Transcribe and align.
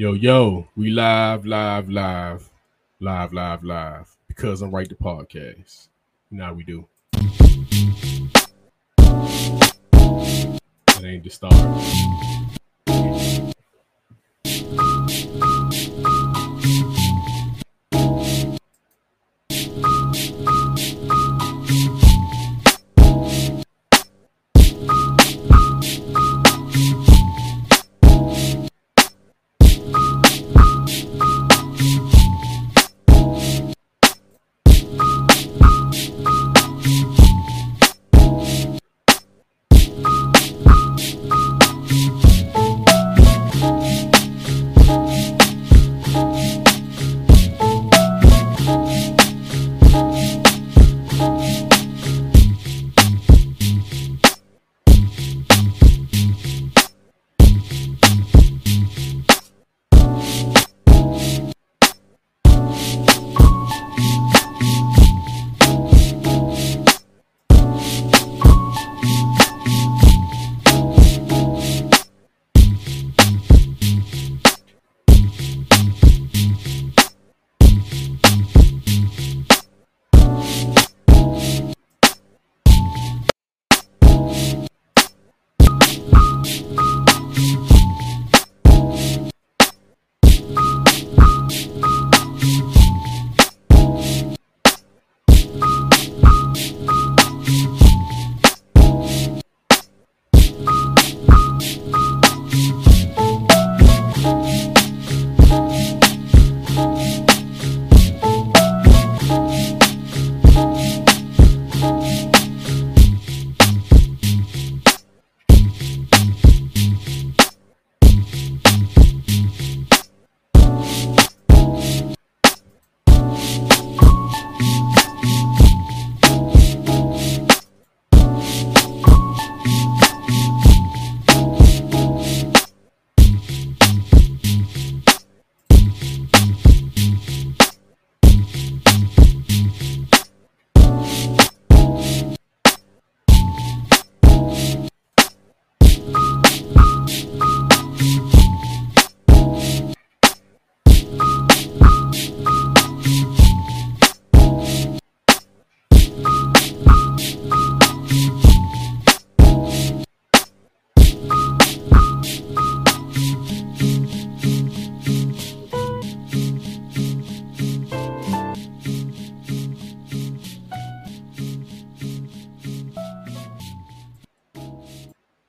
Yo, 0.00 0.14
yo, 0.14 0.66
we 0.76 0.88
live, 0.88 1.44
live, 1.44 1.90
live, 1.90 2.48
live, 3.00 3.34
live, 3.34 3.62
live. 3.62 4.16
Because 4.28 4.62
I'm 4.62 4.70
right 4.70 4.88
the 4.88 4.94
podcast. 4.94 5.88
Now 6.30 6.54
we 6.54 6.64
do. 6.64 6.88
That 10.86 11.04
ain't 11.04 11.22
the 11.22 11.28
start. 11.28 11.52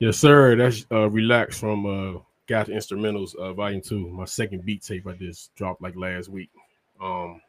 Yes, 0.02 0.18
sir. 0.18 0.56
That's 0.56 0.88
uh, 0.92 1.08
relax 1.12 1.60
from 1.60 1.86
uh, 1.86 2.20
Got 2.48 2.70
Instrumentals, 2.70 3.36
uh, 3.36 3.54
Volume 3.54 3.82
Two. 3.82 4.10
My 4.10 4.26
second 4.26 4.66
beat 4.66 4.82
tape 4.82 5.06
I 5.06 5.12
just 5.14 5.54
dropped 5.54 5.80
like 5.80 5.96
last 5.96 6.28
week. 6.28 6.50
Um, 7.00 7.40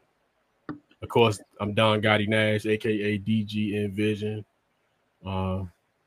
of 0.69 1.09
course, 1.09 1.41
I'm 1.59 1.73
Don 1.73 1.99
Gotti 1.99 2.27
Nash, 2.27 2.67
aka 2.67 3.17
DG 3.17 3.73
Envision. 3.83 4.45
Uh, 5.25 5.63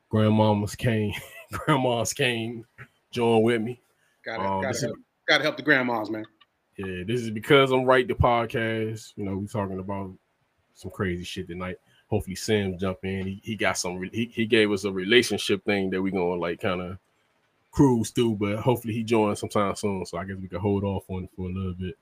Grandmama's 0.09 0.77
Kane, 0.77 1.15
Grandma's 1.53 2.12
Kane, 2.12 2.65
join 3.11 3.43
with 3.43 3.61
me. 3.63 3.81
Gotta, 4.25 4.43
Um, 4.45 4.63
gotta, 4.63 4.69
this 4.69 4.77
is- 4.77 4.83
help, 4.84 4.97
gotta 5.27 5.43
help 5.43 5.57
the 5.57 5.65
grandmas, 5.65 6.11
man. 6.11 6.25
Yeah, 6.77 7.03
this 7.05 7.23
is 7.23 7.31
because 7.31 7.73
I'm 7.73 7.84
right. 7.84 8.07
The 8.07 8.15
podcast, 8.15 9.15
you 9.17 9.25
know, 9.25 9.37
we 9.37 9.49
talking 9.49 9.81
about 9.81 10.13
some 10.75 10.93
crazy 10.93 11.25
shit 11.25 11.49
tonight. 11.49 11.78
Hopefully, 12.09 12.37
Sam 12.37 12.78
jump 12.78 12.99
in. 13.05 13.27
He, 13.27 13.41
he 13.43 13.56
got 13.56 13.77
some. 13.78 14.00
He, 14.12 14.27
he 14.33 14.47
gave 14.47 14.71
us 14.71 14.84
a 14.84 14.93
relationship 14.93 15.65
thing 15.65 15.91
that 15.91 16.00
we're 16.03 16.12
gonna 16.12 16.34
like 16.41 16.61
kind 16.61 16.81
of 16.81 16.99
cruise 17.72 18.11
through, 18.11 18.37
but 18.37 18.59
hopefully 18.59 18.94
he 18.94 19.03
joins 19.03 19.41
sometime 19.41 19.75
soon. 19.75 20.06
So 20.06 20.19
I 20.19 20.25
guess 20.25 20.37
we 20.37 20.49
can 20.49 20.61
hold 20.61 20.84
off 20.84 21.05
on 21.09 21.25
it 21.25 21.31
for 21.37 21.47
a 21.49 21.53
little 21.53 21.75
bit. 21.75 21.97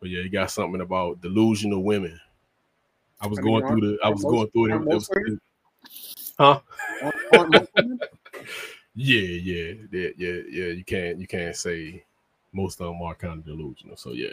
But 0.00 0.10
yeah, 0.10 0.22
he 0.22 0.28
got 0.28 0.50
something 0.50 0.80
about 0.80 1.20
delusional 1.20 1.82
women. 1.82 2.18
I 3.20 3.26
was 3.26 3.38
I 3.38 3.42
mean, 3.42 3.60
going 3.60 3.68
through 3.68 3.90
the. 3.92 3.98
I 4.04 4.08
was 4.10 4.22
most- 4.22 4.32
going 4.32 4.50
through 4.50 4.64
it. 4.66 4.74
it 4.76 4.84
was- 4.86 5.10
women? 5.10 5.40
huh? 6.38 6.60
Aren't- 7.02 7.16
aren't 7.36 7.52
most 7.52 7.70
women? 7.76 8.00
Yeah, 8.94 9.20
yeah, 9.20 9.72
yeah, 9.90 10.08
yeah, 10.18 10.40
yeah. 10.50 10.66
You 10.66 10.84
can't 10.84 11.18
you 11.18 11.26
can't 11.26 11.56
say 11.56 12.04
most 12.52 12.78
of 12.78 12.88
them 12.88 13.00
are 13.00 13.14
kind 13.14 13.38
of 13.38 13.46
delusional. 13.46 13.96
So 13.96 14.10
yeah, 14.10 14.32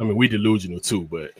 I 0.00 0.02
mean 0.02 0.16
we 0.16 0.26
delusional 0.26 0.80
too, 0.80 1.02
but 1.02 1.30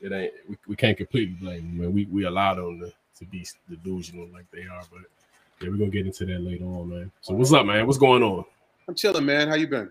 it 0.00 0.12
ain't 0.12 0.32
we, 0.48 0.56
we 0.68 0.76
can't 0.76 0.96
completely 0.96 1.34
blame 1.34 1.62
them. 1.68 1.78
Man. 1.78 1.92
We 1.92 2.06
we 2.06 2.24
allow 2.24 2.54
them 2.54 2.80
to, 2.80 2.92
to 3.18 3.24
be 3.26 3.46
delusional 3.82 4.28
like 4.32 4.50
they 4.52 4.62
are, 4.62 4.82
but 4.90 5.02
yeah, 5.60 5.70
we're 5.70 5.76
gonna 5.78 5.90
get 5.90 6.06
into 6.06 6.26
that 6.26 6.40
later 6.40 6.64
on, 6.64 6.88
man. 6.88 7.12
So 7.20 7.34
what's 7.34 7.52
up, 7.52 7.66
man? 7.66 7.86
What's 7.86 7.98
going 7.98 8.22
on? 8.22 8.44
I'm 8.88 8.94
chilling, 8.94 9.24
man. 9.24 9.48
How 9.48 9.54
you 9.54 9.66
been? 9.66 9.90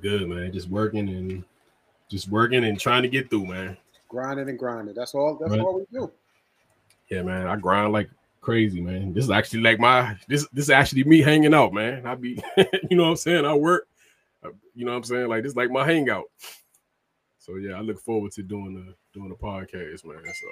Good, 0.00 0.28
man. 0.28 0.52
Just 0.52 0.68
working 0.68 1.08
and 1.08 1.44
just 2.08 2.28
working 2.28 2.64
and 2.64 2.78
trying 2.78 3.02
to 3.02 3.08
get 3.08 3.30
through, 3.30 3.46
man. 3.46 3.76
Grinding 4.08 4.48
and 4.48 4.58
grinding. 4.58 4.94
That's 4.94 5.14
all. 5.14 5.36
That's 5.40 5.50
Right. 5.50 5.60
all 5.60 5.74
we 5.76 5.84
do. 5.92 6.10
Yeah, 7.10 7.22
man. 7.22 7.46
I 7.46 7.56
grind 7.56 7.92
like 7.92 8.08
crazy, 8.40 8.80
man. 8.80 9.12
This 9.12 9.24
is 9.24 9.30
actually 9.30 9.60
like 9.60 9.78
my 9.78 10.16
this 10.28 10.46
this 10.52 10.66
is 10.66 10.70
actually 10.70 11.04
me 11.04 11.20
hanging 11.20 11.52
out, 11.52 11.72
man. 11.72 12.06
I 12.06 12.14
be 12.14 12.42
you 12.90 12.96
know 12.96 13.04
what 13.04 13.10
I'm 13.10 13.16
saying? 13.16 13.44
I 13.44 13.54
work, 13.54 13.88
uh, 14.44 14.50
you 14.74 14.84
know 14.84 14.92
what 14.92 14.98
I'm 14.98 15.04
saying? 15.04 15.28
Like 15.28 15.42
this 15.42 15.50
is 15.50 15.56
like 15.56 15.70
my 15.70 15.84
hangout. 15.84 16.24
So 17.48 17.56
yeah, 17.56 17.76
I 17.76 17.80
look 17.80 17.98
forward 17.98 18.32
to 18.32 18.42
doing 18.42 18.74
the 18.74 18.94
doing 19.18 19.30
the 19.30 19.34
podcast, 19.34 20.04
man. 20.04 20.22
So 20.22 20.48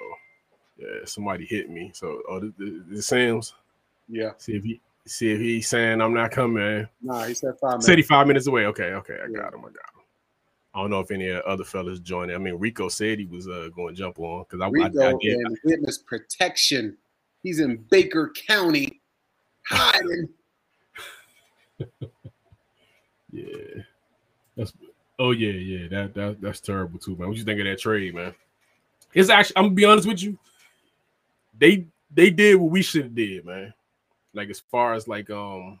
yeah, 0.79 1.05
somebody 1.05 1.45
hit 1.45 1.69
me. 1.69 1.91
So 1.93 2.23
oh 2.27 2.39
this, 2.39 2.51
this, 2.57 2.73
this 2.89 3.07
Sam's 3.07 3.53
Yeah. 4.09 4.31
see 4.39 4.53
if 4.53 4.63
he 4.63 4.81
see 5.05 5.31
if 5.31 5.39
he's 5.39 5.69
saying 5.69 6.01
I'm 6.01 6.15
not 6.15 6.31
coming. 6.31 6.87
Nah, 7.03 7.25
he 7.25 7.35
said 7.35 7.51
five 7.61 7.73
minutes. 7.73 7.85
Said 7.85 7.97
he 7.99 8.01
five 8.01 8.25
minutes 8.25 8.47
away. 8.47 8.65
Okay, 8.65 8.93
okay, 8.93 9.13
I 9.13 9.27
Yeah. 9.29 9.37
got 9.37 9.53
him. 9.53 9.59
I 9.59 9.67
got 9.67 9.93
him. 9.93 10.01
I 10.73 10.81
don't 10.81 10.89
know 10.89 10.99
if 10.99 11.11
any 11.11 11.29
other 11.29 11.63
fellas 11.63 11.99
joined. 11.99 12.31
I 12.31 12.39
mean, 12.39 12.55
Rico 12.55 12.89
said 12.89 13.19
he 13.19 13.25
was 13.25 13.47
uh, 13.47 13.69
going 13.75 13.93
to 13.93 13.99
jump 13.99 14.19
on 14.19 14.43
because 14.43 14.61
I, 14.61 14.65
I, 14.65 14.69
Rico 14.69 15.19
I 15.19 15.53
witness 15.63 15.99
protection. 15.99 16.97
He's 17.43 17.59
in 17.59 17.85
Baker 17.91 18.33
County 18.47 19.01
hiding. 19.69 20.29
Yeah. 23.29 23.83
That's 24.55 24.71
oh 25.19 25.31
yeah, 25.31 25.51
yeah. 25.51 25.87
That 25.87 26.13
that 26.13 26.41
that's 26.41 26.59
terrible 26.59 26.99
too, 26.99 27.15
man. 27.15 27.27
What 27.27 27.37
you 27.37 27.43
think 27.43 27.59
of 27.59 27.65
that 27.65 27.79
trade, 27.79 28.15
man? 28.15 28.33
It's 29.13 29.29
actually 29.29 29.57
I'm 29.57 29.65
gonna 29.65 29.75
be 29.75 29.85
honest 29.85 30.07
with 30.07 30.21
you. 30.21 30.37
They 31.57 31.85
they 32.13 32.29
did 32.29 32.55
what 32.55 32.71
we 32.71 32.81
should 32.81 33.03
have 33.03 33.15
did, 33.15 33.45
man. 33.45 33.73
Like 34.33 34.49
as 34.49 34.59
far 34.59 34.93
as 34.93 35.07
like 35.07 35.29
um 35.29 35.79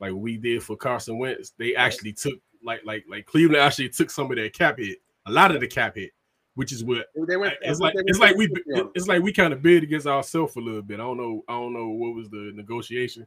like 0.00 0.12
we 0.12 0.36
did 0.36 0.62
for 0.62 0.76
Carson 0.76 1.18
Wentz, 1.18 1.52
they 1.58 1.74
actually 1.74 2.12
took 2.12 2.38
like 2.62 2.84
like 2.84 3.04
like 3.08 3.26
Cleveland 3.26 3.62
actually 3.62 3.88
took 3.88 4.10
some 4.10 4.30
of 4.30 4.36
their 4.36 4.50
cap 4.50 4.78
hit, 4.78 4.98
a 5.26 5.32
lot 5.32 5.54
of 5.54 5.60
the 5.60 5.66
cap 5.66 5.96
hit, 5.96 6.12
which 6.54 6.72
is 6.72 6.84
what 6.84 7.06
They 7.26 7.36
went, 7.36 7.54
it's 7.62 7.80
like 7.80 7.94
it's 7.96 8.18
like 8.18 8.36
we 8.36 8.46
50 8.46 8.62
it's 8.94 9.08
like 9.08 9.22
we 9.22 9.32
kind 9.32 9.52
of 9.52 9.62
bid 9.62 9.82
against 9.82 10.06
ourselves 10.06 10.56
a 10.56 10.60
little 10.60 10.82
bit. 10.82 11.00
I 11.00 11.02
don't 11.02 11.16
know 11.16 11.44
I 11.48 11.52
don't 11.52 11.72
know 11.72 11.88
what 11.88 12.14
was 12.14 12.28
the 12.28 12.52
negotiation. 12.54 13.26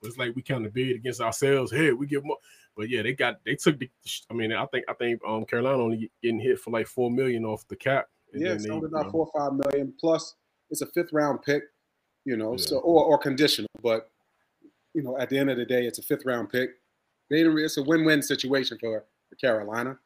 But 0.00 0.08
it's 0.08 0.18
like 0.18 0.36
we 0.36 0.42
kind 0.42 0.66
of 0.66 0.74
bid 0.74 0.96
against 0.96 1.20
ourselves. 1.20 1.72
Hey, 1.72 1.92
we 1.92 2.06
get 2.06 2.24
more. 2.24 2.36
But 2.76 2.90
yeah, 2.90 3.02
they 3.02 3.14
got 3.14 3.36
they 3.44 3.54
took 3.54 3.78
the. 3.78 3.90
I 4.30 4.34
mean, 4.34 4.52
I 4.52 4.66
think 4.66 4.84
I 4.88 4.92
think 4.92 5.20
um 5.26 5.44
Carolina 5.46 5.82
only 5.82 6.10
getting 6.22 6.38
hit 6.40 6.60
for 6.60 6.70
like 6.70 6.86
four 6.86 7.10
million 7.10 7.44
off 7.44 7.66
the 7.68 7.76
cap. 7.76 8.08
yeah, 8.34 8.52
it's 8.52 8.68
only 8.68 8.86
about 8.86 9.10
four 9.10 9.28
or 9.32 9.40
five 9.40 9.58
million 9.58 9.94
plus. 9.98 10.34
It's 10.70 10.82
a 10.82 10.86
fifth 10.86 11.12
round 11.12 11.42
pick, 11.42 11.62
you 12.24 12.36
know, 12.36 12.52
Yeah. 12.52 12.56
so 12.58 12.78
or, 12.78 13.04
or 13.04 13.18
conditional, 13.18 13.70
but 13.82 14.10
you 14.94 15.02
know, 15.02 15.16
at 15.18 15.28
the 15.30 15.38
end 15.38 15.50
of 15.50 15.56
the 15.56 15.64
day, 15.64 15.86
it's 15.86 15.98
a 15.98 16.02
fifth 16.02 16.24
round 16.26 16.50
pick. 16.50 16.70
They 17.30 17.42
it's 17.42 17.76
a 17.76 17.82
win 17.82 18.04
win 18.04 18.22
situation 18.22 18.78
for, 18.80 19.04
for 19.28 19.36
Carolina. 19.36 19.98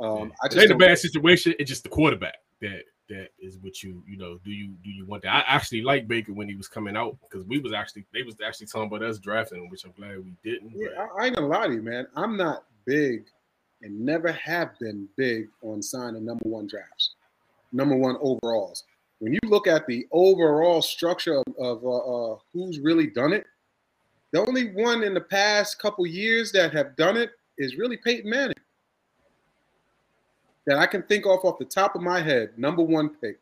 Um, 0.00 0.18
yeah. 0.18 0.24
I 0.42 0.46
It 0.46 0.52
just 0.52 0.62
ain't 0.62 0.70
a 0.72 0.76
bad 0.76 0.98
situation. 0.98 1.54
It's 1.58 1.68
just 1.68 1.82
the 1.82 1.88
quarterback 1.88 2.36
that 2.60 2.84
that 3.08 3.28
is 3.38 3.58
what 3.58 3.82
you 3.82 4.02
you 4.06 4.16
know. 4.16 4.38
Do 4.44 4.50
you 4.50 4.68
do 4.82 4.90
you 4.90 5.04
want 5.06 5.22
that? 5.24 5.34
I 5.34 5.54
actually 5.54 5.82
like 5.82 6.08
Baker 6.08 6.32
when 6.32 6.48
he 6.48 6.54
was 6.54 6.68
coming 6.68 6.96
out 6.96 7.16
because 7.22 7.46
we 7.46 7.58
was 7.58 7.72
actually 7.72 8.06
they 8.12 8.22
was 8.22 8.36
actually 8.44 8.66
talking 8.66 8.88
about 8.88 9.02
us 9.02 9.18
drafting 9.18 9.62
him, 9.62 9.68
which 9.68 9.84
I'm 9.84 9.92
glad 9.92 10.24
we 10.24 10.34
didn't. 10.44 10.72
Yeah, 10.74 10.88
but- 10.96 11.20
I, 11.20 11.22
I 11.22 11.26
ain't 11.26 11.36
gonna 11.36 11.48
lie 11.48 11.66
to 11.66 11.74
you, 11.74 11.82
man. 11.82 12.06
I'm 12.16 12.36
not 12.36 12.64
big 12.84 13.24
and 13.82 14.00
never 14.00 14.30
have 14.32 14.78
been 14.78 15.08
big 15.16 15.48
on 15.62 15.82
signing 15.82 16.24
number 16.24 16.48
one 16.48 16.66
drafts, 16.66 17.14
number 17.72 17.96
one 17.96 18.16
overalls. 18.20 18.84
When 19.18 19.32
you 19.32 19.40
look 19.44 19.66
at 19.66 19.86
the 19.86 20.06
overall 20.10 20.82
structure 20.82 21.34
of, 21.38 21.44
of 21.58 21.84
uh, 21.84 22.32
uh, 22.32 22.36
who's 22.52 22.80
really 22.80 23.06
done 23.08 23.32
it, 23.32 23.46
the 24.32 24.44
only 24.46 24.72
one 24.72 25.02
in 25.02 25.14
the 25.14 25.20
past 25.20 25.78
couple 25.78 26.06
years 26.06 26.50
that 26.52 26.72
have 26.72 26.96
done 26.96 27.16
it 27.16 27.30
is 27.58 27.76
really 27.76 27.96
Peyton 27.98 28.30
Manning. 28.30 28.51
That 30.66 30.78
I 30.78 30.86
can 30.86 31.02
think 31.02 31.26
off 31.26 31.44
off 31.44 31.58
the 31.58 31.64
top 31.64 31.96
of 31.96 32.02
my 32.02 32.20
head, 32.20 32.50
number 32.56 32.82
one 32.82 33.10
pick. 33.10 33.40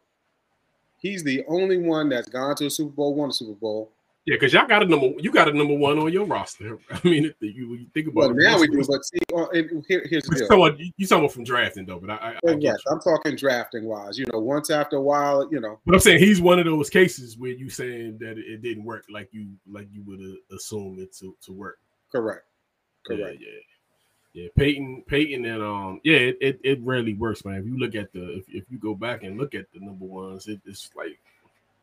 He's 0.98 1.22
the 1.22 1.44
only 1.48 1.78
one 1.78 2.08
that's 2.08 2.28
gone 2.28 2.56
to 2.56 2.66
a 2.66 2.70
Super 2.70 2.92
Bowl, 2.92 3.14
won 3.14 3.30
a 3.30 3.32
Super 3.32 3.54
Bowl, 3.54 3.90
Yeah, 4.26 4.36
because 4.36 4.52
y'all 4.52 4.66
got 4.66 4.82
a 4.82 4.86
number 4.86 5.08
you 5.18 5.32
got 5.32 5.48
a 5.48 5.52
number 5.52 5.74
one 5.74 5.98
on 5.98 6.12
your 6.12 6.26
roster. 6.26 6.78
I 6.90 7.00
mean, 7.04 7.26
if 7.26 7.34
you, 7.40 7.74
you 7.74 7.86
think 7.94 8.08
about 8.08 8.20
Well, 8.20 8.30
it, 8.30 8.36
now 8.36 8.58
we 8.60 8.68
do, 8.68 8.82
but 8.86 9.04
see, 9.04 9.18
uh, 9.34 9.46
here, 9.88 10.06
here's 10.08 10.24
the 10.24 10.36
deal. 10.36 10.46
talking 10.48 10.92
you 10.96 11.06
about 11.06 11.32
from 11.32 11.44
drafting 11.44 11.86
though, 11.86 11.98
but 11.98 12.10
I, 12.10 12.16
I, 12.16 12.30
I 12.32 12.38
Well, 12.42 12.58
yes, 12.58 12.76
you. 12.86 12.92
I'm 12.92 13.00
talking 13.00 13.34
drafting 13.36 13.84
wise. 13.84 14.18
You 14.18 14.26
know, 14.32 14.40
once 14.40 14.70
after 14.70 14.96
a 14.96 15.02
while, 15.02 15.48
you 15.50 15.60
know, 15.60 15.78
But 15.86 15.94
I'm 15.94 16.00
saying 16.00 16.18
he's 16.20 16.40
one 16.40 16.58
of 16.58 16.66
those 16.66 16.90
cases 16.90 17.38
where 17.38 17.52
you 17.52 17.70
saying 17.70 18.18
that 18.20 18.38
it, 18.38 18.44
it 18.46 18.62
didn't 18.62 18.84
work 18.84 19.04
like 19.10 19.28
you 19.32 19.48
like 19.70 19.88
you 19.90 20.02
would 20.04 20.20
uh, 20.20 20.56
assume 20.56 20.98
it 21.00 21.14
to, 21.16 21.34
to 21.46 21.52
work. 21.52 21.78
correct, 22.12 22.44
correct. 23.06 23.38
yeah, 23.40 23.46
yeah. 23.46 23.60
Peyton, 24.56 25.02
Peyton, 25.06 25.44
and 25.44 25.62
um, 25.62 26.00
yeah, 26.04 26.16
it, 26.16 26.38
it, 26.40 26.60
it 26.62 26.80
rarely 26.82 27.14
works, 27.14 27.44
man. 27.44 27.56
If 27.56 27.66
you 27.66 27.78
look 27.78 27.94
at 27.94 28.12
the 28.12 28.38
if, 28.38 28.44
if 28.48 28.64
you 28.70 28.78
go 28.78 28.94
back 28.94 29.24
and 29.24 29.36
look 29.36 29.54
at 29.54 29.66
the 29.72 29.80
number 29.80 30.04
ones, 30.04 30.46
it, 30.46 30.60
it's 30.64 30.90
like 30.96 31.18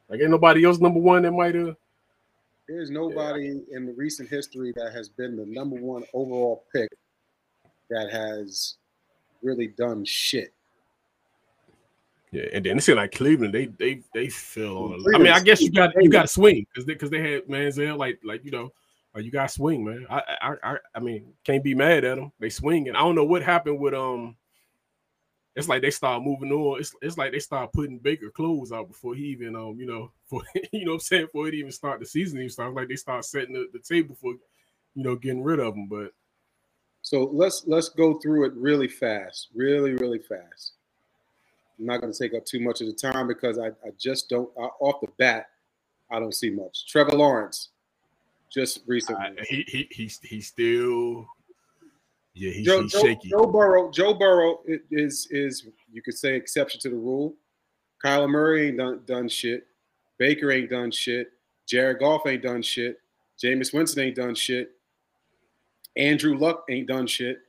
like 0.10 0.22
ain't 0.22 0.30
nobody 0.30 0.66
else 0.66 0.80
number 0.80 1.00
one 1.00 1.24
that 1.24 1.32
might 1.32 1.56
have. 1.56 1.76
There's 2.68 2.90
nobody 2.90 3.62
in 3.72 3.86
the 3.86 3.94
recent 3.94 4.30
history 4.30 4.74
that 4.76 4.94
has 4.94 5.10
been 5.10 5.36
the 5.38 5.46
number 5.46 5.78
one 5.78 6.04
overall 6.14 6.64
pick 6.74 6.90
that 7.90 8.12
has 8.12 8.76
really 9.42 9.68
done 9.68 10.04
shit. 10.06 10.54
Yeah, 12.32 12.44
and 12.54 12.66
then 12.66 12.78
it's 12.78 12.88
like 12.90 13.14
Cleveland, 13.14 13.54
they 13.54 13.66
they 13.66 14.02
they 14.14 14.28
fell 14.30 14.78
on. 14.78 15.14
A, 15.14 15.16
I 15.16 15.20
mean, 15.20 15.32
I 15.32 15.40
guess 15.42 15.62
you 15.62 15.72
got 15.72 15.94
you 16.02 16.10
got 16.10 16.24
to 16.24 16.28
swing 16.28 16.66
because 16.70 16.86
they 16.86 16.94
because 16.94 17.10
they 17.10 17.20
had 17.20 17.48
Manziel 17.48 17.98
like 17.98 18.20
like 18.24 18.44
you 18.46 18.52
know. 18.52 18.72
Uh, 19.18 19.22
You 19.22 19.32
got 19.32 19.52
swing, 19.52 19.84
man. 19.84 20.06
I, 20.10 20.22
I, 20.42 20.56
I, 20.64 20.78
I 20.96 21.00
mean, 21.00 21.34
can't 21.44 21.64
be 21.64 21.76
mad 21.76 22.04
at 22.04 22.18
them. 22.18 22.32
They 22.40 22.50
swing, 22.50 22.88
and 22.88 22.96
I 22.96 23.02
don't 23.02 23.16
know 23.16 23.26
what 23.26 23.44
happened 23.44 23.80
with 23.80 23.94
um. 23.94 24.36
It's 25.56 25.68
like 25.68 25.82
they 25.82 25.90
start 25.90 26.22
moving 26.22 26.52
on. 26.52 26.80
It's, 26.80 26.94
it's 27.02 27.18
like 27.18 27.32
they 27.32 27.40
start 27.40 27.74
putting 27.74 27.98
Baker 27.98 28.30
clothes 28.30 28.72
out 28.72 28.90
before 28.90 29.16
he 29.16 29.24
even 29.24 29.56
um 29.56 29.76
you 29.80 29.88
know 29.88 30.12
for 30.26 30.42
you 30.72 30.86
know 30.86 30.92
what 30.92 30.96
I'm 30.96 31.00
saying 31.00 31.26
before 31.26 31.48
it 31.48 31.56
even 31.56 31.72
start 31.72 32.00
the 32.00 32.06
season 32.06 32.38
even 32.38 32.50
starts. 32.50 32.76
Like 32.76 32.90
they 32.90 32.96
start 32.96 33.26
setting 33.26 33.54
the, 33.54 33.68
the 33.74 33.80
table 33.80 34.16
for 34.22 34.34
you 34.34 35.04
know 35.04 35.16
getting 35.16 35.44
rid 35.44 35.60
of 35.60 35.74
them. 35.74 35.88
But 35.88 36.12
So 37.02 37.30
let's 37.34 37.64
let's 37.66 37.90
go 37.90 38.20
through 38.20 38.46
it 38.46 38.54
really 38.54 38.88
fast, 38.88 39.48
really 39.56 39.94
really 39.94 40.20
fast. 40.20 40.74
I'm 41.80 41.86
not 41.86 42.02
going 42.02 42.12
to 42.12 42.20
take 42.20 42.34
up 42.36 42.46
too 42.46 42.60
much 42.60 42.82
of 42.82 42.88
the 42.88 42.94
time 42.94 43.28
because 43.28 43.60
I, 43.60 43.68
I 43.68 43.92
just 44.00 44.30
don't 44.30 44.50
uh, 44.58 44.70
off 44.80 45.02
the 45.02 45.08
bat 45.18 45.48
I 46.10 46.20
don't 46.20 46.34
see 46.34 46.50
much. 46.50 46.88
Trevor 46.88 47.18
Lawrence, 47.18 47.70
just 48.58 48.82
recently. 48.88 49.22
I, 49.24 49.44
he 49.48 49.64
he 49.68 49.88
he's 49.92 50.20
he's 50.24 50.48
still 50.48 51.28
yeah 52.34 52.52
he's, 52.52 52.66
Joe, 52.66 52.82
he's 52.82 52.92
Joe, 52.92 53.02
shaky. 53.02 53.30
Joe 53.30 53.46
Burrow, 53.46 53.92
Joe 53.92 54.14
Burrow 54.16 54.60
is 54.92 55.28
is 55.30 55.68
you 55.92 56.02
could 56.02 56.18
say 56.18 56.36
exception 56.36 56.80
to 56.82 56.90
the 56.90 56.96
rule. 56.96 57.36
Kyler 58.04 58.30
Murray 58.30 58.70
ain't 58.70 58.78
done 58.78 59.02
done 59.06 59.30
shit. 59.30 59.68
Baker 60.18 60.52
ain't 60.52 60.70
done 60.70 60.92
shit. 60.92 61.32
Jared 61.68 62.00
Goff 62.00 62.26
ain't 62.26 62.42
done 62.42 62.62
shit. 62.62 63.00
Jameis 63.42 63.74
Winston 63.74 64.04
ain't 64.04 64.16
done 64.16 64.34
shit. 64.34 64.72
Andrew 65.96 66.36
Luck 66.36 66.64
ain't 66.70 66.88
done 66.88 67.06
shit. 67.06 67.40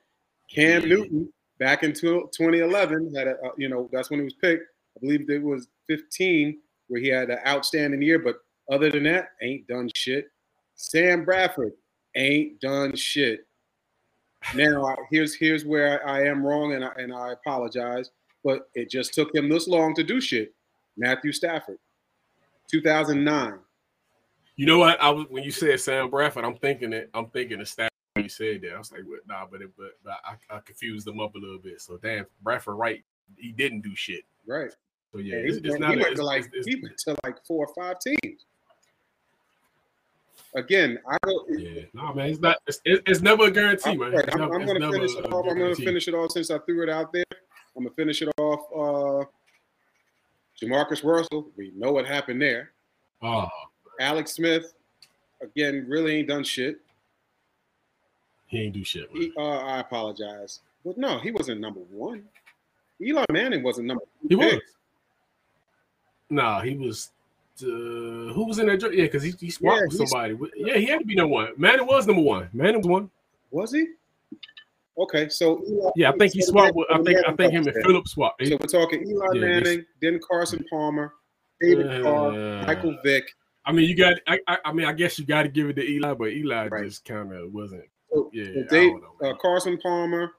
Cam. 0.55 0.87
Newton 0.89 1.33
back 1.59 1.83
in 1.83 1.93
2011 1.93 3.15
had 3.15 3.29
a 3.29 3.33
uh, 3.33 3.51
you 3.57 3.69
know 3.69 3.89
that's 3.93 4.11
when 4.11 4.21
he 4.21 4.25
was 4.25 4.35
picked. 4.35 4.65
I 4.97 5.01
believe 5.01 5.29
it 5.31 5.43
was 5.43 5.69
15 5.87 6.59
where 6.89 7.01
he 7.01 7.09
had 7.09 7.31
an 7.31 7.39
outstanding 7.47 8.03
year, 8.03 8.19
but 8.19 8.37
other 8.71 8.91
than 8.91 9.05
that, 9.05 9.31
ain't 9.43 9.67
done 9.69 9.91
shit. 9.95 10.31
Sam 10.83 11.25
Bradford 11.25 11.73
ain't 12.15 12.61
done 12.61 12.95
shit. 12.95 13.47
Now 14.55 14.97
here's 15.11 15.35
here's 15.35 15.65
where 15.65 16.07
I 16.09 16.25
am 16.27 16.45
wrong, 16.47 16.73
and 16.75 16.85
I, 16.85 16.93
and 16.97 17.13
I 17.13 17.33
apologize, 17.33 18.11
but 18.45 18.71
it 18.75 18.89
just 18.89 19.13
took 19.13 19.35
him 19.35 19.49
this 19.49 19.67
long 19.67 19.95
to 19.97 20.05
do 20.05 20.21
shit. 20.21 20.55
Matthew 20.97 21.33
Stafford, 21.33 21.79
2009. 22.71 23.55
You 24.57 24.67
know 24.67 24.79
what? 24.79 25.01
I 25.03 25.11
was 25.11 25.27
when 25.29 25.43
you 25.43 25.51
said 25.51 25.79
Sam 25.81 26.09
Bradford, 26.11 26.45
I'm 26.45 26.57
thinking 26.57 26.93
it. 26.93 27.11
I'm 27.13 27.27
thinking 27.27 27.61
of 27.61 27.69
Stafford. 27.69 27.91
when 28.15 28.25
you 28.25 28.29
said 28.31 28.61
that. 28.63 28.75
I 28.75 28.79
was 28.79 28.93
like, 28.93 29.03
what? 29.05 29.27
Nah, 29.27 29.47
but 29.51 29.61
it, 29.63 29.71
but, 29.77 29.91
but 30.05 30.15
I, 30.25 30.57
I 30.57 30.61
confused 30.61 31.07
them 31.07 31.19
up 31.21 31.35
a 31.35 31.39
little 31.39 31.59
bit. 31.59 31.81
So 31.81 31.97
damn, 31.97 32.27
Bradford, 32.43 32.77
right? 32.77 33.03
He 33.37 33.51
didn't 33.51 33.81
do 33.81 33.95
shit. 33.97 34.23
Right. 34.47 34.71
So 35.13 35.19
yeah, 35.19 35.37
And 35.39 35.47
it's, 35.49 35.57
he, 35.57 35.61
it's 35.63 35.71
went, 35.71 35.81
not. 35.81 35.91
he 35.95 36.01
a- 36.01 36.03
went 36.05 36.17
to 36.17 36.25
like 36.25 36.45
it's- 36.47 36.65
he 36.67 36.81
went 36.81 36.97
to 36.99 37.17
like 37.25 37.45
four 37.45 37.67
or 37.67 37.75
five 37.75 37.99
teams. 38.01 38.45
Again, 40.59 40.99
I 41.09 41.17
don't. 41.25 41.61
yeah, 41.61 41.83
no 41.95 42.13
man, 42.15 42.31
it's 42.31 42.41
not. 42.41 42.57
It's, 42.67 42.81
it's 42.85 43.21
never 43.21 43.45
a 43.45 43.51
guarantee, 43.51 43.91
I'm, 43.91 43.99
man. 43.99 44.13
right, 44.13 44.35
I'm, 44.35 44.43
I'm 44.43 44.67
gonna 44.67 44.91
finish 44.91 45.15
it 45.15 45.33
off. 45.33 45.47
I'm 45.49 45.57
gonna 45.59 45.75
finish 45.77 46.09
it 46.09 46.15
off 46.15 46.33
since 46.33 46.51
I 46.51 46.59
threw 46.59 46.83
it 46.83 46.89
out 46.89 47.13
there. 47.13 47.25
I'm 47.77 47.85
gonna 47.85 47.95
finish 47.95 48.23
it 48.23 48.29
off. 48.39 48.61
Uh, 48.75 49.25
JaMarcus 50.61 51.05
Russell, 51.05 51.49
we 51.57 51.71
know 51.77 51.93
what 51.93 52.07
happened 52.07 52.43
there. 52.43 52.73
Oh, 53.23 53.47
Alex 54.01 54.33
Smith, 54.33 54.75
again, 55.41 55.87
really 55.89 56.17
ain't 56.17 56.29
done 56.29 56.43
shit. 56.43 56.81
he 58.49 58.63
ain't 58.63 58.75
do 58.75 58.83
shit. 58.83 59.09
He, 59.13 59.33
uh, 59.37 59.43
I 59.43 59.79
apologize. 59.79 60.61
But 60.85 60.99
no, 60.99 61.19
he 61.21 61.31
wasn't 61.31 61.61
number 61.61 61.81
one. 61.91 62.25
Eli 63.01 63.25
Manning 63.31 63.63
wasn't 63.63 63.87
number 63.87 64.03
He 64.23 64.31
two 64.31 64.39
was. 64.39 64.51
pick. 64.55 64.63
Nah, 66.31 66.61
he 66.63 66.77
was. 66.77 67.11
Uh, 67.63 68.33
who 68.33 68.45
was 68.47 68.59
in 68.59 68.67
that? 68.67 68.81
Yeah, 68.83 69.05
because 69.05 69.23
he, 69.23 69.33
he 69.39 69.51
swapped 69.51 69.81
Yeah, 69.81 69.87
with 69.87 70.09
somebody. 70.09 70.39
Yeah, 70.57 70.77
he 70.79 70.87
had 70.87 71.01
to 71.01 71.05
be 71.05 71.15
number 71.15 71.33
one. 71.33 71.49
Manning 71.57 71.87
was 71.87 72.07
number 72.07 72.23
one. 72.23 72.49
Manning 72.53 72.79
was 72.79 72.87
one. 72.87 73.11
Was 73.51 73.73
he? 73.73 73.87
Okay, 74.99 75.29
so 75.29 75.63
Eli, 75.67 75.91
Yeah, 75.97 76.11
I 76.11 76.17
think 76.17 76.33
he 76.33 76.43
swapped 76.43 76.75
with. 76.75 76.89
I 76.91 77.01
think 77.03 77.19
I 77.27 77.33
think 77.33 77.53
him 77.53 77.67
and 77.67 77.77
Phillips 77.85 78.13
swapped. 78.13 78.45
So 78.45 78.57
we're 78.61 78.67
talking 78.67 79.09
Eli 79.09 79.27
Yeah, 79.35 79.41
Manning, 79.41 79.85
then 80.03 80.19
Carson 80.29 80.65
Palmer, 80.69 81.15
David 81.61 82.03
Carr, 82.03 82.33
Uh, 82.33 82.67
Michael 82.67 82.97
Vick. 83.05 83.25
I 83.65 83.73
mean, 83.73 83.89
you 83.89 83.95
got. 83.97 84.15
I, 84.27 84.41
I, 84.65 84.73
mean, 84.73 84.87
I 84.87 84.93
guess 84.93 85.19
you 85.19 85.27
got 85.27 85.43
to 85.45 85.49
give 85.49 85.69
it 85.69 85.75
to 85.75 85.89
Eli, 85.89 86.15
but 86.15 86.29
Eli 86.33 86.69
Right. 86.69 86.85
just 86.85 87.05
kind 87.05 87.33
of 87.33 87.53
wasn't. 87.53 87.85
So, 88.11 88.31
Yeah, 88.33 88.47
so 88.55 88.63
Dave, 88.71 88.93
uh, 89.23 89.35
Carson 89.41 89.79
Palmer, 89.79 90.33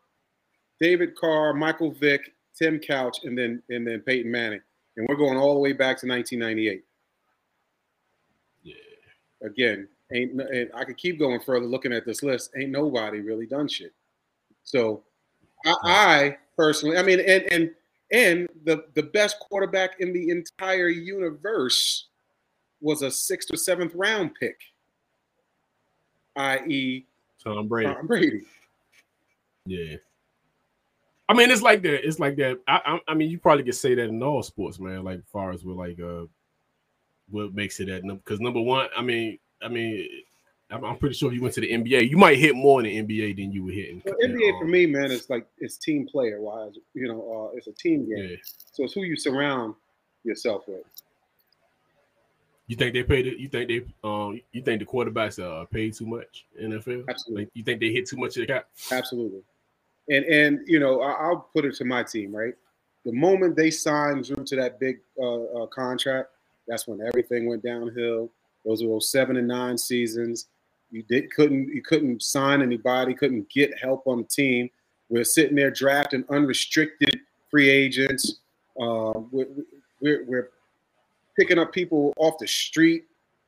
David 0.82 1.16
Carr, 1.16 1.54
Michael 1.54 1.92
Vick, 1.92 2.22
Tim 2.58 2.80
Couch, 2.80 3.20
and 3.24 3.38
then 3.38 3.62
and 3.70 3.88
then 3.88 4.02
Peyton 4.02 4.30
Manning, 4.32 4.62
and 4.98 5.08
we're 5.08 5.16
going 5.16 5.38
all 5.38 5.54
the 5.54 5.60
way 5.60 5.72
back 5.74 5.98
to 6.00 6.08
1998. 6.08 6.84
Again, 9.42 9.88
ain't 10.14 10.40
and 10.40 10.70
I 10.76 10.84
could 10.84 10.98
keep 10.98 11.20
going 11.20 11.40
further 11.40 11.66
looking 11.66 11.94
at 11.94 12.06
this 12.06 12.24
list. 12.24 12.52
Ain't 12.58 12.72
nobody 12.72 13.20
really 13.20 13.46
done 13.46 13.68
shit. 13.68 13.94
So, 14.64 15.04
I, 15.66 15.76
I 15.84 16.38
personally, 16.58 16.98
I 16.98 17.04
mean, 17.04 17.20
and 17.20 17.44
and 17.52 17.72
and 18.12 18.50
the 18.66 18.86
the 18.96 19.04
best 19.04 19.40
quarterback 19.40 20.00
in 20.00 20.14
the 20.14 20.30
entire 20.30 20.90
universe 20.90 22.08
was 22.82 23.02
a 23.02 23.12
sixth 23.12 23.54
or 23.54 23.58
seventh 23.58 23.94
round 23.96 24.32
pick, 24.40 24.60
i.e., 26.36 27.06
Tom 27.44 27.68
Brady. 27.68 27.94
Tom 27.94 28.08
Brady. 28.08 28.46
Yeah. 29.66 29.96
I 31.28 31.34
mean, 31.34 31.52
it's 31.52 31.62
like 31.62 31.84
that. 31.84 32.08
It's 32.08 32.20
like 32.20 32.36
that. 32.38 32.60
I, 32.68 32.82
I, 32.86 33.12
I 33.12 33.14
mean, 33.14 33.30
you 33.30 33.38
probably 33.38 33.64
could 33.64 33.76
say 33.76 33.94
that 33.94 34.10
in 34.10 34.22
all 34.24 34.42
sports, 34.42 34.80
man. 34.80 35.04
Like, 35.04 35.22
far 35.32 35.52
as 35.52 35.64
with 35.64 35.78
like, 35.78 36.00
uh, 36.00 36.24
what 37.32 37.54
makes 37.54 37.80
it 37.80 37.90
at 37.90 38.04
number? 38.04 38.22
Because 38.24 38.40
number 38.40 38.62
one, 38.62 38.88
I 38.96 39.02
mean, 39.02 39.40
I 39.62 39.68
mean, 39.68 40.08
I'm, 40.72 40.84
I'm 40.86 40.98
pretty 40.98 41.16
sure 41.16 41.30
if 41.30 41.36
you 41.36 41.42
went 41.42 41.56
to 41.56 41.62
the 41.62 41.72
NBA, 41.72 42.10
you 42.10 42.18
might 42.18 42.38
hit 42.38 42.56
more 42.56 42.84
in 42.84 43.06
the 43.06 43.16
NBA 43.18 43.38
than 43.38 43.52
you 43.52 43.66
were 43.66 43.72
hitting. 43.72 44.02
Well, 44.06 44.16
NBA 44.24 44.60
for 44.60 44.66
um, 44.66 44.72
me, 44.72 44.86
man, 44.86 45.12
it's 45.12 45.30
like 45.30 45.48
it's 45.58 45.78
team 45.78 46.08
player 46.08 46.40
wise. 46.40 46.74
You 46.94 47.08
know, 47.08 47.52
uh, 47.52 47.58
it's 47.58 47.68
a 47.68 47.74
team 47.74 48.08
game. 48.08 48.30
Yeah. 48.32 48.36
So 48.72 48.84
it's 48.84 48.94
who 48.94 49.04
you 49.04 49.16
surround 49.16 49.76
yourself 50.24 50.64
with. 50.68 50.84
You 52.68 52.76
think 52.76 52.94
they 52.94 53.02
paid 53.02 53.26
it? 53.26 53.40
You 53.40 53.48
think 53.48 53.68
they 53.68 53.82
um 54.04 54.40
you 54.52 54.62
think 54.62 54.80
the 54.80 54.86
quarterbacks 54.86 55.44
are 55.44 55.66
paid 55.66 55.96
too 55.96 56.06
much 56.06 56.46
in 56.58 56.72
NFL? 56.72 57.06
Absolutely. 57.10 57.46
Like 57.46 57.52
you 57.56 57.64
think 57.64 57.80
they 57.80 57.92
hit 57.92 58.08
too 58.08 58.18
much 58.18 58.38
of 58.38 58.42
the 58.42 58.54
cap? 58.54 58.68
Absolutely. 58.92 59.42
And 60.08 60.24
and 60.26 60.60
you 60.68 60.80
know, 60.80 61.02
I, 61.02 61.14
I'll 61.14 61.50
put 61.52 61.66
it 61.66 61.76
to 61.78 61.86
my 61.86 62.04
team, 62.04 62.36
right? 62.36 62.54
The 63.06 63.14
moment 63.14 63.56
they 63.56 63.72
signed 63.72 64.26
Drew 64.26 64.44
to 64.44 64.56
that 64.58 64.80
big 64.80 65.00
uh, 65.20 65.64
uh, 65.64 65.66
contract, 65.68 66.30
that's 66.70 66.88
when 66.88 67.02
everything 67.02 67.48
went 67.48 67.64
downhill. 67.64 68.30
Those 68.66 68.84
were 68.84 68.90
those 68.90 69.12
seven 69.12 69.38
and 69.38 69.48
nine 69.48 69.78
seasons. 69.78 70.48
You 70.92 71.04
did 71.04 71.32
couldn't 71.32 71.74
you 71.74 71.82
couldn't 71.82 72.22
sign 72.24 72.62
anybody, 72.62 73.14
couldn't 73.14 73.50
get 73.50 73.78
help 73.78 74.08
on 74.08 74.20
the 74.20 74.28
team. 74.28 74.70
We're 75.10 75.24
sitting 75.24 75.56
there 75.56 75.72
drafting 75.72 76.24
unrestricted 76.30 77.20
free 77.50 77.70
agents. 77.70 78.42
Uh, 78.80 79.14
we're, 79.32 79.48
we're, 80.02 80.24
we're 80.26 80.50
picking 81.38 81.58
up 81.58 81.74
people 81.74 82.14
off 82.18 82.38
the 82.40 82.48
street, 82.48 83.06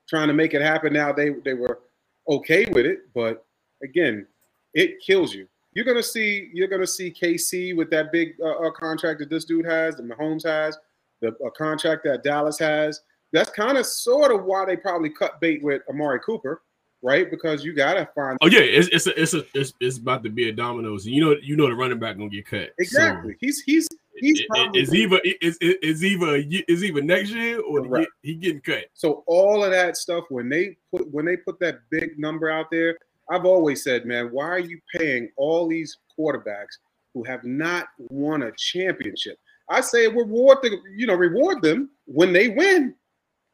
trying 0.09 0.27
to 0.27 0.33
make 0.33 0.53
it 0.53 0.61
happen. 0.61 0.93
Now 0.93 1.11
they 1.11 1.29
they 1.45 1.53
were 1.53 1.79
okay 2.27 2.65
with 2.71 2.85
it, 2.85 3.13
but 3.13 3.45
again, 3.83 4.27
it 4.73 4.99
kills 5.05 5.33
you. 5.33 5.47
You're 5.73 5.85
gonna 5.85 6.03
see 6.03 6.49
you're 6.53 6.67
gonna 6.67 6.87
see 6.87 7.11
KC 7.11 7.75
with 7.75 7.89
that 7.91 8.11
big 8.11 8.33
uh, 8.41 8.49
uh, 8.49 8.71
contract 8.71 9.19
that 9.19 9.29
this 9.29 9.45
dude 9.45 9.65
has, 9.65 9.95
that 9.95 10.07
Mahomes 10.07 10.45
has, 10.45 10.77
the 11.21 11.29
uh, 11.29 11.49
contract 11.57 12.03
that 12.05 12.23
Dallas 12.23 12.59
has. 12.59 13.01
That's 13.33 13.49
kind 13.49 13.77
of 13.77 13.85
sort 13.85 14.31
of 14.31 14.43
why 14.43 14.65
they 14.65 14.75
probably 14.77 15.09
cut 15.09 15.39
bait 15.39 15.63
with 15.63 15.81
Amari 15.89 16.19
Cooper, 16.25 16.61
right? 17.01 17.29
Because 17.31 17.63
you 17.63 17.73
gotta 17.73 18.07
find 18.13 18.37
Oh 18.41 18.47
yeah, 18.47 18.59
it's 18.59 18.87
it's 18.89 19.07
a, 19.07 19.21
it's 19.21 19.33
a, 19.33 19.43
it's 19.53 19.73
it's 19.79 19.97
about 19.97 20.23
to 20.23 20.29
be 20.29 20.49
a 20.49 20.51
dominoes. 20.51 21.05
You 21.05 21.21
know 21.25 21.35
you 21.41 21.55
know 21.55 21.67
the 21.67 21.75
running 21.75 21.99
back 21.99 22.17
gonna 22.17 22.29
get 22.29 22.45
cut. 22.45 22.69
exactly. 22.77 23.33
So, 23.33 23.37
he's 23.39 23.61
he's 23.63 23.87
he's 24.17 24.41
probably- 24.47 24.81
it's 24.81 24.93
either 24.93 25.19
is 25.41 25.57
it's 25.61 26.03
either 26.03 26.37
ye- 26.37 26.65
either 26.67 27.01
next 27.01 27.29
year 27.31 27.61
or 27.61 27.81
Right. 27.83 27.99
year- 28.01 28.07
he 28.23 28.35
getting 28.35 28.61
cut. 28.61 28.85
So 28.93 29.23
all 29.27 29.63
of 29.63 29.71
that 29.71 29.95
stuff 29.97 30.25
when 30.29 30.49
they 30.49 30.77
put 30.91 31.09
when 31.11 31.25
they 31.25 31.37
put 31.37 31.59
that 31.61 31.79
big 31.89 32.19
number 32.19 32.49
out 32.49 32.67
there, 32.71 32.97
I've 33.29 33.45
always 33.45 33.81
said, 33.83 34.05
man, 34.05 34.27
why 34.31 34.45
are 34.49 34.59
you 34.59 34.79
paying 34.93 35.29
all 35.37 35.67
these 35.69 35.97
quarterbacks 36.19 36.77
who 37.13 37.23
have 37.23 37.45
not 37.45 37.87
won 37.97 38.43
a 38.43 38.51
championship? 38.57 39.37
I 39.69 39.79
say 39.79 40.07
reward 40.09 40.57
the 40.61 40.77
you 40.97 41.07
know 41.07 41.15
reward 41.15 41.61
them 41.61 41.89
when 42.05 42.33
they 42.33 42.49
win. 42.49 42.93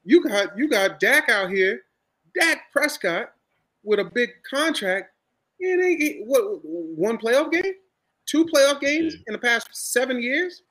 You 0.08 0.24
got 0.24 0.58
you 0.58 0.70
got 0.70 1.02
Dak 1.02 1.28
out 1.28 1.50
here, 1.52 1.82
Dak 2.34 2.72
Prescott 2.72 3.34
with 3.84 4.00
a 4.00 4.06
big 4.06 4.30
contract. 4.50 5.12
And 5.60 5.84
they 5.84 6.22
what 6.24 6.60
one 6.64 7.18
playoff 7.18 7.52
game, 7.52 7.74
two 8.26 8.46
playoff 8.46 8.80
games 8.80 9.16
Yeah. 9.16 9.20
in 9.28 9.34
the 9.34 9.40
past 9.40 9.68
seven 9.74 10.22
years. 10.22 10.62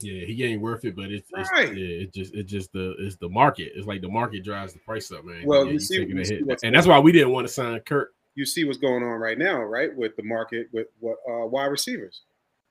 Yeah, 0.00 0.24
he 0.24 0.44
ain't 0.44 0.60
worth 0.62 0.84
it, 0.84 0.94
but 0.96 1.10
it's, 1.10 1.28
it's 1.36 1.50
Right. 1.52 1.76
yeah, 1.76 2.02
it 2.04 2.12
just 2.14 2.34
it 2.34 2.44
just 2.44 2.72
the 2.72 2.94
it's 2.98 3.16
the 3.16 3.28
market. 3.28 3.72
It's 3.74 3.86
like 3.86 4.00
the 4.00 4.08
market 4.08 4.44
drives 4.44 4.72
the 4.72 4.78
price 4.78 5.10
up, 5.12 5.24
man. 5.24 5.44
Well, 5.44 5.66
Yeah, 5.66 5.72
you 5.72 5.78
see- 5.80 6.04
you 6.06 6.24
see 6.24 6.42
and 6.62 6.74
that's 6.74 6.86
why 6.86 6.98
we 6.98 7.12
didn't 7.12 7.30
want 7.32 7.46
to 7.46 7.52
sign 7.52 7.78
Kirk. 7.80 8.14
you 8.34 8.44
see 8.46 8.64
what's 8.64 8.78
going 8.78 9.02
on 9.02 9.18
right 9.18 9.38
now, 9.38 9.60
right? 9.62 9.94
With 9.94 10.14
the 10.16 10.22
market, 10.22 10.68
with 10.72 10.86
what 11.00 11.18
uh, 11.28 11.46
wide 11.46 11.66
receivers, 11.66 12.22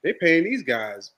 they 0.01 0.13
paying 0.13 0.43
these 0.43 0.63
guys 0.63 1.11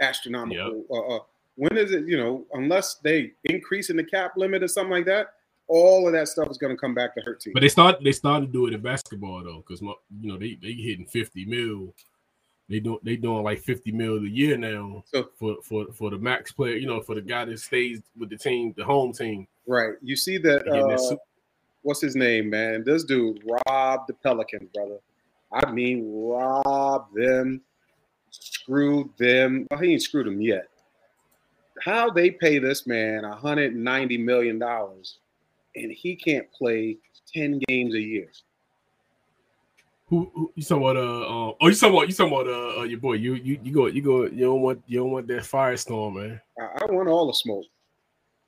astronomical. 0.00 0.84
Uh, 0.90 1.16
uh, 1.16 1.20
when 1.62 1.76
is 1.78 1.92
it? 1.92 2.06
You 2.08 2.16
know, 2.16 2.44
unless 2.54 2.96
they 2.96 3.32
increase 3.44 3.88
in 3.88 3.96
the 3.96 4.04
cap 4.04 4.32
limit 4.36 4.62
or 4.64 4.68
something 4.68 4.90
like 4.90 5.06
that, 5.06 5.34
all 5.68 6.06
of 6.08 6.12
that 6.12 6.26
stuff 6.26 6.50
is 6.50 6.58
going 6.58 6.74
to 6.74 6.80
come 6.80 6.92
back 6.94 7.14
to 7.14 7.20
hurt 7.20 7.40
teams. 7.40 7.54
But 7.54 7.60
they 7.60 7.68
start 7.68 8.02
they 8.02 8.10
started 8.12 8.46
to 8.46 8.52
do 8.52 8.66
it 8.66 8.74
in 8.74 8.80
basketball 8.80 9.44
though, 9.44 9.62
because 9.66 9.80
you 9.80 10.28
know 10.32 10.36
they 10.36 10.58
they 10.60 10.72
hitting 10.72 11.06
fifty 11.06 11.44
mil. 11.44 11.94
They 12.68 12.80
do 12.80 12.98
they 13.04 13.16
doing 13.16 13.44
like 13.44 13.60
fifty 13.60 13.92
mil 13.92 14.16
a 14.16 14.20
year 14.22 14.56
now 14.56 15.04
So- 15.12 15.28
for 15.38 15.56
for 15.62 15.86
for 15.92 16.10
the 16.10 16.18
max 16.18 16.50
player. 16.52 16.74
You 16.76 16.86
know, 16.88 17.00
for 17.00 17.14
the 17.14 17.22
guy 17.22 17.44
that 17.44 17.60
stays 17.60 18.00
with 18.18 18.30
the 18.30 18.36
team, 18.38 18.74
the 18.76 18.84
home 18.84 19.12
team. 19.12 19.46
right? 19.66 19.94
You 20.02 20.16
see 20.16 20.38
that? 20.38 20.64
They 20.64 20.70
getting 20.72 20.88
that 20.88 21.00
Uh, 21.12 21.16
what's 21.82 22.00
his 22.00 22.16
name, 22.16 22.50
man? 22.50 22.82
This 22.84 23.04
dude 23.04 23.40
robbed 23.68 24.08
the 24.08 24.14
Pelicans, 24.14 24.68
brother. 24.74 24.98
I 25.52 25.70
mean, 25.70 26.10
robbed 26.12 27.14
them, 27.14 27.60
screwed 28.30 29.10
them. 29.18 29.66
Well, 29.70 29.80
he 29.80 29.92
ain't 29.92 30.02
screwed 30.02 30.26
them 30.26 30.40
yet. 30.40 30.68
How 31.84 32.10
they 32.10 32.30
pay 32.30 32.58
this 32.58 32.86
man 32.86 33.22
190 33.22 34.18
million 34.18 34.58
dollars, 34.58 35.18
and 35.74 35.90
he 35.90 36.14
can't 36.14 36.46
play 36.52 36.98
10 37.32 37.60
games 37.66 37.94
a 37.94 38.00
year. 38.00 38.28
Who, 40.06 40.30
who 40.34 40.52
you 40.54 40.62
talking 40.62 40.84
about? 40.84 40.96
Uh, 40.96 41.22
uh, 41.22 41.54
oh, 41.60 41.68
you 41.68 41.74
talking 41.74 41.96
about 41.96 42.08
you 42.08 42.14
talking 42.14 42.34
about 42.34 42.46
uh, 42.46 42.80
uh 42.80 42.82
your 42.82 43.00
boy? 43.00 43.14
You 43.14 43.34
you 43.34 43.58
you 43.62 43.72
go 43.72 43.86
you 43.86 44.02
go. 44.02 44.24
You 44.24 44.44
don't 44.44 44.60
want 44.60 44.82
you 44.86 44.98
don't 44.98 45.10
want 45.10 45.26
that 45.28 45.42
firestorm, 45.42 46.16
man. 46.16 46.40
I, 46.60 46.82
I 46.82 46.84
want 46.92 47.08
all 47.08 47.26
the 47.26 47.32
smoke. 47.32 47.64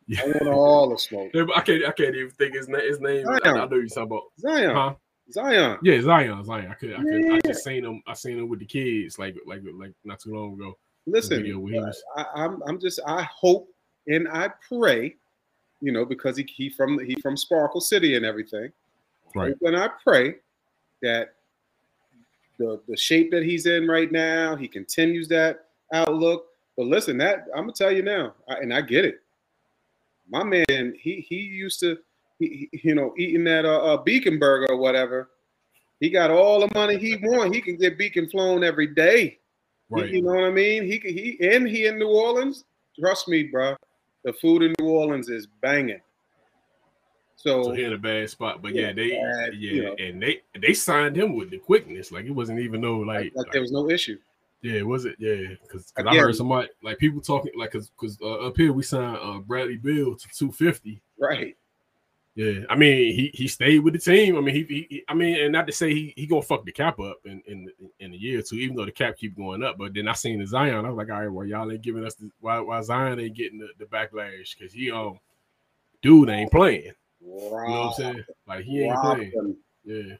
Yeah. 0.06 0.20
I 0.22 0.26
want 0.26 0.48
all 0.48 0.90
the 0.90 0.98
smoke. 0.98 1.30
I 1.56 1.60
can't 1.62 1.86
I 1.86 1.92
can't 1.92 2.14
even 2.14 2.30
think 2.32 2.54
his 2.54 2.68
name. 2.68 2.86
His 2.86 3.00
name. 3.00 3.26
I, 3.26 3.38
I 3.48 3.66
know 3.66 3.76
you 3.76 3.88
talking 3.88 4.02
about. 4.02 4.24
Zion, 4.38 4.74
Huh? 4.74 4.94
Zion. 5.32 5.78
Yeah, 5.82 6.02
Zion. 6.02 6.44
Zion. 6.44 6.70
I 6.70 6.74
could. 6.74 6.94
I 6.94 7.02
could. 7.02 7.32
I 7.32 7.40
just 7.46 7.64
seen 7.64 7.82
him. 7.82 8.02
I 8.06 8.12
seen 8.12 8.38
him 8.38 8.48
with 8.48 8.58
the 8.58 8.66
kids 8.66 9.18
like 9.18 9.34
like 9.46 9.62
like 9.78 9.92
not 10.04 10.20
too 10.20 10.34
long 10.34 10.52
ago. 10.52 10.76
Listen, 11.06 11.38
video 11.38 11.58
where 11.58 11.72
he 11.74 11.78
was- 11.80 12.02
I, 12.16 12.26
I'm 12.34 12.62
I'm 12.66 12.78
just 12.80 13.00
I 13.06 13.22
hope 13.22 13.68
and 14.06 14.28
I 14.28 14.50
pray, 14.68 15.16
you 15.80 15.92
know, 15.92 16.04
because 16.04 16.36
he 16.36 16.44
he 16.44 16.68
from 16.70 16.98
he 17.04 17.14
from 17.20 17.36
Sparkle 17.36 17.80
City 17.80 18.16
and 18.16 18.24
everything. 18.24 18.72
Right. 19.34 19.54
And 19.62 19.76
I 19.76 19.88
pray 20.02 20.36
that 21.02 21.34
the 22.58 22.80
the 22.88 22.96
shape 22.96 23.30
that 23.32 23.42
he's 23.42 23.66
in 23.66 23.86
right 23.88 24.10
now, 24.10 24.56
he 24.56 24.68
continues 24.68 25.28
that 25.28 25.66
outlook. 25.92 26.46
But 26.76 26.86
listen, 26.86 27.18
that 27.18 27.46
I'm 27.54 27.62
gonna 27.64 27.72
tell 27.72 27.92
you 27.92 28.02
now, 28.02 28.34
I, 28.48 28.54
and 28.56 28.72
I 28.72 28.80
get 28.80 29.04
it. 29.04 29.20
My 30.28 30.42
man, 30.42 30.94
he 30.98 31.20
he 31.28 31.36
used 31.36 31.80
to, 31.80 31.98
he, 32.38 32.68
he- 32.72 32.80
you 32.88 32.94
know, 32.94 33.12
eating 33.18 33.44
that 33.44 33.64
uh, 33.66 33.94
uh, 33.94 33.96
Beacon 33.98 34.38
burger 34.38 34.70
or 34.72 34.76
whatever. 34.78 35.30
He 36.00 36.10
got 36.10 36.30
all 36.30 36.60
the 36.60 36.74
money 36.74 36.96
he 36.98 37.16
want. 37.16 37.54
He 37.54 37.60
can 37.60 37.76
get 37.76 37.96
Beacon 37.98 38.28
flown 38.28 38.64
every 38.64 38.86
day. 38.88 39.38
He- 39.90 39.94
Right. 40.00 40.10
you 40.10 40.22
know 40.22 40.32
what 40.34 40.44
I 40.44 40.50
mean? 40.50 40.84
He 40.84 40.98
he 40.98 41.38
and 41.48 41.68
he 41.68 41.86
in 41.86 41.98
New 41.98 42.08
Orleans. 42.08 42.64
Trust 42.98 43.28
me, 43.28 43.44
bro. 43.44 43.76
The 44.24 44.32
food 44.34 44.62
in 44.62 44.74
New 44.80 44.88
Orleans 44.88 45.28
is 45.28 45.46
banging. 45.60 46.00
So, 47.36 47.64
So 47.64 47.72
he 47.72 47.84
in 47.84 47.92
a 47.92 47.98
bad 47.98 48.30
spot, 48.30 48.62
but 48.62 48.74
yeah, 48.74 48.86
Yeah, 48.88 48.92
they 48.94 49.10
bad, 49.10 49.54
yeah, 49.54 49.72
you 49.72 49.82
know. 49.82 49.94
and 49.98 50.22
they 50.22 50.40
they 50.60 50.72
signed 50.72 51.16
him 51.16 51.36
with 51.36 51.50
the 51.50 51.58
quickness. 51.58 52.10
Like 52.10 52.24
it 52.24 52.30
wasn't 52.30 52.60
even 52.60 52.80
no 52.80 52.98
like, 52.98 53.32
like, 53.34 53.52
there 53.52 53.60
was 53.60 53.72
no 53.72 53.90
issue. 53.90 54.16
yeah, 54.62 54.80
was 54.82 55.04
it 55.04 55.16
yeah? 55.18 55.54
Because 55.62 55.92
I 55.96 56.16
heard 56.16 56.34
somebody 56.36 56.68
like 56.82 56.98
people 56.98 57.20
talking 57.20 57.52
like 57.56 57.72
because 57.72 57.90
because 57.90 58.16
uh, 58.22 58.46
up 58.46 58.56
here 58.56 58.72
we 58.72 58.82
signed 58.82 59.18
uh, 59.20 59.38
Bradley 59.40 59.76
Beal 59.76 60.16
to 60.16 60.28
two 60.28 60.50
fifty. 60.52 61.02
Right. 61.18 61.56
Yeah, 62.36 62.64
I 62.68 62.74
mean 62.74 63.14
he 63.14 63.30
he 63.32 63.46
stayed 63.46 63.78
with 63.78 63.94
the 63.94 64.00
team. 64.00 64.36
I 64.36 64.40
mean 64.40 64.54
he, 64.54 64.86
he 64.90 65.04
I 65.08 65.14
mean 65.14 65.36
and 65.40 65.52
not 65.52 65.68
to 65.68 65.72
say 65.72 65.94
he 65.94 66.12
he 66.16 66.26
gonna 66.26 66.42
fuck 66.42 66.64
the 66.64 66.72
cap 66.72 66.98
up 66.98 67.18
in 67.24 67.40
in 67.46 67.70
in 68.00 68.12
a 68.12 68.16
year 68.16 68.40
or 68.40 68.42
two, 68.42 68.56
even 68.56 68.74
though 68.74 68.84
the 68.84 68.90
cap 68.90 69.16
keep 69.16 69.36
going 69.36 69.62
up. 69.62 69.78
But 69.78 69.94
then 69.94 70.08
I 70.08 70.14
seen 70.14 70.40
the 70.40 70.46
Zion, 70.46 70.84
I 70.84 70.88
was 70.88 70.96
like, 70.96 71.10
all 71.10 71.20
right, 71.20 71.32
well 71.32 71.46
y'all 71.46 71.70
ain't 71.70 71.82
giving 71.82 72.04
us 72.04 72.16
the 72.16 72.30
why 72.40 72.58
why 72.58 72.80
Zion 72.80 73.20
ain't 73.20 73.36
getting 73.36 73.60
the, 73.60 73.68
the 73.78 73.84
backlash 73.84 74.58
because 74.58 74.72
he 74.72 74.90
um 74.90 75.20
dude 76.02 76.28
ain't 76.28 76.50
playing. 76.50 76.92
You 77.20 77.28
know 77.28 77.50
what 77.50 77.86
I'm 77.86 77.92
saying? 77.92 78.24
Like 78.48 78.64
he 78.64 78.82
ain't 78.82 78.96
playing. 78.96 79.56
Yeah. 79.84 80.16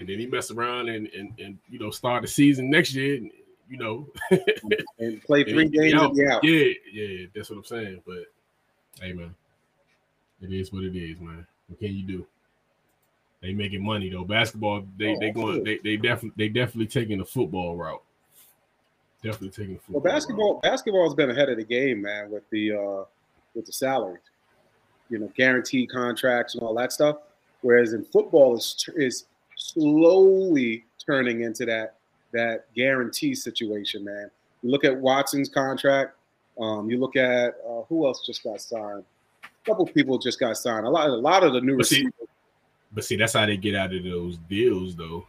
And 0.00 0.08
then 0.08 0.18
he 0.18 0.26
messed 0.26 0.50
around 0.50 0.88
and 0.88 1.06
and, 1.08 1.38
and 1.38 1.58
you 1.68 1.78
know 1.78 1.90
start 1.90 2.22
the 2.22 2.28
season 2.28 2.68
next 2.68 2.94
year. 2.94 3.16
And, 3.16 3.30
you 3.68 3.78
know, 3.78 4.08
and 4.98 5.22
play 5.22 5.40
and 5.42 5.50
three 5.50 5.64
he 5.64 5.68
games 5.68 5.92
and 5.92 6.00
out. 6.00 6.16
Yeah, 6.42 6.72
yeah, 6.92 7.26
that's 7.34 7.50
what 7.50 7.58
I'm 7.58 7.64
saying. 7.64 8.02
But 8.04 8.24
hey, 9.00 9.12
man, 9.12 9.34
it 10.44 10.52
is 10.52 10.72
what 10.72 10.84
it 10.84 10.96
is, 10.96 11.20
man. 11.20 11.46
What 11.68 11.78
can 11.78 11.94
you 11.94 12.06
do? 12.06 12.26
They 13.42 13.52
making 13.52 13.84
money 13.84 14.08
though. 14.08 14.24
Basketball, 14.24 14.86
they 14.98 15.14
Oh, 15.14 15.20
they 15.20 15.30
going 15.30 15.64
they 15.64 15.78
they 15.84 15.96
definitely 15.96 16.32
they 16.36 16.48
definitely 16.48 16.86
taking 16.86 17.18
the 17.18 17.24
football 17.24 17.76
route. 17.76 18.02
Definitely 19.22 19.50
taking 19.50 19.74
the 19.74 19.80
football. 19.80 20.00
Well, 20.00 20.12
basketball 20.12 20.60
basketball 20.62 21.04
has 21.04 21.14
been 21.14 21.30
ahead 21.30 21.50
of 21.50 21.58
the 21.58 21.64
game, 21.64 22.02
man, 22.02 22.30
with 22.30 22.48
the 22.50 22.72
uh 22.72 23.04
with 23.54 23.66
the 23.66 23.72
salaries, 23.72 24.22
you 25.10 25.18
know, 25.18 25.30
guaranteed 25.36 25.90
contracts 25.90 26.54
and 26.54 26.62
all 26.62 26.74
that 26.74 26.92
stuff. 26.92 27.18
Whereas 27.60 27.92
in 27.92 28.04
football, 28.04 28.56
is 28.56 28.88
is 28.96 29.26
slowly 29.56 30.84
turning 31.04 31.42
into 31.42 31.66
that 31.66 31.96
that 32.32 32.66
guarantee 32.74 33.34
situation, 33.34 34.04
man. 34.04 34.30
You 34.62 34.70
look 34.70 34.84
at 34.84 34.96
Watson's 34.96 35.48
contract. 35.48 36.16
Um, 36.58 36.88
you 36.88 36.98
look 36.98 37.16
at 37.16 37.56
uh, 37.68 37.82
who 37.88 38.06
else 38.06 38.24
just 38.24 38.42
got 38.42 38.60
signed. 38.60 39.04
A 39.64 39.70
couple 39.70 39.86
people 39.86 40.18
just 40.18 40.38
got 40.38 40.56
signed. 40.56 40.86
A 40.86 40.90
lot, 40.90 41.08
a 41.08 41.12
lot 41.14 41.42
of 41.42 41.52
the 41.54 41.60
new 41.60 41.76
But 41.78 41.86
see- 41.86 41.96
receivers. 42.04 42.28
But 42.92 43.04
see, 43.04 43.16
that's 43.16 43.32
how 43.32 43.46
they 43.46 43.56
get 43.56 43.74
out 43.74 43.92
of 43.94 44.04
those 44.04 44.36
deals, 44.48 44.94
though, 44.94 45.26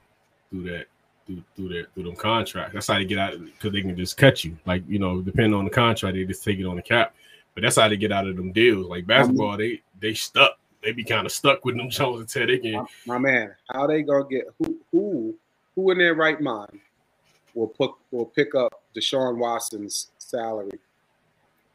through 0.51 0.63
that, 0.65 0.85
through 1.25 1.43
through 1.55 1.69
that, 1.69 1.93
through 1.93 2.03
them 2.03 2.15
contracts. 2.15 2.73
That's 2.73 2.87
how 2.87 2.95
they 2.95 3.05
get 3.05 3.17
out 3.17 3.33
because 3.43 3.71
they 3.71 3.81
can 3.81 3.95
just 3.97 4.17
cut 4.17 4.43
you. 4.43 4.55
Like 4.65 4.83
you 4.87 4.99
know, 4.99 5.21
depending 5.21 5.55
on 5.55 5.63
the 5.65 5.71
contract, 5.71 6.15
they 6.15 6.25
just 6.25 6.43
take 6.43 6.59
it 6.59 6.65
on 6.65 6.75
the 6.75 6.81
cap. 6.83 7.15
But 7.55 7.63
that's 7.63 7.77
how 7.77 7.87
they 7.89 7.97
get 7.97 8.11
out 8.11 8.27
of 8.27 8.35
them 8.35 8.51
deals. 8.51 8.85
Like 8.87 9.07
basketball, 9.07 9.57
they 9.57 9.81
they 9.99 10.13
stuck. 10.13 10.59
they 10.83 10.91
be 10.91 11.03
kind 11.03 11.25
of 11.25 11.31
stuck 11.31 11.65
with 11.65 11.75
them 11.77 11.89
Jones 11.89 12.19
until 12.21 12.45
they 12.45 12.59
can. 12.59 12.73
My, 12.73 12.85
my 13.07 13.17
man, 13.17 13.55
how 13.71 13.87
they 13.87 14.03
gonna 14.03 14.25
get 14.29 14.45
who 14.59 14.77
who 14.91 15.35
who 15.73 15.89
in 15.89 15.97
their 15.97 16.13
right 16.13 16.39
mind 16.39 16.79
will 17.55 17.67
put 17.69 17.91
will 18.11 18.25
pick 18.27 18.53
up 18.53 18.83
Deshaun 18.95 19.37
Watson's 19.37 20.11
salary 20.19 20.79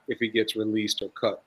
if 0.06 0.18
he 0.18 0.28
gets 0.28 0.54
released 0.54 1.02
or 1.02 1.08
cut? 1.08 1.42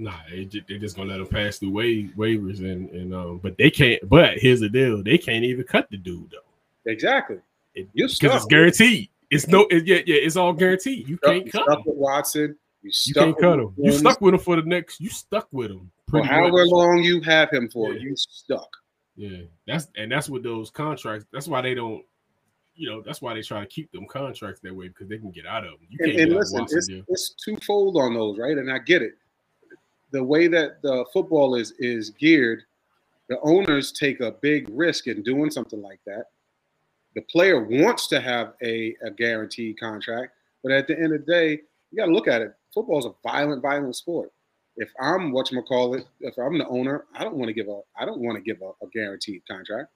Nah, 0.00 0.14
they 0.30 0.46
just, 0.46 0.66
they 0.66 0.78
just 0.78 0.96
gonna 0.96 1.10
let 1.10 1.20
him 1.20 1.26
pass 1.26 1.58
through 1.58 1.70
wa- 1.70 1.82
waivers 1.82 2.60
and 2.60 2.88
and 2.90 3.14
um, 3.14 3.38
but 3.42 3.58
they 3.58 3.70
can't. 3.70 4.00
But 4.08 4.38
here's 4.38 4.60
the 4.60 4.68
deal: 4.70 5.02
they 5.02 5.18
can't 5.18 5.44
even 5.44 5.64
cut 5.64 5.90
the 5.90 5.98
dude 5.98 6.30
though. 6.30 6.90
Exactly. 6.90 7.36
Because 7.74 8.18
it's 8.22 8.44
guaranteed. 8.46 9.10
It's 9.30 9.46
no, 9.46 9.66
it, 9.70 9.86
yeah, 9.86 9.98
yeah, 10.06 10.16
it's 10.22 10.36
all 10.36 10.54
guaranteed. 10.54 11.06
You 11.06 11.16
Stuck- 11.18 11.30
can't 11.32 11.52
cut 11.52 11.62
stuck 11.64 11.78
him. 11.80 11.84
with 11.86 11.96
Watson. 11.96 12.56
You 12.82 12.86
You 12.88 12.92
stuck 12.92 13.24
can't 13.24 13.38
cut 13.38 13.58
him. 13.60 13.74
You 13.76 13.92
stuck 13.92 14.20
with 14.22 14.32
him 14.34 14.40
for 14.40 14.56
the 14.56 14.62
next. 14.62 15.00
You 15.00 15.10
stuck 15.10 15.48
with 15.52 15.70
him. 15.70 15.90
for 16.08 16.24
however 16.24 16.64
much. 16.64 16.68
long 16.70 17.02
you 17.02 17.20
have 17.20 17.50
him 17.50 17.68
for. 17.68 17.92
Yeah. 17.92 18.00
You 18.00 18.14
stuck. 18.16 18.68
Yeah, 19.16 19.42
that's 19.66 19.88
and 19.96 20.10
that's 20.10 20.30
what 20.30 20.42
those 20.42 20.70
contracts. 20.70 21.26
That's 21.30 21.46
why 21.46 21.60
they 21.60 21.74
don't. 21.74 22.02
You 22.74 22.88
know, 22.88 23.02
that's 23.02 23.20
why 23.20 23.34
they 23.34 23.42
try 23.42 23.60
to 23.60 23.66
keep 23.66 23.92
them 23.92 24.06
contracts 24.06 24.60
that 24.62 24.74
way 24.74 24.88
because 24.88 25.08
they 25.08 25.18
can 25.18 25.30
get 25.30 25.44
out 25.44 25.64
of 25.64 25.72
them. 25.72 25.80
You 25.90 25.98
And, 26.00 26.10
can't 26.12 26.22
and 26.30 26.32
listen, 26.38 26.62
it's, 26.70 26.88
it's 27.08 27.34
twofold 27.44 27.96
on 27.98 28.14
those, 28.14 28.38
right? 28.38 28.56
And 28.56 28.72
I 28.72 28.78
get 28.78 29.02
it. 29.02 29.12
The 30.12 30.22
way 30.22 30.48
that 30.48 30.82
the 30.82 31.04
football 31.12 31.54
is 31.54 31.72
is 31.78 32.10
geared, 32.10 32.62
the 33.28 33.38
owners 33.42 33.92
take 33.92 34.20
a 34.20 34.32
big 34.32 34.68
risk 34.70 35.06
in 35.06 35.22
doing 35.22 35.50
something 35.50 35.80
like 35.80 36.00
that. 36.06 36.26
The 37.14 37.22
player 37.22 37.62
wants 37.62 38.06
to 38.08 38.20
have 38.20 38.54
a, 38.62 38.96
a 39.04 39.10
guaranteed 39.10 39.78
contract, 39.78 40.32
but 40.62 40.72
at 40.72 40.86
the 40.86 40.96
end 40.96 41.12
of 41.12 41.24
the 41.24 41.32
day, 41.32 41.60
you 41.90 41.98
got 41.98 42.06
to 42.06 42.12
look 42.12 42.28
at 42.28 42.42
it. 42.42 42.54
Football 42.72 42.98
is 43.00 43.06
a 43.06 43.14
violent, 43.22 43.62
violent 43.62 43.96
sport. 43.96 44.32
If 44.76 44.90
I'm 45.00 45.32
what 45.32 45.50
you 45.50 45.60
call 45.62 45.94
it, 45.94 46.06
if 46.20 46.38
I'm 46.38 46.56
the 46.56 46.66
owner, 46.68 47.04
I 47.14 47.24
don't 47.24 47.36
want 47.36 47.48
to 47.48 47.52
give 47.52 47.68
a 47.68 47.80
I 47.98 48.04
don't 48.04 48.20
want 48.20 48.36
to 48.36 48.42
give 48.42 48.62
a, 48.62 48.70
a 48.84 48.88
guaranteed 48.92 49.42
contract 49.48 49.90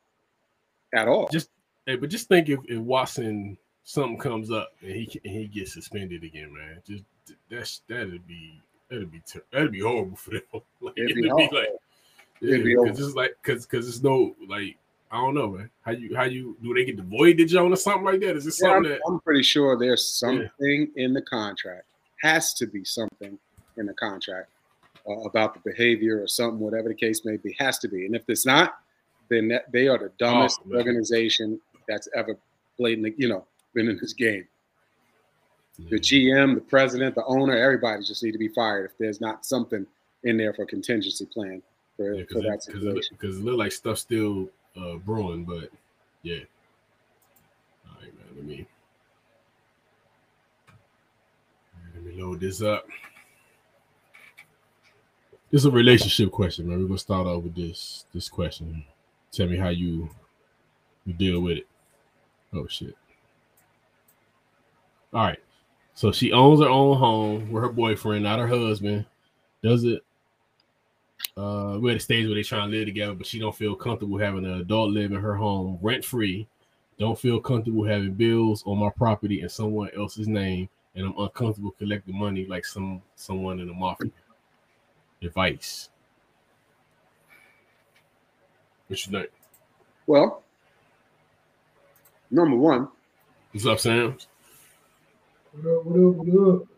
at 0.94 1.08
all. 1.08 1.28
Just 1.32 1.50
hey, 1.86 1.96
but 1.96 2.10
just 2.10 2.28
think 2.28 2.48
if, 2.48 2.58
if 2.68 2.78
Watson 2.78 3.56
something 3.84 4.18
comes 4.18 4.50
up 4.50 4.72
and 4.80 4.90
he 4.90 5.20
and 5.24 5.32
he 5.32 5.46
gets 5.46 5.74
suspended 5.74 6.24
again, 6.24 6.52
man. 6.52 6.82
Just 6.86 7.04
that's 7.50 7.82
that'd 7.88 8.26
be 8.26 8.60
that'd 8.90 9.10
be 9.10 9.20
ter- 9.20 9.44
that'd 9.52 9.72
be 9.72 9.80
horrible 9.80 10.16
for 10.16 10.30
them. 10.30 10.42
like, 10.80 10.94
It'd 10.96 11.10
it'd 11.10 11.22
be 11.22 11.30
be, 11.30 11.48
like 11.52 11.68
It'd 12.40 12.64
be 12.64 12.70
yeah, 12.72 12.76
because 12.84 13.00
it's 13.00 13.14
like 13.16 13.36
because 13.42 13.66
because 13.66 13.88
it's 13.88 14.02
no 14.02 14.34
like 14.48 14.76
I 15.10 15.16
don't 15.18 15.34
know, 15.34 15.50
man. 15.50 15.70
How 15.82 15.92
you 15.92 16.14
how 16.16 16.24
you 16.24 16.56
do 16.62 16.74
they 16.74 16.84
get 16.84 16.96
the 16.96 17.02
voided 17.02 17.48
Joan 17.48 17.72
or 17.72 17.76
something 17.76 18.04
like 18.04 18.20
that? 18.20 18.36
Is 18.36 18.46
it 18.46 18.54
Yeah, 18.60 18.70
I'm, 18.70 18.74
something 18.76 18.92
that 18.92 19.00
I'm 19.06 19.20
pretty 19.20 19.42
sure 19.42 19.78
there's 19.78 20.08
something 20.08 20.90
in 20.96 21.12
the 21.14 21.22
contract. 21.22 21.84
Has 22.22 22.52
to 22.54 22.66
be 22.66 22.84
something 22.84 23.38
in 23.76 23.86
the 23.86 23.94
contract 23.94 24.50
uh, 25.08 25.20
about 25.20 25.54
the 25.54 25.70
behavior 25.70 26.22
or 26.22 26.26
something, 26.26 26.58
whatever 26.58 26.88
the 26.88 26.94
case 26.94 27.24
may 27.24 27.36
be. 27.36 27.54
Has 27.58 27.78
to 27.80 27.88
be. 27.88 28.06
And 28.06 28.14
if 28.16 28.22
it's 28.28 28.46
not, 28.46 28.78
then 29.28 29.48
that, 29.48 29.70
they 29.72 29.88
are 29.88 29.98
the 29.98 30.10
dumbest 30.18 30.60
Oh, 30.66 30.76
organization 30.76 31.60
that's 31.88 32.08
ever 32.16 32.36
played 32.76 32.98
in 32.98 33.04
the, 33.04 33.14
you 33.16 33.28
know, 33.28 33.46
been 33.74 33.88
in 33.88 33.98
this 34.00 34.12
game. 34.12 34.46
The 35.78 35.98
GM, 35.98 36.54
the 36.54 36.60
president, 36.60 37.14
the 37.16 37.24
owner, 37.24 37.56
everybody 37.56 38.04
just 38.04 38.22
need 38.22 38.32
to 38.32 38.38
be 38.38 38.48
fired 38.48 38.90
if 38.90 38.96
there's 38.98 39.20
not 39.20 39.44
something 39.44 39.84
in 40.22 40.36
there 40.36 40.54
for 40.54 40.64
contingency 40.66 41.26
plan 41.26 41.60
for, 41.96 42.14
Yeah, 42.14 42.24
for 42.30 42.42
that 42.42 42.62
because 42.66 42.84
it, 42.84 42.94
look- 42.94 43.04
it 43.22 43.44
look 43.44 43.58
like 43.58 43.72
stuff 43.72 43.98
still 43.98 44.48
uh, 44.76 44.94
brewing, 44.96 45.44
but 45.44 45.70
yeah. 46.22 46.40
All 47.86 47.96
right, 48.00 48.12
man. 48.14 48.26
Let 48.36 48.44
me 48.44 48.66
let 51.94 52.04
me 52.04 52.22
load 52.22 52.40
this 52.40 52.62
up. 52.62 52.86
This 55.50 55.60
is 55.62 55.66
a 55.66 55.70
relationship 55.70 56.30
question, 56.32 56.68
man. 56.68 56.80
We're 56.80 56.86
gonna 56.86 56.98
start 56.98 57.26
off 57.26 57.42
with 57.42 57.54
this 57.54 58.06
this 58.14 58.28
question. 58.28 58.84
Tell 59.32 59.46
me 59.48 59.56
how 59.56 59.68
you 59.68 60.08
you 61.04 61.12
deal 61.12 61.40
with 61.40 61.58
it. 61.58 61.66
Oh 62.52 62.66
shit. 62.68 62.96
All 65.12 65.24
right. 65.26 65.38
So 65.94 66.12
she 66.12 66.32
owns 66.32 66.60
her 66.60 66.68
own 66.68 66.98
home 66.98 67.52
with 67.52 67.62
her 67.62 67.68
boyfriend, 67.68 68.24
not 68.24 68.40
her 68.40 68.48
husband. 68.48 69.06
Does 69.62 69.84
it 69.84 70.04
uh, 71.36 71.78
we're 71.80 71.90
at 71.90 71.96
a 71.96 72.00
stage 72.00 72.26
where 72.26 72.34
they're 72.34 72.44
trying 72.44 72.70
to 72.70 72.76
live 72.76 72.86
together, 72.86 73.14
but 73.14 73.26
she 73.26 73.38
don't 73.38 73.54
feel 73.54 73.74
comfortable 73.74 74.18
having 74.18 74.44
an 74.44 74.60
adult 74.60 74.90
live 74.90 75.10
in 75.10 75.20
her 75.20 75.34
home 75.34 75.78
rent 75.82 76.04
free. 76.04 76.46
Don't 76.98 77.18
feel 77.18 77.40
comfortable 77.40 77.84
having 77.84 78.12
bills 78.12 78.62
on 78.66 78.78
my 78.78 78.90
property 78.90 79.40
in 79.40 79.48
someone 79.48 79.90
else's 79.96 80.28
name, 80.28 80.68
and 80.94 81.06
I'm 81.06 81.18
uncomfortable 81.18 81.72
collecting 81.72 82.16
money 82.16 82.46
like 82.46 82.64
some 82.64 83.02
someone 83.16 83.58
in 83.58 83.66
the 83.66 83.74
mafia. 83.74 84.12
Advice. 85.22 85.88
What 88.86 89.04
you 89.04 89.12
think? 89.12 89.30
Well, 90.06 90.42
number 92.30 92.56
one, 92.56 92.88
What's 93.52 93.66
up, 93.66 93.80
Sam? 93.80 94.18
What 95.54 95.70
up, 95.70 95.84
what 95.84 96.00
up, 96.00 96.26
what 96.26 96.54
up? 96.54 96.68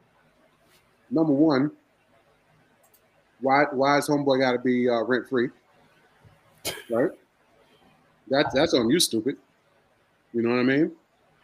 number 1.10 1.32
one, 1.32 1.70
why 3.40 3.64
why 3.72 3.96
is 3.96 4.06
homeboy 4.06 4.40
got 4.40 4.52
to 4.52 4.58
be 4.58 4.86
uh, 4.86 5.02
rent 5.04 5.26
free? 5.30 5.48
Right? 6.90 7.10
That's 8.28 8.52
that's 8.52 8.74
on 8.74 8.90
you, 8.90 9.00
stupid. 9.00 9.38
You 10.34 10.42
know 10.42 10.50
what 10.50 10.58
I 10.58 10.64
mean? 10.64 10.92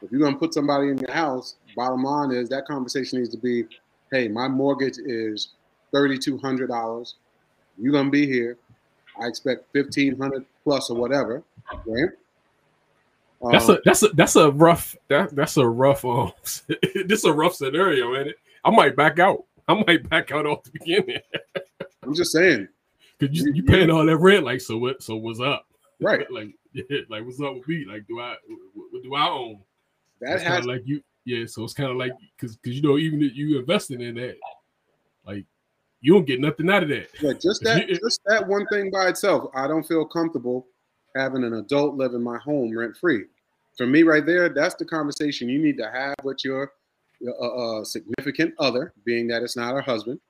If 0.02 0.12
you're 0.12 0.20
gonna 0.20 0.36
put 0.36 0.52
somebody 0.52 0.88
in 0.88 0.98
your 0.98 1.10
house, 1.10 1.54
bottom 1.74 2.04
line 2.04 2.32
is 2.32 2.50
that 2.50 2.66
conversation 2.66 3.18
needs 3.18 3.30
to 3.30 3.38
be, 3.38 3.64
hey, 4.10 4.28
my 4.28 4.46
mortgage 4.46 4.98
is 4.98 5.54
thirty 5.90 6.18
two 6.18 6.36
hundred 6.36 6.68
dollars. 6.68 7.14
You're 7.78 7.94
gonna 7.94 8.10
be 8.10 8.26
here. 8.26 8.58
I 9.18 9.26
expect 9.26 9.72
fifteen 9.72 10.18
hundred 10.18 10.44
plus 10.64 10.90
or 10.90 10.98
whatever. 10.98 11.42
Right? 11.86 12.10
That's 13.50 13.68
Um, 13.68 13.76
a 13.76 13.78
that's 13.84 14.02
a 14.02 14.08
that's 14.08 14.36
a 14.36 14.50
rough 14.52 14.94
that 15.08 15.34
that's 15.34 15.56
a 15.56 15.66
rough 15.66 16.04
um 16.04 16.32
this 16.68 17.18
is 17.20 17.24
a 17.24 17.32
rough 17.32 17.54
scenario, 17.54 18.12
man. 18.12 18.32
I 18.64 18.70
might 18.70 18.94
back 18.94 19.18
out. 19.18 19.44
I 19.68 19.82
might 19.86 20.08
back 20.08 20.30
out 20.32 20.46
off 20.46 20.62
the 20.64 20.70
beginning 20.72 21.18
I'm 22.04 22.14
just 22.14 22.32
saying, 22.32 22.68
because 23.18 23.36
you, 23.36 23.52
You- 23.54 23.62
paying 23.64 23.90
all 23.90 24.04
that 24.06 24.16
rent. 24.16 24.44
Like, 24.44 24.60
so 24.60 24.76
what? 24.78 25.02
So 25.02 25.16
what's 25.16 25.40
up? 25.40 25.66
right? 26.00 26.28
like, 26.32 26.48
yeah, 26.72 26.98
like 27.08 27.24
what's 27.24 27.40
up 27.40 27.54
with 27.54 27.66
me? 27.68 27.84
Like, 27.88 28.06
do 28.08 28.20
I 28.20 28.36
what, 28.74 28.86
what 28.92 29.02
do 29.02 29.14
I 29.14 29.28
own? 29.28 29.60
That 30.20 30.34
it's 30.34 30.42
kind 30.42 30.54
has 30.54 30.64
of 30.64 30.66
like 30.66 30.82
you, 30.84 31.02
yeah. 31.24 31.46
So 31.46 31.64
it's 31.64 31.74
kind 31.74 31.90
of 31.90 31.96
like 31.96 32.12
because 32.36 32.56
because 32.56 32.76
you 32.76 32.82
know 32.82 32.98
even 32.98 33.22
if 33.22 33.34
you 33.36 33.58
investing 33.58 34.00
in 34.00 34.14
that, 34.16 34.36
like 35.26 35.44
you 36.00 36.12
don't 36.14 36.26
get 36.26 36.40
nothing 36.40 36.68
out 36.70 36.82
of 36.82 36.88
that. 36.90 37.08
Yeah, 37.20 37.32
just 37.34 37.62
that 37.64 37.88
you- 37.88 37.98
just 37.98 38.20
that 38.26 38.46
one 38.46 38.66
thing 38.66 38.90
by 38.90 39.08
itself, 39.08 39.50
I 39.54 39.66
don't 39.68 39.84
feel 39.86 40.04
comfortable 40.06 40.66
having 41.16 41.44
an 41.44 41.54
adult 41.54 41.96
live 41.96 42.14
in 42.14 42.22
my 42.22 42.38
home 42.38 42.76
rent 42.76 42.96
free. 42.96 43.24
For 43.76 43.86
me, 43.86 44.02
right 44.02 44.24
there, 44.24 44.48
that's 44.48 44.74
the 44.74 44.84
conversation 44.84 45.48
you 45.48 45.58
need 45.58 45.78
to 45.78 45.90
have 45.90 46.14
with 46.22 46.44
your 46.44 46.72
uh, 47.26 47.30
uh, 47.30 47.84
significant 47.84 48.54
other, 48.58 48.92
being 49.04 49.26
that 49.28 49.42
it's 49.42 49.56
not 49.56 49.74
her 49.74 49.80
husband. 49.80 50.20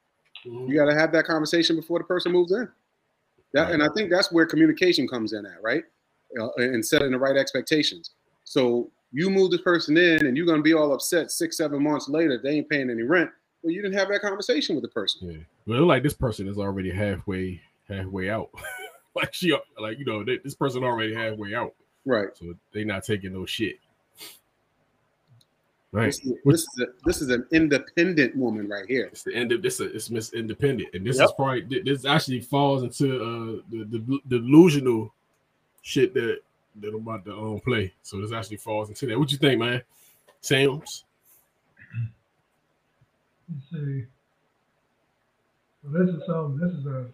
You 0.44 0.74
got 0.74 0.86
to 0.86 0.94
have 0.94 1.12
that 1.12 1.24
conversation 1.24 1.76
before 1.76 1.98
the 1.98 2.04
person 2.04 2.32
moves 2.32 2.52
in. 2.52 2.68
That, 3.54 3.70
and 3.70 3.82
I 3.82 3.88
think 3.94 4.10
that's 4.10 4.32
where 4.32 4.46
communication 4.46 5.06
comes 5.06 5.32
in 5.32 5.46
at, 5.46 5.62
right? 5.62 5.84
Uh, 6.38 6.48
and 6.56 6.84
setting 6.84 7.12
the 7.12 7.18
right 7.18 7.36
expectations. 7.36 8.10
So 8.44 8.90
you 9.12 9.30
move 9.30 9.50
this 9.50 9.60
person 9.60 9.96
in, 9.96 10.26
and 10.26 10.36
you're 10.36 10.46
going 10.46 10.58
to 10.58 10.62
be 10.62 10.72
all 10.72 10.92
upset 10.94 11.30
six, 11.30 11.58
seven 11.58 11.82
months 11.82 12.08
later. 12.08 12.40
They 12.42 12.56
ain't 12.56 12.68
paying 12.68 12.90
any 12.90 13.02
rent. 13.02 13.30
Well, 13.62 13.72
you 13.72 13.82
didn't 13.82 13.98
have 13.98 14.08
that 14.08 14.22
conversation 14.22 14.74
with 14.74 14.82
the 14.82 14.88
person. 14.88 15.30
Yeah, 15.30 15.76
look 15.76 15.86
like 15.86 16.02
this 16.02 16.14
person 16.14 16.48
is 16.48 16.58
already 16.58 16.90
halfway 16.90 17.60
halfway 17.88 18.30
out. 18.30 18.50
like 19.14 19.34
she 19.34 19.56
like 19.78 19.98
you 19.98 20.04
know 20.04 20.24
they, 20.24 20.38
this 20.38 20.54
person 20.54 20.84
already 20.84 21.14
halfway 21.14 21.54
out, 21.54 21.74
Right. 22.04 22.28
so 22.34 22.54
they 22.72 22.84
not 22.84 23.04
taking 23.04 23.32
no 23.32 23.46
shit. 23.46 23.76
Right. 25.92 26.06
This 26.06 26.20
is, 26.24 26.32
this 26.44 26.60
is 26.62 26.80
a, 26.80 26.86
this 27.04 27.20
is 27.22 27.28
an 27.28 27.46
independent 27.52 28.34
woman 28.34 28.66
right 28.66 28.86
here. 28.88 29.10
It's 29.12 29.24
the 29.24 29.34
end 29.34 29.52
of 29.52 29.60
this. 29.60 29.78
It's 29.78 30.08
Miss 30.08 30.32
Independent, 30.32 30.88
and 30.94 31.06
this 31.06 31.18
Yep. 31.18 31.24
is 31.26 31.32
probably 31.36 31.82
this 31.84 32.06
actually 32.06 32.40
falls 32.40 32.82
into 32.82 33.16
uh 33.22 33.62
the, 33.70 33.84
the, 33.84 33.98
the 34.26 34.38
delusional 34.38 35.12
shit 35.82 36.14
that 36.14 36.38
that 36.80 36.88
I'm 36.88 36.94
about 37.06 37.26
to 37.26 37.36
um, 37.36 37.60
play. 37.60 37.92
So 38.02 38.20
this 38.22 38.32
actually 38.32 38.56
falls 38.56 38.88
into 38.88 39.04
that. 39.06 39.18
What 39.18 39.30
you 39.30 39.36
think, 39.36 39.58
man? 39.60 39.82
Sam's. 40.40 41.04
Let's 43.50 43.70
see. 43.70 44.06
Well, 45.84 46.06
this 46.06 46.14
is 46.14 46.22
some. 46.26 46.58
This 46.58 46.72
is 46.72 46.86
a 46.86 47.06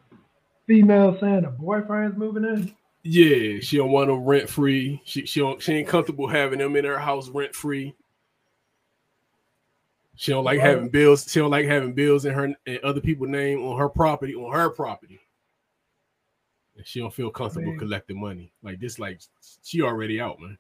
female 0.68 1.18
saying 1.18 1.44
a 1.44 1.50
boyfriend's 1.50 2.16
moving 2.16 2.44
in. 2.44 2.72
Yeah, 3.02 3.58
she 3.60 3.78
don't 3.78 3.90
want 3.90 4.08
them 4.08 4.24
rent 4.24 4.48
free. 4.48 5.00
She 5.04 5.26
she 5.26 5.40
don't, 5.40 5.60
she 5.60 5.72
ain't 5.72 5.88
comfortable 5.88 6.28
having 6.28 6.58
them 6.60 6.76
in 6.76 6.84
her 6.84 6.98
house 6.98 7.28
rent 7.28 7.54
free. 7.54 7.94
She 10.14 10.32
don't 10.32 10.44
like 10.44 10.58
Right. 10.58 10.68
having 10.68 10.88
bills. 10.88 11.30
She 11.30 11.38
don't 11.40 11.50
like 11.50 11.66
having 11.66 11.94
bills 11.94 12.24
in 12.24 12.34
her 12.34 12.44
and 12.66 12.78
other 12.84 13.00
people's 13.00 13.30
name 13.30 13.64
on 13.64 13.78
her 13.78 13.88
property 13.88 14.34
on 14.34 14.52
her 14.52 14.68
property. 14.68 15.20
And 16.76 16.86
she 16.86 17.00
don't 17.00 17.14
feel 17.14 17.30
comfortable 17.30 17.70
Man. 17.70 17.78
collecting 17.78 18.20
money 18.20 18.52
like 18.62 18.78
this. 18.80 18.98
Like 18.98 19.20
she 19.62 19.80
already 19.80 20.20
out, 20.20 20.40
man. 20.40 20.58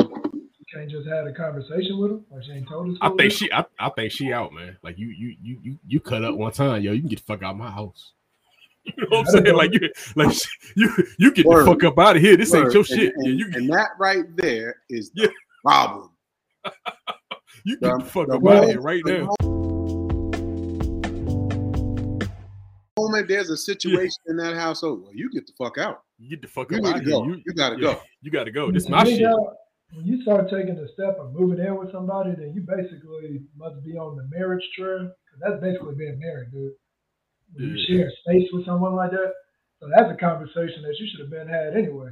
You 0.00 0.64
can't 0.72 0.90
just 0.90 1.06
have 1.06 1.26
a 1.26 1.32
conversation 1.32 1.98
with 1.98 2.10
her, 2.12 2.20
or 2.30 2.42
she 2.42 2.52
ain't 2.52 2.68
told 2.68 2.90
us. 2.92 2.98
I 3.02 3.08
think 3.10 3.20
it 3.20 3.32
she. 3.32 3.52
I, 3.52 3.64
I 3.78 3.90
think 3.90 4.10
she 4.10 4.32
out, 4.32 4.52
man. 4.52 4.78
Like 4.82 4.98
you, 4.98 5.08
you, 5.08 5.36
you, 5.42 5.58
you, 5.62 5.78
you 5.86 6.00
cut 6.00 6.24
up 6.24 6.34
one 6.34 6.50
time, 6.52 6.82
yo. 6.82 6.92
You 6.92 7.00
can 7.00 7.08
get 7.10 7.18
the 7.18 7.24
fuck 7.24 7.42
out 7.42 7.52
of 7.52 7.56
my 7.58 7.70
house. 7.70 8.12
You 8.96 9.08
know 9.10 9.18
what 9.18 9.28
I'm 9.36 9.44
saying? 9.44 9.56
Like 9.56 9.72
you, 9.72 9.90
like 10.16 10.36
you, 10.76 10.90
you 11.18 11.32
get 11.32 11.46
Word. 11.46 11.62
the 11.64 11.70
fuck 11.70 11.84
up 11.84 11.98
out 11.98 12.16
of 12.16 12.22
here. 12.22 12.36
This 12.36 12.52
ain't 12.54 12.72
your 12.72 12.80
And- 12.80 12.86
shit. 12.86 13.12
And, 13.16 13.26
yeah, 13.26 13.32
you, 13.32 13.50
and 13.54 13.68
that 13.70 13.90
right 13.98 14.24
there 14.36 14.76
is 14.90 15.10
the 15.14 15.22
Yeah. 15.22 15.28
problem. 15.64 16.10
you 17.64 17.78
get 17.78 17.80
the 17.80 17.98
the- 17.98 18.04
fuck 18.04 18.28
the 18.28 18.34
up 18.36 18.46
out 18.46 18.64
of 18.64 18.70
here 18.70 18.80
right 18.80 19.02
the 19.04 19.18
now. 19.18 19.34
moment 22.96 23.28
there's 23.28 23.50
a 23.50 23.56
situation 23.56 24.22
in 24.28 24.36
that 24.36 24.54
household, 24.54 25.02
well, 25.02 25.14
you 25.14 25.30
get 25.30 25.46
the 25.46 25.52
fuck 25.58 25.78
out. 25.78 26.02
You 26.18 26.30
get 26.30 26.42
the 26.42 26.48
fuck 26.48 26.70
You 26.70 26.78
up 26.78 26.84
out 26.86 26.96
of 26.98 27.02
here. 27.02 27.10
go. 27.12 27.24
You, 27.26 27.42
You 27.46 27.52
gotta 27.54 27.76
yeah, 27.76 27.80
go. 27.94 28.00
You 28.22 28.30
gotta 28.30 28.50
go. 28.50 28.70
This 28.70 28.84
When 28.84 28.92
my 28.92 29.04
you 29.04 29.16
shit. 29.16 29.24
got- 29.26 29.54
When 29.92 30.06
you 30.06 30.22
start 30.22 30.48
taking 30.50 30.76
the 30.76 30.88
step 30.94 31.16
of 31.18 31.32
moving 31.32 31.64
in 31.64 31.76
with 31.76 31.90
somebody, 31.92 32.32
then 32.36 32.52
you 32.54 32.62
basically 32.66 33.42
must 33.56 33.82
be 33.84 33.96
on 33.96 34.16
the 34.16 34.24
marriage 34.36 34.64
trail. 34.76 35.08
'cause 35.30 35.40
that's 35.40 35.60
basically 35.60 35.94
being 35.96 36.18
married, 36.18 36.50
dude. 36.52 36.72
When 37.54 37.76
you 37.76 37.78
share 37.86 38.10
space 38.22 38.48
with 38.52 38.66
someone 38.66 38.94
like 38.94 39.10
that, 39.12 39.32
so 39.80 39.88
that's 39.88 40.10
a 40.10 40.16
conversation 40.16 40.82
that 40.82 40.96
you 40.98 41.06
should 41.10 41.20
have 41.20 41.30
been 41.30 41.48
had 41.48 41.76
anyway. 41.76 42.10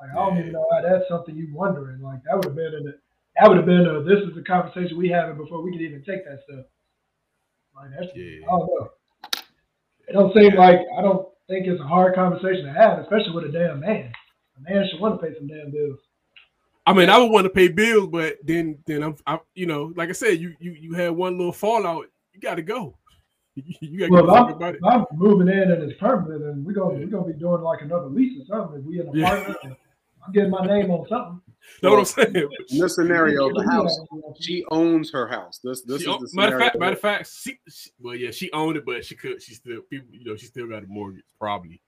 Like 0.00 0.10
I 0.10 0.14
don't 0.14 0.34
Yeah. 0.36 0.40
even 0.40 0.52
know 0.52 0.66
how 0.72 0.82
that's 0.82 1.08
something 1.08 1.36
you 1.36 1.48
wondering. 1.52 2.00
Like 2.00 2.22
that 2.24 2.36
would 2.36 2.46
have 2.46 2.56
been 2.56 2.74
in 2.74 2.94
that 3.40 3.48
would 3.48 3.56
have 3.56 3.66
been 3.66 3.86
a, 3.86 4.02
this 4.02 4.18
is 4.28 4.34
the 4.34 4.42
conversation 4.42 4.96
we 4.98 5.08
having 5.08 5.36
before 5.36 5.62
we 5.62 5.70
could 5.72 5.80
even 5.80 6.02
take 6.04 6.24
that 6.24 6.40
stuff. 6.48 6.66
Like 7.74 7.90
that's 7.90 8.10
Yeah. 8.16 8.46
I 8.46 8.50
don't 8.50 8.66
know. 8.66 8.90
It 10.08 10.12
don't 10.12 10.34
seem 10.34 10.54
like 10.54 10.80
I 10.96 11.02
don't 11.02 11.28
think 11.48 11.66
it's 11.66 11.80
a 11.80 11.86
hard 11.86 12.14
conversation 12.14 12.64
to 12.64 12.72
have, 12.72 12.98
especially 12.98 13.32
with 13.34 13.44
a 13.44 13.52
damn 13.52 13.80
man. 13.80 14.12
A 14.56 14.60
man 14.70 14.88
should 14.90 15.00
want 15.00 15.20
to 15.20 15.26
pay 15.26 15.34
some 15.36 15.46
damn 15.46 15.70
bills. 15.70 15.98
I 16.86 16.94
mean, 16.94 17.10
I 17.10 17.18
would 17.18 17.30
want 17.30 17.44
to 17.44 17.50
pay 17.50 17.68
bills, 17.68 18.08
but 18.10 18.38
then, 18.42 18.78
then 18.86 19.02
I'm, 19.02 19.14
I, 19.26 19.38
you 19.54 19.66
know, 19.66 19.92
like 19.94 20.08
I 20.08 20.12
said, 20.12 20.40
you, 20.40 20.54
you, 20.58 20.72
you 20.72 20.94
had 20.94 21.10
one 21.10 21.36
little 21.36 21.52
fallout. 21.52 22.06
You 22.32 22.40
got 22.40 22.54
to 22.54 22.62
go. 22.62 22.96
You 23.80 23.98
got 23.98 24.06
to 24.06 24.10
Well, 24.12 24.22
get 24.26 24.26
if 24.26 24.26
the 24.26 24.32
fuck 24.32 24.48
I'm, 24.48 24.56
about 24.56 24.74
it. 24.74 24.80
I'm 24.84 25.18
moving 25.18 25.48
in 25.48 25.70
and 25.72 25.82
it's 25.82 25.98
permanent, 26.00 26.42
and 26.44 26.64
we're 26.64 26.72
gonna 26.72 26.98
we're 26.98 27.06
gonna 27.06 27.32
be 27.32 27.38
doing 27.38 27.62
like 27.62 27.82
another 27.82 28.06
lease 28.06 28.40
or 28.40 28.44
something. 28.46 28.80
If 28.80 28.84
we 28.84 29.00
in 29.00 29.08
an 29.08 29.14
Yeah. 29.16 29.32
apartment, 29.32 29.76
I'm 30.26 30.32
getting 30.32 30.50
my 30.50 30.66
name 30.66 30.90
on 30.90 31.06
something. 31.08 31.40
Know 31.82 31.90
what 31.90 31.98
I'm 31.98 32.04
saying? 32.06 32.34
In 32.34 32.78
this 32.78 32.94
scenario, 32.94 33.52
the 33.52 33.62
house, 33.68 33.98
yeah, 34.12 34.20
yeah. 34.24 34.32
she 34.40 34.64
owns 34.70 35.10
her 35.12 35.26
house. 35.26 35.60
This 35.62 35.82
this 35.82 36.02
She 36.02 36.08
is 36.08 36.14
own- 36.14 36.20
the 36.22 36.28
matter 36.32 36.56
of 36.56 36.62
fact, 36.62 36.78
matter 36.78 36.92
of 36.94 37.00
fact, 37.00 37.30
she, 37.30 37.58
she, 37.68 37.90
well, 38.00 38.14
yeah, 38.14 38.30
she 38.30 38.50
owned 38.52 38.76
it, 38.78 38.86
but 38.86 39.04
she 39.04 39.14
could, 39.16 39.42
she 39.42 39.54
still, 39.54 39.82
people, 39.90 40.08
you 40.12 40.24
know, 40.24 40.34
she 40.36 40.46
still 40.46 40.66
got 40.66 40.84
a 40.84 40.86
mortgage, 40.86 41.24
probably, 41.38 41.82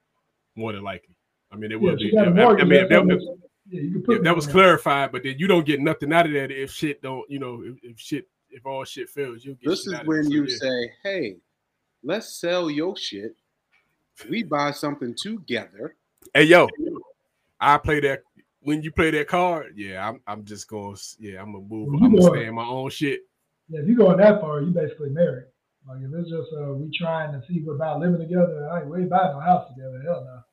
more 0.55 0.71
than 0.73 0.83
likely. 0.83 1.15
I 1.51 1.55
mean, 1.55 1.71
it 1.71 1.75
Yeah, 1.81 1.89
would 1.91 1.99
she 1.99 2.11
be. 2.11 2.15
got 2.15 2.27
a 2.27 2.31
I 2.31 2.33
mortgage, 2.33 2.67
mean, 2.67 2.79
if 2.83 2.89
that's 2.89 3.07
that, 3.07 3.07
what 3.07 3.15
if, 3.17 3.39
yeah, 3.71 3.81
you 3.81 3.91
can 3.93 4.03
put 4.03 4.15
if 4.17 4.21
me 4.21 4.23
that 4.25 4.35
was 4.35 4.45
clarified, 4.47 5.11
but 5.11 5.23
then 5.23 5.35
you 5.39 5.47
don't 5.47 5.65
get 5.65 5.79
nothing 5.81 6.13
out 6.13 6.27
of 6.27 6.33
that 6.33 6.51
if 6.51 6.69
shit 6.71 7.01
don't, 7.01 7.27
you 7.29 7.39
know, 7.39 7.63
if, 7.65 7.75
if 7.81 7.99
shit, 7.99 8.27
if 8.51 8.65
all 8.67 8.83
shit 8.85 9.09
fails, 9.09 9.43
you'll 9.43 9.55
get. 9.55 9.69
this 9.69 9.87
is 9.87 9.97
when 10.03 10.29
you 10.29 10.47
say, 10.47 10.91
"Hey, 11.03 11.37
let's 12.03 12.35
sell 12.35 12.69
your 12.69 12.95
shit. 12.97 13.35
We 14.29 14.43
buy 14.43 14.71
something 14.71 15.15
together." 15.15 15.95
Hey 16.33 16.43
yo, 16.43 16.67
I 17.59 17.77
play 17.77 17.99
that 18.01 18.23
when 18.61 18.81
you 18.81 18.91
play 18.91 19.11
that 19.11 19.27
card. 19.27 19.73
Yeah, 19.75 20.07
I'm 20.07 20.21
I'm 20.27 20.45
just 20.45 20.67
going. 20.67 20.95
to 20.95 21.01
Yeah, 21.19 21.41
I'm 21.41 21.53
gonna 21.53 21.65
move. 21.65 21.87
Well, 21.87 22.03
I'm 22.03 22.11
gonna 22.11 22.23
know- 22.23 22.33
stay 22.33 22.45
in 22.45 22.55
my 22.55 22.65
own 22.65 22.89
shit. 22.89 23.21
Yeah, 23.69 23.79
if 23.81 23.87
you're 23.87 23.97
going 23.97 24.17
that 24.17 24.41
far, 24.41 24.61
you 24.61 24.71
basically 24.71 25.09
married. 25.09 25.45
Like 25.87 25.99
if 26.01 26.13
it's 26.13 26.29
just 26.29 26.49
uh, 26.53 26.73
we 26.73 26.95
trying 26.95 27.31
to 27.33 27.45
see 27.47 27.59
if 27.59 27.65
we're 27.65 27.75
about 27.75 27.99
living 27.99 28.19
together, 28.19 28.69
I 28.71 28.81
ain't 28.81 28.89
we 28.89 28.99
ain't 28.99 29.09
buying 29.09 29.33
no 29.33 29.39
house 29.39 29.67
together. 29.73 30.01
Hell 30.03 30.43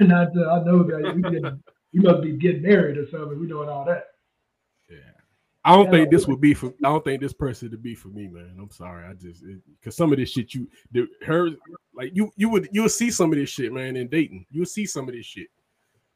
no. 0.00 0.06
Not 0.06 0.36
uh, 0.36 0.50
I 0.50 0.64
know 0.64 0.82
that 0.82 1.14
we 1.14 1.22
getting, 1.22 1.62
we 1.92 2.00
must 2.00 2.22
be 2.22 2.32
getting 2.32 2.62
married 2.62 2.98
or 2.98 3.08
something. 3.10 3.38
We 3.38 3.46
doing 3.46 3.68
all 3.68 3.84
that. 3.84 4.09
I 5.64 5.76
don't 5.76 5.90
think 5.90 6.10
this 6.10 6.26
would 6.26 6.40
be 6.40 6.54
for. 6.54 6.68
I 6.68 6.88
don't 6.88 7.04
think 7.04 7.20
this 7.20 7.34
person 7.34 7.70
to 7.70 7.76
be 7.76 7.94
for 7.94 8.08
me, 8.08 8.28
man. 8.28 8.56
I'm 8.58 8.70
sorry. 8.70 9.06
I 9.06 9.12
just 9.12 9.44
because 9.78 9.94
some 9.94 10.10
of 10.12 10.18
this 10.18 10.30
shit 10.30 10.54
you, 10.54 10.66
the, 10.92 11.06
her, 11.26 11.50
like 11.94 12.12
you, 12.14 12.32
you 12.36 12.48
would 12.48 12.68
you'll 12.72 12.88
see 12.88 13.10
some 13.10 13.30
of 13.30 13.38
this 13.38 13.50
shit, 13.50 13.72
man, 13.72 13.96
in 13.96 14.08
Dayton. 14.08 14.46
You'll 14.50 14.64
see 14.64 14.86
some 14.86 15.08
of 15.08 15.14
this 15.14 15.26
shit. 15.26 15.48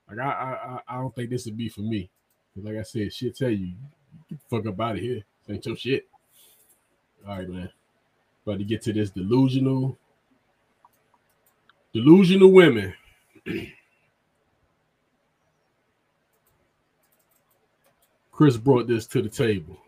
Like 0.09 0.18
I, 0.18 0.30
I, 0.88 0.94
I- 0.94 1.00
don't 1.00 1.14
think 1.14 1.28
this 1.30 1.44
would 1.44 1.57
be 1.59 1.68
for 1.68 1.83
me. 1.83 2.11
Like 2.57 2.76
I 2.76 2.83
said, 2.83 3.12
shit, 3.12 3.37
tell 3.37 3.50
you, 3.50 3.74
get 4.30 4.38
the 4.38 4.57
fuck 4.57 4.66
up 4.66 4.80
out 4.80 4.96
of 4.96 5.02
here. 5.02 5.22
This 5.46 5.54
ain't 5.54 5.66
your 5.66 5.76
shit. 5.76 6.09
All 7.26 7.37
right, 7.37 7.48
man. 7.48 7.68
About 8.46 8.59
to 8.59 8.64
get 8.64 8.80
to 8.83 8.92
this 8.92 9.11
delusional, 9.11 9.98
delusional 11.92 12.50
women. 12.52 12.94
Chris 18.35 18.57
brought 18.57 18.88
this 18.88 19.07
to 19.07 19.23
the 19.23 19.29
table. 19.29 19.79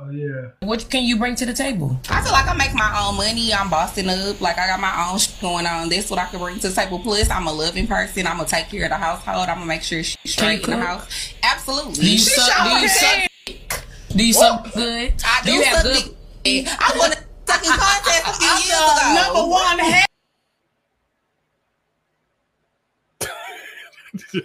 Oh 0.00 0.10
yeah. 0.10 0.50
What 0.60 0.88
can 0.90 1.04
you 1.04 1.16
bring 1.18 1.34
to 1.36 1.46
the 1.46 1.52
table? 1.52 1.98
I 2.08 2.20
feel 2.22 2.30
like 2.32 2.46
I 2.48 2.54
make 2.54 2.72
my 2.74 3.04
own 3.04 3.16
money. 3.16 3.52
I'm 3.52 3.68
bossing 3.70 4.08
up. 4.08 4.40
Like 4.40 4.58
I 4.58 4.66
got 4.68 4.80
my 4.80 5.08
own 5.10 5.18
shit 5.18 5.40
going 5.40 5.66
on. 5.66 5.88
That's 5.88 6.08
what 6.10 6.18
I 6.20 6.26
can 6.26 6.38
bring 6.38 6.58
to 6.60 6.68
the 6.68 6.74
table. 6.74 6.98
Plus, 7.00 7.28
I'm 7.30 7.46
a 7.48 7.52
loving 7.52 7.86
person. 7.88 8.26
I'm 8.26 8.36
gonna 8.36 8.48
take 8.48 8.68
care 8.68 8.84
of 8.84 8.90
the 8.90 8.96
household. 8.96 9.48
I'm 9.48 9.56
gonna 9.56 9.66
make 9.66 9.82
sure 9.82 10.02
she's 10.02 10.18
straight 10.32 10.62
in 10.64 10.70
the 10.70 10.76
house. 10.86 11.34
Absolutely. 11.42 11.94
Do 11.94 12.10
you 12.12 12.18
She 12.18 12.24
suck? 12.30 12.64
Do 12.64 12.70
you 12.70 12.88
can. 12.88 12.88
suck? 12.88 13.84
Do 14.16 14.26
you 14.26 14.32
suck 14.32 14.72
good? 14.74 15.14
I 15.24 15.40
do, 15.44 15.52
you 15.52 15.62
have 15.64 15.76
suck 15.82 15.84
good? 15.84 16.16
dick. 16.44 16.66
I 16.68 16.94
won 16.98 17.12
a 17.12 17.16
sucking 17.46 17.70
contest 17.70 18.26
a 18.28 18.32
few 18.34 18.48
years 18.66 18.68
ago. 18.68 19.14
Number 19.14 19.50
one 19.50 19.78
head. 19.80 20.06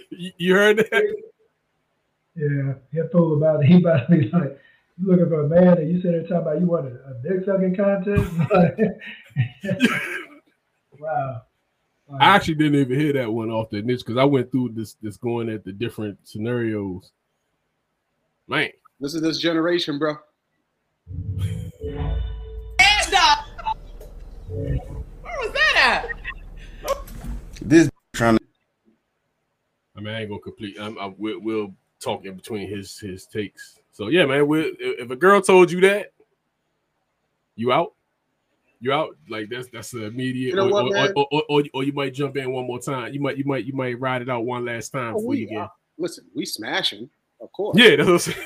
you 0.10 0.30
you 0.36 0.54
heard 0.54 0.76
that? 0.78 1.22
Yeah, 2.36 2.74
he'll 2.92 3.08
fool 3.08 3.36
about 3.36 3.62
it. 3.62 3.68
He 3.68 3.76
about 3.78 4.08
to 4.08 4.16
be 4.16 4.28
like, 4.30 4.58
you 4.98 5.06
looking 5.06 5.28
for 5.28 5.44
a 5.44 5.48
man 5.48 5.78
and 5.78 5.88
you 5.90 6.00
sit 6.00 6.12
there 6.12 6.22
talking 6.22 6.36
about 6.36 6.60
you 6.60 6.66
want 6.66 6.86
a, 6.86 6.90
a 7.10 7.14
dick 7.22 7.44
sucking 7.44 7.76
contest? 7.76 8.32
wow. 10.98 11.42
Like, 12.08 12.22
I 12.22 12.36
actually 12.36 12.54
didn't 12.54 12.80
even 12.80 12.98
hear 12.98 13.12
that 13.14 13.32
one 13.32 13.50
off 13.50 13.70
the 13.70 13.82
niche 13.82 14.00
because 14.00 14.18
I 14.18 14.24
went 14.24 14.50
through 14.50 14.70
this 14.74 14.94
this 15.00 15.16
going 15.16 15.48
at 15.48 15.64
the 15.64 15.72
different 15.72 16.18
scenarios. 16.24 17.12
Man, 18.46 18.70
This 19.00 19.14
is 19.14 19.22
this 19.22 19.38
generation, 19.38 19.98
bro. 19.98 20.16
Where 24.48 24.78
was 25.22 25.52
that 25.52 25.76
at? 25.76 26.08
This 27.62 27.88
trying 28.12 28.36
to 28.38 28.44
I 29.96 30.00
mean, 30.00 30.14
I 30.14 30.20
ain't 30.20 30.28
gonna 30.28 30.40
complete. 30.40 30.76
I'm, 30.78 30.98
I, 30.98 31.12
we'll, 31.16 31.40
we'll 31.40 31.74
talk 32.04 32.24
in 32.24 32.36
between 32.36 32.68
his 32.68 32.98
his 32.98 33.26
takes. 33.26 33.80
So 33.92 34.08
yeah, 34.08 34.26
man. 34.26 34.46
we 34.46 34.60
if 34.60 35.00
if 35.00 35.10
a 35.10 35.16
girl 35.16 35.40
told 35.40 35.70
you 35.70 35.80
that, 35.82 36.12
you 37.56 37.72
out, 37.72 37.94
you 38.80 38.92
out. 38.92 39.16
Like 39.28 39.48
that's 39.48 39.68
that's 39.68 39.90
the 39.90 40.04
immediate. 40.04 40.50
You 40.50 40.56
know 40.56 40.66
or, 40.68 40.72
what, 40.72 40.84
or, 40.84 40.90
man? 40.92 41.12
or, 41.16 41.26
or, 41.30 41.42
or, 41.48 41.62
or 41.72 41.84
you 41.84 41.92
might 41.92 42.12
jump 42.14 42.36
in 42.36 42.50
one 42.52 42.66
more 42.66 42.80
time. 42.80 43.12
You 43.12 43.20
might 43.20 43.36
you 43.38 43.44
might 43.44 43.64
you 43.64 43.72
might 43.72 43.98
ride 44.00 44.22
it 44.22 44.28
out 44.28 44.44
one 44.44 44.64
last 44.64 44.90
time 44.90 45.14
Oh, 45.14 45.18
before 45.18 45.28
we 45.28 45.38
you 45.40 45.46
get. 45.48 45.56
are- 45.58 45.64
uh, 45.64 45.68
Listen, 45.96 46.24
we 46.34 46.44
smashing, 46.44 47.08
of 47.40 47.52
course. 47.52 47.78
Yeah, 47.78 47.94
that's 47.94 48.08
what 48.08 48.14
I'm 48.14 48.18
saying. 48.18 48.36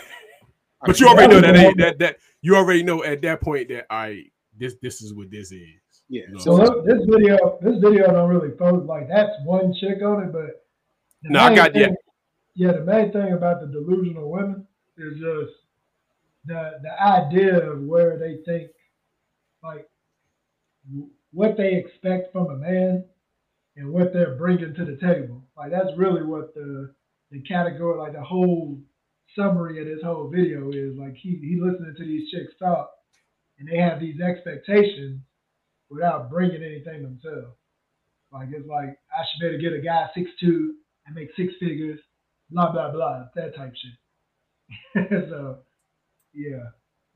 I 0.82 0.86
But 0.86 0.88
mean, 0.88 0.96
you 1.00 1.08
already 1.08 1.34
know 1.34 1.40
that 1.40 1.54
Yeah. 1.54 1.62
ain't 1.62 1.78
that 1.78 1.98
that 2.00 2.16
you 2.42 2.56
already 2.56 2.82
know 2.82 3.02
at 3.04 3.22
that 3.22 3.40
point 3.40 3.68
that 3.70 3.86
I 3.90 4.24
this 4.58 4.74
this 4.82 5.00
is 5.00 5.14
what 5.14 5.30
this 5.30 5.50
is. 5.50 5.62
Yeah. 6.10 6.22
You 6.28 6.34
know 6.34 6.38
so 6.40 6.52
what 6.58 6.84
this 6.84 7.04
video, 7.06 7.58
this 7.62 7.78
video 7.78 8.12
don't 8.12 8.28
really 8.28 8.54
focus 8.58 8.86
like 8.86 9.08
that's 9.08 9.32
one 9.44 9.72
chick 9.80 10.02
on 10.02 10.24
it, 10.24 10.32
but 10.32 10.62
the 11.22 11.30
No, 11.30 11.40
I 11.40 11.54
got- 11.54 11.74
yeah. 11.74 11.88
Yeah, 12.58 12.72
the 12.72 12.84
main 12.84 13.12
thing 13.12 13.34
about 13.34 13.62
the 13.62 13.68
delusional 13.68 14.30
women 14.32 14.66
is 14.98 15.14
just 15.14 15.54
the 16.46 16.80
the 16.82 17.02
idea 17.02 17.70
of 17.70 17.82
where 17.82 18.18
they 18.18 18.38
think, 18.46 18.72
like, 19.62 19.88
what 21.32 21.56
they 21.56 21.74
expect 21.74 22.32
from 22.32 22.50
a 22.50 22.56
man 22.56 23.04
and 23.76 23.92
what 23.92 24.12
they're 24.12 24.36
bringing 24.36 24.74
to 24.74 24.84
the 24.86 24.96
table. 24.98 25.44
Like 25.56 25.70
that's 25.72 25.96
really 25.96 26.24
what 26.24 26.54
the 26.54 26.94
the 27.30 27.42
category, 27.42 27.98
like 27.98 28.14
the 28.14 28.22
whole 28.24 28.78
summary 29.36 29.80
of 29.80 29.86
this 29.86 30.04
whole 30.04 30.28
video 30.28 30.70
is. 30.72 30.96
Like 30.98 31.14
he 31.16 31.38
he 31.42 31.60
listening 31.60 31.94
to 31.96 32.04
these 32.04 32.30
chicks 32.30 32.54
talk, 32.58 32.90
and 33.58 33.68
they 33.68 33.78
have 33.78 34.00
these 34.00 34.20
expectations 34.20 35.20
without 35.90 36.30
bringing 36.30 36.62
anything 36.62 37.02
themselves. 37.02 37.56
Like 38.32 38.48
it's 38.52 38.68
like 38.68 38.98
I 39.12 39.22
should 39.24 39.40
better 39.46 39.58
get 39.58 39.74
a 39.78 39.82
guy 39.82 40.08
six 40.14 40.30
two 40.40 40.76
and 41.06 41.14
make 41.14 41.30
six 41.36 41.54
figures, 41.60 42.00
blah 42.50 42.72
blah 42.72 42.90
blah, 42.90 43.24
that 43.34 43.54
type 43.56 43.72
shit. 43.74 45.08
so 45.30 45.58
yeah, 46.34 46.58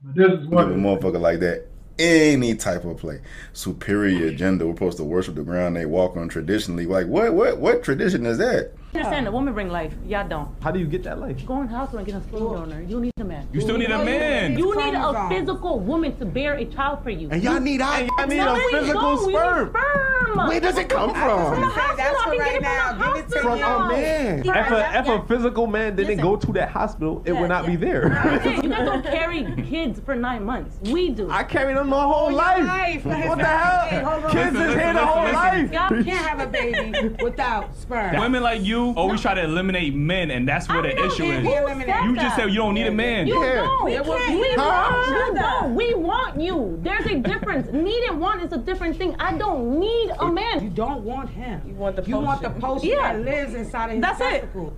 but 0.02 0.14
this 0.14 0.28
is 0.32 0.40
give 0.44 0.50
one. 0.52 0.72
a 0.72 0.76
motherfucker 0.76 1.20
like 1.20 1.40
that 1.40 1.66
any 1.98 2.54
type 2.54 2.84
of 2.84 2.96
play. 2.96 3.20
Superior 3.52 4.28
agenda. 4.28 4.66
We're 4.66 4.72
supposed 4.74 4.96
to 4.96 5.04
worship 5.04 5.34
the 5.34 5.42
ground 5.42 5.76
they 5.76 5.86
walk 5.86 6.16
on 6.16 6.28
traditionally. 6.28 6.86
Like 6.86 7.06
what 7.06 7.34
what 7.34 7.58
what 7.58 7.82
tradition 7.82 8.24
is 8.26 8.38
that? 8.38 8.72
You 8.92 9.00
understand 9.00 9.26
the 9.26 9.32
woman 9.32 9.54
bring 9.54 9.68
life. 9.68 9.94
Y'all 10.06 10.26
don't. 10.28 10.50
How 10.62 10.70
do 10.70 10.78
you 10.78 10.86
get 10.86 11.02
that 11.04 11.18
life? 11.18 11.44
Go 11.46 11.60
in 11.62 11.66
the 11.68 11.72
house 11.74 11.92
and 11.94 12.04
get 12.04 12.14
a 12.14 12.22
sperm 12.22 12.40
donor. 12.54 12.82
You 12.82 13.00
need 13.00 13.12
a 13.18 13.24
man. 13.24 13.48
You 13.52 13.60
still 13.60 13.78
need 13.78 13.90
a 13.90 14.04
man. 14.04 14.58
You 14.58 14.74
need 14.76 14.94
a 14.94 15.28
physical 15.28 15.80
woman 15.80 16.16
to 16.18 16.26
bear 16.26 16.54
a 16.54 16.64
child 16.66 17.02
for 17.02 17.10
you. 17.10 17.28
And 17.30 17.42
y'all 17.42 17.60
need 17.60 17.80
I, 17.80 18.08
I 18.18 18.26
need 18.26 18.36
No, 18.36 18.54
a 18.54 18.70
physical 18.70 19.00
don't. 19.00 19.26
We 19.26 19.32
need 19.32 19.38
sperm. 19.38 19.70
sperm. 19.70 20.11
From? 20.26 20.48
Where 20.48 20.60
does 20.60 20.78
it 20.78 20.88
come 20.88 21.10
from? 21.10 21.54
From 21.54 21.62
a 21.62 21.66
hospital. 21.66 21.96
That's 21.96 22.20
I 22.20 22.24
for 22.24 22.30
can 22.30 22.38
right 22.40 22.52
get 22.52 22.54
it 22.56 22.62
now. 22.62 22.88
from 22.88 23.02
a 23.02 23.14
Give 23.14 23.24
it 23.24 23.28
to 23.30 23.42
hospital. 23.42 23.58
From 23.58 23.90
a 23.90 23.92
man. 23.92 24.38
If 24.40 24.46
a, 24.70 24.98
if 24.98 25.08
a 25.08 25.26
physical 25.26 25.66
man 25.66 25.96
didn't 25.96 26.08
Listen. 26.16 26.24
go 26.24 26.36
to 26.36 26.52
that 26.52 26.70
hospital, 26.70 27.22
it 27.24 27.32
Yeah, 27.32 27.40
would 27.40 27.48
not 27.48 27.66
be 27.66 27.76
there. 27.76 28.06
Okay, 28.36 28.56
you 28.62 28.68
guys 28.68 28.86
don't 28.86 29.02
carry 29.04 29.44
kids 29.68 30.00
for 30.04 30.14
nine 30.14 30.44
months. 30.44 30.78
We 30.90 31.10
do. 31.10 31.30
I 31.30 31.44
carried 31.44 31.76
them 31.76 31.88
my 31.88 32.02
whole 32.02 32.32
life. 32.32 32.64
life. 32.66 33.04
What 33.04 33.38
the 33.38 33.44
hell? 33.44 33.86
Hey. 33.86 34.32
Kids 34.32 34.56
is 34.56 34.74
here 34.74 34.92
the 34.94 35.04
whole 35.06 35.32
life. 35.32 35.72
Y'all 35.72 35.88
can't 35.88 36.08
have 36.08 36.40
a 36.40 36.46
baby 36.46 37.08
without 37.22 37.74
sperm. 37.76 38.16
Women 38.18 38.42
like 38.42 38.62
you 38.62 38.90
always 38.96 39.20
try 39.20 39.34
to 39.34 39.42
eliminate 39.42 39.94
men, 39.94 40.30
and 40.30 40.48
that's 40.48 40.68
where 40.68 40.82
the 40.82 40.90
issue 41.06 41.24
is. 41.24 41.44
You 41.44 42.16
just 42.16 42.36
said 42.36 42.50
you 42.50 42.56
don't 42.56 42.74
need 42.74 42.86
a 42.86 42.92
man. 42.92 43.26
You 43.26 43.34
don't. 43.34 43.84
We 43.84 43.94
huh? 43.96 44.02
want 44.04 45.08
you. 45.08 45.40
Don't. 45.40 45.74
We 45.74 45.94
want 45.94 46.40
you. 46.40 46.78
There's 46.82 47.06
a 47.06 47.16
difference. 47.18 47.70
Need 47.72 48.04
and 48.08 48.20
want 48.20 48.42
is 48.42 48.52
a 48.52 48.58
different 48.58 48.96
thing. 48.96 49.14
I 49.18 49.36
don't 49.36 49.78
need 49.78 50.10
a 50.20 50.26
You 50.26 50.32
man. 50.32 50.64
You 50.64 50.70
don't 50.70 51.02
want 51.04 51.30
him. 51.30 51.62
You 51.66 51.74
want 51.74 51.96
the 51.96 52.02
You 52.02 52.18
want 52.18 52.42
the 52.42 52.50
potion. 52.50 52.60
potion 52.62 52.88
Yeah. 52.90 53.12
that 53.14 53.24
lives 53.24 53.54
inside 53.54 53.86
of 53.86 53.90
his 53.92 54.00
That's 54.02 54.20
it. 54.20 54.24
testicle. 54.40 54.72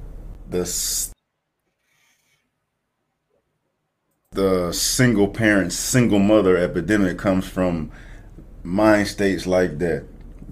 the 0.50 0.60
s- 0.60 1.10
the 4.32 4.72
single 4.72 5.28
parent, 5.28 5.72
single 5.72 6.18
mother 6.18 6.56
epidemic 6.56 7.18
comes 7.18 7.46
from 7.46 7.90
mind 8.62 9.06
states 9.08 9.46
like 9.46 9.78
that. 9.78 10.04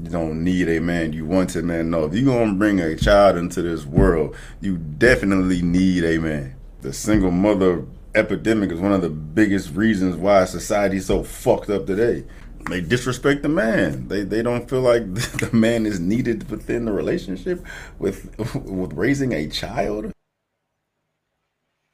You 0.03 0.11
don't 0.11 0.42
need 0.45 0.68
a 0.68 0.81
man. 0.81 1.12
You 1.12 1.25
want 1.27 1.55
a 1.57 1.62
man. 1.62 1.90
No, 1.90 2.05
if 2.05 2.14
you're 2.14 2.25
gonna 2.33 2.55
bring 2.55 2.81
a 2.81 2.97
child 2.97 3.37
into 3.37 3.61
this 3.62 3.85
world, 3.85 4.35
you 4.61 4.77
definitely 4.79 5.62
need 5.62 6.05
a 6.05 6.18
man. 6.18 6.55
The 6.81 6.92
single 6.92 7.31
mother 7.31 7.85
epidemic 8.14 8.71
is 8.73 8.81
one 8.81 8.92
of 8.92 9.03
the 9.03 9.09
biggest 9.11 9.75
reasons 9.75 10.16
why 10.16 10.45
society's 10.45 11.07
so 11.07 11.23
fucked 11.23 11.71
up 11.71 11.87
today. 11.87 12.25
They 12.68 12.81
disrespect 12.81 13.42
the 13.42 13.48
man. 13.48 14.09
They 14.09 14.22
they 14.22 14.42
don't 14.42 14.68
feel 14.68 14.81
like 14.81 15.03
the 15.14 15.51
man 15.53 15.87
is 15.87 16.01
needed 16.01 16.51
within 16.51 16.85
the 16.85 16.92
relationship 16.92 17.64
with 17.98 18.35
with 18.55 18.92
raising 18.92 19.33
a 19.33 19.48
child. 19.48 20.12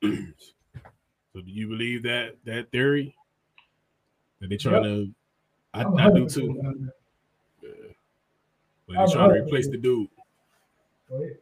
So 1.34 1.42
do 1.42 1.52
you 1.52 1.68
believe 1.68 2.02
that 2.02 2.36
that 2.46 2.72
theory? 2.72 3.14
That 4.40 4.48
they 4.48 4.56
trying 4.56 4.82
to 4.82 5.14
I, 5.72 5.84
I'm 5.84 6.14
do 6.14 6.28
too. 6.28 6.54
behind 6.54 6.88
that. 6.88 7.94
But 8.88 8.96
I'm 8.96 9.06
they 9.06 9.12
trying 9.12 9.28
to 9.28 9.42
replace 9.42 9.68
the 9.68 9.76
dude. 9.76 10.08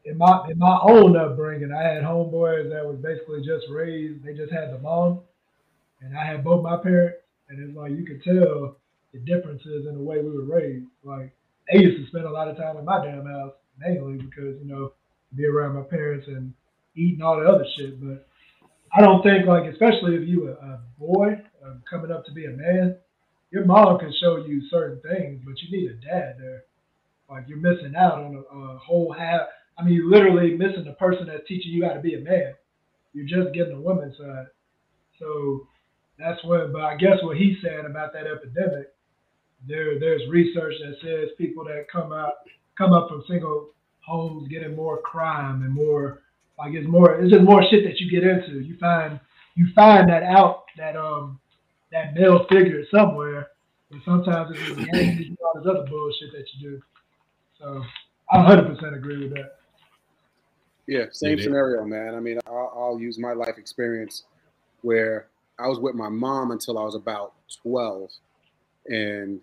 In 0.04 0.18
my 0.18 0.46
in 0.50 0.58
my 0.58 0.78
own 0.82 1.16
upbringing, 1.16 1.72
I 1.72 1.82
had 1.82 2.02
homeboys 2.02 2.68
that 2.70 2.84
was 2.84 2.98
basically 2.98 3.42
just 3.42 3.66
raised. 3.70 4.22
They 4.22 4.34
just 4.34 4.52
had 4.52 4.72
the 4.72 4.78
mom, 4.80 5.20
and 6.02 6.16
I 6.16 6.24
had 6.24 6.44
both 6.44 6.62
my 6.62 6.76
parents, 6.76 7.18
and 7.48 7.58
it's 7.58 7.76
like 7.76 7.92
you 7.92 8.04
could 8.04 8.22
tell 8.22 8.76
the 9.12 9.20
differences 9.20 9.86
in 9.86 9.94
the 9.94 10.02
way 10.02 10.18
we 10.22 10.30
were 10.30 10.44
raised. 10.44 10.86
Like 11.04 11.32
they 11.70 11.80
used 11.80 12.02
to 12.02 12.08
spend 12.08 12.26
a 12.26 12.30
lot 12.30 12.48
of 12.48 12.56
time 12.56 12.76
in 12.76 12.84
my 12.84 13.04
damn 13.04 13.26
house, 13.26 13.52
mainly 13.78 14.18
because 14.18 14.60
you 14.60 14.66
know 14.66 14.92
be 15.34 15.46
around 15.46 15.74
my 15.74 15.82
parents 15.82 16.26
and 16.28 16.52
eating 16.94 17.22
all 17.22 17.40
the 17.40 17.46
other 17.48 17.64
shit. 17.76 18.00
But 18.00 18.26
I 18.96 19.00
don't 19.00 19.22
think 19.22 19.46
like, 19.46 19.64
especially 19.64 20.16
if 20.16 20.28
you 20.28 20.48
a, 20.48 20.52
a 20.52 20.80
boy 20.98 21.40
uh, 21.64 21.74
coming 21.88 22.10
up 22.10 22.24
to 22.26 22.32
be 22.32 22.46
a 22.46 22.50
man, 22.50 22.96
your 23.50 23.64
mom 23.64 23.98
can 23.98 24.12
show 24.20 24.44
you 24.44 24.62
certain 24.70 25.00
things, 25.02 25.42
but 25.44 25.54
you 25.62 25.76
need 25.76 25.90
a 25.90 25.94
dad 25.94 26.36
there. 26.38 26.64
Like 27.28 27.44
you're 27.48 27.58
missing 27.58 27.94
out 27.96 28.14
on 28.14 28.34
a, 28.34 28.56
a 28.56 28.78
whole 28.78 29.12
half. 29.12 29.42
I 29.78 29.84
mean, 29.84 29.94
you're 29.94 30.10
literally 30.10 30.56
missing 30.56 30.84
the 30.84 30.92
person 30.92 31.26
that's 31.26 31.46
teaching 31.48 31.72
you 31.72 31.84
how 31.84 31.92
to 31.92 32.00
be 32.00 32.14
a 32.14 32.20
man. 32.20 32.54
You're 33.12 33.26
just 33.26 33.54
getting 33.54 33.74
the 33.74 33.80
women's 33.80 34.16
side. 34.16 34.46
So 35.18 35.66
that's 36.18 36.42
what. 36.44 36.72
But 36.72 36.82
I 36.82 36.96
guess 36.96 37.18
what 37.22 37.36
he's 37.36 37.56
saying 37.62 37.86
about 37.86 38.12
that 38.12 38.26
epidemic, 38.26 38.92
there 39.68 39.98
there's 39.98 40.22
research 40.30 40.74
that 40.80 40.96
says 41.02 41.30
people 41.38 41.64
that 41.64 41.86
come 41.90 42.12
out 42.12 42.34
come 42.76 42.92
up 42.92 43.08
from 43.08 43.24
single 43.28 43.70
homes 44.00 44.48
getting 44.48 44.76
more 44.76 45.00
crime 45.02 45.62
and 45.62 45.72
more 45.72 46.22
like 46.58 46.74
it's 46.74 46.88
more 46.88 47.20
it's 47.20 47.32
just 47.32 47.44
more 47.44 47.62
shit 47.70 47.84
that 47.84 47.98
you 48.00 48.10
get 48.10 48.28
into. 48.28 48.60
You 48.60 48.76
find 48.78 49.20
you 49.54 49.66
find 49.74 50.08
that 50.08 50.22
out 50.22 50.64
that 50.76 50.96
um 50.96 51.38
that 51.92 52.14
male 52.14 52.46
figure 52.50 52.84
somewhere, 52.90 53.48
and 53.90 54.00
sometimes 54.04 54.50
it's 54.50 54.60
just 54.60 54.78
and 54.78 55.38
all 55.42 55.52
this 55.60 55.66
other 55.68 55.86
bullshit 55.88 56.32
that 56.32 56.44
you 56.54 56.70
do. 56.70 56.82
So 57.58 57.82
I 58.30 58.38
100% 58.38 58.96
agree 58.96 59.18
with 59.18 59.34
that. 59.34 59.56
Yeah, 60.86 61.06
same 61.10 61.38
scenario, 61.38 61.84
man. 61.84 62.14
I 62.14 62.20
mean, 62.20 62.38
I'll, 62.46 62.72
I'll 62.76 63.00
use 63.00 63.18
my 63.18 63.32
life 63.32 63.58
experience 63.58 64.24
where 64.82 65.28
I 65.58 65.66
was 65.66 65.80
with 65.80 65.94
my 65.94 66.08
mom 66.08 66.52
until 66.52 66.78
I 66.78 66.84
was 66.84 66.94
about 66.94 67.32
12. 67.62 68.10
And 68.88 69.40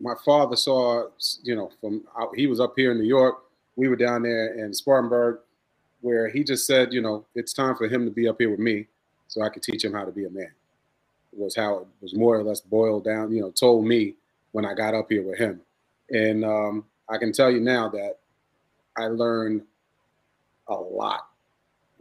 my 0.00 0.14
father 0.24 0.56
saw, 0.56 1.08
you 1.42 1.54
know, 1.54 1.70
from 1.80 2.04
he 2.34 2.46
was 2.46 2.60
up 2.60 2.74
here 2.76 2.92
in 2.92 2.98
New 2.98 3.06
York. 3.06 3.42
We 3.76 3.88
were 3.88 3.96
down 3.96 4.22
there 4.22 4.54
in 4.54 4.74
Spartanburg, 4.74 5.38
where 6.00 6.28
he 6.28 6.44
just 6.44 6.66
said, 6.66 6.92
you 6.92 7.00
know, 7.00 7.24
it's 7.34 7.52
time 7.52 7.76
for 7.76 7.88
him 7.88 8.04
to 8.04 8.10
be 8.10 8.28
up 8.28 8.36
here 8.38 8.50
with 8.50 8.58
me 8.58 8.86
so 9.28 9.42
I 9.42 9.48
could 9.48 9.62
teach 9.62 9.84
him 9.84 9.92
how 9.92 10.04
to 10.04 10.12
be 10.12 10.24
a 10.24 10.30
man. 10.30 10.50
Was 11.32 11.56
how 11.56 11.78
it 11.78 11.86
was 12.02 12.14
more 12.14 12.36
or 12.36 12.42
less 12.42 12.60
boiled 12.60 13.04
down, 13.04 13.32
you 13.32 13.40
know, 13.40 13.50
told 13.50 13.86
me 13.86 14.14
when 14.50 14.66
I 14.66 14.74
got 14.74 14.94
up 14.94 15.06
here 15.08 15.22
with 15.22 15.38
him. 15.38 15.62
And 16.10 16.44
um, 16.44 16.84
I 17.08 17.16
can 17.16 17.32
tell 17.32 17.50
you 17.50 17.60
now 17.60 17.88
that 17.88 18.18
I 18.98 19.06
learned 19.06 19.62
a 20.68 20.74
lot 20.74 21.28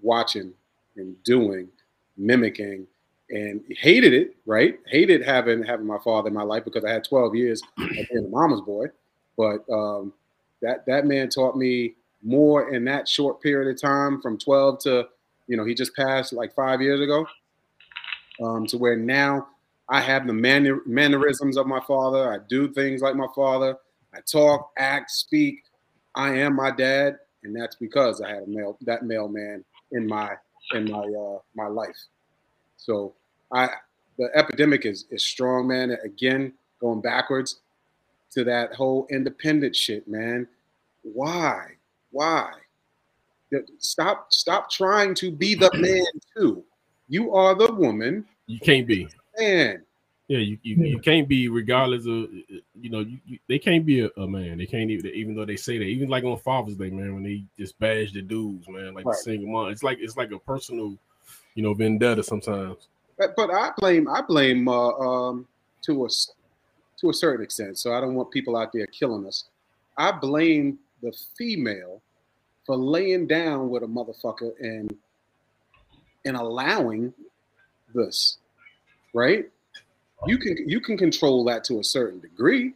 watching 0.02 0.54
and 0.98 1.22
doing, 1.24 1.70
mimicking, 2.17 2.88
and 3.32 3.62
hated 3.70 4.13
it. 4.13 4.36
Right? 4.46 4.80
Hated 4.88 5.24
having 5.24 5.63
having 5.63 5.88
my 5.88 5.98
father 6.04 6.28
in 6.28 6.34
my 6.34 6.44
life 6.44 6.63
because 6.65 6.86
I 6.86 6.91
had 6.91 7.04
12 7.04 7.36
years 7.36 7.62
of 7.78 7.88
being 7.88 8.26
a 8.26 8.28
mama's 8.30 8.62
boy. 8.62 8.88
But 9.38 9.67
um, 9.72 10.13
that 10.62 10.86
that 10.86 11.06
man 11.06 11.30
taught 11.30 11.58
me 11.58 11.96
more 12.24 12.74
in 12.74 12.86
that 12.86 13.08
short 13.08 13.41
period 13.41 13.74
of 13.74 13.82
time, 13.82 14.22
from 14.22 14.38
12 14.38 14.80
to 14.80 15.08
you 15.48 15.58
know 15.58 15.65
he 15.65 15.74
just 15.74 15.96
passed 15.96 16.34
like 16.34 16.54
five 16.54 16.82
years 16.82 17.02
ago, 17.02 17.26
um, 18.44 18.67
to 18.67 18.78
where 18.78 18.96
now 18.96 19.48
I 19.89 20.00
have 20.00 20.26
the 20.26 20.34
manner, 20.34 20.80
mannerisms 20.86 21.58
of 21.58 21.67
my 21.67 21.82
father. 21.82 22.32
I 22.32 22.38
do 22.48 22.72
things 22.72 23.02
like 23.02 23.15
my 23.15 23.28
father. 23.36 23.76
I 24.13 24.20
talk, 24.22 24.72
act, 24.78 25.12
speak. 25.12 25.63
I 26.15 26.36
am 26.38 26.56
my 26.56 26.72
dad, 26.72 27.17
and 27.44 27.56
that's 27.56 27.76
because 27.76 28.22
I 28.22 28.30
had 28.30 28.44
a 28.44 28.48
male 28.48 28.78
that 28.82 29.04
male 29.04 29.28
man 29.28 29.63
in 29.91 30.08
my 30.08 30.36
in 30.74 30.89
my 30.91 31.00
uh, 31.00 31.39
my 31.56 31.67
life. 31.67 31.98
So 32.78 33.13
I 33.54 33.70
the 34.18 34.30
epidemic 34.36 34.86
is 34.86 35.06
is 35.10 35.26
strong, 35.26 35.68
man. 35.68 35.98
Again, 36.04 36.54
going 36.80 37.02
backwards 37.02 37.60
to 38.32 38.44
that 38.46 38.74
whole 38.74 39.08
independent 39.10 39.76
shit, 39.76 40.08
man. 40.08 40.48
Why? 41.04 41.72
Why? 42.12 42.52
Stop 43.80 44.28
stop 44.32 44.70
trying 44.70 45.14
to 45.16 45.32
be 45.32 45.56
the 45.56 45.72
man 45.76 46.06
too. 46.36 46.64
You 47.10 47.34
are 47.34 47.56
the 47.56 47.74
woman. 47.74 48.26
You 48.48 48.60
can't 48.60 48.88
be. 48.88 49.10
Man, 49.38 49.84
Yeah, 50.28 50.38
you, 50.40 50.58
you, 50.64 50.76
you 50.86 51.00
can't 51.00 51.28
be 51.28 51.50
regardless 51.50 52.06
of 52.06 52.30
you 52.80 52.90
know 52.90 53.00
you, 53.00 53.18
you, 53.26 53.40
they 53.50 53.60
can't 53.60 53.86
be 53.86 54.02
a, 54.02 54.10
a 54.18 54.28
man. 54.28 54.58
They 54.58 54.66
can't 54.66 54.90
even 54.90 55.12
even 55.14 55.36
though 55.36 55.46
they 55.46 55.58
say 55.58 55.78
that 55.78 55.84
even 55.86 56.08
like 56.08 56.24
on 56.24 56.38
Father's 56.38 56.78
Day, 56.78 56.90
man, 56.90 57.14
when 57.14 57.24
they 57.24 57.44
just 57.58 57.78
bash 57.80 58.14
the 58.14 58.22
dudes, 58.22 58.68
man, 58.70 58.94
like 58.94 59.06
Right. 59.06 59.14
the 59.14 59.24
single 59.24 59.52
mom. 59.52 59.72
It's 59.72 59.84
like 59.84 59.98
it's 60.00 60.16
like 60.16 60.32
a 60.32 60.40
personal, 60.40 60.98
you 61.56 61.64
know, 61.64 61.74
vendetta 61.74 62.24
sometimes. 62.24 62.88
But, 63.36 63.51
I 63.51 63.71
blame 63.77 64.07
I 64.07 64.21
blame 64.21 64.67
uh, 64.67 64.89
um, 64.91 65.47
to 65.84 66.05
a 66.05 66.10
to 67.01 67.10
a 67.10 67.13
certain 67.13 67.43
extent. 67.43 67.77
So 67.77 67.93
I 67.93 68.01
don't 68.01 68.15
want 68.15 68.31
people 68.31 68.55
out 68.55 68.71
there 68.73 68.88
killing 68.88 69.25
us. 69.25 69.45
I 69.97 70.12
blame 70.12 70.79
the 71.01 71.12
female 71.38 72.01
for 72.65 72.75
laying 72.75 73.27
down 73.27 73.69
with 73.69 73.84
a 73.84 73.88
motherfucker 73.88 74.51
and 74.60 74.95
and 76.25 76.38
allowing 76.38 77.13
this, 77.93 78.38
right? 79.13 79.49
You 80.27 80.38
can 80.38 80.57
you 80.69 80.79
can 80.79 80.97
control 80.97 81.43
that 81.45 81.63
to 81.65 81.79
a 81.79 81.84
certain 81.84 82.19
degree. 82.19 82.73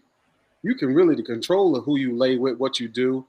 You 0.63 0.73
can 0.75 0.93
really 0.95 1.21
control 1.21 1.79
who 1.79 1.97
you 1.97 2.17
lay 2.17 2.37
with, 2.37 2.57
what 2.57 2.79
you 2.79 2.87
do. 2.87 3.25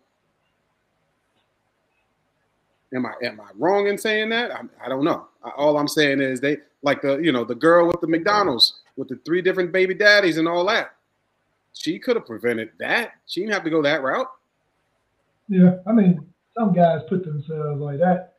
Am 2.95 3.05
I 3.05 3.13
am 3.23 3.41
I 3.41 3.51
wrong 3.59 3.89
in 3.89 3.99
saying 3.99 4.31
that? 4.31 4.51
I, 4.51 4.63
I 4.85 4.89
don't 4.89 5.05
know. 5.05 5.27
I, 5.45 5.51
all 5.51 5.77
I'm 5.77 5.89
saying 5.89 6.21
is 6.21 6.41
they 6.41 6.59
like 6.87 7.03
the 7.03 7.19
you 7.19 7.33
know 7.33 7.45
the 7.45 7.55
girl 7.55 7.89
with 7.89 8.01
the 8.01 8.07
McDonald's 8.07 8.75
with 8.97 9.09
the 9.09 9.19
three 9.27 9.43
different 9.43 9.73
baby 9.73 9.93
daddies 9.93 10.39
and 10.39 10.49
all 10.49 10.65
that. 10.67 10.93
She 11.75 11.99
could 11.99 12.17
have 12.17 12.25
prevented 12.25 12.71
that. 12.79 13.11
She 13.27 13.41
didn't 13.41 13.53
have 13.53 13.65
to 13.65 13.71
go 13.71 13.83
that 13.83 14.03
route. 14.03 14.31
Yeah, 15.49 15.79
I 15.87 15.93
mean, 15.93 16.25
some 16.57 16.73
guys 16.73 17.03
put 17.09 17.25
themselves 17.25 17.81
like 17.81 17.99
that. 17.99 18.35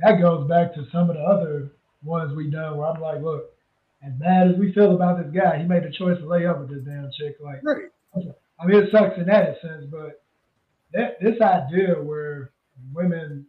That 0.00 0.20
goes 0.20 0.48
back 0.48 0.74
to 0.74 0.86
some 0.90 1.10
of 1.10 1.16
the 1.16 1.22
other 1.22 1.70
ones 2.02 2.34
we 2.34 2.50
done 2.50 2.78
where 2.78 2.88
I'm 2.88 3.00
like, 3.00 3.22
look, 3.22 3.50
as 4.04 4.12
bad 4.14 4.50
as 4.50 4.56
we 4.56 4.72
feel 4.72 4.94
about 4.94 5.22
this 5.22 5.32
guy, 5.32 5.58
he 5.58 5.64
made 5.64 5.84
the 5.84 5.92
choice 5.92 6.18
to 6.18 6.26
lay 6.26 6.46
up 6.46 6.58
with 6.58 6.70
this 6.70 6.82
damn 6.84 7.10
chick. 7.16 7.36
Like, 7.40 7.60
Right. 7.62 7.84
I 8.16 8.66
mean, 8.66 8.82
it 8.82 8.90
sucks 8.90 9.18
in 9.18 9.26
that 9.26 9.60
sense, 9.60 9.84
but 9.90 10.22
that 10.92 11.20
this 11.20 11.40
idea 11.40 11.94
where 11.94 12.50
women, 12.92 13.46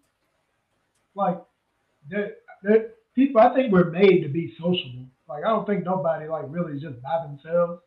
like, 1.16 1.40
that 2.10 2.38
people, 3.16 3.42
I 3.42 3.54
think 3.54 3.72
we're 3.72 3.92
made 3.92 4.22
to 4.24 4.30
be 4.30 4.54
sociable. 4.60 5.06
Like, 5.28 5.44
I 5.46 5.50
don't 5.50 5.66
think 5.66 5.86
nobody 5.86 6.28
like 6.28 6.46
really 6.48 6.80
just 6.80 7.02
by 7.02 7.26
themselves. 7.26 7.82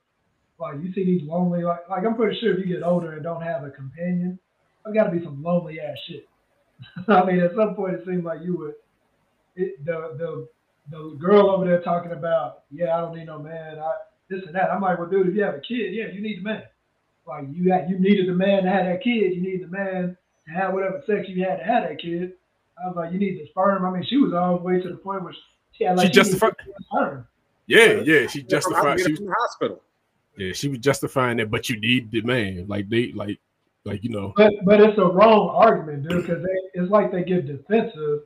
Like 0.58 0.76
you 0.82 0.92
see 0.94 1.04
these 1.04 1.28
lonely, 1.28 1.64
like 1.64 1.88
like 1.90 2.04
I'm 2.04 2.16
pretty 2.16 2.40
sure 2.40 2.54
if 2.54 2.66
you 2.66 2.74
get 2.74 2.82
older 2.82 3.12
and 3.12 3.22
don't 3.22 3.42
have 3.42 3.62
a 3.64 3.70
companion, 3.70 4.38
there's 4.84 4.94
got 4.94 5.10
to 5.10 5.16
be 5.16 5.22
some 5.22 5.42
lonely 5.42 5.80
ass 5.80 5.98
shit. 6.08 6.26
I 7.08 7.24
mean, 7.24 7.40
at 7.40 7.54
some 7.54 7.74
point 7.74 7.94
it 7.94 8.04
seemed 8.06 8.24
like 8.24 8.40
you 8.42 8.56
would. 8.58 8.74
It, 9.54 9.84
the 9.84 10.16
the 10.16 10.48
the 10.90 11.16
girl 11.18 11.50
over 11.50 11.66
there 11.66 11.82
talking 11.82 12.12
about, 12.12 12.62
yeah, 12.70 12.96
I 12.96 13.00
don't 13.00 13.16
need 13.16 13.26
no 13.26 13.38
man, 13.38 13.78
I 13.78 13.92
this 14.28 14.42
and 14.46 14.54
that. 14.54 14.70
I'm 14.70 14.80
like, 14.80 14.98
well, 14.98 15.08
dude, 15.08 15.28
if 15.28 15.34
you 15.34 15.42
have 15.42 15.54
a 15.54 15.60
kid, 15.60 15.92
yeah, 15.94 16.06
you 16.12 16.20
need 16.20 16.38
the 16.38 16.42
man. 16.42 16.62
Like 17.26 17.44
you 17.50 17.72
had, 17.72 17.90
you 17.90 17.98
needed 17.98 18.28
the 18.28 18.34
man 18.34 18.64
to 18.64 18.70
have 18.70 18.86
that 18.86 19.02
kid. 19.02 19.34
You 19.34 19.42
need 19.42 19.62
the 19.62 19.68
man 19.68 20.16
to 20.46 20.52
have 20.52 20.72
whatever 20.72 21.02
sex 21.06 21.28
you 21.28 21.44
had 21.44 21.56
to 21.56 21.64
have 21.64 21.84
that 21.84 22.00
kid. 22.00 22.32
I 22.82 22.88
was 22.88 22.96
like, 22.96 23.12
you 23.12 23.18
need 23.18 23.38
the 23.40 23.46
sperm. 23.48 23.84
I 23.84 23.90
mean, 23.90 24.04
she 24.04 24.16
was 24.18 24.32
all 24.34 24.58
the 24.58 24.62
way 24.62 24.80
to 24.80 24.88
the 24.88 24.96
point 24.96 25.22
where 25.24 25.34
she 25.72 25.84
had 25.84 25.96
like 25.96 26.08
She 26.08 26.12
justified- 26.12 26.54
needed. 26.92 27.24
Yeah, 27.66 28.00
yeah. 28.04 28.26
She 28.26 28.42
Get 28.42 28.62
from- 28.62 28.72
justified. 28.72 28.98
get 28.98 29.06
She, 29.06 29.16
from 29.16 29.26
the 29.26 29.34
hospital. 29.38 29.82
yeah, 30.36 30.52
she 30.52 30.68
was 30.68 30.78
justifying 30.78 31.38
that, 31.38 31.50
but 31.50 31.68
you 31.68 31.80
need 31.80 32.10
the 32.10 32.20
man. 32.22 32.66
Like 32.68 32.88
they, 32.88 33.12
like, 33.12 33.40
like 33.84 34.04
you 34.04 34.10
know. 34.10 34.32
But 34.36 34.52
but 34.64 34.80
it's 34.80 34.98
a 34.98 35.04
wrong 35.06 35.48
argument, 35.54 36.08
dude, 36.08 36.26
because 36.26 36.44
it's 36.74 36.90
like 36.90 37.10
they 37.12 37.24
get 37.24 37.46
defensive, 37.46 38.20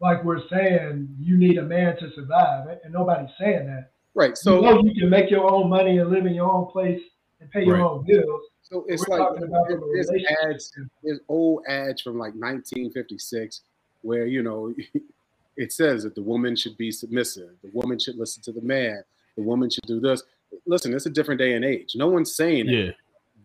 like 0.00 0.22
we're 0.24 0.46
saying 0.48 1.08
you 1.18 1.36
need 1.36 1.58
a 1.58 1.62
man 1.62 1.96
to 1.98 2.10
survive, 2.12 2.68
and 2.84 2.92
nobody's 2.92 3.30
saying 3.38 3.66
that. 3.66 3.90
Right. 4.14 4.36
So 4.36 4.60
So 4.62 4.68
you, 4.68 4.74
know 4.74 4.82
you 4.92 5.00
can 5.02 5.10
make 5.10 5.30
your 5.30 5.50
own 5.50 5.68
money 5.68 5.98
and 5.98 6.10
live 6.10 6.26
in 6.26 6.34
your 6.34 6.50
own 6.50 6.66
place 6.70 7.00
and 7.40 7.50
pay 7.50 7.64
your 7.64 7.76
Right. 7.76 7.82
own 7.84 8.04
bills. 8.06 8.42
So 8.62 8.84
it's 8.88 9.06
We're 9.08 9.18
like 9.18 9.28
talking 9.28 9.44
about 9.44 9.68
there- 9.68 9.78
from 9.78 9.90
a 9.90 9.92
there's 9.92 10.10
ads, 10.44 10.72
there's 11.02 11.20
old 11.28 11.64
ads 11.68 12.00
from 12.02 12.18
like 12.18 12.34
1956 12.34 13.62
where 14.02 14.26
you 14.26 14.42
know 14.42 14.74
it 15.56 15.72
says 15.72 16.02
that 16.04 16.14
the 16.14 16.22
woman 16.22 16.56
should 16.56 16.76
be 16.76 16.90
submissive, 16.90 17.50
the 17.62 17.70
woman 17.72 17.98
should 17.98 18.16
listen 18.16 18.42
to 18.42 18.52
the 18.52 18.62
man, 18.62 19.02
the 19.36 19.42
woman 19.42 19.70
should 19.70 19.86
do 19.86 20.00
this. 20.00 20.22
Listen, 20.66 20.92
it's 20.94 21.06
a 21.06 21.10
different 21.10 21.38
day 21.38 21.54
and 21.54 21.64
age. 21.64 21.92
No 21.94 22.08
one's 22.08 22.34
saying 22.34 22.68
Yeah, 22.68 22.90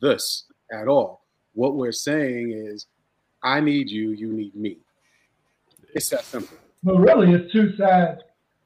this 0.02 0.46
at 0.72 0.88
all. 0.88 1.22
What 1.54 1.76
we're 1.76 1.92
saying 1.92 2.52
is, 2.52 2.88
I 3.44 3.60
need 3.60 3.90
you, 3.90 4.12
you 4.12 4.34
need 4.34 4.56
me. 4.56 4.78
It's 5.94 6.10
that 6.10 6.26
simple. 6.26 6.58
But 6.84 6.98
really, 6.98 7.32
it's 7.34 7.52
two 7.54 7.76
sides. 7.78 8.22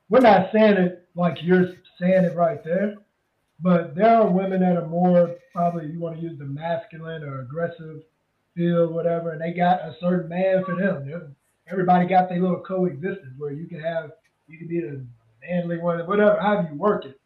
We're 0.10 0.22
not 0.22 0.52
saying 0.52 0.78
it 0.78 1.08
like 1.16 1.38
you're 1.44 1.74
saying 2.00 2.24
it 2.24 2.36
right 2.36 2.64
there, 2.64 2.96
but 3.62 3.96
there 3.96 4.16
are 4.16 4.28
women 4.30 4.62
that 4.62 4.78
are 4.78 4.88
more 4.88 5.36
probably 5.54 5.88
you 5.88 6.00
want 6.00 6.16
to 6.16 6.22
use 6.22 6.40
the 6.40 6.46
masculine 6.46 7.24
or 7.24 7.42
aggressive 7.42 8.02
feel, 8.56 8.92
whatever, 8.92 9.32
and 9.32 9.42
they 9.42 9.52
got 9.52 9.82
a 9.82 9.96
certain 10.00 10.30
man 10.30 10.64
for 10.66 10.76
them. 10.76 11.36
Everybody 11.72 12.08
got 12.08 12.30
their 12.30 12.42
little 12.42 12.62
coexistence 12.62 13.34
where 13.38 13.52
you 13.52 13.68
can 13.68 13.80
have, 13.80 14.12
you 14.48 14.58
can 14.58 14.68
be 14.68 14.82
the 14.82 15.06
manly 15.48 15.78
one, 15.78 16.00
whatever, 16.08 16.40
however 16.40 16.70
you 16.72 16.78
work 16.78 17.06
it. 17.06 17.20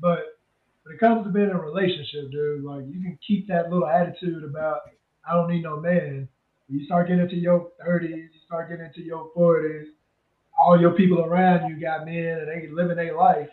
But 0.00 0.38
when 0.82 0.94
it 0.94 0.98
comes 1.00 1.24
to 1.24 1.30
being 1.30 1.50
in 1.50 1.56
a 1.56 1.60
relationship, 1.60 2.30
dude, 2.30 2.64
like 2.64 2.84
you 2.86 3.00
can 3.00 3.18
keep 3.26 3.48
that 3.48 3.70
little 3.70 3.86
attitude 3.88 4.44
about 4.44 4.80
I 5.28 5.34
don't 5.34 5.50
need 5.50 5.62
no 5.62 5.80
man. 5.80 6.28
When 6.68 6.78
you 6.78 6.86
start 6.86 7.08
getting 7.08 7.22
into 7.22 7.36
your 7.36 7.70
thirties, 7.84 8.30
you 8.32 8.40
start 8.46 8.68
getting 8.68 8.86
into 8.86 9.02
your 9.02 9.30
forties, 9.34 9.88
all 10.58 10.80
your 10.80 10.92
people 10.92 11.24
around 11.24 11.68
you 11.68 11.80
got 11.80 12.04
men 12.04 12.38
and 12.38 12.48
they 12.48 12.68
living 12.68 12.96
their 12.96 13.16
life. 13.16 13.48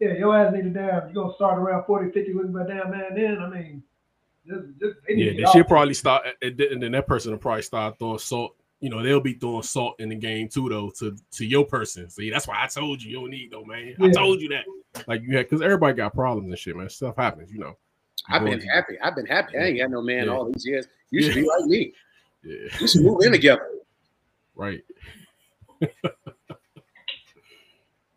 Yeah, 0.00 0.14
your 0.14 0.36
ass 0.36 0.52
need 0.52 0.66
a 0.66 0.70
damn. 0.70 1.04
You're 1.06 1.24
gonna 1.24 1.34
start 1.34 1.58
around 1.58 1.84
40, 1.84 2.10
50 2.10 2.34
looking 2.34 2.52
for 2.52 2.62
a 2.62 2.66
damn 2.66 2.90
man 2.90 3.14
then? 3.14 3.38
I 3.38 3.48
mean, 3.48 3.82
just, 4.46 4.64
just 4.80 4.96
yeah. 5.08 5.32
Then 5.36 5.52
she'll 5.52 5.64
probably 5.64 5.94
start, 5.94 6.26
and 6.42 6.58
then 6.58 6.72
and 6.72 6.82
then 6.82 6.92
that 6.92 7.06
person 7.06 7.30
will 7.30 7.38
probably 7.38 7.62
start 7.62 7.98
throwing 7.98 8.18
salt. 8.18 8.56
You 8.84 8.90
know, 8.90 9.02
they'll 9.02 9.18
be 9.18 9.32
throwing 9.32 9.62
salt 9.62 9.94
in 9.98 10.10
the 10.10 10.14
game 10.14 10.46
too, 10.46 10.68
though, 10.68 10.90
to 10.98 11.16
to 11.32 11.46
your 11.46 11.64
person. 11.64 12.10
See, 12.10 12.28
that's 12.28 12.46
why 12.46 12.62
I 12.62 12.66
told 12.66 13.02
you 13.02 13.10
you 13.12 13.16
don't 13.20 13.30
need 13.30 13.50
no 13.50 13.64
man. 13.64 13.94
I 13.98 14.10
told 14.10 14.42
you 14.42 14.48
that. 14.50 14.64
Like 15.08 15.22
you 15.22 15.36
had, 15.38 15.46
because 15.48 15.62
everybody 15.62 15.94
got 15.96 16.12
problems 16.12 16.50
and 16.50 16.58
shit, 16.58 16.76
man. 16.76 16.90
Stuff 16.90 17.16
happens, 17.16 17.50
you 17.50 17.58
know. 17.60 17.68
You 17.68 17.74
I've 18.28 18.40
go 18.42 18.44
been 18.44 18.54
into- 18.60 18.68
happy. 18.68 19.00
I've 19.02 19.16
been 19.16 19.24
happy. 19.24 19.56
I 19.56 19.62
ain't 19.68 19.78
got 19.78 19.90
no 19.90 20.02
man 20.02 20.26
Yeah. 20.26 20.32
all 20.32 20.44
these 20.52 20.66
years. 20.66 20.86
You 21.10 21.22
should 21.22 21.34
Yeah. 21.34 21.40
be 21.42 21.48
like 21.48 21.64
me. 21.64 21.92
Yeah, 22.44 22.78
You 22.78 22.86
should 22.86 23.00
move 23.02 23.22
in 23.22 23.32
together. 23.32 23.66
right. 24.54 24.82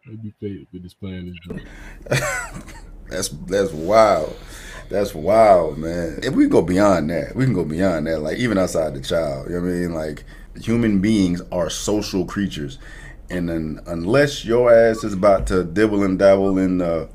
Maybe 0.05 0.33
paid 0.41 0.67
for 0.71 0.79
displaying 0.79 1.27
this 1.27 1.37
joint. 1.47 1.67
That's 3.09 3.29
that's 3.29 3.71
wild. 3.71 4.35
That's 4.89 5.13
wild, 5.15 5.77
man. 5.77 6.19
If 6.23 6.33
we 6.35 6.47
go 6.47 6.61
beyond 6.61 7.09
that, 7.09 7.35
we 7.37 7.45
can 7.45 7.53
go 7.53 7.63
beyond 7.63 8.07
that. 8.07 8.19
Like 8.19 8.37
even 8.37 8.57
outside 8.57 8.93
the 8.95 9.01
child, 9.01 9.47
you 9.49 9.55
know 9.55 9.61
what 9.61 9.67
I 9.69 9.71
mean? 9.71 9.93
Like 9.93 10.25
human 10.61 10.99
beings 10.99 11.41
are 11.51 11.69
social 11.69 12.25
creatures, 12.25 12.77
and 13.29 13.49
then 13.49 13.81
unless 13.85 14.45
your 14.45 14.73
ass 14.73 15.03
is 15.03 15.13
about 15.13 15.47
to 15.47 15.63
dibble 15.63 16.03
and 16.03 16.17
dabble 16.17 16.57
in 16.57 16.81
uh, 16.81 17.07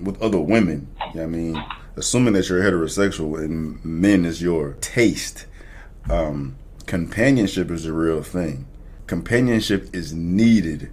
with 0.00 0.20
other 0.22 0.40
women, 0.40 0.88
you 1.12 1.20
know 1.20 1.22
I 1.22 1.26
mean? 1.26 1.64
Assuming 1.96 2.32
that 2.34 2.48
you're 2.48 2.60
heterosexual 2.60 3.38
and 3.38 3.84
men 3.84 4.24
is 4.24 4.42
your 4.42 4.72
taste, 4.80 5.46
um, 6.10 6.56
companionship 6.86 7.70
is 7.70 7.86
a 7.86 7.92
real 7.92 8.22
thing. 8.22 8.66
Companionship 9.06 9.94
is 9.94 10.12
needed. 10.12 10.90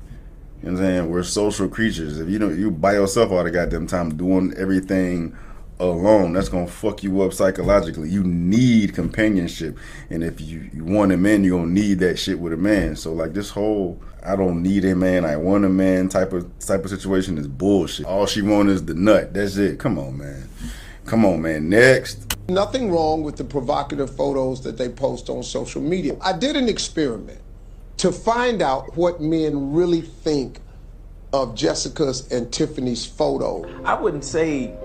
You 0.62 0.70
know 0.70 0.72
what 0.72 0.72
I'm 0.72 0.78
saying? 0.78 1.10
We're 1.10 1.24
social 1.24 1.68
creatures. 1.68 2.20
If 2.20 2.30
you 2.30 2.38
don't, 2.38 2.60
you 2.60 2.70
by 2.70 2.94
yourself 2.94 3.32
all 3.32 3.44
the 3.44 3.50
goddamn 3.50 3.88
time 3.88 4.16
doing 4.16 4.54
everything 4.58 5.36
alone, 5.82 6.34
that's 6.34 6.50
gonna 6.50 6.68
fuck 6.68 7.04
you 7.04 7.22
up 7.22 7.34
psychologically. 7.34 8.10
You 8.10 8.24
need 8.24 8.94
companionship, 8.94 9.78
and 10.10 10.24
if 10.24 10.40
you, 10.40 10.70
you 10.74 10.84
want 10.84 11.12
a 11.12 11.18
man, 11.18 11.44
you're 11.44 11.60
gonna 11.60 11.72
need 11.72 12.00
that 12.00 12.20
shit 12.20 12.40
with 12.40 12.54
a 12.54 12.58
man. 12.58 12.96
So 12.96 13.14
like 13.14 13.34
this 13.34 13.50
whole 13.50 14.02
I 14.24 14.36
don't 14.36 14.62
need 14.62 14.86
a 14.86 14.96
man, 14.96 15.26
I 15.26 15.36
want 15.36 15.66
a 15.66 15.70
man 15.70 16.08
type 16.08 16.32
of 16.32 16.48
type 16.60 16.84
of 16.84 16.92
situation 16.92 17.38
is 17.38 17.48
bullshit. 17.48 18.06
All 18.06 18.28
she 18.28 18.42
want 18.42 18.70
is 18.70 18.86
the 18.86 18.94
nut. 18.94 19.34
That's 19.34 19.58
it. 19.58 19.80
Come 19.80 19.98
on, 19.98 20.18
man. 20.18 20.48
Come 21.06 21.26
on, 21.26 21.42
man. 21.42 21.70
Next. 21.70 22.38
Nothing 22.48 22.92
wrong 22.92 23.24
with 23.24 23.38
the 23.38 23.44
provocative 23.44 24.16
photos 24.16 24.62
that 24.62 24.78
they 24.78 24.90
post 24.90 25.30
on 25.30 25.42
social 25.42 25.82
media. 25.82 26.18
I 26.22 26.38
did 26.38 26.56
an 26.56 26.70
experiment 26.70 27.40
to 27.98 28.12
find 28.12 28.62
out 28.62 28.96
what 28.96 29.22
men 29.22 29.74
really 29.74 30.02
think 30.02 30.60
of 31.34 31.56
Jessica's 31.56 32.32
and 32.32 32.52
Tiffany's 32.52 33.06
photo. 33.06 33.66
I 33.84 34.00
wouldn't 34.00 34.26
say 34.26 34.76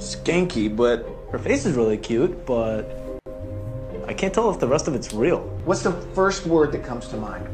skanky, 0.00 0.74
but 0.74 1.06
her 1.30 1.38
face 1.38 1.66
is 1.66 1.76
really 1.76 1.96
cute, 1.96 2.44
but 2.46 2.90
I 4.06 4.14
can't 4.14 4.34
tell 4.34 4.50
if 4.50 4.58
the 4.58 4.66
rest 4.66 4.88
of 4.88 4.94
it's 4.94 5.12
real. 5.12 5.40
What's 5.64 5.82
the 5.82 5.92
first 5.92 6.46
word 6.46 6.72
that 6.72 6.84
comes 6.84 7.06
to 7.08 7.16
mind? 7.16 7.46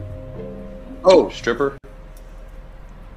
Oh, 1.04 1.28
stripper. 1.28 1.76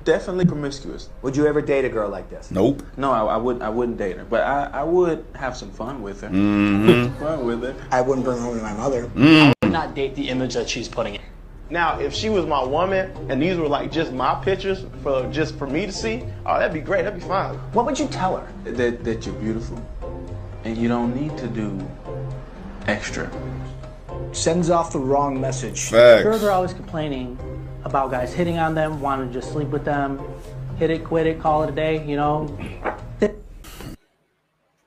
Definitely 0.04 0.46
promiscuous. 0.46 1.10
Would 1.22 1.36
you 1.36 1.46
ever 1.46 1.62
date 1.62 1.86
a 1.86 1.90
girl 1.90 2.10
like 2.10 2.30
this? 2.30 2.52
Nope. 2.52 2.84
No, 2.98 3.12
I, 3.12 3.36
I 3.36 3.38
wouldn't. 3.38 3.64
I 3.64 3.70
wouldn't 3.70 3.98
date 3.98 4.18
her, 4.18 4.26
but 4.26 4.42
I, 4.42 4.66
I 4.66 4.84
would 4.84 5.26
have 5.36 5.56
some 5.56 5.72
fun 5.72 6.02
with 6.02 6.22
her. 6.22 6.30
Mhm. 6.30 7.18
fun 7.20 7.46
with 7.46 7.62
her. 7.64 7.76
I 7.92 8.02
wouldn't 8.02 8.26
bring 8.26 8.38
her 8.38 8.44
home 8.44 8.58
to 8.58 8.64
my 8.64 8.74
mother. 8.74 9.06
Mm. 9.08 9.54
would 9.62 9.72
not 9.72 9.94
date 9.96 10.16
the 10.16 10.30
image 10.30 10.54
that 10.56 10.70
she's 10.70 10.88
putting 10.88 11.16
in. 11.16 11.22
Now, 11.72 12.00
if 12.00 12.14
she 12.14 12.30
was 12.30 12.48
my 12.48 12.64
woman 12.64 13.12
and 13.30 13.40
these 13.42 13.56
were 13.58 13.68
like 13.68 13.92
just 13.92 14.12
my 14.12 14.34
pictures 14.44 14.86
for 15.04 15.30
just 15.32 15.56
for 15.56 15.68
me 15.68 15.86
to 15.86 15.92
see, 15.92 16.24
oh, 16.46 16.58
that'd 16.58 16.74
be 16.74 16.80
great. 16.82 17.04
That'd 17.04 17.20
be 17.20 17.26
fine. 17.28 17.56
What 17.74 17.86
would 17.86 18.00
you 18.00 18.08
tell 18.08 18.38
her? 18.38 18.72
That 18.72 19.04
that 19.04 19.26
you're 19.26 19.36
beautiful, 19.36 19.78
and 20.64 20.76
you 20.76 20.88
don't 20.88 21.16
need 21.16 21.38
to 21.38 21.48
do 21.48 21.80
extra. 22.88 23.30
Sends 24.32 24.70
off 24.70 24.92
the 24.92 25.00
wrong 25.00 25.40
message. 25.40 25.90
Facts. 25.90 26.24
Girls 26.24 26.44
are 26.44 26.52
always 26.52 26.74
complaining 26.74 27.38
about 27.84 28.10
guys 28.12 28.34
hitting 28.34 28.58
on 28.58 28.74
them, 28.74 29.00
wanting 29.00 29.28
to 29.28 29.34
just 29.34 29.52
sleep 29.52 29.68
with 29.70 29.86
them, 29.86 30.20
hit 30.78 30.90
it, 30.90 31.04
quit 31.04 31.28
it, 31.28 31.40
call 31.40 31.64
it 31.64 31.70
a 31.70 31.72
day. 31.72 32.04
You 32.04 32.16
know, 32.18 32.58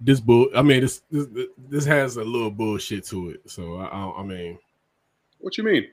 This 0.00 0.18
bull. 0.18 0.48
I 0.56 0.62
mean, 0.62 0.80
this 0.80 1.00
this 1.12 1.28
this 1.70 1.84
has 1.84 2.16
a 2.16 2.24
little 2.24 2.50
bullshit 2.50 3.04
to 3.06 3.30
it. 3.30 3.48
So 3.48 3.76
I, 3.76 3.84
I, 3.86 4.20
I 4.20 4.22
mean, 4.24 4.58
What 5.38 5.56
you 5.56 5.62
mean? 5.62 5.86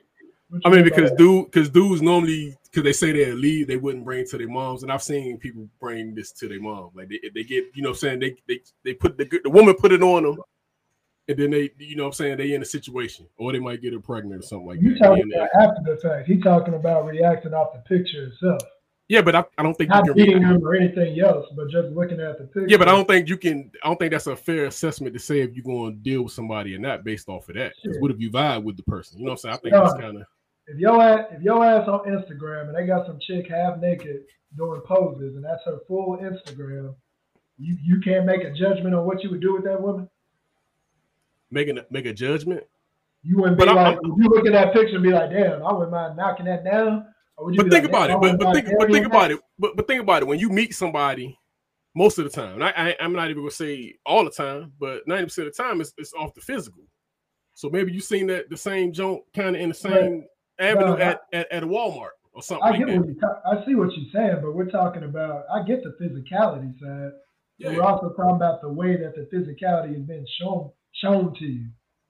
I 0.64 0.68
mean, 0.70 0.84
because 0.84 1.12
dude, 1.12 1.46
because 1.46 1.68
dudes 1.70 2.02
normally, 2.02 2.56
because 2.64 2.82
they 2.84 2.92
say 2.92 3.12
they're 3.12 3.34
leave, 3.34 3.66
they 3.68 3.76
wouldn't 3.76 4.04
bring 4.04 4.26
to 4.26 4.38
their 4.38 4.48
moms, 4.48 4.82
and 4.82 4.90
I've 4.92 5.02
seen 5.02 5.38
people 5.38 5.68
bring 5.80 6.14
this 6.14 6.32
to 6.32 6.48
their 6.48 6.60
mom. 6.60 6.90
Like 6.94 7.08
they, 7.08 7.20
they 7.34 7.44
get, 7.44 7.64
you 7.74 7.82
know, 7.82 7.90
what 7.90 7.94
I'm 7.96 7.98
saying 8.00 8.18
they 8.20 8.36
they 8.48 8.60
they 8.84 8.94
put 8.94 9.16
the 9.16 9.40
the 9.44 9.50
woman 9.50 9.74
put 9.74 9.92
it 9.92 10.02
on 10.02 10.24
them, 10.24 10.38
and 11.28 11.38
then 11.38 11.50
they, 11.50 11.70
you 11.78 11.94
know, 11.96 12.04
what 12.04 12.08
I'm 12.08 12.12
saying 12.14 12.38
they 12.38 12.54
in 12.54 12.62
a 12.62 12.64
situation, 12.64 13.26
or 13.38 13.52
they 13.52 13.60
might 13.60 13.80
get 13.82 13.92
her 13.92 14.00
pregnant 14.00 14.40
or 14.40 14.46
something 14.46 14.66
like 14.66 14.80
You 14.80 14.94
that. 14.94 15.00
talking 15.04 15.30
about 15.32 15.48
after 15.60 15.94
the 15.94 16.00
fact. 16.00 16.26
He 16.26 16.40
talking 16.40 16.74
about 16.74 17.06
reacting 17.06 17.54
off 17.54 17.72
the 17.72 17.78
picture 17.80 18.24
itself. 18.26 18.60
yeah, 19.08 19.22
but 19.22 19.34
I, 19.36 19.44
I 19.58 19.62
don't 19.62 19.74
think 19.78 19.90
Not 19.90 20.06
you 20.06 20.14
beating 20.14 20.40
can. 20.42 20.44
him 20.56 20.64
or 20.66 20.74
anything 20.74 21.20
else, 21.20 21.46
but 21.56 21.68
just 21.70 21.88
looking 21.90 22.20
at 22.20 22.38
the 22.38 22.44
picture. 22.44 22.66
Yeah, 22.68 22.76
but 22.76 22.88
I 22.88 22.92
don't 22.92 23.06
think 23.06 23.28
you 23.28 23.36
can. 23.36 23.70
I 23.84 23.88
don't 23.88 23.98
think 23.98 24.10
that's 24.12 24.26
a 24.26 24.34
fair 24.34 24.64
assessment 24.66 25.12
to 25.14 25.20
say 25.20 25.40
if 25.40 25.54
you're 25.54 25.64
going 25.64 25.92
to 25.94 25.98
deal 26.00 26.22
with 26.22 26.32
somebody 26.32 26.74
or 26.74 26.78
not 26.78 27.04
based 27.04 27.28
off 27.28 27.48
of 27.48 27.54
that. 27.54 27.72
Because 27.82 27.98
what 28.00 28.10
if 28.10 28.18
you 28.20 28.30
vibe 28.32 28.64
with 28.64 28.76
the 28.76 28.82
person? 28.84 29.18
You 29.18 29.26
know 29.26 29.30
what 29.32 29.44
I'm 29.44 29.52
saying? 29.52 29.54
I 29.54 29.58
think 29.58 29.72
No. 29.74 29.80
that's 29.82 29.94
kind 30.00 30.16
of 30.16 30.26
If 30.72 30.78
your 30.78 31.02
ass, 31.02 31.26
if 31.32 31.42
your 31.42 31.64
ass 31.64 31.88
on 31.88 32.00
Instagram 32.06 32.68
and 32.68 32.76
they 32.76 32.86
got 32.86 33.06
some 33.06 33.18
chick 33.20 33.48
half 33.50 33.78
naked 33.80 34.22
doing 34.56 34.80
poses 34.82 35.34
and 35.36 35.44
that's 35.44 35.64
her 35.64 35.80
full 35.88 36.18
Instagram, 36.18 36.94
you 37.58 37.76
you 37.82 38.00
can't 38.00 38.24
make 38.24 38.42
a 38.44 38.52
judgment 38.52 38.94
on 38.94 39.04
what 39.04 39.22
you 39.22 39.30
would 39.30 39.40
do 39.40 39.52
with 39.54 39.64
that 39.64 39.80
woman. 39.80 40.08
making 41.50 41.78
a, 41.78 41.86
make 41.90 42.06
a 42.06 42.12
judgment. 42.12 42.62
You 43.22 43.36
wouldn't 43.38 43.58
be 43.58 43.64
But 43.66 43.76
I- 43.76 43.90
like, 43.90 43.98
if 43.98 44.12
you 44.16 44.28
look 44.30 44.46
at 44.46 44.52
that 44.52 44.72
picture 44.72 44.94
and 44.94 45.02
be 45.02 45.10
like, 45.10 45.30
damn, 45.30 45.62
I 45.64 45.72
wouldn't 45.72 45.90
mind 45.90 46.16
knocking 46.16 46.46
that 46.46 46.64
down. 46.64 47.06
Or 47.36 47.46
would 47.46 47.54
you 47.54 47.62
But 47.64 47.70
think 47.72 47.84
like, 47.84 47.90
about 47.90 48.10
it. 48.10 48.20
But 48.20 48.38
but 48.38 48.54
think 48.54 48.68
but 48.78 48.90
think 48.90 49.06
about 49.06 49.30
it. 49.32 49.40
But 49.58 49.76
but 49.76 49.86
think 49.86 50.00
about 50.02 50.22
it. 50.22 50.26
When 50.26 50.38
you 50.38 50.48
meet 50.50 50.74
somebody, 50.74 51.36
Most 51.94 52.18
of 52.18 52.24
the 52.24 52.30
time, 52.30 52.62
I, 52.62 52.72
I 52.76 52.96
I'm 53.00 53.12
not 53.12 53.30
even 53.30 53.42
gonna 53.42 53.50
say 53.50 53.96
all 54.06 54.24
the 54.24 54.30
time, 54.30 54.72
but 54.78 55.06
ninety 55.08 55.24
percent 55.24 55.48
of 55.48 55.56
the 55.56 55.62
time 55.62 55.80
it's, 55.80 55.92
it's 55.98 56.12
off 56.14 56.32
the 56.34 56.40
physical. 56.40 56.84
So 57.54 57.68
maybe 57.68 57.92
you 57.92 58.00
seen 58.00 58.28
that 58.28 58.48
the 58.48 58.56
same 58.56 58.92
joint 58.92 59.22
kind 59.34 59.56
of 59.56 59.60
in 59.60 59.68
the 59.70 59.74
same 59.74 60.24
avenue 60.60 60.86
No, 60.86 60.96
I- 60.96 61.00
at, 61.00 61.20
at 61.32 61.52
at 61.52 61.62
Walmart 61.64 62.10
or 62.32 62.42
something 62.42 62.64
I 62.66 62.70
like 62.70 62.78
get 62.80 62.88
that. 62.88 62.98
what 63.00 63.08
you 63.08 63.16
I 63.60 63.66
see 63.66 63.74
what 63.74 63.90
you're 63.96 64.10
saying, 64.14 64.38
but 64.42 64.54
we're 64.54 64.70
talking 64.70 65.02
about. 65.04 65.44
I 65.52 65.62
get 65.64 65.82
the 65.82 65.96
physicality 66.00 66.72
side. 66.78 67.12
but 67.60 67.74
We're 67.74 67.82
also 67.82 68.10
talking 68.14 68.36
about 68.36 68.60
the 68.62 68.68
way 68.72 68.96
that 68.96 69.14
the 69.14 69.28
physicality 69.34 69.94
has 69.96 70.02
been 70.06 70.26
shown 70.40 70.70
shown 71.02 71.34
to 71.38 71.44
you. 71.44 71.66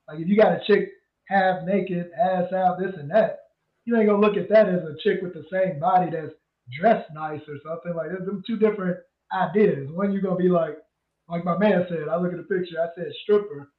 Like 0.08 0.18
if 0.20 0.28
you 0.28 0.36
got 0.36 0.52
a 0.52 0.60
chick 0.66 0.90
half 1.28 1.64
naked, 1.64 2.10
ass 2.20 2.52
out, 2.52 2.78
this 2.78 2.94
and 2.98 3.10
that, 3.10 3.38
you 3.84 3.96
ain't 3.96 4.06
gonna 4.08 4.20
look 4.20 4.36
at 4.36 4.48
that 4.50 4.68
as 4.68 4.82
a 4.84 4.96
chick 5.02 5.22
with 5.22 5.32
the 5.34 5.44
same 5.50 5.78
body 5.78 6.10
that's 6.10 6.32
dressed 6.78 7.08
nice 7.14 7.40
or 7.48 7.56
something 7.64 7.94
like 7.94 8.10
that. 8.10 8.26
Them 8.26 8.42
two 8.46 8.56
different 8.58 8.98
ideas. 9.32 9.88
One 9.92 10.12
you're 10.12 10.22
gonna 10.22 10.36
be 10.36 10.48
like, 10.48 10.76
like 11.28 11.44
my 11.44 11.56
man 11.56 11.86
said. 11.88 12.08
I 12.08 12.16
look 12.16 12.32
at 12.32 12.38
the 12.38 12.54
picture. 12.54 12.76
I 12.80 12.88
said 12.94 13.12
stripper. 13.22 13.70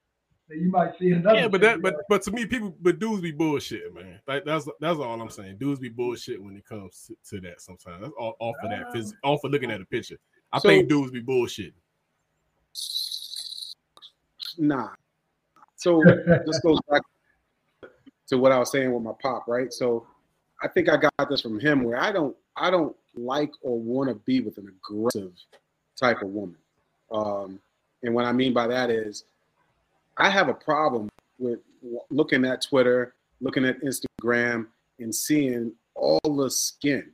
Then 0.52 0.60
you 0.64 0.70
might 0.70 0.98
see 1.00 1.12
another. 1.12 1.40
Yeah, 1.40 1.48
but 1.48 1.62
that 1.62 1.82
but 1.82 1.96
but 2.10 2.22
to 2.24 2.32
me, 2.32 2.46
people 2.46 2.76
but 2.82 3.00
dudes 3.00 3.22
be 3.22 3.32
bullshit, 3.32 3.94
man. 3.94 4.20
Like 4.28 4.44
that's 4.44 4.68
that's 4.82 5.00
all 5.00 5.22
I'm 5.22 5.30
saying. 5.30 5.58
Dudes 5.60 5.80
be 5.80 5.88
bullshit 5.88 6.44
when 6.44 6.58
it 6.58 6.66
comes 6.66 7.08
to, 7.08 7.36
to 7.38 7.42
that. 7.48 7.62
Sometimes 7.62 8.02
that's 8.02 8.14
all 8.20 8.36
off 8.40 8.56
of 8.62 8.70
that 8.70 8.94
phys- 8.94 9.14
off 9.24 9.44
of 9.46 9.52
looking 9.52 9.72
at 9.72 9.80
a 9.80 9.86
picture. 9.86 10.18
I 10.52 10.60
So- 10.60 10.68
think 10.68 10.90
dudes 10.90 11.12
be 11.12 11.22
bullshit. 11.22 11.74
Nah. 14.58 14.90
So 15.78 16.04
this 16.46 16.60
goes 16.60 16.80
back 16.90 17.02
to 18.28 18.38
what 18.38 18.52
I 18.52 18.60
was 18.60 18.72
saying 18.72 18.94
with 18.94 19.04
my 19.04 19.14
pop, 19.22 19.48
right? 19.48 19.72
So 19.72 20.06
I 20.62 20.68
think 20.68 20.90
I 20.90 20.98
got 20.98 21.30
this 21.30 21.42
from 21.42 21.60
him 21.62 21.84
where 21.84 21.98
I 21.98 22.12
don't 22.12 22.36
I 22.58 22.70
don't 22.70 22.94
like 23.16 23.52
or 23.62 23.80
want 23.80 24.10
to 24.10 24.16
be 24.16 24.42
with 24.42 24.58
an 24.58 24.68
aggressive 24.68 25.32
type 25.98 26.22
of 26.22 26.28
woman. 26.28 26.58
Um, 27.10 27.60
and 28.04 28.14
what 28.14 28.26
I 28.26 28.34
mean 28.34 28.54
by 28.54 28.68
that 28.68 28.90
is 28.90 29.24
I 30.18 30.30
have 30.30 30.50
a 30.50 30.54
problem 30.54 31.10
with 31.38 31.60
looking 32.10 32.46
at 32.46 32.62
Twitter, 32.62 33.16
looking 33.40 33.66
at 33.66 33.82
Instagram, 33.82 34.68
and 35.00 35.14
seeing 35.14 35.74
all 35.96 36.20
the 36.24 36.50
skin. 36.50 37.12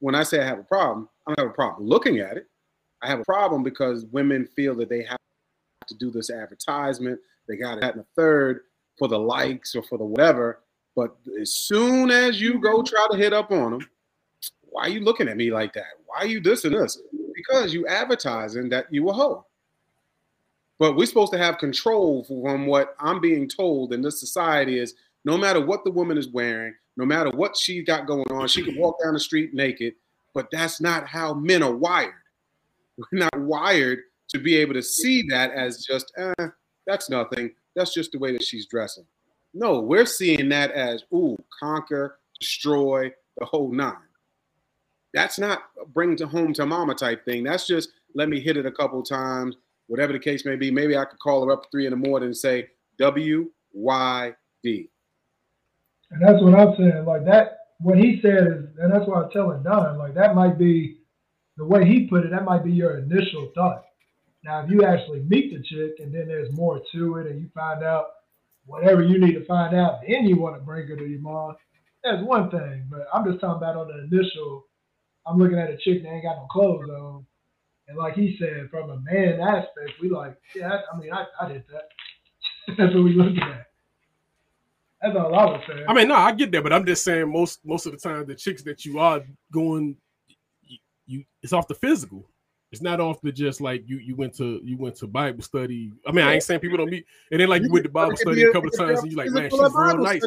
When 0.00 0.14
I 0.14 0.22
say 0.22 0.40
I 0.40 0.44
have 0.44 0.60
a 0.60 0.64
problem, 0.64 1.08
I 1.26 1.34
don't 1.34 1.46
have 1.46 1.52
a 1.52 1.54
problem 1.54 1.88
looking 1.88 2.18
at 2.18 2.36
it. 2.36 2.46
I 3.02 3.08
have 3.08 3.20
a 3.20 3.24
problem 3.24 3.62
because 3.62 4.04
women 4.06 4.46
feel 4.56 4.74
that 4.76 4.88
they 4.88 5.02
have 5.04 5.18
to 5.86 5.94
do 5.94 6.10
this 6.10 6.30
advertisement. 6.30 7.18
They 7.48 7.56
got 7.56 7.78
it 7.78 7.94
in 7.94 8.00
a 8.00 8.06
third 8.16 8.62
for 8.98 9.08
the 9.08 9.18
likes 9.18 9.74
or 9.74 9.82
for 9.82 9.98
the 9.98 10.04
whatever. 10.04 10.60
But 10.94 11.16
as 11.40 11.54
soon 11.54 12.10
as 12.10 12.40
you 12.40 12.60
go 12.60 12.82
try 12.82 13.06
to 13.10 13.16
hit 13.16 13.32
up 13.32 13.50
on 13.50 13.72
them, 13.72 13.88
why 14.62 14.82
are 14.84 14.88
you 14.88 15.00
looking 15.00 15.28
at 15.28 15.36
me 15.36 15.50
like 15.50 15.72
that? 15.74 15.84
Why 16.06 16.18
are 16.18 16.26
you 16.26 16.40
this 16.40 16.64
and 16.64 16.74
this? 16.74 17.00
Because 17.34 17.72
you 17.72 17.86
advertising 17.86 18.68
that 18.70 18.92
you 18.92 19.08
a 19.08 19.12
hoe. 19.12 19.46
But 20.78 20.96
we're 20.96 21.06
supposed 21.06 21.32
to 21.32 21.38
have 21.38 21.58
control 21.58 22.24
from 22.24 22.66
what 22.66 22.94
I'm 23.00 23.20
being 23.20 23.48
told 23.48 23.92
in 23.92 24.00
this 24.00 24.20
society 24.20 24.78
is 24.78 24.94
no 25.24 25.36
matter 25.36 25.60
what 25.60 25.84
the 25.84 25.90
woman 25.90 26.16
is 26.16 26.28
wearing, 26.28 26.74
no 26.96 27.04
matter 27.04 27.30
what 27.30 27.56
she's 27.56 27.84
got 27.84 28.06
going 28.06 28.30
on, 28.30 28.48
she 28.48 28.62
can 28.62 28.76
walk 28.78 28.96
down 29.02 29.14
the 29.14 29.20
street 29.20 29.54
naked, 29.54 29.94
but 30.34 30.48
that's 30.52 30.80
not 30.80 31.06
how 31.06 31.34
men 31.34 31.62
are 31.62 31.74
wired. 31.74 32.12
We're 32.96 33.20
not 33.20 33.38
wired 33.40 34.00
to 34.28 34.38
be 34.38 34.56
able 34.56 34.74
to 34.74 34.82
see 34.82 35.22
that 35.28 35.52
as 35.52 35.84
just, 35.84 36.12
eh, 36.16 36.48
that's 36.86 37.10
nothing. 37.10 37.52
That's 37.74 37.94
just 37.94 38.12
the 38.12 38.18
way 38.18 38.32
that 38.32 38.42
she's 38.42 38.66
dressing. 38.66 39.04
No, 39.54 39.80
we're 39.80 40.04
seeing 40.04 40.48
that 40.50 40.72
as, 40.72 41.04
ooh, 41.14 41.36
conquer, 41.58 42.18
destroy, 42.38 43.10
the 43.38 43.44
whole 43.44 43.70
nine. 43.72 43.94
That's 45.14 45.38
not 45.38 45.62
bring 45.94 46.16
to 46.16 46.26
home 46.26 46.52
to 46.54 46.66
mama 46.66 46.94
type 46.94 47.24
thing. 47.24 47.44
That's 47.44 47.66
just 47.66 47.90
let 48.14 48.28
me 48.28 48.40
hit 48.40 48.56
it 48.56 48.66
a 48.66 48.72
couple 48.72 49.02
times, 49.02 49.56
whatever 49.88 50.12
the 50.12 50.18
case 50.18 50.44
may 50.46 50.56
be. 50.56 50.70
Maybe 50.70 50.96
I 50.96 51.04
could 51.04 51.18
call 51.18 51.44
her 51.44 51.52
up 51.52 51.64
at 51.64 51.70
three 51.70 51.86
in 51.86 51.90
the 51.90 51.96
morning 51.96 52.28
and 52.28 52.36
say 52.36 52.68
W 52.98 53.50
Y 53.72 54.32
D. 54.62 54.88
And 56.10 56.22
that's 56.22 56.42
what 56.42 56.54
I'm 56.54 56.74
saying. 56.76 57.04
Like 57.04 57.24
that, 57.26 57.58
what 57.80 57.98
he 57.98 58.20
said 58.22 58.46
is, 58.46 58.64
and 58.78 58.92
that's 58.92 59.06
why 59.06 59.22
I'm 59.22 59.30
telling 59.30 59.62
Don. 59.62 59.98
Like 59.98 60.14
that 60.14 60.34
might 60.34 60.58
be 60.58 61.00
the 61.56 61.64
way 61.64 61.84
he 61.84 62.06
put 62.06 62.24
it. 62.24 62.30
That 62.30 62.44
might 62.44 62.64
be 62.64 62.70
your 62.70 62.98
initial 62.98 63.50
thought. 63.54 63.84
Now, 64.44 64.64
if 64.64 64.70
you 64.70 64.84
actually 64.84 65.20
meet 65.20 65.52
the 65.52 65.62
chick 65.64 65.96
and 65.98 66.14
then 66.14 66.28
there's 66.28 66.54
more 66.54 66.80
to 66.92 67.16
it, 67.16 67.26
and 67.26 67.40
you 67.40 67.50
find 67.54 67.82
out 67.82 68.06
whatever 68.66 69.02
you 69.02 69.18
need 69.18 69.32
to 69.34 69.44
find 69.46 69.74
out, 69.74 70.00
then 70.06 70.26
you 70.26 70.36
want 70.36 70.54
to 70.54 70.62
bring 70.62 70.86
her 70.86 70.96
to 70.96 71.06
your 71.06 71.20
mom. 71.20 71.56
That's 72.04 72.22
one 72.22 72.48
thing. 72.50 72.86
But 72.88 73.06
I'm 73.12 73.24
just 73.24 73.40
talking 73.40 73.56
about 73.56 73.76
on 73.76 73.88
the 73.88 74.04
initial. 74.04 74.66
I'm 75.26 75.38
looking 75.38 75.58
at 75.58 75.70
a 75.70 75.76
chick 75.76 76.02
that 76.02 76.08
ain't 76.08 76.22
got 76.22 76.36
no 76.36 76.46
clothes 76.46 76.88
on, 76.88 77.26
and 77.88 77.96
like 77.96 78.14
he 78.14 78.36
said, 78.38 78.68
from 78.70 78.90
a 78.90 79.00
man 79.00 79.40
aspect, 79.40 80.00
we 80.00 80.10
like, 80.10 80.36
yeah. 80.54 80.80
I, 80.92 80.98
mean, 80.98 81.12
I, 81.12 81.24
I 81.40 81.48
did 81.48 81.64
that. 81.72 81.88
that's 82.76 82.94
what 82.94 83.04
we 83.04 83.14
looked 83.14 83.38
at. 83.38 83.66
That's 85.00 85.16
all 85.16 85.34
I 85.34 85.44
was 85.46 85.62
saying. 85.66 85.84
I 85.88 85.94
mean, 85.94 86.08
no, 86.08 86.16
I 86.16 86.32
get 86.32 86.52
that, 86.52 86.62
but 86.62 86.72
I'm 86.72 86.84
just 86.84 87.04
saying 87.04 87.32
most 87.32 87.64
most 87.64 87.86
of 87.86 87.92
the 87.92 87.98
time 87.98 88.26
the 88.26 88.34
chicks 88.34 88.62
that 88.64 88.84
you 88.84 88.98
are 88.98 89.22
going, 89.52 89.96
you, 90.66 90.78
you 91.06 91.24
it's 91.40 91.52
off 91.52 91.68
the 91.68 91.74
physical. 91.74 92.28
It's 92.72 92.82
not 92.82 93.00
off 93.00 93.20
the 93.22 93.30
just 93.32 93.60
like 93.60 93.88
you 93.88 93.98
you 93.98 94.16
went 94.16 94.36
to 94.38 94.60
you 94.64 94.76
went 94.76 94.96
to 94.96 95.06
Bible 95.06 95.42
study. 95.42 95.92
I 96.06 96.10
mean, 96.10 96.26
I 96.26 96.34
ain't 96.34 96.42
saying 96.42 96.60
people 96.60 96.76
don't 96.76 96.90
meet, 96.90 97.06
and 97.30 97.40
then 97.40 97.48
like 97.48 97.62
you 97.62 97.70
went 97.70 97.84
to 97.84 97.90
Bible 97.90 98.16
study 98.16 98.42
a 98.42 98.52
couple 98.52 98.68
of 98.68 98.76
times, 98.76 99.00
and 99.00 99.12
you're 99.12 99.24
like, 99.24 99.30
man, 99.30 99.48
she's 99.48 99.60
real 99.60 99.98
nice. 99.98 100.22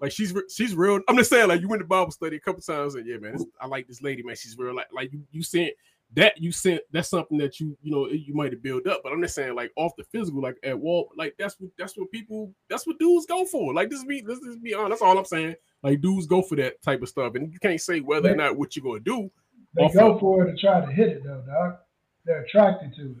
Like 0.00 0.10
she's 0.10 0.34
she's 0.50 0.74
real. 0.74 1.00
I'm 1.06 1.16
just 1.16 1.30
saying, 1.30 1.48
like 1.48 1.60
you 1.60 1.68
went 1.68 1.82
to 1.82 1.86
Bible 1.86 2.10
study 2.10 2.36
a 2.36 2.40
couple 2.40 2.62
times, 2.62 2.94
and 2.94 3.06
yeah, 3.06 3.18
man, 3.18 3.36
I 3.60 3.66
like 3.66 3.86
this 3.86 4.02
lady, 4.02 4.22
man. 4.22 4.36
She's 4.36 4.56
real. 4.58 4.74
Like 4.74 4.88
like 4.92 5.12
you 5.12 5.22
you 5.30 5.42
sent 5.42 5.70
that 6.14 6.40
you 6.40 6.52
sent 6.52 6.80
that's 6.92 7.08
something 7.08 7.38
that 7.38 7.58
you 7.58 7.76
you 7.82 7.90
know 7.90 8.08
you 8.08 8.34
might 8.34 8.52
have 8.52 8.62
built 8.62 8.86
up, 8.86 9.00
but 9.02 9.12
I'm 9.12 9.22
just 9.22 9.34
saying 9.34 9.54
like 9.54 9.72
off 9.76 9.92
the 9.96 10.04
physical, 10.04 10.40
like 10.40 10.56
at 10.62 10.78
Walt, 10.78 11.10
like 11.16 11.34
that's 11.38 11.58
what 11.58 11.70
that's 11.76 11.96
what 11.96 12.10
people 12.10 12.52
that's 12.68 12.86
what 12.86 12.98
dudes 12.98 13.26
go 13.26 13.44
for. 13.44 13.74
Like 13.74 13.90
this 13.90 14.04
be 14.04 14.22
let's 14.26 14.40
just 14.40 14.62
be 14.62 14.74
honest. 14.74 14.90
That's 14.90 15.02
all 15.02 15.18
I'm 15.18 15.24
saying. 15.24 15.56
Like 15.82 16.00
dudes 16.00 16.26
go 16.26 16.42
for 16.42 16.56
that 16.56 16.80
type 16.82 17.02
of 17.02 17.08
stuff, 17.08 17.34
and 17.34 17.52
you 17.52 17.58
can't 17.58 17.80
say 17.80 18.00
whether 18.00 18.32
or 18.32 18.36
not 18.36 18.56
what 18.56 18.76
you're 18.76 18.84
gonna 18.84 19.00
do. 19.00 19.30
They 19.74 19.88
go 19.88 20.14
of- 20.14 20.20
for 20.20 20.46
it 20.46 20.52
to 20.52 20.56
try 20.56 20.80
to 20.80 20.92
hit 20.92 21.08
it 21.08 21.24
though, 21.24 21.42
dog. 21.46 21.76
They're 22.24 22.42
attracted 22.42 22.94
to 22.96 23.10
it. 23.10 23.16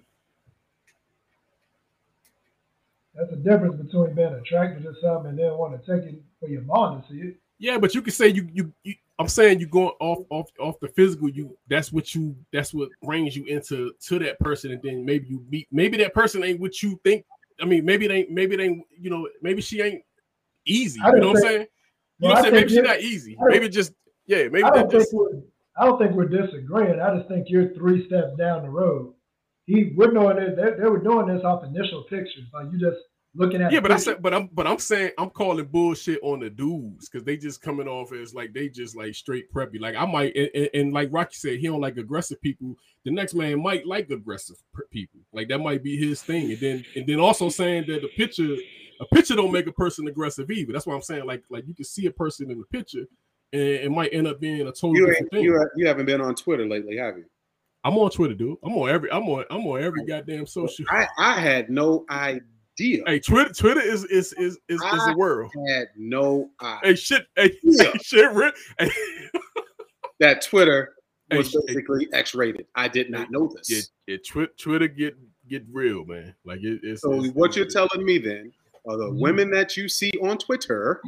That's 3.14 3.30
the 3.30 3.36
difference 3.36 3.76
between 3.76 4.14
being 4.14 4.34
attracted 4.34 4.82
to 4.84 4.94
something 5.00 5.30
and 5.30 5.38
then 5.38 5.56
want 5.56 5.84
to 5.84 6.00
take 6.00 6.08
it 6.08 6.20
for 6.40 6.48
your 6.48 6.62
mom 6.62 7.02
to 7.02 7.08
see 7.08 7.20
it. 7.20 7.36
Yeah, 7.58 7.78
but 7.78 7.94
you 7.94 8.02
can 8.02 8.12
say 8.12 8.28
you 8.28 8.48
you. 8.52 8.72
you 8.82 8.94
I'm 9.18 9.28
saying 9.28 9.60
you 9.60 9.66
going 9.66 9.92
off 10.00 10.26
off 10.30 10.50
off 10.58 10.80
the 10.80 10.88
physical. 10.88 11.28
You 11.28 11.56
that's 11.68 11.92
what 11.92 12.14
you 12.14 12.36
that's 12.52 12.74
what 12.74 12.88
brings 13.02 13.36
you 13.36 13.44
into 13.44 13.92
to 14.06 14.18
that 14.20 14.38
person, 14.40 14.72
and 14.72 14.82
then 14.82 15.04
maybe 15.04 15.28
you 15.28 15.44
meet 15.48 15.68
maybe 15.70 15.96
that 15.98 16.14
person 16.14 16.42
ain't 16.42 16.60
what 16.60 16.82
you 16.82 17.00
think. 17.04 17.24
I 17.60 17.64
mean, 17.64 17.84
maybe 17.84 18.06
it 18.06 18.10
ain't 18.10 18.30
maybe 18.30 18.54
it 18.54 18.60
ain't 18.60 18.84
you 18.98 19.10
know 19.10 19.28
maybe 19.40 19.62
she 19.62 19.80
ain't 19.80 20.02
easy. 20.66 21.00
You 21.04 21.20
know 21.20 21.28
what 21.28 21.36
I'm 21.36 21.42
saying? 21.42 21.60
You 22.18 22.28
well, 22.28 22.28
know 22.28 22.34
what 22.34 22.36
I'm 22.38 22.42
saying? 22.42 22.54
Maybe 22.54 22.68
think 22.68 22.70
she's 22.70 22.88
not 22.88 23.00
easy. 23.00 23.36
Maybe 23.40 23.68
just 23.68 23.92
yeah. 24.26 24.48
Maybe 24.48 24.64
I 24.64 24.70
that 24.70 24.74
don't 24.74 24.90
think 24.90 25.02
just 25.02 25.14
we're 25.14 25.42
I 25.76 25.84
don't 25.84 25.98
think 25.98 26.12
we're 26.12 26.28
disagreeing. 26.28 27.00
I 27.00 27.16
just 27.16 27.28
think 27.28 27.46
you're 27.48 27.72
three 27.74 28.06
steps 28.06 28.36
down 28.36 28.62
the 28.62 28.70
road. 28.70 29.14
He 29.66 29.92
we're 29.96 30.12
doing 30.12 30.38
it. 30.38 30.56
They, 30.56 30.82
they 30.82 30.88
were 30.88 31.02
doing 31.02 31.26
this 31.26 31.44
off 31.44 31.64
initial 31.64 32.02
pictures. 32.04 32.44
Like 32.52 32.66
you 32.72 32.78
just 32.78 32.98
looking 33.34 33.62
at 33.62 33.72
yeah. 33.72 33.78
a 33.78 33.82
But 33.82 33.92
I 33.92 33.96
said, 33.96 34.22
but 34.22 34.34
I'm, 34.34 34.48
but 34.52 34.66
I'm 34.66 34.78
saying 34.78 35.12
I'm 35.18 35.30
calling 35.30 35.64
bullshit 35.66 36.20
on 36.22 36.40
the 36.40 36.50
dudes 36.50 37.08
because 37.08 37.24
they 37.24 37.36
just 37.36 37.62
coming 37.62 37.88
off 37.88 38.12
as 38.12 38.34
like 38.34 38.52
they 38.52 38.68
just 38.68 38.96
like 38.96 39.14
straight 39.14 39.52
preppy. 39.52 39.80
Like 39.80 39.96
I 39.96 40.06
might 40.06 40.34
and, 40.36 40.50
and- 40.54 40.70
and 40.74 40.92
like 40.92 41.08
Rocky 41.12 41.34
said, 41.34 41.58
he 41.58 41.66
don't 41.66 41.80
like 41.80 41.96
aggressive 41.96 42.40
people. 42.40 42.74
The 43.04 43.10
next 43.10 43.34
man 43.34 43.62
might 43.62 43.86
like 43.86 44.10
aggressive 44.10 44.56
people. 44.90 45.20
Like 45.32 45.48
that 45.48 45.58
might 45.58 45.82
be 45.82 45.96
his 45.96 46.22
thing. 46.22 46.52
And 46.52 46.60
then 46.60 46.84
and 46.96 47.06
then 47.06 47.20
also 47.20 47.48
saying 47.48 47.84
that 47.88 48.02
the 48.02 48.08
picture 48.08 48.56
a 49.00 49.06
picture 49.06 49.34
don't 49.34 49.52
make 49.52 49.66
a 49.66 49.72
person 49.72 50.06
aggressive 50.08 50.50
either. 50.50 50.72
That's 50.72 50.86
why 50.86 50.94
I'm 50.94 51.02
saying 51.02 51.26
like 51.26 51.44
like 51.50 51.66
you 51.66 51.74
can 51.74 51.84
see 51.84 52.06
a 52.06 52.12
person 52.12 52.50
in 52.50 52.58
the 52.58 52.66
picture 52.66 53.06
and 53.52 53.62
it 53.62 53.90
might 53.90 54.12
end 54.12 54.26
up 54.26 54.40
being 54.40 54.62
a 54.62 54.72
total 54.72 54.96
You 54.96 55.06
different 55.06 55.30
thing. 55.30 55.42
you, 55.44 55.70
you 55.76 55.86
haven't 55.86 56.06
been 56.06 56.20
on 56.20 56.34
Twitter 56.34 56.66
lately, 56.66 56.96
have 56.96 57.16
you? 57.16 57.24
I'm 57.84 57.98
on 57.98 58.10
Twitter, 58.10 58.34
dude. 58.34 58.56
I'm 58.64 58.72
on 58.76 58.88
every 58.88 59.12
I'm 59.12 59.28
on 59.28 59.44
I'm 59.50 59.66
on 59.66 59.82
every 59.82 60.00
oh. 60.02 60.06
goddamn 60.06 60.46
social. 60.46 60.86
I, 60.88 61.06
I 61.18 61.34
had 61.40 61.70
no 61.70 62.04
idea. 62.10 62.40
Hey, 62.76 63.20
Twitter 63.20 63.52
Twitter 63.52 63.80
is 63.80 64.04
is 64.04 64.32
is 64.34 64.58
is, 64.68 64.80
is 64.80 64.82
I 64.82 65.12
a 65.12 65.16
world. 65.16 65.52
had 65.68 65.88
no 65.96 66.50
idea 66.60 66.78
Hey 66.82 66.94
shit, 66.96 67.26
hey, 67.36 67.52
hey 67.62 67.92
shit, 68.02 68.32
Rick. 68.32 68.56
Hey, 68.78 68.90
that 70.20 70.42
Twitter 70.42 70.94
was 71.30 71.50
sh- 71.50 71.56
basically 71.66 72.08
X-rated. 72.12 72.66
I 72.74 72.88
did 72.88 73.10
not 73.10 73.30
know 73.30 73.52
this. 73.54 73.70
yeah, 73.70 74.14
yeah, 74.14 74.16
Twi- 74.26 74.48
Twitter 74.58 74.88
get 74.88 75.16
get 75.48 75.64
real, 75.70 76.04
man. 76.04 76.34
Like 76.44 76.60
it, 76.62 76.80
it's, 76.82 77.02
So 77.02 77.12
it's- 77.14 77.32
what 77.34 77.54
you're 77.54 77.66
telling 77.66 78.04
me 78.04 78.18
then 78.18 78.52
are 78.88 78.96
the 78.96 79.04
mm-hmm. 79.04 79.20
women 79.20 79.50
that 79.52 79.76
you 79.76 79.88
see 79.88 80.10
on 80.22 80.38
Twitter? 80.38 81.00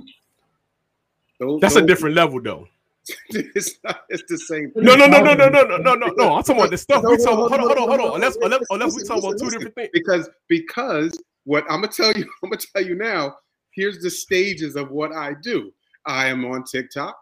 Those, 1.41 1.61
that's 1.61 1.77
a 1.77 1.83
different 1.83 2.15
level 2.15 2.41
though. 2.41 2.69
it's, 3.29 3.79
not, 3.85 4.01
it's 4.09 4.25
the 4.29 4.39
same. 4.39 4.73
No, 4.75 4.97
no, 4.97 5.07
no, 5.07 5.21
no, 5.21 5.35
no, 5.35 5.49
no, 5.49 5.63
no, 5.63 5.77
no, 5.77 5.95
no, 5.95 6.07
no. 6.17 6.35
I'm 6.35 6.43
talking 6.43 6.57
about 6.57 6.71
the 6.71 6.79
stuff 6.79 7.05
we 7.05 7.17
No, 7.17 7.25
no. 7.25 7.37
Hold 7.37 7.53
on, 7.53 7.61
hold 7.61 7.79
on, 7.79 7.89
hold 7.89 8.01
on. 8.01 8.15
Unless, 8.17 8.37
no, 8.39 8.47
unless, 8.47 8.61
unless 8.71 8.97
we 8.97 9.05
talk 9.05 9.19
about 9.19 9.39
two 9.39 9.51
different 9.51 9.75
things. 9.75 9.91
Because 9.93 10.29
because 10.49 11.17
what 11.47 11.65
I'm 11.71 11.81
gonna 11.81 11.89
tell 11.89 12.13
you, 12.13 12.25
I'm 12.43 12.51
gonna 12.51 12.61
tell 12.75 12.85
you 12.85 12.95
now. 12.95 13.37
Here's 13.73 14.01
the 14.01 14.11
stages 14.11 14.77
of 14.77 14.91
what 14.91 15.13
I 15.13 15.35
do. 15.43 15.73
I 16.07 16.27
am 16.27 16.45
on 16.45 16.65
TikTok. 16.65 17.17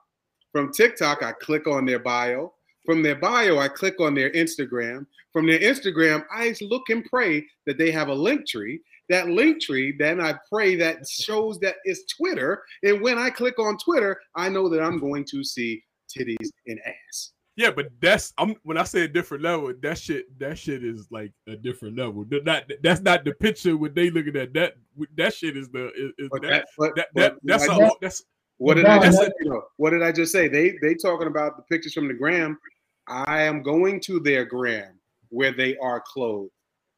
From 0.52 0.72
TikTok, 0.72 1.22
I 1.22 1.32
click 1.32 1.66
on 1.66 1.84
their 1.84 1.98
bio. 1.98 2.54
From 2.86 3.02
their 3.02 3.16
bio, 3.16 3.58
I 3.58 3.68
click 3.68 4.00
on 4.00 4.14
their 4.14 4.30
Instagram. 4.30 5.06
From 5.32 5.46
their 5.46 5.58
Instagram, 5.58 6.24
I 6.30 6.54
look 6.60 6.90
and 6.90 7.04
pray 7.06 7.44
that 7.66 7.76
they 7.76 7.90
have 7.90 8.08
a 8.08 8.14
link 8.14 8.46
tree. 8.46 8.80
That 9.08 9.28
link 9.28 9.60
tree, 9.60 9.94
then 9.98 10.20
I 10.20 10.34
pray 10.50 10.76
that 10.76 11.06
shows 11.08 11.58
that 11.60 11.76
it's 11.84 12.04
Twitter. 12.16 12.62
And 12.82 13.00
when 13.00 13.18
I 13.18 13.30
click 13.30 13.58
on 13.58 13.76
Twitter, 13.78 14.18
I 14.34 14.48
know 14.48 14.68
that 14.68 14.82
I'm 14.82 14.98
going 14.98 15.24
to 15.30 15.42
see 15.42 15.82
titties 16.08 16.50
and 16.66 16.78
ass. 16.86 17.33
Yeah, 17.56 17.70
but 17.70 17.86
that's 18.00 18.32
I'm 18.36 18.56
when 18.64 18.76
I 18.76 18.82
say 18.84 19.02
a 19.02 19.08
different 19.08 19.44
level, 19.44 19.72
that 19.82 19.98
shit 19.98 20.36
that 20.40 20.58
shit 20.58 20.82
is 20.84 21.06
like 21.10 21.32
a 21.46 21.54
different 21.56 21.96
level. 21.96 22.24
Th- 22.24 22.42
Not 22.42 22.64
that's 22.82 23.00
not 23.00 23.24
the 23.24 23.32
picture 23.32 23.76
when 23.76 23.94
they 23.94 24.10
looking 24.10 24.36
at 24.36 24.52
that. 24.54 24.74
That 25.16 25.34
shit 25.34 25.56
is 25.56 25.68
the 25.68 25.86
is, 25.94 26.12
is 26.18 26.28
But 26.32 26.42
that, 26.42 26.50
that- 26.50 26.66
but- 26.78 26.96
that, 26.96 27.06
but 27.14 27.20
that 27.20 27.34
that's 27.44 27.68
I 27.68 27.76
a, 27.76 27.78
just- 27.78 27.96
that's 28.00 28.24
What 28.58 28.74
did 28.74 28.86
I 28.86 28.98
just 29.04 29.18
say? 29.18 29.28
You 29.40 29.50
know, 29.50 29.62
what 29.76 29.90
did 29.90 30.02
I 30.02 30.10
just 30.10 30.32
say? 30.32 30.48
They 30.48 30.74
they 30.82 30.94
talking 30.94 31.28
about 31.28 31.56
the 31.56 31.62
pictures 31.64 31.94
from 31.94 32.08
the 32.08 32.14
gram. 32.14 32.58
I 33.06 33.42
am 33.42 33.62
going 33.62 34.00
to 34.00 34.18
their 34.18 34.44
gram 34.44 34.98
where 35.28 35.52
they 35.52 35.76
are 35.78 36.02
clothed. 36.06 36.50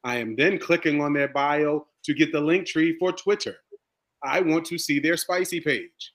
I 0.05 0.17
am 0.17 0.37
then 0.37 0.59
clicking 0.59 1.01
on 1.03 1.13
their 1.13 1.29
bio 1.29 1.87
to 2.05 2.15
get 2.15 2.31
the 2.33 2.41
link 2.41 2.67
tree 2.67 2.97
for 2.99 3.11
Twitter. 3.13 3.57
I 4.23 4.41
want 4.41 4.65
to 4.67 4.79
see 4.79 5.01
their 5.01 5.17
spicy 5.17 5.61
page. 5.61 6.13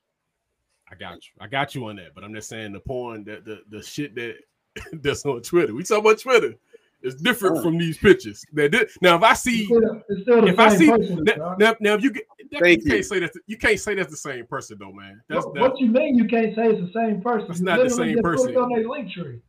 I 0.91 0.95
got 0.95 1.15
you. 1.25 1.31
I 1.39 1.47
got 1.47 1.73
you 1.73 1.85
on 1.87 1.95
that. 1.97 2.13
But 2.13 2.23
I'm 2.23 2.33
just 2.33 2.49
saying 2.49 2.73
the 2.73 2.79
porn 2.79 3.23
that 3.25 3.45
the, 3.45 3.61
the 3.69 3.81
shit 3.81 4.13
that 4.15 4.35
that's 5.01 5.25
on 5.25 5.41
Twitter. 5.41 5.73
We 5.73 5.83
talk 5.83 5.99
about 5.99 6.19
Twitter. 6.19 6.55
It's 7.03 7.15
different 7.15 7.63
from 7.63 7.79
these 7.79 7.97
pictures. 7.97 8.45
That 8.53 8.71
di- 8.71 8.85
now 9.01 9.15
if 9.15 9.23
I 9.23 9.33
see 9.33 9.67
It's 10.09 10.21
still 10.21 10.41
the 10.41 10.47
if 10.47 10.59
I 10.59 10.75
see 10.75 10.87
person, 10.91 11.23
now, 11.23 11.55
now, 11.57 11.75
now 11.79 11.93
if 11.95 12.03
you 12.03 12.11
get 12.11 12.25
that, 12.51 12.61
you 12.69 12.77
you. 12.83 12.91
can't 12.91 13.05
say 13.05 13.19
that 13.19 13.31
you 13.47 13.57
can't 13.57 13.79
say 13.79 13.95
that's 13.95 14.11
the 14.11 14.17
same 14.17 14.45
person 14.45 14.77
though, 14.79 14.91
man. 14.91 15.19
That's 15.27 15.45
what, 15.45 15.55
that, 15.55 15.61
what 15.61 15.79
you 15.79 15.87
mean 15.87 16.15
you 16.15 16.27
can't 16.27 16.55
say 16.55 16.67
it's 16.67 16.79
the 16.79 16.91
same 16.93 17.19
person? 17.21 17.49
It's 17.49 17.59
You 17.59 17.65
not 17.65 17.81
the 17.81 17.89
same 17.89 18.21
person. 18.21 18.55
on 18.55 18.69
their 18.69 18.87
link 18.87 19.11
tree. 19.11 19.41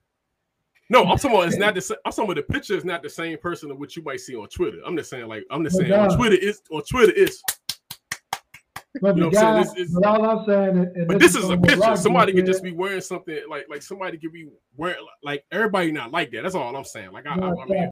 No, 0.88 1.05
I'm 1.05 1.16
talking 1.18 1.30
about 1.36 1.49
it's 1.49 1.57
not 1.57 1.74
the 1.74 1.80
same. 1.80 1.99
I'm 2.05 2.12
talking 2.12 2.24
about 2.32 2.36
the 2.47 2.53
picture 2.53 2.74
is 2.74 2.84
not 2.84 3.03
the 3.03 3.11
same 3.11 3.36
person 3.38 3.70
of 3.70 3.78
what 3.78 3.97
you 3.97 4.03
might 4.03 4.20
see 4.20 4.34
on 4.34 4.49
Twitter. 4.49 4.78
I'm 4.86 4.97
just 4.97 5.11
saying, 5.11 5.26
like, 5.26 5.45
I'm 5.51 5.62
just 5.64 5.76
But 5.76 5.86
saying 5.86 5.93
on 5.93 6.16
Twitter 6.16 6.36
is 6.36 6.62
on 6.70 6.82
Twitter 6.84 7.12
is. 7.12 7.43
But 9.01 9.16
You 9.16 9.22
know 9.22 9.28
what 9.28 9.36
I'm 9.38 9.64
saying? 9.64 9.74
This 9.76 9.88
is- 9.90 10.01
all 10.05 10.24
I'm 10.28 10.45
saying, 10.47 10.78
and- 10.97 11.09
But 11.09 11.18
this 11.18 11.34
is 11.34 11.45
from 11.47 11.53
a 11.53 11.62
picture. 11.62 11.97
Somebody 11.97 12.32
could 12.34 12.47
just 12.47 12.62
be 12.62 12.72
wearing 12.72 13.01
something 13.01 13.38
like 13.49 13.66
like 13.70 13.82
somebody 13.82 14.18
could 14.18 14.32
be 14.32 14.49
wearing 14.76 15.05
like 15.22 15.45
everybody 15.51 15.93
not 15.93 16.11
like 16.12 16.30
that. 16.32 16.43
That's 16.43 16.55
all 16.55 16.74
I'm 16.76 16.84
saying. 16.84 17.11
Like 17.12 17.26
I, 17.26 17.34
I, 17.34 17.51
I 17.51 17.66
mean, 17.66 17.90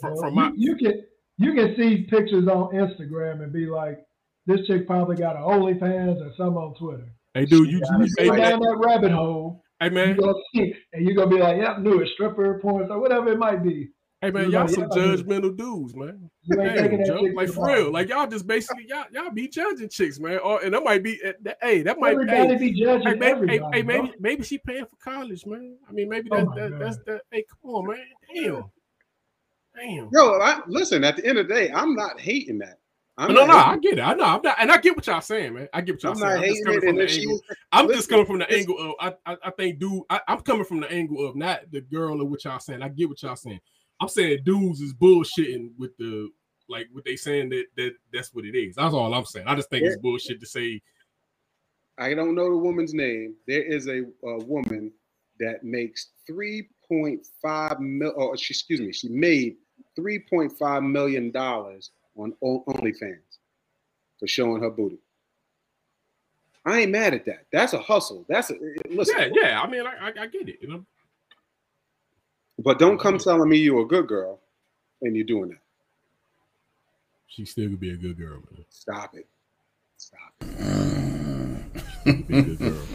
from, 0.00 0.16
from 0.18 0.28
you, 0.30 0.40
my 0.40 0.52
you 0.56 0.76
can 0.76 1.02
you 1.38 1.52
can 1.54 1.74
see 1.76 2.02
pictures 2.08 2.46
on 2.48 2.72
Instagram 2.74 3.42
and 3.42 3.52
be 3.52 3.66
like, 3.66 3.98
this 4.46 4.66
chick 4.66 4.86
probably 4.86 5.16
got 5.16 5.36
an 5.36 5.42
OnlyFans 5.42 6.20
or 6.24 6.32
some 6.36 6.56
on 6.56 6.74
Twitter. 6.74 7.08
hey 7.34 7.44
dude, 7.44 7.68
you, 7.70 7.78
You 7.98 8.04
you 8.04 8.08
hey, 8.18 8.26
down 8.36 8.60
that 8.60 8.76
rabbit 8.84 9.10
hole, 9.12 9.63
hey, 9.84 9.90
man, 9.90 10.16
gonna 10.16 10.34
see, 10.54 10.74
and 10.92 11.06
you're 11.06 11.14
gonna 11.14 11.30
be 11.30 11.38
like, 11.38 11.56
yep, 11.58 11.78
knew 11.80 12.00
it, 12.00 12.08
stripper, 12.14 12.58
porn, 12.60 12.90
or 12.90 13.00
whatever 13.00 13.28
it 13.32 13.38
might 13.38 13.62
be. 13.62 13.88
hey 14.20 14.30
man, 14.30 14.46
You 14.46 14.52
y'all 14.52 14.66
know, 14.66 14.72
some 14.72 14.84
y'all 14.84 15.16
do. 15.16 15.22
judgmental 15.22 15.56
dudes, 15.56 15.94
man. 15.94 16.30
You 16.42 16.60
ain't 16.60 16.74
Damn, 16.74 16.84
taking 16.84 16.98
that 16.98 17.06
Joe. 17.06 17.18
chick 17.20 17.36
like 17.36 17.48
for 17.50 17.66
real. 17.66 17.92
Like 17.92 18.08
y'all 18.08 18.26
just 18.26 18.46
basically 18.46 18.86
y'all 18.88 19.04
y'all 19.12 19.30
be 19.30 19.48
judging 19.48 19.88
chicks, 19.88 20.18
man. 20.18 20.38
Or 20.38 20.62
and 20.62 20.74
that 20.74 20.82
might 20.84 21.02
be 21.02 21.20
eh, 21.24 21.32
that, 21.42 21.58
hey, 21.62 21.82
that 21.82 21.98
might 21.98 22.12
Everybody 22.12 22.56
hey, 22.56 22.58
be 22.58 22.82
judging 22.82 23.06
hey, 23.06 23.14
maybe, 23.14 23.46
hey, 23.48 23.60
hey, 23.72 23.82
maybe 23.82 24.12
maybe 24.18 24.42
she 24.44 24.58
paying 24.58 24.86
for 24.86 24.96
college, 24.96 25.44
man. 25.46 25.76
I 25.88 25.92
mean, 25.92 26.08
maybe 26.08 26.28
Oh 26.32 26.36
that, 26.36 26.46
my 26.46 26.54
that 26.60 26.78
that's 26.78 26.98
that. 27.06 27.22
Hey, 27.30 27.44
come 27.48 27.74
on, 27.74 27.86
man. 27.88 27.98
Damn, 28.34 28.64
damn. 29.76 30.08
Yo, 30.12 30.38
I, 30.40 30.60
listen. 30.68 31.04
At 31.04 31.16
the 31.16 31.26
end 31.26 31.38
of 31.38 31.48
the 31.48 31.54
day, 31.54 31.70
I'm 31.70 31.94
not 31.94 32.20
hating 32.20 32.58
that. 32.58 32.78
I'm 33.16 33.32
no, 33.32 33.46
no, 33.46 33.56
I 33.56 33.78
get 33.78 33.98
it. 33.98 34.02
I 34.02 34.14
know, 34.14 34.24
I'm 34.24 34.42
not, 34.42 34.56
and 34.58 34.72
I 34.72 34.78
get 34.78 34.96
what 34.96 35.06
y'all 35.06 35.20
saying, 35.20 35.54
man. 35.54 35.68
I 35.72 35.82
get 35.82 35.94
what 35.94 36.02
y'all 36.02 36.12
I'm 36.12 36.18
saying. 36.18 36.42
I'm 36.42 36.50
just 36.50 36.64
coming 36.64 36.80
from 36.80 36.96
the 36.96 37.08
angle. 37.08 37.40
I'm 37.70 37.88
just 37.88 38.08
coming 38.08 38.26
from 38.26 38.38
the 38.40 38.50
angle 38.50 38.78
of 38.78 38.94
I, 38.98 39.32
I, 39.32 39.36
I 39.44 39.50
think, 39.52 39.78
dude, 39.78 40.02
I, 40.10 40.20
I'm 40.26 40.40
coming 40.40 40.64
from 40.64 40.80
the 40.80 40.90
angle 40.90 41.24
of 41.24 41.36
not 41.36 41.70
the 41.70 41.80
girl 41.80 42.20
or 42.20 42.24
what 42.24 42.44
y'all 42.44 42.58
saying. 42.58 42.82
I 42.82 42.88
get 42.88 43.08
what 43.08 43.22
y'all 43.22 43.36
saying. 43.36 43.60
I'm 44.00 44.08
saying 44.08 44.40
dudes 44.44 44.80
is 44.80 44.92
bullshitting 44.92 45.70
with 45.78 45.96
the 45.96 46.28
like 46.68 46.88
what 46.92 47.04
they 47.04 47.14
saying 47.14 47.50
that 47.50 47.66
that 47.76 47.92
that's 48.12 48.34
what 48.34 48.44
it 48.44 48.56
is. 48.56 48.74
That's 48.74 48.94
all 48.94 49.14
I'm 49.14 49.24
saying. 49.24 49.46
I 49.46 49.54
just 49.54 49.70
think 49.70 49.84
it's 49.84 49.96
bullshit 49.98 50.40
to 50.40 50.46
say. 50.46 50.82
I 51.96 52.14
don't 52.14 52.34
know 52.34 52.50
the 52.50 52.56
woman's 52.56 52.94
name. 52.94 53.36
There 53.46 53.62
is 53.62 53.86
a, 53.86 54.02
a 54.24 54.38
woman 54.44 54.90
that 55.38 55.62
makes 55.62 56.08
3.5 56.28 57.78
mil. 57.78 58.12
Oh, 58.16 58.34
she, 58.34 58.52
excuse 58.52 58.80
me. 58.80 58.92
She 58.92 59.08
made 59.08 59.54
3.5 59.96 60.90
million 60.90 61.30
dollars 61.30 61.92
on 62.16 62.34
OnlyFans 62.42 63.18
for 64.18 64.26
showing 64.26 64.62
her 64.62 64.70
booty. 64.70 64.98
I 66.64 66.80
ain't 66.80 66.92
mad 66.92 67.12
at 67.14 67.26
that. 67.26 67.46
That's 67.52 67.72
a 67.74 67.78
hustle. 67.78 68.24
That's 68.28 68.50
a 68.50 68.54
listen. 68.90 69.14
Yeah, 69.18 69.28
yeah. 69.32 69.60
I 69.60 69.68
mean, 69.68 69.86
I, 69.86 70.08
I, 70.08 70.12
I 70.22 70.26
get 70.26 70.48
it. 70.48 70.58
You 70.62 70.68
know, 70.68 70.84
But 72.58 72.78
don't 72.78 72.98
come 72.98 73.18
telling 73.18 73.48
me 73.48 73.58
you're 73.58 73.82
a 73.82 73.86
good 73.86 74.06
girl 74.06 74.40
and 75.02 75.14
you're 75.14 75.26
doing 75.26 75.50
that. 75.50 75.58
she 77.26 77.44
still 77.44 77.68
could 77.68 77.80
be 77.80 77.90
a 77.90 77.96
good 77.96 78.16
girl, 78.16 78.38
man. 78.50 78.64
Stop 78.70 79.14
it. 79.14 79.26
Stop 79.98 80.32
Be 80.40 82.38
a 82.38 82.42
good 82.42 82.58
girl. 82.58 82.86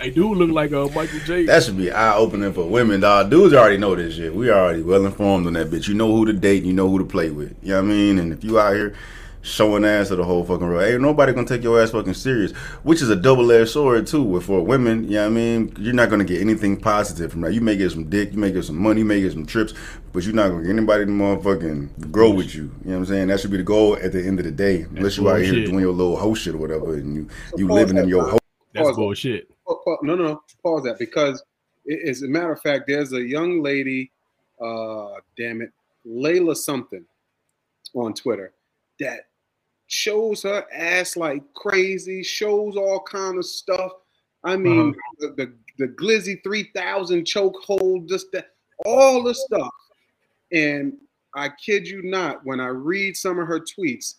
Hey, 0.00 0.10
do 0.10 0.34
look 0.34 0.50
like 0.50 0.72
uh, 0.72 0.88
Michael 0.88 1.20
J. 1.20 1.46
That 1.46 1.62
should 1.62 1.76
be 1.76 1.90
eye 1.90 2.14
opening 2.14 2.52
for 2.52 2.64
women, 2.64 3.00
dog. 3.00 3.30
Dudes 3.30 3.54
already 3.54 3.78
know 3.78 3.94
this 3.94 4.14
shit. 4.14 4.34
We 4.34 4.50
already 4.50 4.82
well 4.82 5.04
informed 5.04 5.46
on 5.46 5.54
that 5.54 5.68
bitch. 5.68 5.88
You 5.88 5.94
know 5.94 6.14
who 6.14 6.26
to 6.26 6.32
date, 6.32 6.64
you 6.64 6.72
know 6.72 6.88
who 6.88 6.98
to 6.98 7.04
play 7.04 7.30
with. 7.30 7.56
You 7.62 7.70
know 7.70 7.82
what 7.82 7.90
I 7.90 7.94
mean? 7.94 8.18
And 8.18 8.32
if 8.32 8.44
you 8.44 8.58
out 8.58 8.74
here 8.74 8.94
showing 9.40 9.84
ass 9.84 10.08
to 10.08 10.16
the 10.16 10.24
whole 10.24 10.44
fucking 10.44 10.66
world, 10.66 10.82
ain't 10.82 11.00
nobody 11.00 11.32
gonna 11.32 11.46
take 11.46 11.62
your 11.62 11.80
ass 11.80 11.90
fucking 11.90 12.14
serious. 12.14 12.52
Which 12.82 13.02
is 13.02 13.08
a 13.08 13.16
double 13.16 13.50
edged 13.50 13.70
sword 13.70 14.06
too. 14.06 14.22
With 14.22 14.44
for 14.44 14.60
women, 14.60 15.04
you 15.04 15.10
know 15.10 15.22
what 15.22 15.26
I 15.26 15.30
mean? 15.30 15.74
You're 15.78 15.94
not 15.94 16.10
gonna 16.10 16.24
get 16.24 16.40
anything 16.40 16.76
positive 16.76 17.32
from 17.32 17.42
that. 17.42 17.52
You 17.52 17.60
may 17.60 17.76
get 17.76 17.92
some 17.92 18.08
dick, 18.08 18.32
you 18.32 18.38
may 18.38 18.52
get 18.52 18.64
some 18.64 18.76
money, 18.76 19.00
you 19.00 19.06
may 19.06 19.20
get 19.20 19.32
some 19.32 19.46
trips, 19.46 19.74
but 20.12 20.24
you're 20.24 20.34
not 20.34 20.50
gonna 20.50 20.62
get 20.62 20.70
anybody 20.70 21.04
to 21.06 21.10
motherfucking 21.10 22.10
grow 22.10 22.30
with 22.30 22.54
you. 22.54 22.62
You 22.62 22.90
know 22.90 22.92
what 22.92 22.96
I'm 22.96 23.06
saying? 23.06 23.28
That 23.28 23.40
should 23.40 23.50
be 23.50 23.56
the 23.58 23.62
goal 23.62 23.96
at 23.96 24.12
the 24.12 24.24
end 24.24 24.38
of 24.38 24.44
the 24.44 24.52
day. 24.52 24.82
Unless 24.82 25.16
you 25.16 25.28
out 25.30 25.40
here 25.40 25.52
bullshit. 25.52 25.70
doing 25.70 25.80
your 25.80 25.92
little 25.92 26.16
hoe 26.16 26.34
shit 26.34 26.54
or 26.54 26.58
whatever, 26.58 26.94
and 26.94 27.14
you 27.14 27.28
you 27.56 27.68
living 27.68 27.96
in 27.96 28.08
your 28.08 28.28
hoe. 28.28 28.38
That's 28.74 28.96
bullshit. 28.96 29.50
No, 29.68 30.14
no, 30.14 30.14
no. 30.16 30.42
Pause 30.62 30.84
that 30.84 30.98
because, 30.98 31.42
it- 31.84 32.08
as 32.08 32.22
a 32.22 32.28
matter 32.28 32.52
of 32.52 32.60
fact, 32.60 32.84
there's 32.88 33.12
a 33.12 33.22
young 33.22 33.62
lady, 33.62 34.10
uh, 34.60 35.14
damn 35.36 35.60
it, 35.62 35.70
Layla 36.06 36.56
something, 36.56 37.04
on 37.94 38.12
Twitter 38.14 38.52
that 39.00 39.28
shows 39.86 40.42
her 40.42 40.66
ass 40.72 41.16
like 41.16 41.42
crazy, 41.54 42.22
shows 42.22 42.76
all 42.76 43.00
kind 43.00 43.38
of 43.38 43.46
stuff. 43.46 43.92
I 44.44 44.56
mean, 44.56 44.94
the, 45.18 45.28
the 45.36 45.54
the 45.78 45.88
Glizzy 45.94 46.42
three 46.42 46.70
thousand 46.74 47.24
chokehold, 47.24 48.08
just 48.08 48.30
that, 48.32 48.48
all 48.84 49.22
the 49.22 49.34
stuff. 49.34 49.70
And 50.52 50.94
I 51.34 51.50
kid 51.50 51.86
you 51.86 52.02
not, 52.02 52.44
when 52.44 52.60
I 52.60 52.68
read 52.68 53.16
some 53.16 53.38
of 53.38 53.46
her 53.46 53.60
tweets, 53.60 54.16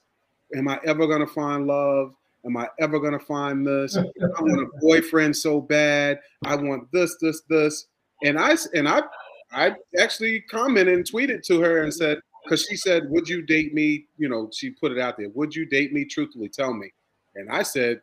am 0.55 0.67
I 0.67 0.79
ever 0.85 1.07
gonna 1.07 1.27
find 1.27 1.67
love? 1.67 2.13
Am 2.49 2.57
I 2.57 2.67
ever 2.79 2.99
gonna 2.99 3.19
find 3.19 3.65
this? 3.65 3.95
I 3.97 4.41
want 4.41 4.61
a 4.61 4.79
boyfriend 4.79 5.35
so 5.35 5.61
bad. 5.61 6.19
I 6.45 6.55
want 6.55 6.91
this, 6.91 7.15
this, 7.21 7.41
this. 7.49 7.87
And 8.23 8.39
I 8.39 8.55
and 8.73 8.87
I 8.87 9.03
I 9.51 9.75
actually 9.99 10.41
commented 10.41 10.93
and 10.93 11.09
tweeted 11.09 11.43
to 11.47 11.61
her 11.61 11.83
and 11.83 11.93
said, 11.93 12.19
because 12.43 12.65
she 12.65 12.75
said, 12.75 13.03
Would 13.09 13.27
you 13.27 13.41
date 13.43 13.73
me? 13.73 14.05
You 14.17 14.29
know, 14.29 14.49
she 14.53 14.71
put 14.71 14.91
it 14.91 14.99
out 14.99 15.17
there, 15.17 15.29
would 15.29 15.55
you 15.55 15.65
date 15.65 15.93
me? 15.93 16.05
Truthfully, 16.05 16.49
tell 16.49 16.73
me. 16.73 16.91
And 17.35 17.49
I 17.49 17.63
said, 17.63 18.01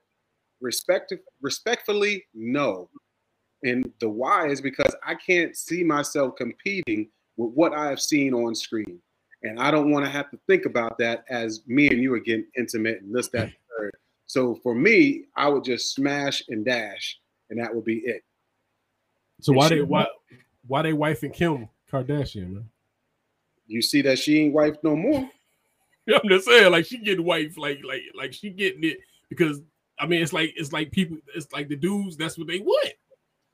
respect 0.60 1.12
respectfully, 1.42 2.24
no. 2.34 2.88
And 3.62 3.90
the 4.00 4.08
why 4.08 4.48
is 4.48 4.60
because 4.60 4.94
I 5.04 5.14
can't 5.14 5.56
see 5.56 5.82
myself 5.82 6.36
competing 6.36 7.08
with 7.36 7.52
what 7.54 7.72
I 7.72 7.88
have 7.88 8.00
seen 8.00 8.34
on 8.34 8.54
screen. 8.54 9.00
And 9.42 9.60
I 9.60 9.70
don't 9.70 9.90
want 9.90 10.04
to 10.04 10.10
have 10.10 10.30
to 10.30 10.38
think 10.46 10.64
about 10.64 10.98
that 10.98 11.24
as 11.28 11.62
me 11.66 11.88
and 11.88 12.02
you 12.02 12.12
are 12.14 12.20
getting 12.20 12.46
intimate 12.56 13.02
and 13.02 13.14
this, 13.14 13.28
that, 13.28 13.44
and 13.44 13.54
third. 13.78 13.96
So 14.26 14.56
for 14.56 14.74
me, 14.74 15.24
I 15.36 15.48
would 15.48 15.64
just 15.64 15.94
smash 15.94 16.42
and 16.48 16.64
dash, 16.64 17.18
and 17.50 17.60
that 17.60 17.74
would 17.74 17.84
be 17.84 17.98
it. 17.98 18.22
So 19.40 19.52
why 19.52 19.68
they 19.68 19.82
why 19.82 20.06
why 20.66 20.82
they 20.82 20.92
wife 20.92 21.22
and 21.22 21.32
Kim 21.32 21.68
Kardashian, 21.90 22.54
man? 22.54 22.70
You 23.66 23.82
see 23.82 24.02
that 24.02 24.18
she 24.18 24.40
ain't 24.40 24.54
wife 24.54 24.76
no 24.82 24.96
more. 24.96 25.28
I'm 26.08 26.28
just 26.28 26.46
saying, 26.46 26.70
like 26.70 26.86
she 26.86 26.98
getting 26.98 27.24
wife, 27.24 27.56
like 27.56 27.80
like 27.84 28.02
like 28.14 28.32
she 28.32 28.50
getting 28.50 28.84
it 28.84 28.98
because 29.28 29.60
I 29.98 30.06
mean 30.06 30.22
it's 30.22 30.32
like 30.32 30.54
it's 30.56 30.72
like 30.72 30.90
people, 30.90 31.18
it's 31.34 31.52
like 31.52 31.68
the 31.68 31.76
dudes, 31.76 32.16
that's 32.16 32.38
what 32.38 32.46
they 32.46 32.58
want. 32.58 32.92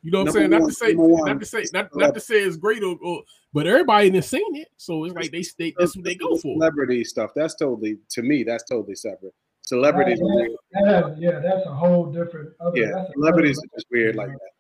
You 0.02 0.10
know 0.10 0.20
what 0.20 0.28
I'm 0.28 0.32
saying? 0.32 0.50
Number 0.50 0.56
Not 0.56 0.62
one- 0.62 0.70
to 0.70 0.74
say, 0.74 0.92
not 0.94 1.40
to 1.40 1.46
say, 1.46 1.64
not, 1.72 1.96
not 1.96 2.14
to 2.14 2.20
say 2.20 2.40
it's 2.40 2.56
great 2.56 2.82
or, 2.82 2.96
or 3.02 3.22
but 3.52 3.66
everybody 3.66 4.10
done 4.10 4.22
seen 4.22 4.56
it, 4.56 4.68
so 4.76 5.04
it's 5.04 5.14
like 5.14 5.30
they 5.30 5.44
they 5.58 5.74
that's 5.78 5.96
what 5.96 6.04
they 6.04 6.14
go 6.14 6.36
for. 6.36 6.54
Celebrity 6.54 7.04
stuff. 7.04 7.30
That's 7.36 7.54
totally 7.54 7.98
to 8.10 8.22
me. 8.22 8.42
That's 8.42 8.64
totally 8.64 8.96
separate. 8.96 9.34
Celebrities. 9.72 10.18
weird. 10.20 10.50
That- 10.72 11.16
yeah, 11.18 11.38
that's 11.38 11.64
a 11.66 11.72
whole 11.72 12.12
different. 12.12 12.50
Other, 12.60 12.78
Yeah, 12.78 13.06
celebrities 13.14 13.58
are 13.58 13.74
just 13.74 13.86
weird 13.90 14.16
like 14.16 14.28
that. 14.28 14.50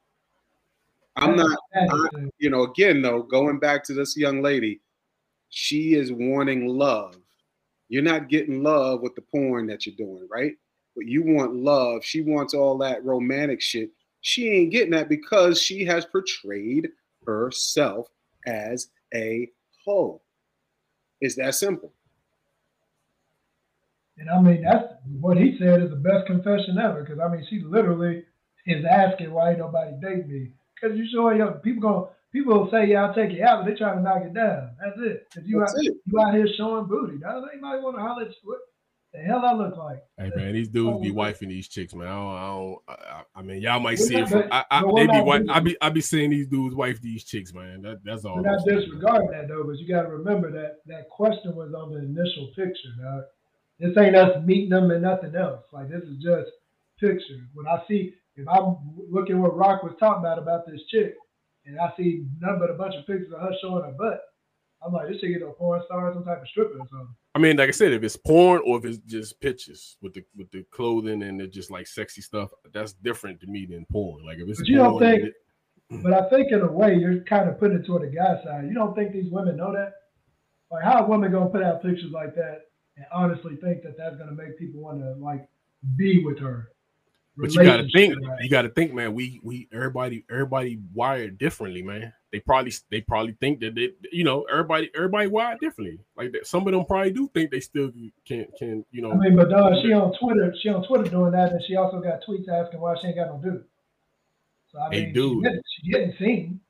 I'm 1.16 1.36
not. 1.36 1.58
I, 1.74 2.08
you 2.38 2.48
know, 2.48 2.62
again 2.62 3.02
though, 3.02 3.22
going 3.22 3.58
back 3.58 3.84
to 3.84 3.92
this 3.92 4.16
young 4.16 4.40
lady, 4.40 4.80
she 5.50 5.92
is 5.96 6.10
wanting 6.10 6.66
love. 6.66 7.16
You're 7.90 8.02
not 8.02 8.30
getting 8.30 8.62
love 8.62 9.02
with 9.02 9.14
the 9.14 9.20
porn 9.20 9.66
that 9.66 9.84
you're 9.84 9.96
doing, 9.96 10.26
right? 10.30 10.54
But 10.96 11.04
you 11.04 11.22
want 11.22 11.54
love. 11.56 12.02
She 12.02 12.22
wants 12.22 12.54
all 12.54 12.78
that 12.78 13.04
romantic 13.04 13.60
shit. 13.60 13.90
She 14.22 14.48
ain't 14.48 14.72
getting 14.72 14.92
that 14.92 15.10
because 15.10 15.60
she 15.60 15.84
has 15.84 16.06
portrayed 16.06 16.88
herself 17.26 18.08
as 18.46 18.88
a 19.14 19.50
hoe. 19.84 20.22
It's 21.20 21.34
that 21.36 21.54
simple. 21.54 21.92
And 24.22 24.30
I 24.30 24.40
mean, 24.40 24.62
that's 24.62 24.84
what 25.20 25.36
he 25.36 25.56
said 25.58 25.82
is 25.82 25.90
the 25.90 25.96
best 25.96 26.26
confession 26.28 26.78
ever. 26.78 27.02
Because 27.02 27.18
I 27.18 27.26
mean, 27.28 27.44
she 27.50 27.60
literally 27.66 28.22
is 28.66 28.84
asking 28.88 29.32
why 29.32 29.50
ain't 29.50 29.58
nobody 29.58 29.90
date 30.00 30.28
me. 30.28 30.52
Because 30.80 30.96
you 30.96 31.06
showing 31.12 31.38
your 31.38 31.54
people 31.54 31.82
going 31.82 32.06
people 32.32 32.56
will 32.56 32.70
say, 32.70 32.86
yeah, 32.86 33.04
I'll 33.04 33.14
take 33.14 33.32
you 33.32 33.42
out, 33.42 33.64
but 33.64 33.70
they 33.70 33.76
trying 33.76 33.96
to 33.96 34.02
knock 34.02 34.22
it 34.22 34.32
down. 34.32 34.70
That's 34.80 34.96
it. 35.00 35.26
Because 35.28 35.48
you 35.48 35.58
That's 35.58 35.74
out 35.74 35.84
it. 35.84 35.94
you 36.06 36.20
out 36.20 36.34
here 36.34 36.46
showing 36.56 36.86
booty. 36.86 37.18
Now 37.18 37.40
Does 37.40 37.48
anybody 37.52 37.82
want 37.82 37.96
to 37.96 38.02
holler 38.02 38.22
at? 38.22 38.34
What 38.44 38.58
the 39.12 39.18
hell 39.18 39.44
I 39.44 39.54
look 39.54 39.76
like? 39.76 40.04
Hey 40.16 40.30
man, 40.36 40.52
these 40.52 40.68
dudes 40.68 41.00
be 41.00 41.10
wifing 41.10 41.48
these 41.48 41.66
chicks, 41.66 41.92
man. 41.92 42.06
I 42.06 42.10
don't, 42.12 42.28
I, 42.30 42.46
don't, 42.46 42.78
I, 42.88 42.92
I- 42.92 43.22
I 43.34 43.42
mean, 43.42 43.60
y'all 43.60 43.80
might 43.80 43.98
We're 43.98 44.06
see 44.06 44.16
it 44.18 44.28
from. 44.28 44.44
I, 44.52 44.64
I, 44.70 44.82
they 44.94 45.06
be 45.08 45.20
wife. 45.20 45.42
I 45.50 45.58
be, 45.58 45.76
I 45.80 45.88
be 45.90 46.00
seeing 46.00 46.30
these 46.30 46.46
dudes 46.46 46.76
wife 46.76 47.00
these 47.00 47.24
chicks, 47.24 47.52
man. 47.52 47.82
That, 47.82 48.04
that's 48.04 48.24
all. 48.24 48.36
We're 48.36 48.48
I'm 48.48 48.56
not 48.56 48.64
disregarding 48.64 49.30
that 49.32 49.48
though, 49.48 49.64
but 49.64 49.78
you 49.78 49.88
got 49.88 50.02
to 50.02 50.10
remember 50.10 50.52
that 50.52 50.76
that 50.86 51.08
question 51.08 51.56
was 51.56 51.74
on 51.74 51.90
the 51.90 51.98
initial 51.98 52.52
picture. 52.54 52.88
Dog. 53.02 53.24
This 53.82 53.98
ain't 53.98 54.14
us 54.14 54.40
meeting 54.44 54.70
them 54.70 54.92
and 54.92 55.02
nothing 55.02 55.34
else. 55.34 55.64
Like 55.72 55.90
this 55.90 56.02
is 56.04 56.16
just 56.22 56.48
pictures. 57.00 57.40
When 57.52 57.66
I 57.66 57.82
see, 57.88 58.14
if 58.36 58.46
I'm 58.48 58.76
looking 59.10 59.42
what 59.42 59.56
Rock 59.56 59.82
was 59.82 59.94
talking 59.98 60.20
about 60.24 60.38
about 60.38 60.66
this 60.66 60.80
chick, 60.88 61.16
and 61.66 61.80
I 61.80 61.92
see 61.96 62.24
nothing 62.40 62.60
but 62.60 62.70
a 62.70 62.74
bunch 62.74 62.94
of 62.94 63.04
pictures 63.06 63.32
of 63.32 63.40
her 63.40 63.50
showing 63.60 63.84
her 63.84 63.90
butt, 63.98 64.20
I'm 64.86 64.92
like, 64.92 65.08
this 65.08 65.20
chick 65.20 65.36
is 65.36 65.42
a 65.42 65.46
porn 65.46 65.82
star, 65.86 66.10
or 66.10 66.14
some 66.14 66.24
type 66.24 66.42
of 66.42 66.48
stripper 66.48 66.74
or 66.78 66.86
something. 66.90 67.08
I 67.34 67.40
mean, 67.40 67.56
like 67.56 67.68
I 67.68 67.72
said, 67.72 67.92
if 67.92 68.04
it's 68.04 68.16
porn 68.16 68.62
or 68.64 68.78
if 68.78 68.84
it's 68.84 68.98
just 68.98 69.40
pictures 69.40 69.96
with 70.00 70.14
the 70.14 70.24
with 70.36 70.50
the 70.52 70.64
clothing 70.70 71.24
and 71.24 71.40
the 71.40 71.48
just 71.48 71.72
like 71.72 71.88
sexy 71.88 72.20
stuff, 72.20 72.50
that's 72.72 72.92
different 72.92 73.40
to 73.40 73.48
me 73.48 73.66
than 73.66 73.84
porn. 73.90 74.24
Like 74.24 74.38
if 74.38 74.48
it's 74.48 74.60
But 74.60 74.68
you 74.68 74.76
don't 74.76 74.98
think, 75.00 75.24
it- 75.24 75.34
but 76.04 76.12
I 76.12 76.28
think 76.30 76.52
in 76.52 76.60
a 76.60 76.70
way 76.70 76.94
you're 76.94 77.20
kind 77.24 77.48
of 77.48 77.58
putting 77.58 77.78
it 77.78 77.84
toward 77.86 78.02
the 78.02 78.14
guy 78.14 78.42
side. 78.44 78.66
You 78.68 78.74
don't 78.74 78.94
think 78.94 79.12
these 79.12 79.30
women 79.30 79.56
know 79.56 79.72
that? 79.72 79.92
Like, 80.70 80.84
how 80.84 81.02
are 81.02 81.06
women 81.08 81.32
gonna 81.32 81.50
put 81.50 81.62
out 81.64 81.82
pictures 81.82 82.12
like 82.12 82.34
that 82.36 82.62
and 82.96 83.06
honestly 83.12 83.56
think 83.56 83.82
that 83.82 83.96
that's 83.96 84.16
gonna 84.16 84.32
make 84.32 84.58
people 84.58 84.80
want 84.80 85.00
to 85.00 85.12
like 85.14 85.48
be 85.96 86.24
with 86.24 86.38
her? 86.38 86.68
But 87.36 87.54
you 87.54 87.62
gotta 87.64 87.88
think, 87.88 88.14
you 88.42 88.50
gotta 88.50 88.68
think, 88.68 88.92
man. 88.92 89.14
We 89.14 89.40
we 89.42 89.66
everybody 89.72 90.22
everybody 90.30 90.78
wired 90.92 91.38
differently, 91.38 91.82
man. 91.82 92.12
They 92.30 92.40
probably 92.40 92.72
they 92.90 93.00
probably 93.00 93.32
think 93.40 93.60
that 93.60 93.74
they, 93.74 93.90
you 94.10 94.22
know, 94.24 94.42
everybody 94.42 94.90
everybody 94.94 95.28
wired 95.28 95.58
differently. 95.60 95.98
Like 96.14 96.32
that, 96.32 96.46
some 96.46 96.66
of 96.66 96.72
them 96.72 96.84
probably 96.84 97.10
do 97.12 97.28
think 97.32 97.50
they 97.50 97.60
still 97.60 97.90
can 98.26 98.46
can 98.58 98.84
you 98.90 99.00
know. 99.00 99.12
I 99.12 99.16
mean, 99.16 99.36
but 99.36 99.48
dog, 99.48 99.72
she 99.82 99.92
on 99.94 100.12
Twitter, 100.18 100.54
she 100.62 100.68
on 100.68 100.86
Twitter 100.86 101.10
doing 101.10 101.32
that, 101.32 101.52
and 101.52 101.62
she 101.66 101.74
also 101.76 102.00
got 102.00 102.22
tweets 102.22 102.48
asking 102.50 102.80
why 102.80 102.96
she 103.00 103.06
ain't 103.08 103.16
got 103.16 103.28
no 103.28 103.38
dude. 103.42 103.64
So 104.70 104.78
I 104.78 104.90
Hey, 104.90 105.04
mean, 105.06 105.14
dude. 105.14 105.36
she 105.38 105.42
getting, 105.42 105.62
she 105.84 105.90
getting 105.90 106.14
seen. 106.18 106.60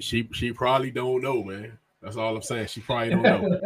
she 0.00 0.28
she 0.32 0.52
probably 0.52 0.90
don't 0.90 1.20
know, 1.22 1.44
man. 1.44 1.78
That's 2.00 2.16
all 2.16 2.34
I'm 2.36 2.42
saying. 2.42 2.68
She 2.68 2.80
probably 2.80 3.10
don't 3.10 3.22
know. 3.22 3.60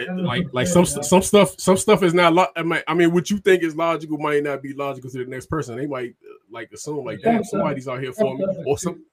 It- 0.00 0.06
That's 0.06 0.16
what 0.16 0.26
like 0.26 0.46
like 0.52 0.66
some 0.66 0.84
some 0.86 1.22
stuff 1.22 1.54
some 1.60 1.76
stuff 1.76 2.02
is 2.02 2.14
not 2.14 2.32
lo- 2.32 2.46
I 2.56 2.62
mean, 2.62 2.80
I 2.88 2.94
mean 2.94 3.12
what 3.12 3.30
you 3.30 3.38
think 3.38 3.62
is 3.62 3.76
logical 3.76 4.18
might 4.18 4.42
not 4.42 4.62
be 4.62 4.72
logical 4.72 5.10
to 5.10 5.18
the 5.24 5.30
next 5.30 5.46
person. 5.46 5.76
They 5.76 5.86
might 5.86 6.14
uh, 6.24 6.34
like 6.50 6.70
assume 6.72 7.04
like 7.04 7.20
damn 7.22 7.44
somebody's 7.44 7.86
out 7.88 8.00
here 8.00 8.12
for 8.12 8.36
me 8.36 8.44
or 8.66 8.78
some 8.78 9.04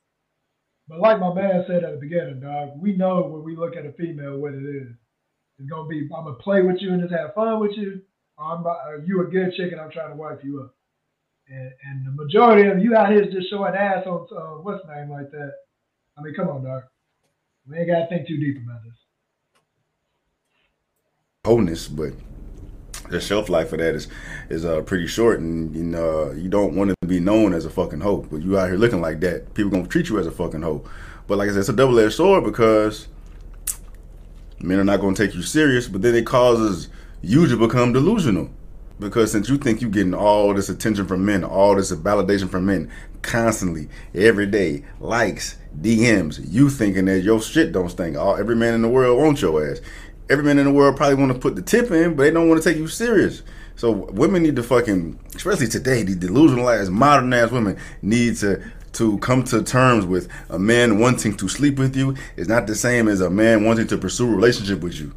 But 0.88 1.00
like 1.00 1.20
my 1.20 1.34
man 1.34 1.66
said 1.68 1.84
at 1.84 1.92
the 1.92 1.98
beginning, 2.00 2.40
dog, 2.40 2.80
we 2.82 2.96
know 2.96 3.22
when 3.28 3.44
we 3.44 3.56
look 3.56 3.76
at 3.76 3.86
a 3.86 3.92
female 3.94 4.38
what 4.38 4.54
it 4.54 4.64
is. 4.64 4.88
It's 5.60 5.70
gonna 5.70 5.88
be 5.88 6.02
I'm 6.16 6.24
gonna 6.26 6.34
play 6.36 6.62
with 6.62 6.78
you 6.82 6.94
and 6.94 7.02
just 7.02 7.14
have 7.14 7.34
fun 7.36 7.60
with 7.60 7.76
you. 7.76 8.02
I'm 8.40 8.60
about, 8.62 8.78
are 8.88 9.00
you 9.06 9.22
a 9.22 9.26
good 9.26 9.52
chick 9.58 9.72
and 9.72 9.82
I'm 9.82 9.90
trying 9.92 10.12
to 10.12 10.16
wipe 10.16 10.44
you 10.44 10.62
up. 10.62 10.74
And, 11.50 11.72
and 11.88 12.06
the 12.06 12.12
majority 12.12 12.70
of 12.70 12.78
you 12.84 12.96
out 12.96 13.10
here 13.12 13.24
is 13.24 13.34
just 13.34 13.50
showing 13.50 13.74
ass 13.74 14.06
on 14.06 14.28
uh, 14.32 14.62
what's 14.62 14.86
the 14.86 14.94
name 14.94 15.10
like 15.10 15.32
that. 15.32 15.54
I 16.18 16.22
mean, 16.22 16.36
come 16.36 16.50
on, 16.50 16.64
dog. 16.64 16.84
We 17.68 17.78
ain't 17.80 17.88
gotta 17.90 18.06
think 18.08 18.28
too 18.28 18.38
deep 18.38 18.58
about 18.64 18.84
this. 18.84 18.94
Wholeness, 21.48 21.88
but 21.88 22.14
the 23.10 23.22
shelf 23.22 23.50
life 23.50 23.72
of 23.72 23.80
that 23.80 23.96
is 23.96 24.08
is 24.50 24.66
uh 24.66 24.82
pretty 24.82 25.08
short, 25.08 25.40
and 25.40 25.76
you 25.76 25.84
know 25.84 26.32
you 26.32 26.50
don't 26.50 26.76
want 26.76 26.94
to 27.02 27.08
be 27.08 27.20
known 27.20 27.54
as 27.54 27.66
a 27.66 27.70
fucking 27.70 28.02
hoe. 28.02 28.28
But 28.30 28.42
you 28.44 28.58
out 28.60 28.70
here 28.70 28.78
looking 28.78 29.02
like 29.02 29.20
that, 29.22 29.54
people 29.54 29.72
gonna 29.72 29.88
treat 29.88 30.10
you 30.10 30.20
as 30.20 30.28
a 30.28 30.32
fucking 30.32 30.62
hoe. 30.62 30.84
But 31.26 31.38
like 31.38 31.50
I 31.50 31.54
said, 31.54 31.60
it's 31.60 31.70
a 31.70 31.74
double 31.74 32.00
edged 32.00 32.16
sword 32.16 32.44
because 32.44 33.08
men 34.60 34.80
are 34.80 34.84
not 34.84 35.00
gonna 35.00 35.16
take 35.16 35.34
you 35.34 35.42
serious, 35.42 35.88
but 35.88 36.02
then 36.02 36.16
it 36.16 36.26
causes 36.26 36.90
you 37.22 37.48
to 37.48 37.58
become 37.58 37.94
delusional. 37.94 38.50
Because 39.00 39.32
since 39.32 39.48
you 39.48 39.58
think 39.58 39.80
you're 39.80 39.92
getting 39.92 40.16
all 40.16 40.56
this 40.56 40.70
attention 40.70 41.06
from 41.06 41.24
men, 41.24 41.44
all 41.44 41.76
this 41.76 41.92
validation 41.92 42.50
from 42.50 42.66
men 42.66 42.90
constantly, 43.22 43.90
every 44.16 44.48
day, 44.48 44.84
likes, 45.00 45.58
DMs, 45.80 46.40
you 46.50 46.70
thinking 46.72 47.06
that 47.06 47.20
your 47.20 47.40
shit 47.40 47.72
don't 47.72 47.90
stink. 47.90 48.18
All 48.18 48.38
every 48.38 48.56
man 48.56 48.74
in 48.74 48.82
the 48.82 48.88
world 48.88 49.22
wants 49.22 49.42
your 49.42 49.70
ass. 49.70 49.82
Every 50.30 50.44
man 50.44 50.60
in 50.60 50.66
the 50.66 50.72
world 50.72 50.98
probably 50.98 51.16
want 51.16 51.32
to 51.34 51.40
put 51.40 51.56
the 51.56 51.62
tip 51.62 51.92
in, 51.92 52.16
but 52.16 52.24
they 52.24 52.32
don't 52.32 52.50
want 52.50 52.62
to 52.62 52.70
take 52.70 52.78
you 52.78 52.88
serious. 52.88 53.44
So 53.76 53.92
women 53.92 54.44
need 54.44 54.56
to 54.56 54.64
fucking, 54.64 55.20
especially 55.36 55.68
today, 55.68 56.04
these 56.04 56.16
delusional 56.18 56.70
ass, 56.70 56.90
modern 56.90 57.32
ass 57.34 57.52
women 57.52 57.78
need 58.02 58.36
to 58.38 58.62
to 58.94 59.20
come 59.20 59.44
to 59.44 59.62
terms 59.62 60.06
with 60.06 60.28
a 60.50 60.58
man 60.58 60.98
wanting 60.98 61.36
to 61.38 61.48
sleep 61.48 61.78
with 61.78 61.96
you 61.96 62.16
is 62.36 62.48
not 62.48 62.66
the 62.66 62.74
same 62.74 63.08
as 63.08 63.22
a 63.22 63.30
man 63.30 63.64
wanting 63.64 63.86
to 63.86 63.98
pursue 63.98 64.28
a 64.28 64.36
relationship 64.36 64.80
with 64.82 64.96
you. 64.96 65.14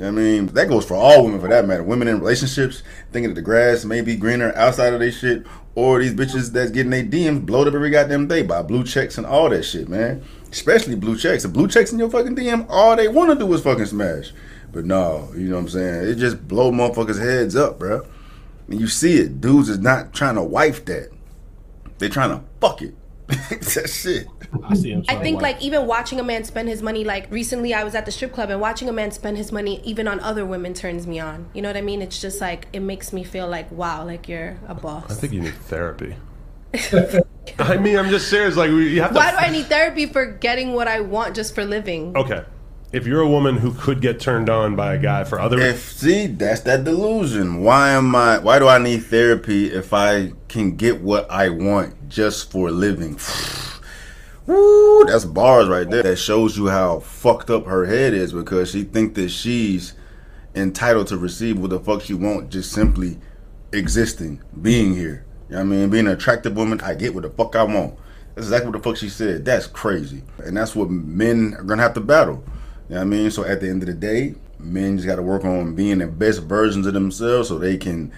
I 0.00 0.10
mean, 0.10 0.46
that 0.46 0.68
goes 0.68 0.84
for 0.84 0.94
all 0.94 1.24
women 1.24 1.40
for 1.40 1.48
that 1.48 1.66
matter. 1.66 1.82
Women 1.82 2.08
in 2.08 2.20
relationships 2.20 2.82
thinking 3.10 3.30
that 3.30 3.34
the 3.34 3.42
grass 3.42 3.84
may 3.84 4.00
be 4.00 4.16
greener 4.16 4.52
outside 4.56 4.94
of 4.94 5.00
their 5.00 5.12
shit, 5.12 5.44
or 5.74 6.00
these 6.00 6.14
bitches 6.14 6.52
that's 6.52 6.70
getting 6.70 6.90
their 6.90 7.04
DMs 7.04 7.44
blowed 7.44 7.68
up 7.68 7.74
every 7.74 7.90
goddamn 7.90 8.28
day 8.28 8.42
by 8.42 8.62
blue 8.62 8.84
checks 8.84 9.18
and 9.18 9.26
all 9.26 9.50
that 9.50 9.64
shit, 9.64 9.88
man. 9.88 10.24
Especially 10.52 10.94
blue 10.94 11.16
checks. 11.16 11.42
The 11.42 11.48
blue 11.48 11.66
checks 11.66 11.92
in 11.92 11.98
your 11.98 12.10
fucking 12.10 12.36
DM, 12.36 12.66
all 12.68 12.94
they 12.94 13.08
want 13.08 13.30
to 13.30 13.36
do 13.36 13.52
is 13.54 13.62
fucking 13.62 13.86
smash. 13.86 14.32
But 14.70 14.84
no, 14.84 15.30
you 15.34 15.48
know 15.48 15.56
what 15.56 15.62
I'm 15.62 15.68
saying? 15.68 16.08
It 16.10 16.14
just 16.16 16.46
blow 16.46 16.70
motherfuckers' 16.70 17.18
heads 17.18 17.56
up, 17.56 17.78
bro. 17.78 18.06
And 18.68 18.80
you 18.80 18.86
see 18.86 19.18
it. 19.18 19.40
Dudes 19.40 19.68
is 19.68 19.78
not 19.78 20.12
trying 20.12 20.36
to 20.36 20.42
wife 20.42 20.84
that. 20.84 21.10
They're 21.98 22.08
trying 22.08 22.30
to 22.30 22.44
fuck 22.60 22.82
it. 22.82 22.94
that 23.28 23.90
shit. 23.90 24.26
I 24.62 24.74
see 24.74 24.90
him. 24.90 25.04
I 25.08 25.16
think 25.16 25.40
like 25.40 25.62
even 25.62 25.86
watching 25.86 26.20
a 26.20 26.22
man 26.22 26.44
spend 26.44 26.68
his 26.68 26.82
money 26.82 27.04
like 27.04 27.30
recently 27.30 27.72
I 27.72 27.84
was 27.84 27.94
at 27.94 28.04
the 28.04 28.12
strip 28.12 28.32
club 28.32 28.50
and 28.50 28.60
watching 28.60 28.88
a 28.88 28.92
man 28.92 29.10
spend 29.10 29.38
his 29.38 29.52
money 29.52 29.80
even 29.84 30.06
on 30.06 30.20
other 30.20 30.44
women 30.44 30.74
turns 30.74 31.06
me 31.06 31.18
on. 31.18 31.48
You 31.54 31.62
know 31.62 31.70
what 31.70 31.76
I 31.76 31.82
mean? 31.82 32.02
It's 32.02 32.20
just 32.20 32.40
like 32.40 32.66
it 32.72 32.80
makes 32.80 33.12
me 33.12 33.24
feel 33.24 33.48
like 33.48 33.70
wow, 33.70 34.04
like 34.04 34.28
you're 34.28 34.58
a 34.68 34.74
boss. 34.74 35.10
I 35.10 35.14
think 35.14 35.32
you 35.32 35.40
need 35.40 35.54
therapy. 35.54 36.16
I 37.58 37.76
mean, 37.76 37.98
I'm 37.98 38.08
just 38.10 38.28
serious. 38.28 38.56
Like, 38.56 38.70
we- 38.70 38.88
you 38.94 39.02
have 39.02 39.12
to. 39.12 39.16
Why 39.16 39.30
do 39.30 39.36
I 39.36 39.50
need 39.50 39.66
therapy 39.66 40.06
for 40.06 40.26
getting 40.26 40.72
what 40.72 40.88
I 40.88 41.00
want 41.00 41.34
just 41.34 41.54
for 41.54 41.64
living? 41.64 42.16
Okay. 42.16 42.42
If 42.92 43.06
you're 43.06 43.22
a 43.22 43.28
woman 43.28 43.56
who 43.56 43.72
could 43.72 44.02
get 44.02 44.20
turned 44.20 44.50
on 44.50 44.76
by 44.76 44.94
a 44.94 44.98
guy 44.98 45.24
for 45.24 45.40
other 45.40 45.58
If 45.58 45.92
see, 45.92 46.26
that's 46.26 46.60
that 46.62 46.84
delusion. 46.84 47.62
Why 47.62 47.90
am 47.92 48.14
I? 48.14 48.38
Why 48.38 48.58
do 48.58 48.68
I 48.68 48.76
need 48.76 48.98
therapy 49.04 49.72
if 49.72 49.94
I 49.94 50.32
can 50.48 50.76
get 50.76 51.00
what 51.00 51.30
I 51.30 51.48
want 51.48 52.10
just 52.10 52.50
for 52.50 52.70
living? 52.70 53.18
Woo, 54.46 55.04
that's 55.06 55.24
bars 55.24 55.68
right 55.68 55.88
there. 55.88 56.02
That 56.02 56.16
shows 56.16 56.58
you 56.58 56.68
how 56.68 57.00
fucked 57.00 57.48
up 57.48 57.64
her 57.64 57.86
head 57.86 58.12
is 58.12 58.32
because 58.32 58.72
she 58.72 58.82
think 58.82 59.14
that 59.14 59.30
she's 59.30 59.94
entitled 60.54 61.06
to 61.06 61.16
receive 61.16 61.58
what 61.58 61.70
the 61.70 61.80
fuck 61.80 62.02
she 62.02 62.12
want 62.12 62.50
just 62.50 62.72
simply 62.72 63.18
existing, 63.72 64.42
being 64.60 64.94
here. 64.94 65.24
You 65.52 65.58
know 65.58 65.64
I 65.64 65.64
mean? 65.64 65.90
Being 65.90 66.06
an 66.06 66.14
attractive 66.14 66.56
woman, 66.56 66.80
I 66.80 66.94
get 66.94 67.12
what 67.12 67.24
the 67.24 67.28
fuck 67.28 67.54
I 67.56 67.64
want. 67.64 67.94
That's 68.34 68.46
exactly 68.46 68.70
what 68.70 68.82
the 68.82 68.88
fuck 68.88 68.96
she 68.96 69.10
said. 69.10 69.44
That's 69.44 69.66
crazy. 69.66 70.22
And 70.38 70.56
that's 70.56 70.74
what 70.74 70.88
men 70.88 71.54
are 71.58 71.62
gonna 71.62 71.82
have 71.82 71.92
to 71.92 72.00
battle. 72.00 72.42
You 72.88 72.94
know 72.94 73.00
what 73.00 73.02
I 73.02 73.04
mean? 73.04 73.30
So 73.30 73.44
at 73.44 73.60
the 73.60 73.68
end 73.68 73.82
of 73.82 73.86
the 73.86 73.92
day, 73.92 74.34
men 74.58 74.96
just 74.96 75.06
gotta 75.06 75.20
work 75.20 75.44
on 75.44 75.74
being 75.74 75.98
the 75.98 76.06
best 76.06 76.44
versions 76.44 76.86
of 76.86 76.94
themselves 76.94 77.48
so 77.48 77.58
they 77.58 77.76
can 77.76 78.10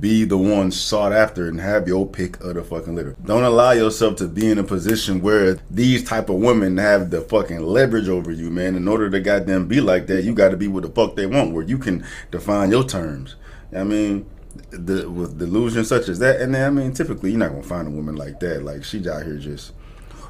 be 0.00 0.24
the 0.24 0.36
ones 0.36 0.78
sought 0.78 1.12
after 1.12 1.46
and 1.46 1.60
have 1.60 1.86
your 1.86 2.08
pick 2.08 2.40
of 2.40 2.54
the 2.54 2.64
fucking 2.64 2.96
litter. 2.96 3.14
Don't 3.24 3.44
allow 3.44 3.70
yourself 3.70 4.16
to 4.16 4.26
be 4.26 4.50
in 4.50 4.58
a 4.58 4.64
position 4.64 5.22
where 5.22 5.60
these 5.70 6.02
type 6.02 6.28
of 6.28 6.36
women 6.36 6.76
have 6.78 7.10
the 7.10 7.20
fucking 7.20 7.60
leverage 7.60 8.08
over 8.08 8.32
you, 8.32 8.50
man. 8.50 8.74
In 8.74 8.88
order 8.88 9.08
to 9.08 9.20
goddamn 9.20 9.68
be 9.68 9.80
like 9.80 10.08
that, 10.08 10.24
you 10.24 10.34
gotta 10.34 10.56
be 10.56 10.66
what 10.66 10.82
the 10.82 10.90
fuck 10.90 11.14
they 11.14 11.26
want, 11.26 11.52
where 11.52 11.62
you 11.62 11.78
can 11.78 12.04
define 12.32 12.72
your 12.72 12.82
terms. 12.82 13.36
You 13.70 13.78
know 13.78 13.80
I 13.82 13.84
mean? 13.84 14.26
The, 14.70 15.08
with 15.08 15.38
delusions 15.38 15.88
such 15.88 16.08
as 16.08 16.18
that, 16.18 16.40
and 16.40 16.54
then 16.54 16.66
I 16.66 16.70
mean, 16.70 16.92
typically 16.92 17.30
you're 17.30 17.38
not 17.38 17.50
gonna 17.50 17.62
find 17.62 17.86
a 17.86 17.90
woman 17.90 18.16
like 18.16 18.40
that. 18.40 18.64
Like 18.64 18.84
she's 18.84 19.06
out 19.06 19.24
here 19.24 19.36
just. 19.36 19.72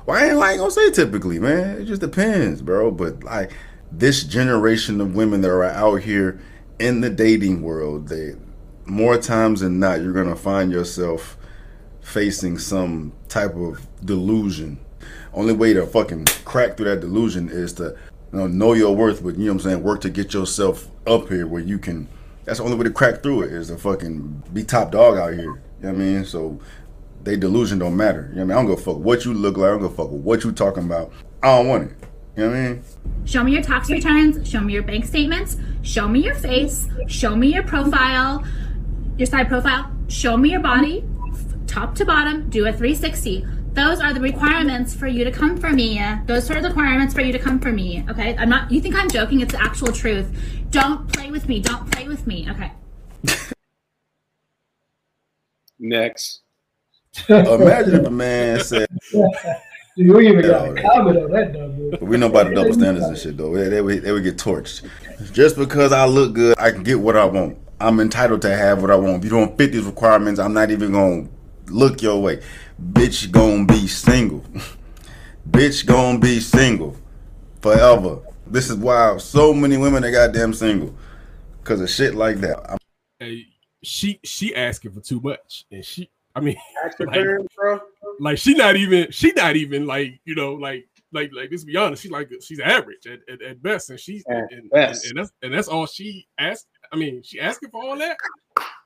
Well, 0.07 0.18
I 0.18 0.29
ain't 0.29 0.37
like 0.37 0.59
gonna 0.59 0.71
say 0.71 0.91
typically, 0.91 1.39
man. 1.39 1.81
It 1.81 1.85
just 1.87 2.01
depends, 2.01 2.62
bro. 2.62 2.91
But 2.91 3.23
like 3.25 3.53
this 3.91 4.25
generation 4.25 5.01
of 5.01 5.14
women 5.14 5.41
that 5.41 5.51
are 5.51 5.64
out 5.64 6.03
here 6.03 6.41
in 6.79 7.01
the 7.01 7.11
dating 7.11 7.62
world, 7.62 8.09
they 8.09 8.35
more 8.87 9.16
times 9.18 9.61
than 9.61 9.79
not, 9.79 10.01
you're 10.03 10.12
gonna 10.12 10.37
find 10.37 10.71
yourself 10.73 11.37
facing 12.01 12.59
some 12.59 13.12
type 13.29 13.55
of 13.55 13.87
delusion. 14.05 14.79
Only 15.33 15.53
way 15.53 15.73
to 15.75 15.87
fucking 15.87 16.27
crack 16.45 16.77
through 16.77 16.87
that 16.87 17.01
delusion 17.01 17.49
is 17.49 17.73
to 17.75 17.97
You 18.33 18.39
know, 18.39 18.47
know 18.47 18.73
your 18.75 18.95
worth, 18.95 19.23
but 19.23 19.37
you 19.37 19.47
know 19.47 19.53
what 19.53 19.64
I'm 19.64 19.71
saying. 19.71 19.83
Work 19.83 20.01
to 20.03 20.11
get 20.11 20.35
yourself 20.35 20.89
up 21.07 21.29
here 21.29 21.47
where 21.47 21.62
you 21.62 21.79
can. 21.79 22.09
That's 22.51 22.59
the 22.59 22.64
only 22.64 22.76
way 22.76 22.82
to 22.82 22.90
crack 22.90 23.22
through 23.22 23.42
it 23.42 23.53
is 23.53 23.68
to 23.68 23.76
fucking 23.76 24.42
be 24.53 24.64
top 24.64 24.90
dog 24.90 25.16
out 25.16 25.34
here. 25.34 25.44
You 25.44 25.53
know 25.82 25.92
what 25.92 25.94
I 25.94 25.98
mean? 25.98 26.24
So 26.24 26.59
they 27.22 27.36
delusion 27.36 27.78
don't 27.78 27.96
matter. 27.96 28.28
You 28.32 28.40
know 28.40 28.46
what 28.46 28.57
I 28.57 28.62
mean? 28.62 28.66
I 28.66 28.68
don't 28.68 28.80
a 28.80 28.82
fuck 28.82 28.96
what 28.96 29.24
you 29.24 29.32
look 29.32 29.57
like. 29.57 29.68
I 29.68 29.78
don't 29.78 29.84
a 29.84 29.88
fuck 29.88 30.11
what 30.11 30.42
you 30.42 30.51
talking 30.51 30.82
about. 30.82 31.12
I 31.44 31.59
don't 31.59 31.68
want 31.68 31.92
it. 31.92 31.96
You 32.36 32.42
know 32.42 32.51
what 32.51 32.57
I 32.57 32.68
mean? 32.70 32.82
Show 33.24 33.44
me 33.44 33.53
your 33.53 33.62
tax 33.62 33.88
returns, 33.88 34.51
show 34.51 34.61
me 34.62 34.72
your 34.72 34.82
bank 34.82 35.05
statements, 35.05 35.59
show 35.82 36.09
me 36.09 36.24
your 36.24 36.34
face, 36.34 36.88
show 37.07 37.36
me 37.36 37.55
your 37.55 37.62
profile, 37.62 38.44
your 39.16 39.26
side 39.26 39.46
profile, 39.46 39.88
show 40.09 40.36
me 40.36 40.51
your 40.51 40.59
body, 40.59 41.05
top 41.68 41.94
to 41.94 42.05
bottom, 42.05 42.51
do 42.51 42.66
a 42.66 42.72
360. 42.72 43.46
Those 43.73 44.01
are 44.01 44.12
the 44.12 44.21
requirements 44.21 44.95
for 44.95 45.07
you 45.07 45.25
to 45.25 45.31
come 45.31 45.57
for 45.57 45.71
me. 45.71 46.03
Those 46.27 46.51
are 46.51 46.61
the 46.61 46.68
requirements 46.68 47.14
for 47.14 47.21
you 47.21 47.33
to 47.33 47.39
come 47.39 47.61
for 47.61 47.71
me. 47.71 48.05
Okay? 48.09 48.37
I'm 48.37 48.49
not 48.49 48.71
you 48.71 48.81
think 48.81 48.97
I'm 48.97 49.09
joking, 49.09 49.41
it's 49.41 49.53
the 49.53 49.62
actual 49.62 49.93
truth. 49.93 50.27
Don't 50.71 51.12
play 51.12 51.31
with 51.31 51.49
me. 51.49 51.61
Don't 51.61 51.91
play 51.91 52.09
with 52.09 52.27
me. 52.27 52.49
Okay. 52.51 52.73
Next. 55.79 56.41
Imagine 57.29 58.01
if 58.01 58.07
a 58.07 58.11
man 58.11 58.61
said, 58.61 58.87
Dude, 59.97 60.16
we 60.16 60.29
even 60.29 60.43
got 60.43 60.68
a 60.68 60.83
comment 60.83 61.18
on 61.18 61.31
that 61.33 61.53
dumb 61.53 61.77
dude. 61.77 62.01
We 62.01 62.16
know 62.16 62.29
about 62.29 62.49
the 62.49 62.55
double 62.55 62.73
standards 62.73 63.07
and 63.07 63.18
shit 63.18 63.37
though. 63.37 63.55
They, 63.55 63.68
they, 63.68 63.83
would, 63.83 64.03
they 64.03 64.12
would 64.12 64.23
get 64.23 64.37
torched. 64.37 64.89
Just 65.33 65.57
because 65.57 65.93
I 65.93 66.07
look 66.07 66.33
good, 66.33 66.59
I 66.59 66.71
can 66.71 66.85
get 66.85 67.01
what 67.01 67.16
I 67.16 67.25
want. 67.25 67.59
I'm 67.81 67.99
entitled 67.99 68.43
to 68.43 68.57
have 68.57 68.83
what 68.83 68.91
I 68.91 68.97
want. 68.97 69.18
If 69.18 69.25
you 69.25 69.31
don't 69.31 69.59
fit 69.59 69.73
these 69.73 69.85
requirements, 69.85 70.39
I'm 70.39 70.53
not 70.53 70.71
even 70.71 70.93
gonna 70.93 71.29
look 71.66 72.03
your 72.03 72.23
way. 72.23 72.41
Bitch 72.81 73.31
gonna 73.31 73.66
be 73.66 73.87
single. 73.87 74.45
Bitch 75.51 75.85
gonna 75.87 76.18
be 76.18 76.41
single 76.41 76.97
forever. 77.61 78.20
This 78.47 78.70
is 78.70 78.76
why 78.76 79.16
so 79.18 79.53
many 79.53 79.76
women 79.76 80.05
are 80.05 80.11
goddamn 80.11 80.55
single 80.55 80.95
because 81.62 81.81
of 81.81 81.91
shit 81.91 82.14
like 82.14 82.37
that. 82.39 82.59
I'm- 82.68 82.78
Hey, 83.18 83.45
she 83.83 84.18
she 84.24 84.55
asking 84.57 84.93
for 84.93 85.01
too 85.01 85.20
much, 85.20 85.66
and 85.70 85.85
she. 85.85 86.11
I 86.35 86.41
mean, 86.41 86.57
like, 86.99 86.99
returns, 86.99 87.49
like 88.18 88.39
she 88.39 88.55
not 88.55 88.76
even 88.76 89.11
she 89.11 89.33
not 89.33 89.57
even 89.57 89.87
like 89.87 90.20
you 90.24 90.35
know 90.35 90.55
like 90.55 90.87
like 91.12 91.31
like 91.35 91.51
let's 91.51 91.64
be 91.64 91.76
honest 91.76 92.03
she's 92.03 92.11
like 92.12 92.31
she's 92.41 92.61
average 92.61 93.07
at, 93.07 93.18
at, 93.28 93.43
at 93.43 93.62
best 93.62 93.91
and 93.91 93.99
she's 93.99 94.22
and, 94.26 94.49
and, 94.53 94.70
best. 94.70 95.07
and 95.07 95.18
that's 95.18 95.33
and 95.43 95.53
that's 95.53 95.66
all 95.66 95.87
she 95.87 96.26
asked 96.39 96.68
i 96.93 96.97
mean 96.97 97.20
she 97.24 97.41
asking 97.41 97.68
for 97.70 97.83
all 97.83 97.99
that 97.99 98.16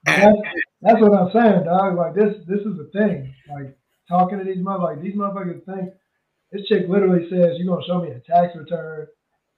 That's, 0.07 0.36
that's 0.80 1.01
what 1.01 1.12
I'm 1.12 1.30
saying, 1.32 1.64
dog. 1.64 1.97
Like 1.97 2.14
this, 2.14 2.36
this 2.47 2.61
is 2.61 2.76
the 2.76 2.90
thing. 2.92 3.34
Like 3.55 3.76
talking 4.09 4.38
to 4.38 4.44
these 4.44 4.59
motherfuckers, 4.59 5.02
these 5.02 5.14
motherfuckers 5.14 5.64
think 5.64 5.90
this 6.52 6.66
chick 6.66 6.86
literally 6.88 7.28
says 7.30 7.57
you're 7.59 7.66
gonna 7.66 7.86
show 7.86 8.00
me 8.00 8.11
a 8.11 8.20
tax 8.20 8.57
return, 8.57 9.07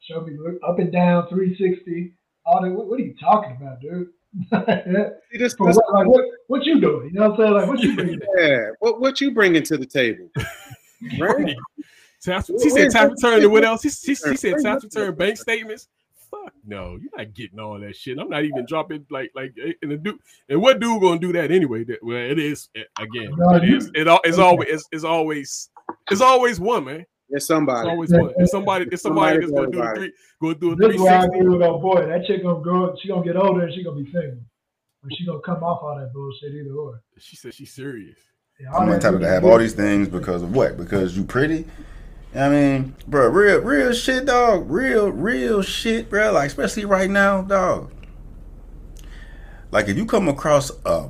show 0.01 0.21
me 0.23 0.37
up 0.67 0.79
and 0.79 0.93
down 0.93 1.29
360. 1.29 2.13
All 2.45 2.63
that. 2.63 2.71
What, 2.71 2.87
what 2.89 3.01
are 3.01 3.03
you 3.03 3.15
talking 3.21 3.57
about, 3.61 3.81
dude? 3.81 4.09
See, 4.51 5.39
this, 5.39 5.55
this- 5.55 5.59
what, 5.59 5.93
like, 5.93 6.07
what, 6.07 6.25
what 6.47 6.65
you 6.65 6.81
doing? 6.81 7.11
You 7.13 7.21
know 7.21 7.31
what 7.31 7.41
I'm 7.41 7.47
saying? 7.47 7.55
Like, 7.55 7.69
what 7.69 7.81
you 7.81 7.95
bringing? 7.95 8.21
yeah. 8.39 8.69
What 8.81 9.01
what 9.01 9.21
you 9.21 9.33
bringing 9.33 9.63
to 9.65 9.77
the 9.77 9.87
table? 9.87 10.31
Right? 11.21 11.55
tax, 12.23 12.51
she 12.63 12.71
said 12.71 12.91
tax 12.91 13.11
return 13.11 13.43
and 13.43 13.53
what 13.53 13.65
else 13.65 13.83
she, 13.83 13.91
she, 13.91 14.15
she 14.15 14.37
said 14.37 14.55
tax 14.63 14.83
return 14.83 15.15
bank 15.15 15.37
statements 15.37 15.89
fuck 16.47 16.55
no 16.65 16.97
you're 17.01 17.11
not 17.17 17.35
getting 17.35 17.59
all 17.59 17.79
that 17.79 17.95
shit 17.97 18.19
i'm 18.19 18.29
not 18.29 18.45
even 18.45 18.65
dropping 18.67 19.05
like 19.11 19.31
like 19.35 19.53
and 19.83 19.91
the 19.91 19.97
dude 19.97 20.19
and 20.49 20.61
what 20.61 20.79
dude 20.81 21.01
gonna 21.01 21.19
do 21.19 21.33
that 21.33 21.51
anyway 21.51 21.83
that 21.85 21.99
well 22.03 22.17
it 22.19 22.39
is 22.39 22.69
eh, 22.77 22.83
again 23.01 23.31
No, 23.37 23.57
it 23.57 23.65
it, 23.95 24.07
al- 24.07 24.21
it's 24.25 24.39
always 24.39 24.69
it's, 24.71 24.85
it's 24.93 25.05
always 25.05 25.71
it's 26.11 26.21
always 26.21 26.61
one 26.61 26.85
man 26.85 27.05
it's 27.31 27.47
somebody. 27.47 27.89
always 27.89 28.13
one 28.13 28.33
it's 28.39 28.53
somebody 28.53 28.87
it's 28.93 29.03
somebody 29.03 29.39
that's 29.41 29.51
gonna 29.51 29.71
do 29.71 29.79
a 29.81 29.83
Somebody. 29.83 30.01
three 30.01 30.13
go 30.41 30.55
do 30.55 30.73
a 30.73 30.77
This 30.77 30.95
is 30.95 31.01
why 31.01 31.09
I 31.09 31.27
360 31.27 31.39
agree 31.41 31.59
with 31.59 31.67
old 31.69 31.83
boy. 31.83 32.07
That 32.07 32.25
chick 32.27 32.43
gonna 32.45 32.61
grow. 32.63 32.95
She 33.03 33.09
gonna 33.09 33.25
get 33.25 33.37
older 33.37 33.63
and 33.65 33.75
she 33.75 33.83
gonna 33.83 33.97
be 34.01 34.05
single. 34.13 34.39
Or 35.03 35.11
she 35.11 35.27
gonna 35.27 35.41
come 35.41 35.65
off 35.65 35.83
all 35.83 35.97
that 35.99 36.13
bullshit 36.13 36.55
either 36.55 36.73
or. 36.75 37.03
she 37.19 37.35
said 37.35 37.53
she's 37.53 37.73
serious 37.73 38.19
Yeah, 38.61 38.73
I'm 38.73 38.89
that 38.89 38.95
entitled 38.95 39.23
to 39.23 39.29
have 39.29 39.45
all 39.45 39.59
these 39.59 39.73
things 39.75 40.09
because 40.09 40.43
of 40.43 40.55
what? 40.55 40.77
Because 40.77 41.17
you 41.17 41.25
pretty? 41.25 41.65
I 42.35 42.49
mean, 42.49 42.95
bro, 43.07 43.29
real, 43.29 43.61
real 43.61 43.93
shit, 43.93 44.27
dog. 44.27 44.71
Real, 44.71 45.11
real 45.11 45.63
shit, 45.63 46.11
bro. 46.11 46.33
Like, 46.33 46.49
especially 46.49 46.85
right 46.85 47.11
now, 47.11 47.43
dog. 47.43 47.91
Like, 49.71 49.89
if 49.89 49.97
you 49.97 50.07
come 50.07 50.29
across 50.29 50.71
a 50.85 51.09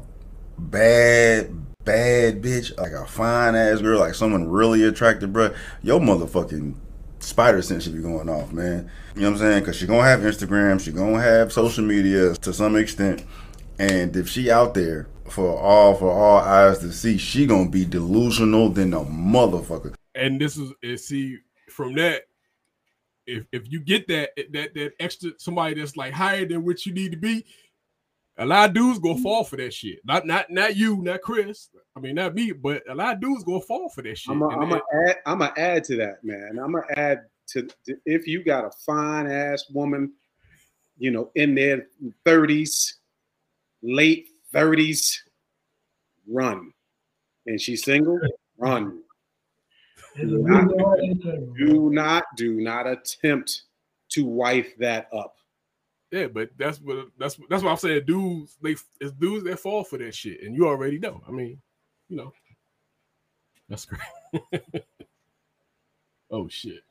bad, 0.59 1.51
bad 1.85 2.43
bitch, 2.43 2.77
like 2.79 2.93
a 2.93 3.07
fine 3.07 3.55
ass 3.55 3.81
girl, 3.81 4.01
like 4.01 4.14
someone 4.14 4.49
really 4.49 4.85
attractive, 4.85 5.33
bro, 5.33 5.55
your 5.83 6.01
motherfucking 6.01 6.75
spider 7.21 7.62
sense 7.62 7.85
should 7.85 7.95
be 7.95 8.03
going 8.03 8.29
off, 8.29 8.53
man. 8.53 8.91
You 9.14 9.23
know 9.23 9.31
what 9.31 9.35
I'm 9.35 9.39
saying? 9.39 9.61
Because 9.61 9.77
she 9.77 9.87
gonna 9.87 10.03
have 10.03 10.21
Instagram, 10.21 10.81
she 10.81 10.93
gonna 10.93 11.21
have 11.21 11.53
social 11.53 11.85
media 11.85 12.35
to 12.35 12.53
some 12.53 12.77
extent, 12.77 13.25
and 13.79 14.17
if 14.17 14.29
she 14.29 14.51
out 14.51 14.75
there 14.75 15.09
for 15.29 15.59
all 15.59 15.95
for 15.95 16.11
all 16.11 16.39
eyes 16.39 16.79
to 16.79 16.93
see, 16.93 17.19
she 17.19 17.47
gonna 17.47 17.69
be 17.69 17.85
delusional 17.85 18.69
than 18.69 18.93
a 18.95 19.01
motherfucker. 19.01 19.95
And 20.17 20.41
this 20.41 20.57
is 20.57 20.73
and 20.83 20.99
see 20.99 21.39
from 21.71 21.95
that 21.95 22.23
if 23.27 23.45
if 23.53 23.71
you 23.71 23.81
get 23.81 24.07
that 24.09 24.31
eh, 24.39 24.45
that 24.53 24.75
that 24.75 24.93
extra 25.01 25.31
somebody 25.39 25.75
that's 25.75 25.97
like 25.97 26.12
higher 26.12 26.47
than 26.47 26.64
what 26.64 26.87
you 26.87 26.93
need 26.93 27.12
to 27.12 27.19
be 27.19 27.45
a 28.39 28.45
lot 28.45 28.69
of 28.69 28.75
dudes 28.75 28.99
gonna 28.99 29.14
mm-hmm. 29.14 29.23
fall 29.23 29.45
for 29.45 29.57
that 29.57 29.73
shit 29.73 29.99
not 30.05 30.27
not 30.27 30.51
not 30.51 30.77
you 30.77 30.97
not 31.03 31.23
chris 31.23 31.71
i 31.97 32.01
mean 32.01 32.14
not 32.14 32.35
me 32.35 32.53
but 32.53 32.83
a 32.89 32.95
lot 32.95 33.14
of 33.14 33.21
dudes 33.21 33.45
gonna 33.45 33.61
fall 33.61 33.89
for 33.89 34.03
that 34.03 34.17
shit 34.17 34.33
I'm 34.33 34.41
gonna 34.41 34.81
add. 35.07 35.17
I'm 35.27 35.39
gonna 35.39 35.53
add 35.57 35.85
to 35.85 35.97
that, 35.97 36.23
man. 36.23 36.59
I'm 36.62 36.73
gonna 36.73 36.85
add 36.97 37.23
to, 37.49 37.69
to 37.85 37.97
if 38.05 38.27
you 38.27 38.43
got 38.43 38.64
a 38.64 38.71
fine 38.85 39.27
ass 39.27 39.64
woman, 39.71 40.12
you 40.99 41.11
know, 41.11 41.31
in 41.35 41.55
their 41.55 41.87
30s, 42.25 42.95
late 43.83 44.29
30s, 44.53 45.17
run. 46.29 46.73
And 47.47 47.61
she's 47.61 47.85
single, 47.85 48.19
run. 48.59 49.01
There's 50.17 50.33
a 50.33 50.37
Do 50.37 50.43
not, 50.43 50.62
reason 50.64 50.79
why 50.83 50.97
she's 51.01 51.23
single. 51.23 51.55
do 51.55 51.91
not, 51.91 52.25
do 52.37 52.61
not 52.61 52.87
attempt 52.87 53.62
to 54.11 54.25
wife 54.25 54.77
that 54.79 55.09
up. 55.12 55.35
yeah 56.12 56.29
but 56.29 56.49
that's 56.57 56.79
what 56.81 57.09
that's 57.19 57.37
that's 57.51 57.62
what 57.64 57.71
i'm 57.73 57.77
saying 57.77 58.03
dudes 58.07 58.57
they 58.62 58.77
it's 59.01 59.12
dudes 59.19 59.45
that 59.45 59.59
fall 59.59 59.83
for 59.85 59.99
that 59.99 60.14
shit 60.14 60.41
and 60.43 60.55
you 60.55 60.67
already 60.69 60.99
know 61.01 61.21
i 61.27 61.31
mean 61.33 61.61
you 62.09 62.17
know 62.17 62.33
that's 63.69 63.85
great 63.85 64.62
oh 66.31 66.47
shit 66.49 66.83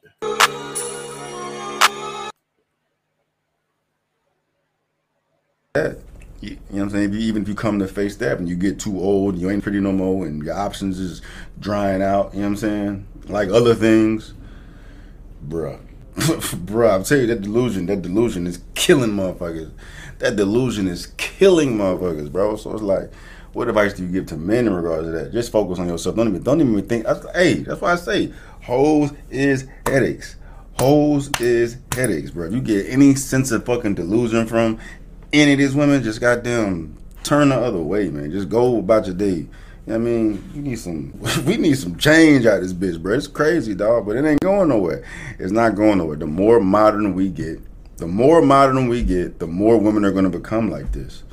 that. 5.73 5.97
You, 6.45 6.51
know 6.51 6.59
what 6.69 6.81
I'm 6.83 6.89
saying? 6.91 7.13
Even 7.15 7.41
if 7.41 7.47
you 7.47 7.55
come 7.55 7.79
to 7.79 7.87
face 7.87 8.17
that 8.17 8.37
and 8.37 8.47
you 8.47 8.55
get 8.55 8.79
too 8.79 8.99
old, 8.99 9.37
you 9.37 9.49
ain't 9.49 9.63
pretty 9.63 9.79
no 9.79 9.91
more, 9.91 10.25
and 10.25 10.43
your 10.43 10.55
options 10.55 10.99
is 10.99 11.21
drying 11.59 12.01
out, 12.01 12.33
you 12.33 12.41
know 12.41 12.47
what 12.47 12.51
I'm 12.51 12.55
saying? 12.57 13.07
Like 13.27 13.49
other 13.49 13.73
things, 13.73 14.33
bruh. 15.47 15.79
bruh, 16.15 16.95
I'm 16.95 17.03
telling 17.03 17.27
you, 17.27 17.35
that 17.35 17.41
delusion, 17.41 17.87
that 17.87 18.01
delusion 18.01 18.45
is 18.47 18.61
killing 18.75 19.11
motherfuckers. 19.11 19.71
That 20.19 20.35
delusion 20.35 20.87
is 20.87 21.07
killing 21.17 21.77
motherfuckers, 21.77 22.31
bro. 22.31 22.55
So 22.55 22.73
it's 22.73 22.81
like, 22.81 23.11
what 23.53 23.67
advice 23.67 23.93
do 23.93 24.03
you 24.03 24.11
give 24.11 24.27
to 24.27 24.37
men 24.37 24.67
in 24.67 24.73
regards 24.73 25.07
to 25.07 25.11
that? 25.11 25.33
Just 25.33 25.51
focus 25.51 25.79
on 25.79 25.87
yourself. 25.87 26.15
Don't 26.15 26.27
even, 26.27 26.43
don't 26.43 26.61
even 26.61 26.87
think. 26.87 27.05
I, 27.05 27.15
hey, 27.33 27.53
that's 27.55 27.81
why 27.81 27.93
I 27.93 27.95
say, 27.95 28.31
hoes 28.61 29.11
is 29.29 29.67
headaches. 29.85 30.35
Hoes 30.79 31.31
is 31.39 31.77
headaches, 31.93 32.31
bro. 32.31 32.47
If 32.47 32.53
you 32.53 32.61
get 32.61 32.85
any 32.89 33.15
sense 33.15 33.51
of 33.51 33.65
fucking 33.65 33.95
delusion 33.95 34.45
from 34.45 34.79
any 35.36 35.53
of 35.53 35.59
these 35.59 35.75
women, 35.75 36.03
just 36.03 36.21
goddamn 36.21 36.97
turn 37.23 37.49
the 37.49 37.55
other 37.55 37.81
way, 37.81 38.09
man. 38.09 38.31
Just 38.31 38.49
go 38.49 38.77
about 38.79 39.05
your 39.05 39.15
day. 39.15 39.47
I 39.88 39.97
mean, 39.97 40.43
you 40.53 40.61
need 40.61 40.79
some. 40.79 41.13
We 41.45 41.57
need 41.57 41.77
some 41.77 41.97
change 41.97 42.45
out 42.45 42.57
of 42.57 42.63
this 42.63 42.73
bitch, 42.73 43.01
bro. 43.01 43.15
It's 43.15 43.27
crazy, 43.27 43.75
dog, 43.75 44.05
but 44.07 44.15
it 44.15 44.25
ain't 44.25 44.41
going 44.41 44.69
nowhere. 44.69 45.03
It's 45.38 45.51
not 45.51 45.75
going 45.75 45.99
nowhere. 45.99 46.15
The 46.15 46.25
more 46.25 46.59
modern 46.59 47.13
we 47.13 47.29
get, 47.29 47.59
the 47.97 48.07
more 48.07 48.41
modern 48.41 48.88
we 48.88 49.03
get, 49.03 49.39
the 49.39 49.47
more 49.47 49.77
women 49.77 50.03
are 50.03 50.11
going 50.11 50.29
to 50.29 50.29
become 50.29 50.69
like 50.71 50.91
this, 50.91 51.23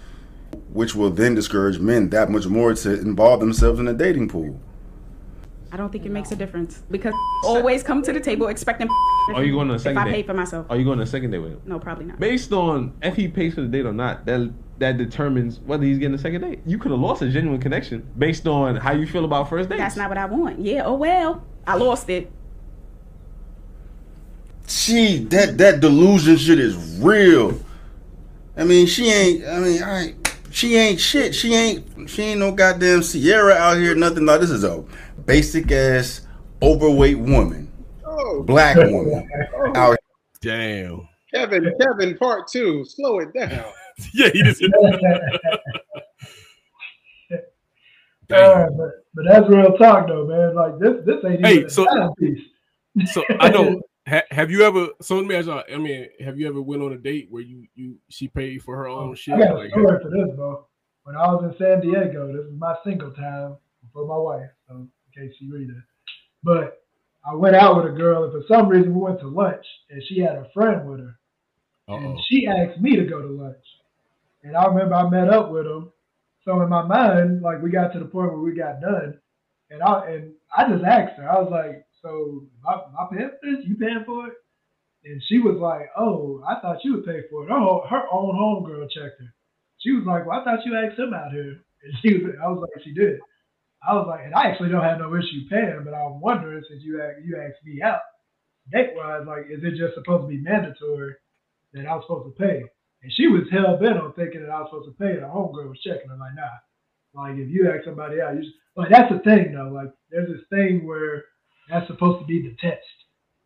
which 0.73 0.95
will 0.95 1.11
then 1.11 1.35
discourage 1.35 1.79
men 1.79 2.11
that 2.11 2.31
much 2.31 2.47
more 2.47 2.75
to 2.75 3.01
involve 3.01 3.41
themselves 3.41 3.81
in 3.81 3.87
the 3.87 3.95
dating 3.95 4.29
pool. 4.29 4.61
I 5.73 5.79
don't 5.79 5.91
think 5.91 6.05
it 6.05 6.11
makes 6.11 6.31
a 6.31 6.37
difference 6.37 6.83
because 6.91 7.15
always 7.45 7.83
come 7.83 8.03
to 8.03 8.13
the 8.13 8.21
table 8.21 8.49
expecting. 8.49 8.89
Are 9.35 9.43
you 9.43 9.53
going 9.53 9.69
on 9.69 9.73
a 9.73 9.75
if 9.77 9.81
second 9.81 9.97
I 9.99 10.05
date? 10.05 10.13
pay 10.13 10.23
for 10.25 10.35
myself? 10.35 10.67
Are 10.69 10.77
you 10.77 10.85
going 10.85 10.99
on 10.99 11.05
a 11.05 11.07
second 11.07 11.31
date 11.31 11.39
with 11.39 11.53
him? 11.53 11.63
No, 11.65 11.79
probably 11.79 12.05
not. 12.05 12.21
Based 12.21 12.53
on 12.53 12.93
if 13.03 13.17
he 13.17 13.27
pays 13.27 13.55
for 13.55 13.63
the 13.63 13.69
date 13.69 13.87
or 13.87 13.93
not, 13.95 14.27
that 14.27 14.53
that 14.81 14.99
determines 14.99 15.61
whether 15.61 15.85
he's 15.85 15.97
getting 15.99 16.15
a 16.15 16.19
second 16.19 16.43
date. 16.43 16.61
You 16.67 16.77
could 16.77 16.91
have 16.91 17.01
lost 17.01 17.23
a 17.23 17.31
genuine 17.31 17.59
connection 17.59 18.07
based 18.19 18.47
on 18.47 18.77
how 18.77 18.93
you 18.93 19.07
feel 19.07 19.25
about 19.25 19.49
first 19.49 19.71
date. 19.71 19.79
That's 19.79 19.97
not 19.97 20.11
what 20.11 20.19
I 20.19 20.27
want. 20.27 20.61
Yeah. 20.61 20.83
Oh 20.85 20.95
well, 20.95 21.43
I 21.67 21.77
lost 21.77 22.11
it. 22.11 22.31
She 24.69 25.25
that 25.25 25.57
that 25.57 25.81
delusion 25.81 26.37
shit 26.37 26.59
is 26.59 26.77
real. 27.01 27.59
I 28.59 28.65
mean, 28.65 28.87
she 28.87 29.11
ain't. 29.11 29.45
I 29.47 29.59
mean, 29.59 29.83
I. 29.83 30.15
She 30.51 30.77
ain't 30.77 31.01
shit. 31.01 31.35
She 31.35 31.55
ain't. 31.55 32.11
She 32.11 32.23
ain't 32.25 32.41
no 32.41 32.53
goddamn 32.53 33.01
Ciara 33.01 33.55
out 33.55 33.79
here. 33.79 33.95
Nothing 33.95 34.27
like 34.27 34.41
this 34.41 34.51
is 34.51 34.65
a 34.65 34.85
basic 35.27 35.71
ass 35.73 36.27
overweight 36.63 37.19
woman, 37.19 37.71
Oh, 38.07 38.43
black 38.43 38.77
woman, 38.77 39.29
out 39.75 39.99
Damn. 40.41 41.09
Kevin, 41.33 41.73
Kevin, 41.81 42.17
part 42.19 42.47
two. 42.49 42.85
Slow 42.85 43.21
it 43.21 43.33
down. 43.33 43.73
yeah, 44.15 44.29
he 44.29 44.43
just. 44.43 44.63
Uh, 48.31 48.67
but, 48.79 48.91
but 49.15 49.25
that's 49.27 49.47
real 49.51 49.77
talk 49.77 50.07
though, 50.09 50.27
man. 50.27 50.55
Like 50.55 50.79
this, 50.79 51.05
this 51.05 51.23
ain't 51.23 51.45
Hey, 51.45 51.57
even 51.59 51.69
so- 51.69 51.85
a 51.85 51.87
timepiece. 51.87 52.41
So 53.13 53.23
I 53.41 53.51
know. 53.51 53.81
Ha, 54.09 54.23
have 54.31 54.51
you 54.51 54.63
ever? 54.63 54.89
So 55.03 55.17
let 55.17 55.27
me 55.27 55.35
ask 55.35 55.47
y'all. 55.47 55.63
I 55.73 55.77
mean, 55.77 56.09
have 56.21 56.39
you 56.39 56.49
ever 56.49 56.63
went 56.63 56.83
on 56.83 56.93
a 56.93 56.97
date 56.97 57.29
where 57.31 57.43
you 57.43 57.67
you 57.75 57.99
she 58.09 58.29
paid 58.29 58.63
for 58.63 58.75
her 58.77 58.89
own 58.89 59.15
shit? 59.17 59.35
I 59.35 59.39
got 59.41 59.53
a 59.53 59.59
Like, 59.59 59.71
story 59.71 59.99
for 60.03 60.09
this, 60.11 60.35
bro. 60.35 60.67
When 61.05 61.15
I 61.15 61.27
was 61.33 61.45
in 61.45 61.59
San 61.59 61.81
Diego, 61.83 62.33
this 62.33 62.47
is 62.47 62.53
my 62.59 62.75
single 62.85 63.11
time 63.11 63.57
for 63.93 64.07
my 64.07 64.17
wife, 64.17 64.51
so 64.67 64.89
in 65.15 65.29
case 65.29 65.37
she 65.39 65.51
read 65.51 65.71
it. 65.71 65.77
But 66.43 66.83
I 67.25 67.35
went 67.35 67.57
out 67.57 67.77
with 67.77 67.93
a 67.93 67.97
girl, 67.97 68.25
and 68.25 68.33
for 68.33 68.43
some 68.49 68.69
reason 68.69 68.95
we 68.95 69.01
went 69.01 69.21
to 69.21 69.29
lunch, 69.29 69.65
and 69.91 70.03
she 70.09 70.21
had 70.21 70.37
a 70.37 70.49
friend 70.53 70.89
with 70.89 71.01
her, 71.01 71.19
and 71.89 72.07
uh-oh. 72.07 72.23
she 72.29 72.47
asked 72.47 72.81
me 72.81 72.97
to 72.97 73.05
go 73.05 73.23
to 73.23 73.29
lunch. 73.29 73.65
And 74.43 74.57
I 74.57 74.67
remember 74.67 74.95
I 74.95 75.09
met 75.09 75.33
up 75.33 75.51
with 75.51 75.67
him. 75.67 75.93
So 76.45 76.61
in 76.63 76.69
my 76.69 76.83
mind, 76.83 77.43
like 77.43 77.63
we 77.63 77.71
got 77.71 77.93
to 77.93 78.01
the 78.01 78.07
point 78.07 78.33
where 78.33 78.41
we 78.41 78.55
got 78.55 78.81
done, 78.81 79.19
and 79.71 79.83
I 79.83 80.11
and 80.11 80.33
I 80.57 80.69
just 80.69 80.85
asked 80.85 81.17
her. 81.19 81.31
I 81.31 81.39
was 81.39 81.51
like, 81.51 81.87
"So 82.03 82.43
my 82.65 82.75
my 82.93 83.07
paying 83.13 83.31
for 83.31 83.51
this? 83.51 83.65
You 83.67 83.77
paying 83.77 84.03
for 84.05 84.27
it?" 84.27 84.35
And 85.05 85.23
she 85.29 85.39
was 85.39 85.57
like, 85.57 85.91
"Oh, 85.97 86.43
I 86.47 86.61
thought 86.61 86.85
you 86.85 86.95
would 86.95 87.07
pay 87.07 87.23
for 87.31 87.45
it." 87.45 87.51
Her, 87.51 87.59
whole- 87.61 87.87
her 87.89 88.03
own 88.11 88.35
homegirl 88.35 88.91
checked 88.91 89.21
her. 89.21 89.33
She 89.79 89.93
was 89.93 90.05
like, 90.05 90.27
"Well, 90.27 90.41
I 90.41 90.45
thought 90.45 90.67
you 90.67 90.77
asked 90.77 90.99
him 90.99 91.15
out 91.15 91.31
here." 91.31 91.61
And 91.85 91.95
she 92.03 92.19
was, 92.19 92.35
I 92.43 92.49
was 92.49 92.59
like, 92.61 92.83
"She 92.83 92.93
did." 92.93 93.21
I 93.87 93.95
was 93.95 94.07
like, 94.09 94.25
and 94.25 94.35
I 94.35 94.51
actually 94.51 94.71
don't 94.71 94.85
have 94.85 94.99
no 94.99 95.15
issue 95.17 95.49
paying, 95.51 95.83
but 95.85 95.95
I'm 95.95 96.21
wondering 96.21 96.63
since 96.69 96.83
you 96.83 97.03
asked, 97.03 97.25
you 97.25 97.37
asked 97.37 97.65
me 97.65 97.83
out, 97.83 98.01
date 98.71 98.93
wise, 98.95 99.27
like, 99.27 99.47
is 99.51 99.65
it 99.65 99.77
just 99.77 99.95
supposed 99.95 100.25
to 100.25 100.29
be 100.29 100.39
mandatory 100.39 101.15
that 101.75 101.87
I 101.87 101.95
was 101.97 102.05
supposed 102.07 102.37
to 102.37 102.43
pay? 102.43 102.63
And 103.03 103.13
she 103.13 103.27
was 103.27 103.43
hell 103.51 103.77
bent 103.77 103.99
on 103.99 104.13
thinking 104.15 104.43
that 104.43 104.51
I 104.51 104.61
was 104.61 104.69
supposed 104.71 104.89
to 104.89 105.05
pay. 105.05 105.19
Her 105.19 105.27
homegirl 105.27 105.69
was 105.69 105.81
checking 105.81 106.11
I'm 106.11 106.21
like, 106.21 106.35
nah. 106.35 106.63
Like 107.15 107.37
if 107.37 107.51
you 107.51 107.71
ask 107.71 107.85
somebody 107.85 108.21
out, 108.21 108.37
you 108.37 108.43
just, 108.43 108.55
like 108.77 108.91
that's 108.91 109.13
the 109.13 109.19
thing 109.19 109.53
though. 109.53 109.69
Like 109.69 109.93
there's 110.11 110.29
this 110.29 110.47
thing 110.49 110.87
where 110.87 111.25
that's 111.69 111.87
supposed 111.89 112.21
to 112.21 112.27
be 112.27 112.43
the 112.43 112.57
test. 112.61 112.87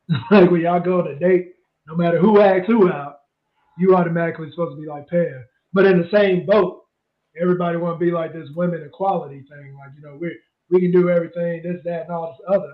like 0.31 0.51
when 0.51 0.61
y'all 0.61 0.81
go 0.81 1.01
on 1.01 1.09
a 1.09 1.19
date, 1.19 1.55
no 1.89 1.97
matter 1.97 2.19
who 2.21 2.41
asks 2.41 2.67
who 2.67 2.89
out, 2.93 3.21
you 3.79 3.97
automatically 3.97 4.51
supposed 4.51 4.77
to 4.77 4.81
be 4.81 4.89
like 4.89 5.09
paying. 5.09 5.45
But 5.73 5.87
in 5.87 6.01
the 6.01 6.09
same 6.13 6.47
boat, 6.47 6.85
everybody 7.41 7.77
want 7.79 7.99
to 7.99 8.05
be 8.05 8.11
like 8.11 8.33
this 8.33 8.49
women 8.55 8.83
equality 8.85 9.45
thing. 9.49 9.75
Like 9.75 9.91
you 9.97 10.03
know 10.03 10.17
we 10.21 10.37
we 10.71 10.81
can 10.81 10.91
do 10.93 11.09
everything, 11.11 11.63
this, 11.63 11.81
that, 11.85 12.03
and 12.03 12.11
all 12.11 12.33
this 12.39 12.57
other. 12.57 12.73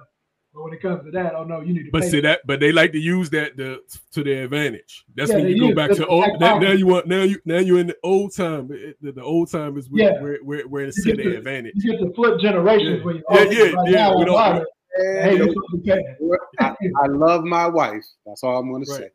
But 0.54 0.64
when 0.64 0.72
it 0.74 0.82
comes 0.82 1.02
to 1.06 1.10
that, 1.12 1.34
oh 1.34 1.44
no, 1.44 1.60
you 1.62 1.72
need 1.72 1.84
to. 1.84 1.90
But 1.90 2.02
pay 2.02 2.10
see 2.10 2.20
that, 2.20 2.40
but 2.46 2.60
they 2.60 2.72
like 2.72 2.92
to 2.92 2.98
use 2.98 3.30
that 3.30 3.56
the, 3.56 3.80
to 4.12 4.22
their 4.22 4.44
advantage. 4.44 5.04
That's 5.14 5.30
Yeah, 5.30 5.38
when 5.38 5.48
you 5.48 5.58
go 5.58 5.66
use 5.68 5.74
back 5.76 5.90
it 5.92 5.94
to 5.94 6.00
to 6.02 6.06
old. 6.08 6.24
attack 6.24 6.40
Now, 6.40 6.58
now 6.58 6.72
you 6.72 6.86
want 6.86 7.06
now 7.06 7.22
you 7.22 7.40
now 7.46 7.58
you're 7.58 7.78
in 7.78 7.86
the 7.86 7.96
old 8.02 8.34
time. 8.36 8.70
It- 8.70 8.98
The, 9.00 9.12
the 9.12 9.22
old 9.22 9.50
time 9.50 9.78
is 9.78 9.88
where 9.88 10.02
Yeah. 10.12 10.20
where 10.22 10.38
where, 10.42 10.68
where 10.68 10.84
it's 10.84 10.98
You 10.98 11.12
to 11.12 11.16
get 11.16 11.24
their 11.24 11.38
advantage. 11.38 11.72
You 11.76 11.92
get 11.92 12.00
to 12.06 12.12
flip 12.14 12.38
generations 12.40 12.98
Yeah. 12.98 13.04
when 13.04 13.16
you 13.16 13.22
Yeah, 13.30 13.42
yeah, 13.44 13.72
right 13.72 13.90
yeah, 13.90 14.14
we 14.14 14.24
don't- 14.26 14.36
honored. 14.38 14.66
Hey, 14.94 15.36
you're 15.38 15.48
supposed 15.48 15.70
to 15.70 15.76
be 15.78 15.90
paying. 15.90 16.16
I, 16.60 16.76
I 17.02 17.06
love 17.06 17.44
my 17.44 17.66
wife. 17.66 18.04
That's 18.26 18.44
all 18.44 18.58
I'm 18.58 18.70
going 18.70 18.84
to 18.84 18.90
say. 18.90 19.08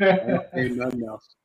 Ain't 0.56 0.76
nothing 0.76 1.04
else. 1.04 1.35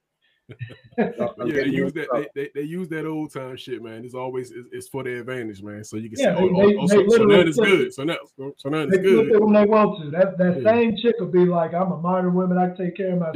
Yeah, 0.97 1.13
they 1.37 1.65
use 1.65 1.93
that. 1.93 2.07
They, 2.13 2.27
they, 2.43 2.49
they 2.53 2.61
use 2.61 2.87
that 2.89 3.05
old 3.05 3.33
time 3.33 3.55
shit, 3.57 3.81
man. 3.81 4.03
It's 4.05 4.13
always 4.13 4.51
it's, 4.51 4.67
it's 4.71 4.87
for 4.89 5.03
their 5.03 5.17
advantage, 5.19 5.61
man. 5.63 5.83
So 5.83 5.97
you 5.97 6.09
can 6.09 6.19
Yeah, 6.19 6.35
say, 6.35 6.41
oh, 6.41 6.47
they- 6.47 6.53
oh, 6.53 6.67
they- 6.67 6.75
oh, 6.77 6.87
so, 6.87 6.95
so 6.95 7.23
now 7.23 7.37
literally 7.37 7.49
it's 7.49 7.57
good. 7.59 7.93
So 7.93 8.03
now, 8.03 8.15
so, 8.37 8.53
so 8.57 8.69
now 8.69 8.79
it's 8.79 8.91
They 8.97 9.03
flip 9.03 9.25
good. 9.27 9.35
it 9.35 9.41
when 9.41 9.53
they 9.53 9.65
want 9.65 10.03
to. 10.03 10.11
That 10.11 10.37
that 10.37 10.61
Yeah. 10.61 10.71
same 10.71 10.97
chick 10.97 11.15
will 11.19 11.27
be 11.27 11.45
like, 11.45 11.73
"I'm 11.73 11.91
a 11.91 11.97
modern 11.97 12.33
woman. 12.33 12.57
I 12.57 12.67
can 12.67 12.77
take 12.77 12.95
care 12.97 13.13
of 13.13 13.19
myself. 13.19 13.35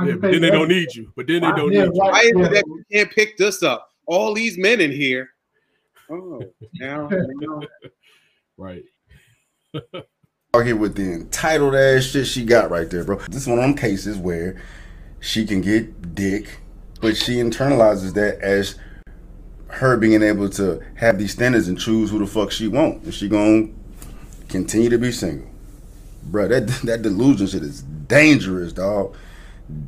Yeah, 0.00 0.06
yeah, 0.06 0.14
but 0.16 0.30
then 0.32 0.40
they 0.42 0.50
don't 0.50 0.68
need 0.68 0.94
you. 0.94 1.12
But 1.16 1.26
then 1.26 1.42
they 1.42 1.52
don't 1.52 1.72
Yeah, 1.72 1.84
need 1.86 1.94
you. 1.94 2.00
right. 2.02 2.12
Why 2.12 2.20
is 2.20 2.30
it 2.30 2.50
that 2.52 2.64
you 2.66 2.84
can't 2.92 3.10
pick 3.10 3.36
this 3.36 3.62
up? 3.62 3.88
All 4.06 4.34
these 4.34 4.58
men 4.58 4.80
in 4.80 4.90
here. 4.92 5.30
Oh, 6.10 6.52
now, 6.74 7.08
now. 7.10 7.60
Right. 8.58 8.84
out 10.54 10.66
here 10.66 10.76
with 10.76 10.94
the 10.94 11.10
entitled 11.12 11.74
ass 11.74 12.04
shit 12.04 12.26
she 12.26 12.44
got 12.44 12.70
right 12.70 12.88
there, 12.90 13.02
bro. 13.04 13.16
This 13.28 13.42
is 13.42 13.48
one 13.48 13.58
of 13.58 13.64
them 13.64 13.74
cases 13.74 14.18
where 14.18 14.60
she 15.22 15.46
can 15.46 15.60
get 15.60 16.14
dick, 16.16 16.58
but 17.00 17.16
she 17.16 17.36
internalizes 17.36 18.12
that 18.14 18.40
as 18.40 18.74
her 19.68 19.96
being 19.96 20.20
able 20.20 20.50
to 20.50 20.82
have 20.96 21.16
these 21.16 21.32
standards 21.32 21.68
and 21.68 21.78
choose 21.78 22.10
who 22.10 22.18
the 22.18 22.26
fuck 22.26 22.50
she 22.50 22.66
want, 22.66 23.04
and 23.04 23.14
she 23.14 23.28
gonna 23.28 23.68
continue 24.48 24.90
to 24.90 24.98
be 24.98 25.12
single, 25.12 25.48
bro. 26.24 26.48
That 26.48 26.66
that 26.84 27.02
delusion 27.02 27.46
shit 27.46 27.62
is 27.62 27.82
dangerous, 27.82 28.72
dog. 28.72 29.16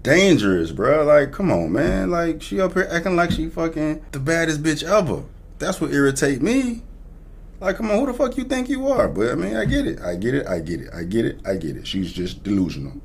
Dangerous, 0.03 0.71
bro. 0.71 1.05
Like, 1.05 1.33
come 1.33 1.51
on, 1.51 1.73
man. 1.73 2.11
Like, 2.11 2.41
she 2.41 2.61
up 2.61 2.73
here 2.73 2.89
acting 2.91 3.17
like 3.17 3.33
she 3.33 3.51
fucking 3.51 4.05
the 4.13 4.21
baddest 4.21 4.63
bitch 4.63 4.85
ever. 4.85 5.25
That's 5.59 5.81
what 5.81 5.93
irritate 5.93 6.41
me. 6.43 6.83
Like, 7.61 7.77
come 7.77 7.91
on, 7.91 7.99
who 7.99 8.07
the 8.07 8.15
fuck 8.15 8.37
you 8.37 8.45
think 8.45 8.69
you 8.69 8.87
are? 8.87 9.09
But 9.09 9.33
I 9.33 9.35
mean, 9.35 9.57
I 9.57 9.65
get 9.65 9.87
it. 9.87 10.01
I 10.01 10.15
get 10.15 10.35
it. 10.35 10.47
I 10.47 10.61
get 10.61 10.81
it. 10.81 10.95
I 10.95 11.03
get 11.03 11.25
it. 11.25 11.41
I 11.45 11.57
get 11.57 11.77
it. 11.77 11.87
She's 11.89 12.13
just 12.13 12.45
delusional. 12.45 13.01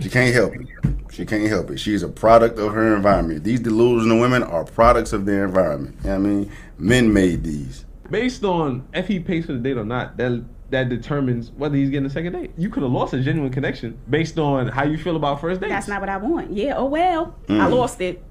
She 0.00 0.08
can't 0.08 0.34
help 0.34 0.54
it. 0.54 0.66
She 1.10 1.24
can't 1.26 1.48
help 1.48 1.70
it. 1.70 1.78
She's 1.78 2.02
a 2.02 2.08
product 2.08 2.58
of 2.58 2.72
her 2.72 2.94
environment. 2.94 3.44
These 3.44 3.60
delusional 3.60 4.20
women 4.20 4.42
are 4.42 4.64
products 4.64 5.12
of 5.12 5.26
their 5.26 5.44
environment. 5.44 5.96
You 6.02 6.10
know 6.10 6.10
what 6.10 6.16
I 6.16 6.28
mean? 6.28 6.52
Men 6.78 7.12
made 7.12 7.42
these. 7.44 7.84
Based 8.10 8.44
on 8.44 8.86
if 8.94 9.08
he 9.08 9.18
pays 9.20 9.46
for 9.46 9.52
the 9.52 9.58
date 9.58 9.76
or 9.76 9.84
not, 9.84 10.16
that 10.18 10.42
that 10.70 10.88
determines 10.90 11.50
whether 11.52 11.76
he's 11.76 11.88
getting 11.90 12.06
a 12.06 12.10
second 12.10 12.32
date. 12.34 12.50
You 12.58 12.68
could 12.68 12.82
have 12.82 12.92
lost 12.92 13.14
a 13.14 13.22
genuine 13.22 13.50
connection 13.50 13.98
based 14.10 14.38
on 14.38 14.68
how 14.68 14.84
you 14.84 14.98
feel 14.98 15.16
about 15.16 15.40
first 15.40 15.60
dates. 15.60 15.70
That's 15.72 15.88
not 15.88 16.00
what 16.00 16.10
I 16.10 16.18
want. 16.18 16.52
Yeah, 16.52 16.74
oh 16.76 16.84
well. 16.86 17.34
I 17.48 17.52
Mm. 17.52 17.70
lost 17.74 18.00
it. 18.02 18.22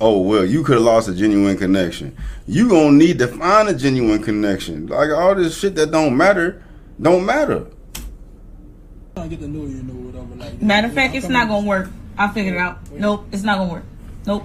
Oh 0.00 0.20
well, 0.20 0.44
you 0.44 0.62
could 0.62 0.74
have 0.76 0.84
lost 0.84 1.08
a 1.08 1.14
genuine 1.14 1.56
connection. 1.56 2.16
You 2.46 2.68
gonna 2.68 2.92
need 2.96 3.18
to 3.18 3.28
find 3.28 3.68
a 3.68 3.74
genuine 3.74 4.22
connection. 4.22 4.86
Like 4.86 5.10
all 5.10 5.34
this 5.34 5.56
shit 5.58 5.74
that 5.76 5.90
don't 5.90 6.16
matter, 6.16 6.62
don't 7.00 7.24
matter. 7.26 7.66
Matter 9.16 10.88
of 10.88 10.94
fact, 10.94 11.14
it's 11.14 11.28
not 11.28 11.48
gonna 11.48 11.66
work. 11.66 11.88
I 12.18 12.28
figured 12.28 12.54
it 12.54 12.58
out. 12.58 12.78
Nope, 12.92 13.26
it's 13.32 13.42
not 13.42 13.56
gonna 13.56 13.72
work. 13.72 13.84
Nope. 14.26 14.44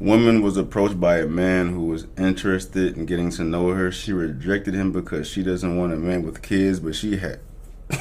Woman 0.00 0.42
was 0.42 0.56
approached 0.56 0.98
by 0.98 1.18
a 1.18 1.26
man 1.26 1.72
who 1.72 1.86
was 1.86 2.08
interested 2.16 2.96
in 2.96 3.06
getting 3.06 3.30
to 3.30 3.44
know 3.44 3.68
her. 3.68 3.92
She 3.92 4.12
rejected 4.12 4.74
him 4.74 4.90
because 4.90 5.28
she 5.28 5.44
doesn't 5.44 5.76
want 5.76 5.92
a 5.92 5.96
man 5.96 6.24
with 6.24 6.42
kids, 6.42 6.80
but 6.80 6.96
she 6.96 7.16
had. 7.16 7.38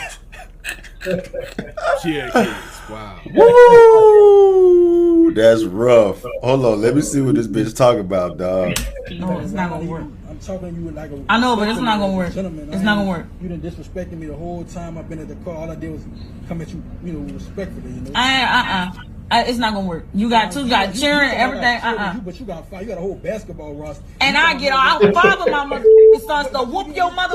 She 2.03 2.15
had 2.15 2.33
kids. 2.33 2.81
Wow. 2.89 3.17
Woo! 3.33 5.33
That's 5.33 5.63
rough. 5.63 6.21
Hold 6.41 6.65
on, 6.65 6.81
let 6.81 6.95
me 6.95 7.01
see 7.01 7.21
what 7.21 7.35
this 7.35 7.47
bitch 7.47 7.73
talk 7.77 7.97
about, 7.97 8.37
dog. 8.37 8.75
No, 9.11 9.39
it's 9.39 9.53
not 9.53 9.69
gonna 9.69 9.85
work. 9.85 10.03
I'm 10.37 10.43
talking 10.45 10.75
to 10.75 10.81
you 10.81 10.91
like 10.91 11.09
a. 11.11 11.23
I 11.29 11.39
know, 11.39 11.55
but 11.55 11.67
it's 11.67 11.79
not 11.79 11.99
gonna 11.99 12.13
work. 12.15 12.31
Gentleman. 12.33 12.69
It's 12.71 12.77
I 12.81 12.83
not 12.83 12.97
gonna 12.97 13.09
work. 13.09 13.25
You 13.41 13.49
done 13.49 13.59
disrespected 13.61 14.11
me 14.13 14.27
the 14.27 14.35
whole 14.35 14.63
time 14.65 14.97
I've 14.97 15.09
been 15.09 15.19
at 15.19 15.27
the 15.27 15.35
car. 15.37 15.55
All 15.55 15.71
I 15.71 15.75
did 15.75 15.91
was 15.91 16.03
come 16.47 16.61
at 16.61 16.69
you, 16.69 16.83
you 17.03 17.13
know, 17.13 17.33
respectfully. 17.33 17.91
You 17.91 18.01
know. 18.01 18.11
I 18.13 18.43
uh 18.43 18.99
uh 18.99 19.03
I, 19.31 19.43
it's 19.45 19.57
not 19.57 19.73
gonna 19.73 19.87
work. 19.87 20.05
You 20.13 20.29
got 20.29 20.51
two, 20.51 20.63
you 20.65 20.69
got 20.69 20.93
You- 20.93 21.01
cheering, 21.01 21.29
you 21.31 21.35
talking 21.37 21.39
everything. 21.39 21.77
about 21.79 21.83
Uh 21.83 21.89
uh 21.89 21.97
cheering, 22.03 22.15
you- 22.17 22.21
But 22.21 22.39
you 22.39 22.45
got 22.45 22.69
five. 22.69 22.81
You 22.83 22.87
got 22.87 22.97
a 22.99 23.01
whole 23.01 23.15
basketball 23.15 23.73
roster. 23.73 24.03
And 24.21 24.37
I 24.37 24.53
get 24.59 24.73
all 24.73 24.79
I 25.07 25.11
father 25.11 25.51
my 25.51 25.65
mother 25.65 25.85
sons 26.27 26.49
to 26.49 26.59
whoop 26.59 26.95
your 26.95 27.11
mother. 27.11 27.33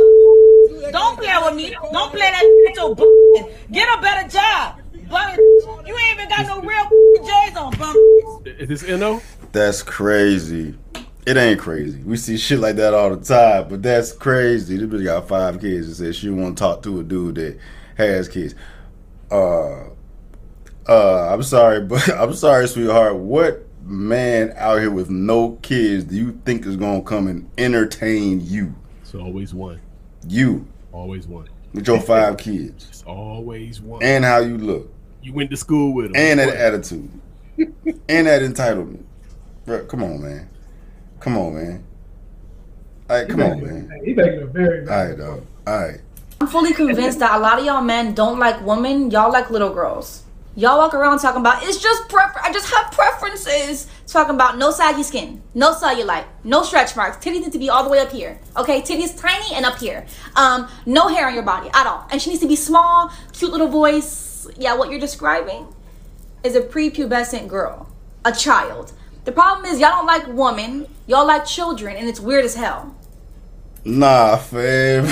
Don't 0.93 1.19
play 1.19 1.35
with 1.45 1.55
me. 1.57 1.77
Don't 1.93 2.11
play 2.13 2.21
that 2.21 2.67
at 2.69 2.77
your 2.77 2.95
b- 2.95 3.45
Get 3.73 3.99
a 3.99 4.01
better 4.01 4.29
job. 4.29 4.79
Bum, 5.11 5.37
you 5.87 5.97
ain't 5.99 6.19
even 6.19 6.29
got 6.29 6.47
no 6.47 6.61
real 6.63 6.89
J's 7.27 7.57
on, 7.57 7.77
bum. 7.77 7.97
Is 8.47 8.69
this 8.69 8.83
no? 8.99 9.21
That's 9.51 9.83
crazy. 9.83 10.75
It 11.25 11.37
ain't 11.37 11.61
crazy. 11.61 12.03
We 12.03 12.17
see 12.17 12.37
shit 12.37 12.59
like 12.59 12.77
that 12.77 12.95
all 12.95 13.15
the 13.15 13.25
time, 13.25 13.69
but 13.69 13.83
that's 13.83 14.13
crazy. 14.13 14.77
This 14.77 14.87
bitch 14.89 15.05
got 15.05 15.29
five 15.29 15.61
kids 15.61 15.87
and 15.87 15.97
says 15.97 16.17
she 16.17 16.31
want 16.31 16.57
to 16.57 16.61
talk 16.61 16.83
to 16.83 16.99
a 17.01 17.05
dude 17.05 17.37
that 17.37 17.59
has 17.97 18.29
kids. 18.29 18.55
Uh, 19.31 19.85
uh, 20.89 21.33
I'm 21.33 21.43
sorry, 21.45 21.81
but 21.87 22.09
I'm 22.11 22.35
sorry, 22.35 22.67
sweetheart. 22.67 23.17
What 23.17 23.65
man 23.85 24.53
out 24.57 24.81
here 24.81 24.91
with 24.91 25.11
no 25.11 25.53
kids 25.63 26.05
do 26.05 26.17
you 26.17 26.41
think 26.45 26.67
is 26.67 26.77
gonna 26.77 27.03
come 27.03 27.29
and 27.29 27.49
entertain 27.57 28.41
you? 28.45 28.75
It's 29.03 29.15
always 29.15 29.55
one. 29.55 29.81
You 30.29 30.67
Always 30.93 31.27
one. 31.27 31.49
with 31.73 31.87
your 31.89 32.01
five 32.01 32.37
kids 32.37 32.87
It's 32.89 33.03
always 33.05 33.81
one. 33.81 34.03
and 34.03 34.25
how 34.25 34.39
you 34.39 34.57
look 34.59 34.89
you 35.23 35.33
went 35.33 35.51
to 35.51 35.57
school 35.57 35.95
with 35.95 36.07
them. 36.07 36.13
and 36.17 36.39
that 36.41 36.49
attitude 36.55 37.11
and 37.57 38.27
that 38.27 38.43
entitlement. 38.43 39.03
Bro, 39.65 39.87
come 39.87 40.03
on, 40.03 40.21
man. 40.23 40.49
Come 41.23 41.39
on, 41.39 41.55
man. 41.55 41.85
All 43.09 43.17
right, 43.17 43.29
come 43.29 43.43
on, 43.43 43.63
man. 43.63 44.01
He 44.05 44.13
making 44.13 44.43
a 44.43 44.47
very 44.47 44.89
All 44.89 45.07
right, 45.07 45.17
dog. 45.17 45.47
All 45.67 45.79
right. 45.79 46.01
I'm 46.41 46.49
fully 46.49 46.73
convinced 46.73 47.21
that 47.21 47.37
a 47.37 47.39
lot 47.39 47.61
of 47.61 47.65
y'all 47.65 47.83
men 47.83 48.15
don't 48.15 48.39
like 48.39 48.61
women. 48.67 49.11
Y'all 49.11 49.31
like 49.31 49.51
little 49.51 49.73
girls. 49.73 50.25
Y'all 50.55 50.77
walk 50.77 50.93
around 50.93 51.19
talking 51.21 51.41
about 51.41 51.63
it's 51.63 51.81
just 51.81 52.09
prefer. 52.09 52.41
I 52.43 52.53
just 52.53 52.73
have 52.75 52.93
preferences. 52.93 53.87
Talking 54.07 54.35
about 54.35 54.59
no 54.59 54.71
saggy 54.71 55.03
skin, 55.05 55.41
no 55.55 55.73
cellulite, 55.73 56.27
no 56.45 56.63
stretch 56.63 56.95
marks. 56.97 57.25
Titties 57.25 57.41
need 57.41 57.53
to 57.53 57.59
be 57.59 57.71
all 57.71 57.83
the 57.83 57.89
way 57.89 58.01
up 58.01 58.13
here. 58.13 58.39
Okay, 58.59 58.83
titties 58.83 59.19
tiny 59.19 59.55
and 59.55 59.65
up 59.65 59.79
here. 59.79 60.05
Um, 60.37 60.69
no 60.85 61.09
hair 61.09 61.29
on 61.29 61.35
your 61.35 61.45
body 61.45 61.71
at 61.73 61.87
all, 61.87 62.07
and 62.11 62.21
she 62.21 62.29
needs 62.29 62.43
to 62.43 62.49
be 62.49 62.57
small, 62.57 63.11
cute 63.33 63.53
little 63.53 63.69
voice, 63.69 64.47
yeah, 64.59 64.75
what 64.75 64.91
you're 64.91 65.01
describing 65.01 65.67
is 66.45 66.57
a 66.57 66.61
prepubescent 66.61 67.49
girl, 67.49 67.89
a 68.25 68.33
child. 68.33 68.93
The 69.25 69.33
problem 69.33 69.67
is 69.67 69.79
y'all 69.79 69.91
don't 69.91 70.07
like 70.07 70.27
women, 70.27 70.89
y'all 71.07 71.27
like 71.27 71.45
children, 71.45 71.97
and 71.97 72.09
it's 72.09 72.19
weird 72.19 72.45
as 72.45 72.57
hell. 72.57 72.97
Nah, 73.85 74.37
fam. 74.37 75.07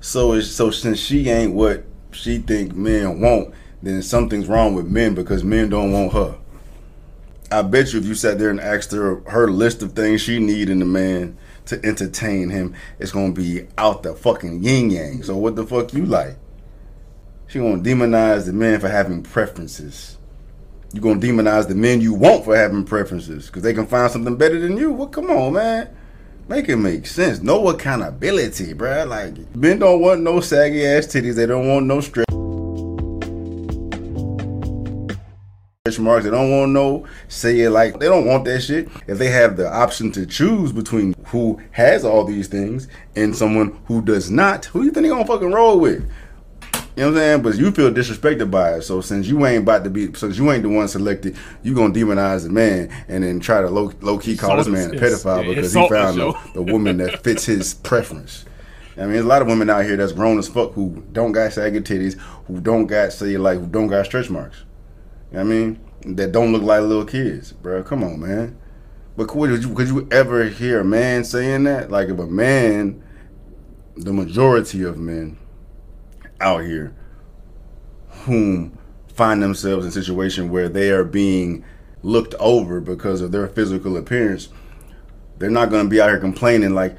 so 0.00 0.38
so 0.40 0.70
since 0.70 0.98
she 0.98 1.30
ain't 1.30 1.54
what 1.54 1.84
she 2.12 2.38
think 2.38 2.74
men 2.74 3.20
want, 3.20 3.54
then 3.82 4.02
something's 4.02 4.46
wrong 4.46 4.74
with 4.74 4.86
men 4.86 5.14
because 5.14 5.42
men 5.42 5.70
don't 5.70 5.92
want 5.92 6.12
her. 6.12 6.36
I 7.50 7.62
bet 7.62 7.92
you 7.92 8.00
if 8.00 8.04
you 8.04 8.14
sat 8.14 8.38
there 8.38 8.50
and 8.50 8.60
asked 8.60 8.92
her 8.92 9.20
her 9.30 9.50
list 9.50 9.82
of 9.82 9.92
things 9.92 10.20
she 10.20 10.38
need 10.38 10.68
in 10.68 10.82
a 10.82 10.86
man 10.86 11.38
to 11.66 11.82
entertain 11.86 12.50
him, 12.50 12.74
it's 12.98 13.12
gonna 13.12 13.32
be 13.32 13.66
out 13.78 14.02
the 14.02 14.14
fucking 14.14 14.62
yin 14.62 14.90
yang. 14.90 15.22
So 15.22 15.38
what 15.38 15.56
the 15.56 15.66
fuck 15.66 15.94
you 15.94 16.04
like? 16.04 16.36
She 17.46 17.58
gonna 17.58 17.82
demonize 17.82 18.46
the 18.46 18.52
men 18.52 18.80
for 18.80 18.88
having 18.88 19.22
preferences. 19.22 20.18
You 20.92 21.00
gonna 21.00 21.20
demonize 21.20 21.68
the 21.68 21.74
men 21.74 22.00
you 22.00 22.14
want 22.14 22.44
for 22.44 22.56
having 22.56 22.84
preferences 22.84 23.46
because 23.46 23.62
they 23.62 23.74
can 23.74 23.86
find 23.86 24.10
something 24.10 24.36
better 24.36 24.58
than 24.60 24.76
you. 24.76 24.92
Well, 24.92 25.08
come 25.08 25.30
on, 25.30 25.54
man. 25.54 25.88
Make 26.48 26.68
it 26.68 26.76
make 26.76 27.06
sense. 27.06 27.40
No 27.40 27.68
accountability, 27.68 28.74
bruh. 28.74 29.08
Like 29.08 29.54
men 29.56 29.78
don't 29.78 30.00
want 30.00 30.22
no 30.22 30.40
saggy 30.40 30.86
ass 30.86 31.06
titties. 31.06 31.34
They 31.34 31.46
don't 31.46 31.68
want 31.68 31.86
no 31.86 32.00
stretch 32.00 32.24
marks. 35.98 36.24
They 36.24 36.30
don't 36.30 36.50
want 36.50 36.72
no 36.72 37.06
say 37.28 37.60
it 37.60 37.70
like 37.70 37.98
they 37.98 38.06
don't 38.06 38.26
want 38.26 38.44
that 38.44 38.60
shit. 38.60 38.88
If 39.06 39.18
they 39.18 39.30
have 39.30 39.56
the 39.56 39.72
option 39.72 40.12
to 40.12 40.26
choose 40.26 40.72
between 40.72 41.14
who 41.26 41.60
has 41.72 42.04
all 42.04 42.24
these 42.24 42.48
things 42.48 42.88
and 43.16 43.34
someone 43.34 43.78
who 43.86 44.00
does 44.02 44.30
not, 44.30 44.66
who 44.66 44.82
you 44.82 44.90
think 44.90 45.04
they 45.04 45.10
gonna 45.10 45.26
fucking 45.26 45.52
roll 45.52 45.80
with? 45.80 46.08
You 46.96 47.02
know 47.02 47.08
what 47.10 47.16
I'm 47.16 47.22
saying? 47.22 47.42
But 47.42 47.56
you 47.56 47.72
feel 47.72 47.90
disrespected 47.90 48.52
by 48.52 48.74
it. 48.74 48.82
So 48.82 49.00
since 49.00 49.26
you 49.26 49.44
ain't 49.46 49.64
about 49.64 49.82
to 49.82 49.90
be, 49.90 50.12
since 50.14 50.38
you 50.38 50.50
ain't 50.52 50.62
the 50.62 50.68
one 50.68 50.86
selected, 50.86 51.36
you 51.64 51.74
gonna 51.74 51.92
demonize 51.92 52.44
the 52.44 52.50
man 52.50 52.88
and 53.08 53.24
then 53.24 53.40
try 53.40 53.60
to 53.60 53.68
low, 53.68 53.92
low 54.00 54.18
key 54.18 54.36
call 54.36 54.56
this 54.56 54.68
man 54.68 54.94
a 54.94 54.98
pedophile 54.98 55.48
because 55.48 55.72
he 55.72 55.88
found 55.88 56.18
the, 56.18 56.32
the 56.54 56.62
woman 56.62 56.98
that 56.98 57.24
fits 57.24 57.44
his 57.46 57.74
preference. 57.82 58.44
I 58.96 59.00
mean, 59.00 59.12
there's 59.12 59.24
a 59.24 59.28
lot 59.28 59.42
of 59.42 59.48
women 59.48 59.68
out 59.70 59.84
here 59.84 59.96
that's 59.96 60.12
grown 60.12 60.38
as 60.38 60.46
fuck 60.46 60.72
who 60.74 61.02
don't 61.10 61.32
got 61.32 61.52
saggy 61.52 61.80
titties, 61.80 62.16
who 62.46 62.60
don't 62.60 62.86
got 62.86 63.12
say 63.12 63.36
like 63.36 63.58
who 63.58 63.66
don't 63.66 63.88
got 63.88 64.06
stretch 64.06 64.30
marks. 64.30 64.62
You 65.32 65.38
know 65.38 65.44
what 65.44 65.52
I 65.52 65.56
mean? 65.56 65.80
That 66.14 66.30
don't 66.30 66.52
look 66.52 66.62
like 66.62 66.82
little 66.82 67.04
kids, 67.04 67.52
bro. 67.52 67.82
Come 67.82 68.04
on, 68.04 68.20
man. 68.20 68.56
But 69.16 69.26
could 69.26 69.64
you, 69.64 69.74
could 69.74 69.88
you 69.88 70.06
ever 70.12 70.44
hear 70.44 70.80
a 70.80 70.84
man 70.84 71.24
saying 71.24 71.64
that? 71.64 71.90
Like 71.90 72.08
if 72.08 72.18
a 72.20 72.26
man, 72.26 73.02
the 73.96 74.12
majority 74.12 74.84
of 74.84 74.96
men 74.96 75.38
out 76.40 76.64
here 76.64 76.94
whom 78.24 78.78
find 79.08 79.42
themselves 79.42 79.84
in 79.84 79.88
a 79.90 79.92
situation 79.92 80.50
where 80.50 80.68
they 80.68 80.90
are 80.90 81.04
being 81.04 81.64
looked 82.02 82.34
over 82.38 82.80
because 82.80 83.20
of 83.20 83.32
their 83.32 83.48
physical 83.48 83.96
appearance, 83.96 84.48
they're 85.38 85.50
not 85.50 85.70
gonna 85.70 85.88
be 85.88 86.00
out 86.00 86.08
here 86.08 86.18
complaining 86.18 86.74
like 86.74 86.96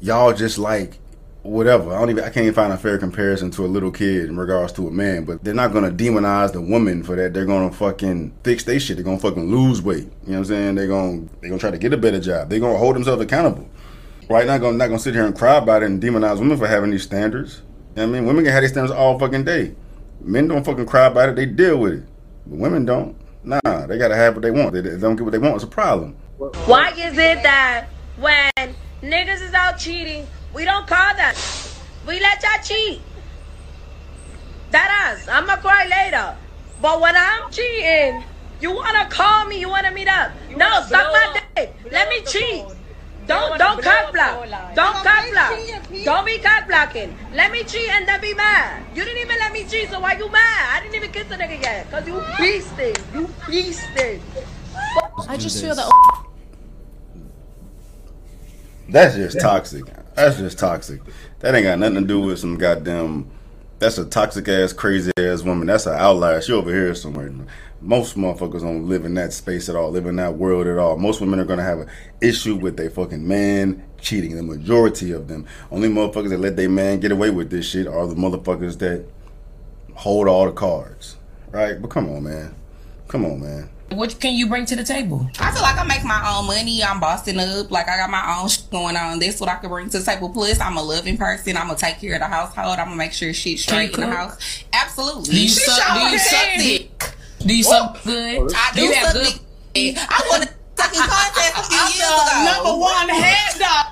y'all 0.00 0.32
just 0.32 0.58
like 0.58 0.98
whatever. 1.42 1.94
I 1.94 1.98
don't 2.00 2.10
even 2.10 2.24
I 2.24 2.30
can't 2.30 2.44
even 2.44 2.54
find 2.54 2.72
a 2.72 2.76
fair 2.76 2.98
comparison 2.98 3.50
to 3.52 3.64
a 3.64 3.68
little 3.68 3.90
kid 3.90 4.26
in 4.26 4.36
regards 4.36 4.72
to 4.74 4.88
a 4.88 4.90
man, 4.90 5.24
but 5.24 5.42
they're 5.42 5.54
not 5.54 5.72
gonna 5.72 5.90
demonize 5.90 6.52
the 6.52 6.60
woman 6.60 7.02
for 7.02 7.16
that. 7.16 7.34
They're 7.34 7.46
gonna 7.46 7.72
fucking 7.72 8.34
fix 8.42 8.64
their 8.64 8.80
shit. 8.80 8.96
They're 8.96 9.04
gonna 9.04 9.18
fucking 9.18 9.50
lose 9.50 9.82
weight. 9.82 10.04
You 10.24 10.32
know 10.32 10.32
what 10.32 10.36
I'm 10.38 10.44
saying? 10.44 10.74
They're 10.74 10.88
gonna 10.88 11.28
they're 11.40 11.50
gonna 11.50 11.60
try 11.60 11.70
to 11.70 11.78
get 11.78 11.92
a 11.92 11.96
better 11.96 12.20
job. 12.20 12.50
They're 12.50 12.60
gonna 12.60 12.78
hold 12.78 12.96
themselves 12.96 13.22
accountable. 13.22 13.68
Right? 14.28 14.46
Not 14.46 14.60
gonna 14.60 14.76
not 14.76 14.88
gonna 14.88 14.98
sit 14.98 15.14
here 15.14 15.24
and 15.24 15.36
cry 15.36 15.56
about 15.56 15.82
it 15.82 15.86
and 15.86 16.02
demonize 16.02 16.38
women 16.38 16.58
for 16.58 16.66
having 16.66 16.90
these 16.90 17.02
standards. 17.02 17.62
You 17.98 18.04
know 18.04 18.10
what 18.12 18.16
I 18.16 18.20
mean? 18.20 18.28
Women 18.28 18.44
can 18.44 18.52
have 18.52 18.62
these 18.62 18.70
standards 18.70 18.96
all 18.96 19.18
fucking 19.18 19.42
day. 19.42 19.74
Men 20.20 20.46
don't 20.46 20.64
fucking 20.64 20.86
cry 20.86 21.06
about 21.06 21.30
it, 21.30 21.34
they 21.34 21.46
deal 21.46 21.78
with 21.78 21.94
it. 21.94 22.04
But 22.46 22.60
women 22.60 22.84
don't. 22.84 23.16
Nah, 23.42 23.58
they 23.88 23.98
gotta 23.98 24.14
have 24.14 24.36
what 24.36 24.42
they 24.42 24.52
want. 24.52 24.72
They, 24.72 24.82
they 24.82 24.96
don't 24.98 25.16
get 25.16 25.24
what 25.24 25.32
they 25.32 25.38
want, 25.38 25.56
it's 25.56 25.64
a 25.64 25.66
problem. 25.66 26.14
Why 26.66 26.90
is 26.90 27.18
it 27.18 27.42
that 27.42 27.88
when 28.20 28.52
niggas 29.02 29.42
is 29.42 29.52
out 29.52 29.78
cheating, 29.78 30.28
we 30.54 30.64
don't 30.64 30.86
call 30.86 31.12
them? 31.16 31.34
We 32.06 32.20
let 32.20 32.40
y'all 32.40 32.62
cheat. 32.62 33.00
That 34.70 35.10
us. 35.10 35.26
I'ma 35.26 35.56
cry 35.56 35.88
later. 35.88 36.36
But 36.80 37.00
when 37.00 37.16
I'm 37.16 37.50
cheating, 37.50 38.22
you 38.60 38.76
wanna 38.76 39.08
call 39.10 39.46
me, 39.46 39.58
you 39.58 39.68
wanna 39.68 39.90
meet 39.90 40.06
up. 40.06 40.30
no, 40.56 40.82
suck 40.82 41.12
my 41.12 41.40
dick. 41.56 41.74
Let 41.90 42.08
me 42.08 42.22
cheat. 42.22 42.64
Don't 43.28 43.58
don't 43.58 43.82
cock 43.82 44.12
block. 44.12 44.48
Don't 44.74 44.94
cock 45.04 45.30
block. 45.30 45.52
Don't 46.02 46.24
be 46.24 46.38
cock 46.38 46.66
blocking. 46.66 47.14
Let 47.34 47.52
me 47.52 47.62
cheat 47.62 47.90
and 47.90 48.08
then 48.08 48.20
be 48.22 48.32
mad. 48.32 48.82
You 48.94 49.04
didn't 49.04 49.20
even 49.20 49.38
let 49.38 49.52
me 49.52 49.64
cheat, 49.64 49.90
so 49.90 50.00
why 50.00 50.14
you 50.14 50.30
mad? 50.30 50.76
I 50.76 50.80
didn't 50.82 50.94
even 50.94 51.12
kiss 51.12 51.28
the 51.28 51.34
nigga 51.34 51.62
yet. 51.62 51.90
Cause 51.90 52.06
you 52.06 52.14
beasted. 52.14 53.14
You 53.14 53.26
beasted. 53.44 54.20
I 55.28 55.36
just 55.36 55.62
feel 55.62 55.74
that 55.74 56.24
That's 58.88 59.14
just 59.14 59.40
toxic. 59.40 59.84
That's 60.14 60.38
just 60.38 60.58
toxic. 60.58 61.02
That 61.40 61.54
ain't 61.54 61.64
got 61.64 61.78
nothing 61.78 61.96
to 61.96 62.08
do 62.08 62.20
with 62.20 62.38
some 62.38 62.56
goddamn. 62.56 63.30
That's 63.78 63.98
a 63.98 64.06
toxic 64.06 64.48
ass, 64.48 64.72
crazy 64.72 65.12
ass 65.18 65.42
woman. 65.42 65.66
That's 65.66 65.86
an 65.86 65.94
outlier. 65.94 66.40
She 66.40 66.52
over 66.52 66.70
here 66.70 66.94
somewhere. 66.94 67.30
Most 67.80 68.16
motherfuckers 68.16 68.62
don't 68.62 68.88
live 68.88 69.04
in 69.04 69.14
that 69.14 69.32
space 69.32 69.68
at 69.68 69.76
all, 69.76 69.90
live 69.90 70.06
in 70.06 70.16
that 70.16 70.34
world 70.34 70.66
at 70.66 70.78
all. 70.78 70.96
Most 70.96 71.20
women 71.20 71.38
are 71.38 71.44
gonna 71.44 71.62
have 71.62 71.78
an 71.78 71.86
issue 72.20 72.56
with 72.56 72.76
their 72.76 72.90
fucking 72.90 73.26
man 73.26 73.84
cheating. 74.00 74.34
The 74.34 74.42
majority 74.42 75.12
of 75.12 75.28
them. 75.28 75.46
Only 75.70 75.88
motherfuckers 75.88 76.30
that 76.30 76.40
let 76.40 76.56
their 76.56 76.68
man 76.68 76.98
get 76.98 77.12
away 77.12 77.30
with 77.30 77.50
this 77.50 77.66
shit 77.66 77.86
are 77.86 78.06
the 78.06 78.16
motherfuckers 78.16 78.78
that 78.78 79.04
hold 79.94 80.26
all 80.26 80.46
the 80.46 80.52
cards. 80.52 81.16
Right? 81.52 81.80
But 81.80 81.88
come 81.90 82.08
on, 82.10 82.24
man. 82.24 82.54
Come 83.06 83.24
on, 83.24 83.40
man. 83.40 83.70
What 83.90 84.20
can 84.20 84.34
you 84.34 84.48
bring 84.48 84.66
to 84.66 84.76
the 84.76 84.84
table? 84.84 85.26
I 85.38 85.50
feel 85.50 85.62
like 85.62 85.78
I 85.78 85.84
make 85.84 86.04
my 86.04 86.36
own 86.36 86.46
money. 86.46 86.82
I'm 86.84 87.00
bossing 87.00 87.38
up. 87.38 87.70
Like 87.70 87.88
I 87.88 87.96
got 87.96 88.10
my 88.10 88.38
own 88.38 88.48
shit 88.48 88.70
going 88.70 88.96
on. 88.96 89.18
That's 89.18 89.40
what 89.40 89.48
I 89.48 89.56
can 89.56 89.70
bring 89.70 89.88
to 89.90 89.98
the 90.00 90.04
table. 90.04 90.28
Plus, 90.28 90.60
I'm 90.60 90.76
a 90.76 90.82
loving 90.82 91.16
person. 91.16 91.56
I'm 91.56 91.68
gonna 91.68 91.78
take 91.78 91.98
care 92.00 92.14
of 92.14 92.20
the 92.20 92.26
household. 92.26 92.78
I'm 92.78 92.86
gonna 92.86 92.96
make 92.96 93.12
sure 93.12 93.32
shit's 93.32 93.62
straight 93.62 93.94
in 93.94 94.00
the 94.00 94.10
house. 94.10 94.64
Absolutely. 94.72 95.30
Do 95.30 95.40
you 95.40 95.48
She 95.48 95.54
suck? 95.60 95.94
Do 95.94 96.00
you 96.00 96.18
suck 96.18 96.40
can. 96.40 96.58
dick? 96.60 97.14
Do 97.40 97.56
you 97.56 97.62
suck 97.62 97.96
oh. 97.96 98.00
good? 98.04 98.38
Oh, 98.38 98.48
I 98.54 98.70
do 98.74 98.82
you 98.82 98.92
have 98.92 99.12
suck 99.12 99.14
good. 99.14 99.40
dick. 99.74 99.96
I 99.98 100.26
won 100.30 100.42
a 100.42 100.46
fucking 100.76 101.00
contest 101.00 101.58
a 101.58 101.62
few 101.62 101.78
I'm 101.78 101.92
years 101.92 102.08
the 102.08 102.34
ago. 102.34 102.52
number 102.52 102.80
one 102.80 103.08
head 103.08 103.58
dog. 103.58 103.86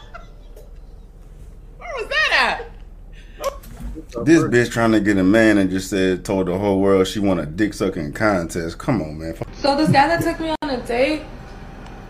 Where 1.79 1.89
was 1.97 2.09
that 2.09 2.61
at? 2.61 4.25
This 4.25 4.43
bitch 4.43 4.71
trying 4.71 4.93
to 4.93 5.01
get 5.01 5.19
a 5.19 5.23
man 5.23 5.59
and 5.59 5.71
just 5.71 5.91
said 5.91 6.25
told 6.25 6.47
the 6.49 6.59
whole 6.59 6.81
world 6.81 7.07
she 7.07 7.19
won 7.21 7.39
a 7.39 7.47
dick 7.47 7.75
sucking 7.75 8.13
contest. 8.13 8.79
Come 8.79 9.03
on, 9.03 9.19
man. 9.19 9.35
So 9.55 9.77
this 9.77 9.91
guy 9.91 10.09
that 10.09 10.23
took 10.23 10.41
me 10.41 10.55
on 10.63 10.71
a 10.71 10.81
date, 10.87 11.23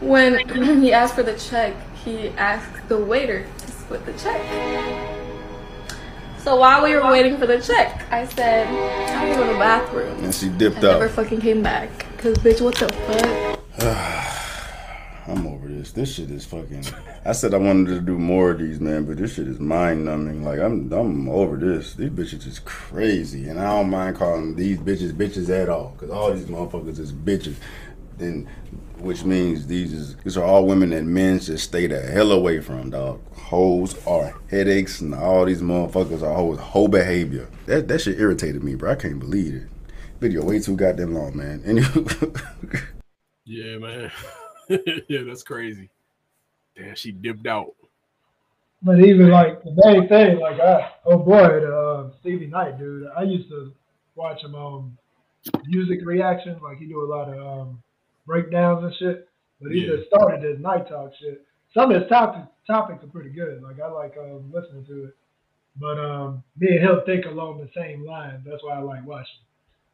when 0.00 0.48
he 0.82 0.92
asked 0.92 1.14
for 1.14 1.22
the 1.22 1.36
check, 1.38 1.74
he 2.04 2.28
asked 2.30 2.88
the 2.88 2.98
waiter 2.98 3.46
to 3.58 3.72
split 3.72 4.06
the 4.06 4.12
check. 4.14 5.15
So 6.46 6.54
while 6.54 6.84
we 6.84 6.94
were 6.94 7.10
waiting 7.10 7.38
for 7.38 7.46
the 7.48 7.60
check, 7.60 8.06
I 8.12 8.24
said, 8.24 8.68
I 8.68 9.26
gotta 9.26 9.34
go 9.34 9.46
to 9.48 9.52
the 9.52 9.58
bathroom. 9.58 10.22
And 10.22 10.32
she 10.32 10.48
dipped 10.48 10.76
I 10.76 10.92
never 10.92 11.08
fucking 11.08 11.40
came 11.40 11.60
back. 11.60 12.06
Cause 12.18 12.38
bitch, 12.38 12.60
what 12.60 12.76
the 12.76 12.88
fuck? 12.88 13.58
I'm 15.26 15.44
over 15.48 15.66
this. 15.66 15.90
This 15.90 16.14
shit 16.14 16.30
is 16.30 16.46
fucking. 16.46 16.84
I 17.24 17.32
said 17.32 17.52
I 17.52 17.56
wanted 17.56 17.88
to 17.96 18.00
do 18.00 18.16
more 18.16 18.52
of 18.52 18.60
these, 18.60 18.78
man, 18.78 19.06
but 19.06 19.16
this 19.16 19.34
shit 19.34 19.48
is 19.48 19.58
mind 19.58 20.04
numbing. 20.04 20.44
Like 20.44 20.60
I'm, 20.60 20.92
I'm 20.92 21.28
over 21.28 21.56
this. 21.56 21.94
These 21.94 22.10
bitches 22.10 22.46
is 22.46 22.60
crazy, 22.60 23.48
and 23.48 23.58
I 23.58 23.64
don't 23.64 23.90
mind 23.90 24.14
calling 24.14 24.54
these 24.54 24.78
bitches 24.78 25.10
bitches 25.10 25.50
at 25.50 25.68
all, 25.68 25.96
cause 25.98 26.10
all 26.10 26.32
these 26.32 26.46
motherfuckers 26.46 27.00
is 27.00 27.12
bitches. 27.12 27.56
Then, 28.18 28.48
which 28.98 29.24
means 29.24 29.66
these 29.66 29.92
is 29.92 30.16
these 30.16 30.36
are 30.36 30.44
all 30.44 30.66
women 30.66 30.90
that 30.90 31.04
men 31.04 31.40
should 31.40 31.60
stay 31.60 31.86
the 31.86 32.00
hell 32.00 32.32
away 32.32 32.60
from, 32.60 32.90
dog. 32.90 33.20
Hoes 33.34 33.94
are 34.06 34.34
headaches, 34.50 35.00
and 35.00 35.14
all 35.14 35.44
these 35.44 35.62
motherfuckers 35.62 36.22
are 36.22 36.34
hoes. 36.34 36.58
Whole 36.58 36.88
behavior. 36.88 37.48
That 37.66 37.88
that 37.88 38.00
shit 38.00 38.18
irritated 38.18 38.64
me, 38.64 38.74
bro. 38.74 38.92
I 38.92 38.94
can't 38.94 39.18
believe 39.18 39.54
it. 39.54 39.68
Video 40.20 40.42
way 40.44 40.58
too 40.60 40.76
goddamn 40.76 41.14
long, 41.14 41.36
man. 41.36 41.62
And 41.66 42.82
Yeah, 43.44 43.78
man. 43.78 44.10
yeah, 45.08 45.22
that's 45.22 45.42
crazy. 45.42 45.90
Damn, 46.76 46.94
she 46.96 47.12
dipped 47.12 47.46
out. 47.46 47.74
But 48.82 49.00
even 49.00 49.30
like 49.30 49.62
the 49.62 49.74
main 49.84 50.08
thing, 50.08 50.38
like 50.38 50.60
I, 50.60 50.92
oh 51.04 51.18
boy, 51.18 51.60
the, 51.60 51.76
uh, 51.76 52.10
Stevie 52.20 52.46
Knight, 52.46 52.78
dude. 52.78 53.08
I 53.16 53.22
used 53.22 53.48
to 53.48 53.72
watch 54.14 54.42
him 54.42 54.54
on 54.54 54.96
music 55.66 56.00
reactions. 56.04 56.60
Like 56.62 56.78
he 56.78 56.86
do 56.86 57.02
a 57.02 57.06
lot 57.06 57.28
of 57.28 57.60
um, 57.60 57.82
breakdowns 58.26 58.84
and 58.84 58.94
shit. 58.96 59.28
But 59.60 59.72
he 59.72 59.80
Yeah. 59.86 59.96
just 59.96 60.08
started 60.08 60.42
this 60.42 60.58
night 60.60 60.88
talk 60.88 61.12
shit. 61.18 61.46
Some 61.72 61.90
of 61.90 62.00
his 62.00 62.08
topics 62.08 62.48
topics 62.66 63.02
are 63.04 63.08
pretty 63.08 63.30
good. 63.30 63.62
Like 63.62 63.80
I 63.80 63.88
like 63.88 64.16
um, 64.18 64.50
listening 64.52 64.84
to 64.86 65.04
it. 65.04 65.16
But 65.78 65.98
um, 65.98 66.42
me 66.58 66.76
and 66.76 66.80
him 66.80 67.00
think 67.06 67.26
along 67.26 67.58
the 67.60 67.70
same 67.74 68.04
lines. 68.04 68.42
That's 68.44 68.62
why 68.62 68.76
I 68.76 68.80
like 68.80 69.06
watching. 69.06 69.40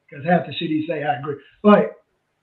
Because 0.08 0.24
half 0.24 0.46
the 0.46 0.52
shit 0.54 0.70
he 0.70 0.86
say, 0.86 1.02
I 1.04 1.18
agree. 1.18 1.36
Like 1.62 1.92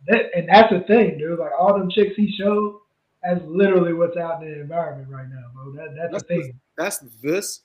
that, 0.08 0.26
and 0.36 0.48
that's 0.50 0.72
the 0.72 0.82
thing, 0.82 1.18
dude. 1.18 1.40
Like 1.40 1.52
all 1.58 1.78
them 1.78 1.90
chicks 1.90 2.16
he 2.16 2.32
showed, 2.38 2.80
that's 3.24 3.42
literally 3.46 3.94
what's 3.94 4.18
out 4.18 4.42
in 4.44 4.52
the 4.52 4.62
environment 4.62 5.10
right 5.10 5.28
now, 5.30 5.46
bro. 5.54 5.72
That 5.74 5.96
that's 5.96 6.12
That's 6.12 6.24
the 6.24 6.28
thing. 6.28 6.60
That's 6.78 6.98
this 7.22 7.62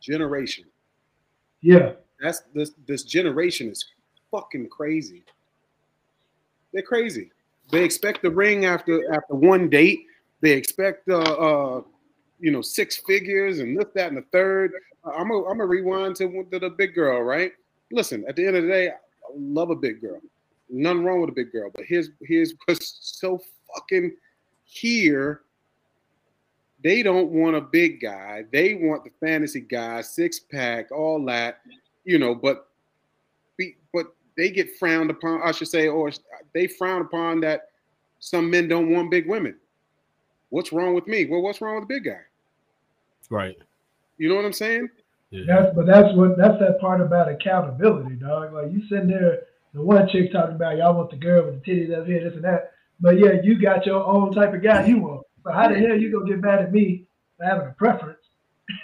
generation. 0.00 0.64
Yeah. 1.60 1.92
That's 2.20 2.40
this 2.54 2.72
this 2.86 3.02
generation 3.04 3.68
is 3.68 3.84
fucking 4.30 4.68
crazy. 4.68 5.24
They're 6.72 6.82
crazy. 6.82 7.30
They 7.70 7.84
expect 7.84 8.22
the 8.22 8.30
ring 8.30 8.64
after 8.64 9.12
after 9.12 9.34
one 9.34 9.68
date. 9.68 10.06
They 10.40 10.52
expect 10.52 11.08
uh 11.08 11.20
uh 11.20 11.82
you 12.40 12.50
know 12.50 12.62
six 12.62 12.96
figures 12.96 13.60
and 13.60 13.78
this 13.78 13.86
that 13.94 14.08
and 14.08 14.16
the 14.16 14.26
third. 14.32 14.72
I'm 15.04 15.30
a 15.30 15.44
I'm 15.44 15.60
a 15.60 15.66
rewind 15.66 16.16
to, 16.16 16.46
to 16.50 16.58
the 16.58 16.70
big 16.70 16.94
girl, 16.94 17.22
right? 17.22 17.52
Listen, 17.90 18.24
at 18.28 18.36
the 18.36 18.46
end 18.46 18.56
of 18.56 18.62
the 18.64 18.68
day, 18.68 18.88
I 18.88 18.94
love 19.34 19.70
a 19.70 19.76
big 19.76 20.00
girl. 20.00 20.20
Nothing 20.68 21.04
wrong 21.04 21.20
with 21.20 21.30
a 21.30 21.34
big 21.34 21.52
girl, 21.52 21.70
but 21.74 21.84
here's 21.86 22.10
here's 22.22 22.54
what's 22.66 22.98
so 23.00 23.40
fucking 23.74 24.12
here. 24.64 25.42
They 26.82 27.02
don't 27.02 27.30
want 27.30 27.54
a 27.54 27.60
big 27.60 28.00
guy. 28.00 28.44
They 28.50 28.74
want 28.74 29.04
the 29.04 29.10
fantasy 29.20 29.60
guy, 29.60 30.00
six 30.00 30.40
pack, 30.40 30.90
all 30.90 31.24
that, 31.26 31.60
you 32.04 32.18
know. 32.18 32.34
But 32.34 32.68
be, 33.56 33.76
but 33.92 34.06
they 34.36 34.50
get 34.50 34.76
frowned 34.78 35.10
upon. 35.10 35.42
I 35.42 35.52
should 35.52 35.68
say, 35.68 35.88
or 35.88 36.10
they 36.54 36.66
frown 36.66 37.02
upon 37.02 37.40
that 37.40 37.68
some 38.20 38.50
men 38.50 38.68
don't 38.68 38.90
want 38.90 39.10
big 39.10 39.28
women. 39.28 39.56
What's 40.50 40.72
wrong 40.72 40.94
with 40.94 41.06
me? 41.06 41.26
Well, 41.26 41.42
what's 41.42 41.60
wrong 41.60 41.76
with 41.76 41.88
the 41.88 41.94
big 41.94 42.04
guy? 42.04 42.20
Right. 43.30 43.56
You 44.18 44.28
know 44.28 44.36
what 44.36 44.44
I'm 44.44 44.52
saying? 44.52 44.88
That's 45.46 45.74
but 45.74 45.86
that's 45.86 46.14
what 46.14 46.36
that's 46.36 46.58
that 46.60 46.78
part 46.78 47.00
about 47.00 47.28
accountability, 47.28 48.16
dog. 48.16 48.52
Like 48.52 48.70
you 48.70 48.82
sitting 48.88 49.08
there, 49.08 49.44
the 49.72 49.82
one 49.82 50.06
chick 50.08 50.30
talking 50.30 50.56
about 50.56 50.76
y'all 50.76 50.94
want 50.94 51.10
the 51.10 51.16
girl 51.16 51.46
with 51.46 51.64
the 51.64 51.70
titties 51.70 51.98
up 51.98 52.06
here, 52.06 52.22
this 52.22 52.34
and 52.34 52.44
that. 52.44 52.72
But 53.00 53.18
yeah, 53.18 53.40
you 53.42 53.60
got 53.60 53.86
your 53.86 54.04
own 54.04 54.32
type 54.32 54.52
of 54.52 54.62
guy 54.62 54.84
you 54.86 54.98
want. 54.98 55.26
But 55.42 55.54
how 55.54 55.68
the 55.68 55.78
hell 55.78 55.98
you 55.98 56.12
gonna 56.12 56.28
get 56.28 56.40
mad 56.40 56.60
at 56.60 56.72
me 56.72 57.06
for 57.38 57.46
having 57.46 57.68
a 57.68 57.72
preference? 57.72 58.18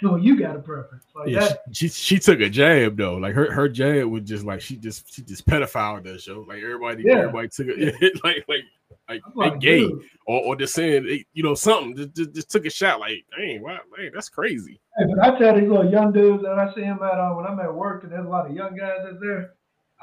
When 0.01 0.23
you 0.23 0.39
got 0.39 0.55
a 0.55 0.59
preference. 0.59 1.03
Like 1.15 1.29
Yeah, 1.29 1.39
that. 1.39 1.61
she, 1.71 1.87
she 1.87 2.15
she 2.15 2.19
took 2.19 2.39
a 2.39 2.49
jab 2.49 2.97
though. 2.97 3.15
Like 3.15 3.33
her 3.35 3.51
her 3.51 3.67
jab 3.69 4.05
was 4.07 4.23
just 4.23 4.45
like 4.45 4.61
she 4.61 4.75
just 4.77 5.13
she 5.13 5.21
just 5.21 5.45
pedophile 5.47 6.03
that 6.03 6.21
show. 6.21 6.45
Like 6.47 6.61
everybody 6.63 7.03
Yeah. 7.05 7.19
everybody 7.19 7.47
took 7.49 7.67
it 7.69 8.19
like 8.23 8.45
like 8.47 8.63
like 9.07 9.21
they 9.23 9.39
like, 9.49 9.59
gay 9.59 9.79
dude. 9.87 10.01
or 10.27 10.41
or 10.45 10.55
just 10.55 10.73
saying 10.73 11.05
they- 11.05 11.25
you 11.33 11.43
know 11.43 11.55
something 11.55 11.95
just, 11.95 12.15
just 12.15 12.33
just 12.33 12.51
took 12.51 12.65
a 12.65 12.69
shot. 12.69 12.99
Like 12.99 13.25
dang, 13.37 13.61
wow, 13.61 13.79
man, 13.97 14.11
that's 14.13 14.29
crazy. 14.29 14.79
Hey, 14.97 15.05
but 15.13 15.19
I 15.23 15.37
tell 15.39 15.55
these 15.59 15.69
little 15.69 15.89
young 15.91 16.11
dudes 16.11 16.43
that 16.43 16.57
I 16.59 16.73
see 16.73 16.81
them 16.81 16.99
at 17.03 17.19
uh, 17.19 17.33
when 17.33 17.45
I'm 17.45 17.59
at 17.59 17.73
work 17.73 18.03
and 18.03 18.11
there's 18.11 18.25
a 18.25 18.29
lot 18.29 18.49
of 18.49 18.55
young 18.55 18.75
guys 18.75 18.99
that's 19.03 19.19
there. 19.21 19.51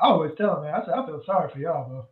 I 0.02 0.08
always 0.08 0.32
tell 0.36 0.56
them, 0.56 0.64
man, 0.64 0.74
I 0.74 0.84
say 0.84 0.92
I 0.92 1.06
feel 1.06 1.22
sorry 1.24 1.50
for 1.52 1.58
y'all, 1.58 1.88
bro. 1.88 2.06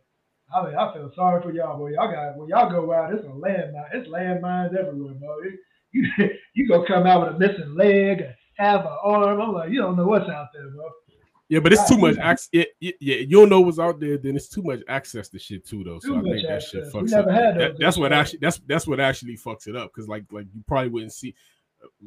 I 0.55 0.65
mean, 0.65 0.75
I 0.75 0.93
feel 0.93 1.11
sorry 1.15 1.41
for 1.41 1.51
y'all, 1.51 1.77
boy. 1.77 1.89
Y'all 1.91 2.11
got 2.11 2.37
when 2.37 2.47
y'all 2.49 2.69
go 2.69 2.93
out, 2.93 3.13
it's 3.13 3.23
a 3.23 3.27
landmine. 3.27 3.89
It's 3.93 4.07
landmines 4.07 4.77
everywhere, 4.77 5.13
bro. 5.15 5.41
You 5.43 5.57
you, 6.17 6.29
you 6.53 6.67
gonna 6.67 6.85
come 6.87 7.05
out 7.07 7.25
with 7.25 7.35
a 7.35 7.39
missing 7.39 7.75
leg, 7.75 8.21
or 8.21 8.35
half 8.57 8.81
an 8.81 8.97
arm. 9.03 9.41
I'm 9.41 9.53
like, 9.53 9.69
you 9.71 9.79
don't 9.81 9.95
know 9.95 10.05
what's 10.07 10.29
out 10.29 10.47
there, 10.53 10.69
bro. 10.69 10.89
Yeah, 11.47 11.59
but 11.59 11.73
it's 11.73 11.87
too 11.87 11.97
much 11.97 12.15
Yeah. 12.17 12.27
access. 12.29 12.49
Yeah, 12.51 12.63
yeah, 12.79 12.91
yeah, 12.99 13.15
you 13.17 13.27
don't 13.37 13.49
know 13.49 13.61
what's 13.61 13.77
out 13.77 13.99
there. 13.99 14.17
Then 14.17 14.35
it's 14.35 14.47
too 14.49 14.63
much 14.63 14.79
access 14.87 15.29
to 15.29 15.37
shit 15.39 15.63
too, 15.65 15.83
though. 15.83 15.99
So 15.99 16.07
Too 16.09 16.17
I 16.19 16.21
think 16.23 16.47
that 16.47 16.63
shit 16.63 16.83
fucks 16.91 17.11
never 17.11 17.29
up. 17.29 17.35
had 17.35 17.57
That- 17.59 17.79
that's 17.79 17.97
what 17.97 18.11
actually 18.11 18.39
that's 18.39 18.57
that's 18.67 18.87
what 18.87 18.99
actually 18.99 19.37
fucks 19.37 19.67
it 19.67 19.75
up. 19.75 19.91
Because 19.93 20.07
like 20.07 20.23
like 20.31 20.47
you 20.55 20.63
probably 20.67 20.89
wouldn't 20.89 21.13
see 21.13 21.35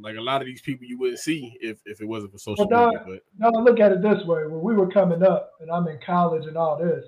like 0.00 0.16
a 0.16 0.20
lot 0.20 0.40
of 0.40 0.46
these 0.46 0.60
people 0.60 0.86
you 0.88 0.98
wouldn't 0.98 1.20
see 1.20 1.56
if 1.60 1.78
if 1.86 2.00
it 2.00 2.04
wasn't 2.06 2.32
for 2.32 2.38
social 2.38 2.66
Well, 2.68 2.86
media. 2.88 3.04
no, 3.06 3.12
But 3.38 3.52
no, 3.54 3.60
look 3.62 3.78
at 3.78 3.92
it 3.92 4.02
this 4.02 4.24
way. 4.24 4.44
When 4.48 4.60
we 4.60 4.74
were 4.74 4.88
coming 4.90 5.22
up 5.22 5.52
and 5.60 5.70
I'm 5.70 5.86
in 5.86 6.00
college 6.04 6.46
and 6.46 6.56
all 6.56 6.76
this, 6.76 7.04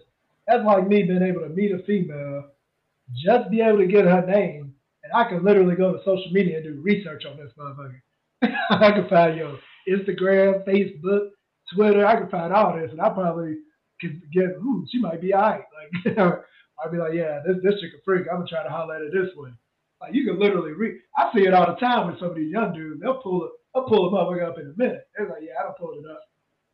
that's 0.47 0.64
like 0.64 0.87
me 0.87 1.03
being 1.03 1.22
able 1.22 1.41
to 1.41 1.49
meet 1.49 1.72
a 1.72 1.81
female, 1.81 2.45
just 3.12 3.51
be 3.51 3.61
able 3.61 3.78
to 3.78 3.87
get 3.89 4.05
her 4.05 4.24
name, 4.24 4.69
and 5.11 5.20
I 5.20 5.28
could 5.28 5.42
literally 5.42 5.76
go 5.76 5.92
to 5.92 5.98
social 5.98 6.30
media 6.32 6.58
and 6.58 6.64
do 6.64 6.80
research 6.82 7.24
on 7.26 7.36
this 7.36 7.52
motherfucker. 7.58 8.00
I 8.70 8.92
could 8.92 9.08
find 9.08 9.36
your 9.36 9.58
Instagram, 9.88 10.64
Facebook, 10.64 11.30
Twitter. 11.74 12.06
I 12.06 12.20
could 12.20 12.30
find 12.30 12.52
all 12.52 12.76
this, 12.76 12.90
and 12.90 13.00
I 13.00 13.11
probably 13.11 13.56
could 14.00 14.20
get, 14.32 14.56
ooh, 14.58 14.86
she 14.90 15.00
might 15.00 15.20
be 15.20 15.34
all 15.34 15.42
right. 15.42 15.64
Like, 16.80 16.86
I'd 16.86 16.92
be 16.92 16.98
like, 16.98 17.12
yeah, 17.12 17.40
this 17.46 17.56
this 17.62 17.78
chick 17.80 17.92
a 17.92 18.00
freak. 18.06 18.26
I'm 18.30 18.38
gonna 18.38 18.48
try 18.48 18.62
to 18.62 18.70
holler 18.70 18.94
at 18.94 19.02
her 19.02 19.11
this 19.11 19.36
way. 19.36 19.50
Like, 20.00 20.14
you 20.14 20.24
can 20.24 20.40
literally 20.40 20.72
read. 20.72 20.96
I 21.14 21.30
see 21.34 21.42
it 21.44 21.52
all 21.52 21.66
the 21.66 21.78
time 21.78 22.06
with 22.06 22.18
some 22.18 22.30
of 22.30 22.36
these 22.36 22.50
young 22.50 22.72
dudes. 22.72 23.02
They'll 23.02 23.20
pull 23.20 23.44
it. 23.44 23.50
I'll 23.74 23.84
pull 23.84 24.08
a 24.08 24.11
motherfucker 24.11 24.48
up 24.48 24.58
in 24.58 24.72
a 24.72 24.82
minute. 24.82 25.04
They're 25.14 25.28
like, 25.28 25.42
yeah, 25.42 25.61
I 25.61 25.64
don't 25.64 25.76
pull 25.76 25.92
it 25.92 26.11
up. 26.11 26.22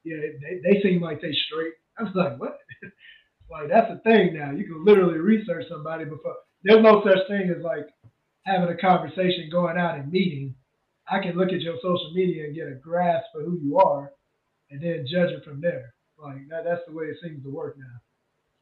Yeah, 0.05 0.19
they, 0.41 0.61
they 0.63 0.81
seem 0.81 1.01
like 1.03 1.21
they 1.21 1.35
straight. 1.51 1.75
I 1.99 2.05
was 2.05 2.13
like, 2.15 2.39
what? 2.39 2.59
like 3.51 3.69
that's 3.69 3.91
the 3.91 3.99
thing 4.09 4.35
now. 4.35 4.53
You 4.53 4.65
can 4.65 4.85
literally 4.85 5.19
research 5.19 5.65
somebody 5.69 6.05
before. 6.05 6.37
There's 6.63 6.83
no 6.83 7.03
such 7.03 7.27
thing 7.29 7.51
as 7.51 7.63
like 7.65 7.87
having 8.47 8.69
a 8.69 8.77
conversation, 8.77 9.49
going 9.51 9.77
out 9.77 9.99
and 9.99 10.11
meeting. 10.11 10.55
I 11.09 11.21
can 11.21 11.37
look 11.37 11.53
at 11.53 11.61
your 11.61 11.77
social 11.77 12.13
media 12.15 12.45
and 12.45 12.55
get 12.55 12.69
a 12.69 12.75
grasp 12.75 13.27
of 13.35 13.45
who 13.45 13.61
you 13.63 13.79
are, 13.79 14.13
and 14.71 14.81
then 14.83 15.07
judge 15.09 15.31
it 15.31 15.45
from 15.45 15.61
there. 15.61 15.95
Like 16.19 16.49
that, 16.49 16.65
that's 16.65 16.83
the 16.87 16.95
way 16.95 17.07
it 17.07 17.19
seems 17.23 17.43
to 17.45 17.51
work 17.51 17.77
now. 17.79 17.85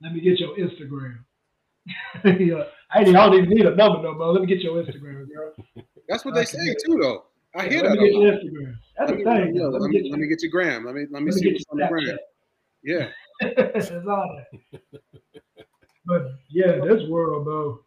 Let 0.03 0.13
me 0.13 0.21
get 0.21 0.41
your 0.41 0.57
Instagram. 0.57 1.19
I, 2.25 3.01
I 3.01 3.05
don't 3.05 3.35
even 3.35 3.51
need 3.51 3.67
a 3.67 3.75
number 3.75 4.03
no 4.03 4.15
more. 4.15 4.33
Let 4.33 4.43
me 4.43 4.47
get 4.47 4.61
your 4.61 4.83
Instagram, 4.83 5.27
girl. 5.29 5.53
That's 6.09 6.25
what 6.25 6.35
they 6.35 6.45
say 6.45 6.75
too, 6.87 6.99
though. 7.01 7.25
I 7.55 7.69
hear 7.69 7.83
Let 7.83 7.91
that. 7.91 8.01
me 8.01 8.09
a 8.09 8.11
get 8.11 8.19
lot. 8.19 8.23
your 8.23 8.33
Instagram. 8.35 8.75
That's 8.99 9.11
Let 9.11 9.19
the 9.19 9.25
me, 9.25 9.25
thing. 9.25 9.61
Let 9.61 9.81
let, 9.81 9.91
me 9.91 10.11
let 10.11 10.21
me 10.21 10.27
get 10.27 10.43
your 10.43 10.51
gram. 10.51 10.85
Let 10.85 10.95
me 10.95 11.07
let 11.11 11.23
me 11.23 11.31
Let 11.31 11.41
see 11.41 11.53
what's 11.53 11.65
on 11.71 11.79
the 11.79 11.87
gram. 11.87 12.19
Yeah. 12.83 13.09
That's 13.73 13.91
all 13.91 14.41
that. 14.53 14.81
But 16.07 16.23
yeah, 16.51 16.81
this 16.85 17.09
world, 17.09 17.45
bro. 17.45 17.81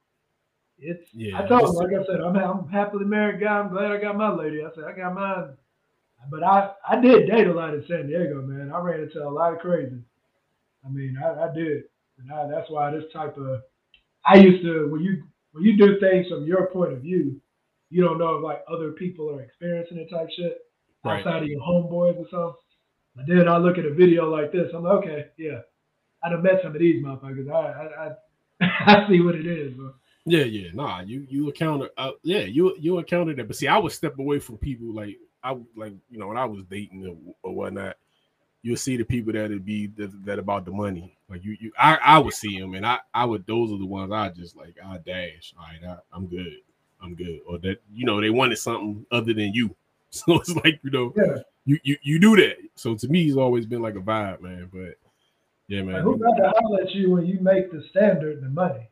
It's 0.80 1.04
Yeah, 1.14 1.40
I 1.40 1.48
told 1.48 1.70
him, 1.70 1.76
like 1.76 1.94
I 1.94 2.06
said, 2.06 2.22
I'm 2.22 2.36
I'm 2.36 2.70
happily 2.70 3.06
married 3.06 3.42
guy. 3.42 3.60
I'm 3.60 3.70
glad 3.70 3.92
I 3.92 3.98
got 4.02 4.16
my 4.18 4.34
lady. 4.34 4.64
I 4.64 4.70
said 4.76 4.84
I 4.86 4.94
got 4.96 5.14
mine. 5.16 5.56
But 6.30 6.44
I 6.44 6.72
I 6.88 7.00
did 7.02 7.30
date 7.30 7.48
a 7.48 7.54
lot 7.54 7.74
in 7.74 7.86
San 7.88 8.08
Diego, 8.08 8.42
man. 8.42 8.72
I 8.74 8.80
ran 8.80 9.02
into 9.02 9.24
a 9.24 9.30
lot 9.30 9.54
of 9.54 9.60
crazy. 9.60 10.02
I 10.86 10.90
mean, 10.90 11.18
I, 11.24 11.50
I 11.50 11.54
did, 11.54 11.84
and 12.20 12.32
I, 12.32 12.48
that's 12.48 12.70
why 12.70 12.92
this 12.92 13.06
type 13.14 13.38
of 13.38 13.62
I 14.26 14.38
used 14.38 14.64
to 14.64 14.88
when 14.92 15.02
you 15.02 15.24
when 15.54 15.64
you 15.64 15.78
do 15.78 16.00
things 16.00 16.28
from 16.30 16.46
your 16.46 16.68
point 16.68 16.94
of 16.94 17.02
view, 17.02 17.42
you 17.90 18.04
don't 18.04 18.20
know 18.20 18.36
if 18.38 18.44
like 18.44 18.64
other 18.72 18.92
people 18.92 19.30
are 19.32 19.42
experiencing 19.42 19.98
it 19.98 20.10
type 20.10 20.30
shit 20.36 20.60
Right. 21.04 21.20
outside 21.26 21.44
of 21.44 21.50
your 21.50 21.62
homeboys 21.62 22.18
or 22.18 22.26
something. 22.32 22.56
But 23.16 23.26
then 23.28 23.48
I 23.48 23.58
look 23.58 23.78
at 23.78 23.86
a 23.86 23.94
video 23.94 24.30
like 24.30 24.52
this, 24.52 24.72
I'm 24.74 24.84
like, 24.84 24.94
okay, 25.06 25.26
yeah, 25.38 25.60
I 26.24 26.30
done 26.30 26.44
met 26.44 26.62
some 26.64 26.74
of 26.76 26.80
these 26.80 27.04
motherfuckers. 27.04 27.50
I 27.52 27.72
I 27.72 28.08
I, 28.62 28.96
I 29.06 29.10
see 29.10 29.22
what 29.22 29.36
it 29.36 29.48
is, 29.48 29.74
bro. 29.74 29.94
Yeah, 30.30 30.44
yeah, 30.44 30.72
nah, 30.74 31.00
you 31.00 31.26
you 31.30 31.48
encounter, 31.48 31.90
uh, 31.98 32.12
yeah, 32.22 32.42
you 32.42 32.76
you 32.78 32.98
encountered 32.98 33.38
that. 33.38 33.48
But 33.48 33.56
see, 33.56 33.68
I 33.70 33.78
would 33.78 33.94
step 33.94 34.20
away 34.20 34.40
from 34.40 34.58
people 34.58 34.94
like 34.94 35.18
I 35.42 35.56
like 35.74 35.94
you 36.10 36.20
know 36.20 36.28
when 36.28 36.38
I 36.38 36.44
was 36.44 36.66
dating 36.70 37.08
or, 37.08 37.50
or 37.50 37.56
whatnot. 37.56 37.96
You'll 38.62 38.76
see 38.76 38.98
the 38.98 39.06
people 39.06 39.32
that 39.32 39.50
would 39.50 39.64
be 39.64 39.88
that, 39.96 40.26
that 40.26 40.40
about 40.40 40.66
the 40.66 40.72
money. 40.72 41.18
Like 41.30 41.46
you, 41.46 41.56
you, 41.62 41.72
I, 41.80 41.96
I 42.04 42.20
would 42.20 42.34
see 42.34 42.60
them, 42.60 42.74
and 42.74 42.86
I, 42.86 43.00
I 43.14 43.24
would. 43.24 43.48
Those 43.48 43.72
are 43.72 43.78
the 43.78 43.86
ones 43.86 44.12
I 44.12 44.28
just 44.30 44.58
like. 44.58 44.76
I 44.84 44.98
dash. 44.98 45.54
All 45.58 45.66
right, 45.66 45.96
I, 45.96 46.16
I'm 46.16 46.28
good. 46.28 46.58
I'm 47.02 47.16
good. 47.16 47.40
Or 47.48 47.58
that 47.60 47.78
you 47.94 48.06
know 48.06 48.20
they 48.20 48.30
wanted 48.30 48.58
something 48.58 49.06
other 49.12 49.34
than 49.34 49.54
you. 49.54 49.76
So 50.10 50.40
it's 50.40 50.56
like 50.56 50.80
you 50.84 50.90
know, 50.90 51.14
Yeah. 51.16 51.38
you 51.66 51.80
you 51.84 51.98
you 52.02 52.20
do 52.20 52.36
that. 52.38 52.58
So 52.76 52.96
to 52.96 53.08
me, 53.08 53.28
it's 53.28 53.38
always 53.38 53.66
been 53.66 53.82
like 53.82 53.96
a 53.96 54.00
vibe, 54.00 54.42
man. 54.42 54.70
But 54.72 54.96
yeah, 55.68 55.84
man. 55.84 55.96
Like, 55.96 56.04
who 56.04 56.18
got 56.18 56.36
to 56.36 56.54
holler 56.60 56.82
at 56.82 56.96
you 56.96 57.12
when 57.12 57.26
you 57.26 57.40
make 57.42 57.72
the 57.72 57.84
standard 57.90 58.42
the 58.42 58.50
money? 58.50 58.90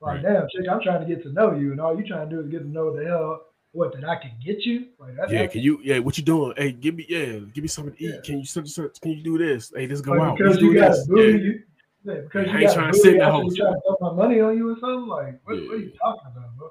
Like, 0.00 0.16
Right. 0.16 0.22
damn, 0.22 0.48
chick, 0.48 0.68
I'm 0.70 0.80
trying 0.82 1.00
to 1.00 1.06
get 1.06 1.22
to 1.24 1.32
know 1.32 1.52
you, 1.54 1.72
and 1.72 1.80
all 1.80 1.98
you 1.98 2.06
trying 2.06 2.28
to 2.28 2.36
do 2.36 2.42
is 2.42 2.48
get 2.48 2.60
to 2.60 2.68
know 2.68 2.94
the 2.94 3.04
hell 3.04 3.46
what 3.72 3.92
that 3.94 4.04
I 4.04 4.16
can 4.16 4.32
get 4.44 4.64
you. 4.64 4.86
Like, 4.98 5.16
that's 5.16 5.32
Yeah, 5.32 5.46
can 5.46 5.62
you? 5.62 5.80
Yeah, 5.82 5.98
what 5.98 6.16
you 6.16 6.24
doing? 6.24 6.54
Hey, 6.56 6.72
give 6.72 6.94
me. 6.94 7.06
Yeah, 7.08 7.40
give 7.52 7.62
me 7.62 7.68
something 7.68 7.94
to 7.94 8.02
eat. 8.02 8.22
Can 8.24 8.40
you? 8.40 8.90
Can 9.02 9.12
you 9.12 9.22
do 9.22 9.38
this? 9.38 9.72
Hey, 9.74 9.86
let's 9.86 10.00
go 10.00 10.12
like, 10.12 10.20
out. 10.20 10.38
because 10.38 10.52
Let's 10.52 10.62
you 10.62 10.72
do 10.72 10.78
got 10.80 10.88
this. 10.90 11.06
booty, 11.06 11.22
Yeah. 11.22 11.38
you, 11.38 11.62
yeah, 12.04 12.14
because 12.20 12.46
Yeah, 12.46 12.52
you 12.52 12.58
I 12.58 12.60
ain't 12.60 12.68
got 12.68 12.74
trying 12.74 12.92
to 12.92 12.98
sit 12.98 13.06
in 13.06 13.12
booty, 13.12 13.18
the 13.18 13.24
I 13.24 13.30
house. 13.30 13.40
think 13.40 13.50
you 13.56 13.64
trying 13.64 13.74
to 13.74 13.80
throw 13.98 14.12
my 14.12 14.16
money 14.16 14.40
on 14.40 14.56
you 14.56 14.70
or 14.70 14.78
something. 14.80 15.08
Like, 15.08 15.40
what, 15.44 15.56
what 15.56 15.74
are 15.74 15.78
you 15.78 15.92
talking 16.00 16.22
about, 16.26 16.56
bro? 16.56 16.70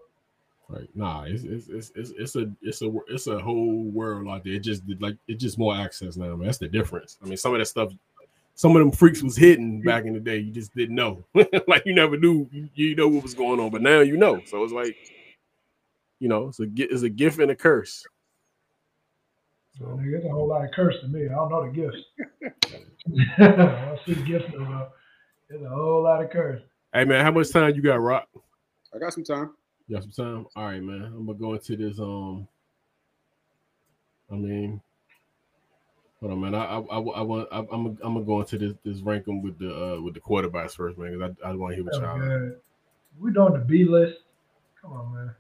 Right. 0.68 0.90
Nah, 0.96 1.24
it's 1.26 1.44
it's, 1.44 1.68
it's 1.68 1.92
it's 1.96 2.12
it's 2.18 2.36
a 2.36 2.52
it's 2.62 2.82
a 2.82 2.92
it's 3.08 3.28
a 3.28 3.38
whole 3.38 3.84
world 3.84 4.28
out 4.28 4.44
there. 4.44 4.54
It 4.54 4.64
just 4.64 4.82
like 5.00 5.16
it's 5.28 5.44
just 5.44 5.60
more 5.60 5.76
access 5.76 6.18
now, 6.18 6.36
man. 6.36 6.48
That's 6.48 6.58
the 6.58 6.68
difference. 6.68 7.20
I 7.22 7.26
mean, 7.28 7.38
some 7.38 7.54
of 7.54 7.60
that 7.60 7.68
stuff, 7.68 7.92
some 8.56 8.76
of 8.76 8.80
them 8.80 8.92
freaks 8.92 9.22
was 9.22 9.36
hidden 9.36 9.82
back 9.82 10.06
in 10.06 10.14
the 10.14 10.20
day. 10.20 10.38
You 10.38 10.52
just 10.52 10.74
didn't 10.74 10.96
know. 10.96 11.26
like 11.68 11.86
you 11.86 11.94
never 11.94 12.18
knew. 12.18 12.48
You, 12.52 12.70
you 12.74 12.96
know 12.96 13.10
what 13.10 13.24
was 13.24 13.34
going 13.34 13.60
on, 13.60 13.70
but 13.70 13.82
now 13.82 14.00
you 14.00 14.18
know. 14.18 14.42
So 14.46 14.64
it's 14.64 14.74
like, 14.74 14.96
you 16.20 16.30
know, 16.30 16.48
it's 16.48 16.60
a 16.62 16.68
it's 16.76 17.04
a 17.04 17.10
gift 17.10 17.40
and 17.40 17.52
a 17.52 17.56
curse. 17.56 18.06
So, 19.78 19.86
nigga, 19.86 20.18
it's 20.18 20.26
a 20.26 20.30
whole 20.30 20.48
lot 20.48 20.64
of 20.64 20.72
curse 20.72 20.96
to 21.02 21.08
me. 21.10 21.26
I 21.26 21.36
don't 21.36 21.50
know 21.50 21.66
the 21.66 21.72
gifts. 21.72 22.66
I 23.38 23.48
don't 23.48 24.00
see 24.06 24.14
the 24.14 24.24
gifts 24.24 24.46
no. 24.58 24.88
It's 25.50 25.64
a 25.64 25.70
whole 25.70 26.04
lot 26.04 26.24
of 26.24 26.32
curse. 26.32 26.62
Hey 26.94 27.04
man, 27.04 27.24
how 27.26 27.32
much 27.32 27.52
time 27.52 27.76
you 27.76 27.82
got, 27.82 28.00
Rock? 28.00 28.28
I 28.96 29.00
got 29.00 29.14
some 29.14 29.26
time. 29.26 29.52
You 29.88 29.98
got 29.98 30.04
some 30.04 30.12
time? 30.12 30.48
All 30.56 30.66
right, 30.66 30.82
man. 30.82 31.04
I'm 31.04 31.26
gonna 31.26 31.38
go 31.38 31.54
into 31.54 31.76
this. 31.76 32.00
Um, 32.00 32.48
I 34.32 34.36
mean, 34.36 34.82
hold 36.20 36.32
on, 36.32 36.42
man. 36.42 36.56
I 36.56 36.66
I, 36.66 36.80
I, 36.80 37.00
I 37.00 37.22
want 37.22 37.48
I, 37.52 37.60
I'm 37.60 37.66
gonna, 37.68 37.96
I'm 38.04 38.14
gonna 38.14 38.26
go 38.26 38.40
into 38.42 38.58
this 38.58 38.74
this 38.84 39.02
ranking 39.02 39.42
with 39.42 39.58
the 39.60 39.70
uh 39.70 40.02
with 40.02 40.14
the 40.14 40.20
quarterbacks 40.20 40.76
first, 40.76 40.98
man. 40.98 41.18
Because 41.18 41.36
I, 41.44 41.50
I 41.50 41.56
want 41.56 41.72
to 41.72 41.76
hear 41.76 41.86
what 41.86 41.96
y'all. 41.96 42.20
good. 42.20 42.60
We 43.20 43.32
doing 43.32 43.54
the 43.54 43.60
B 43.60 43.86
list. 43.86 44.20
Come 44.82 44.94
on, 44.94 45.14
man. 45.14 45.36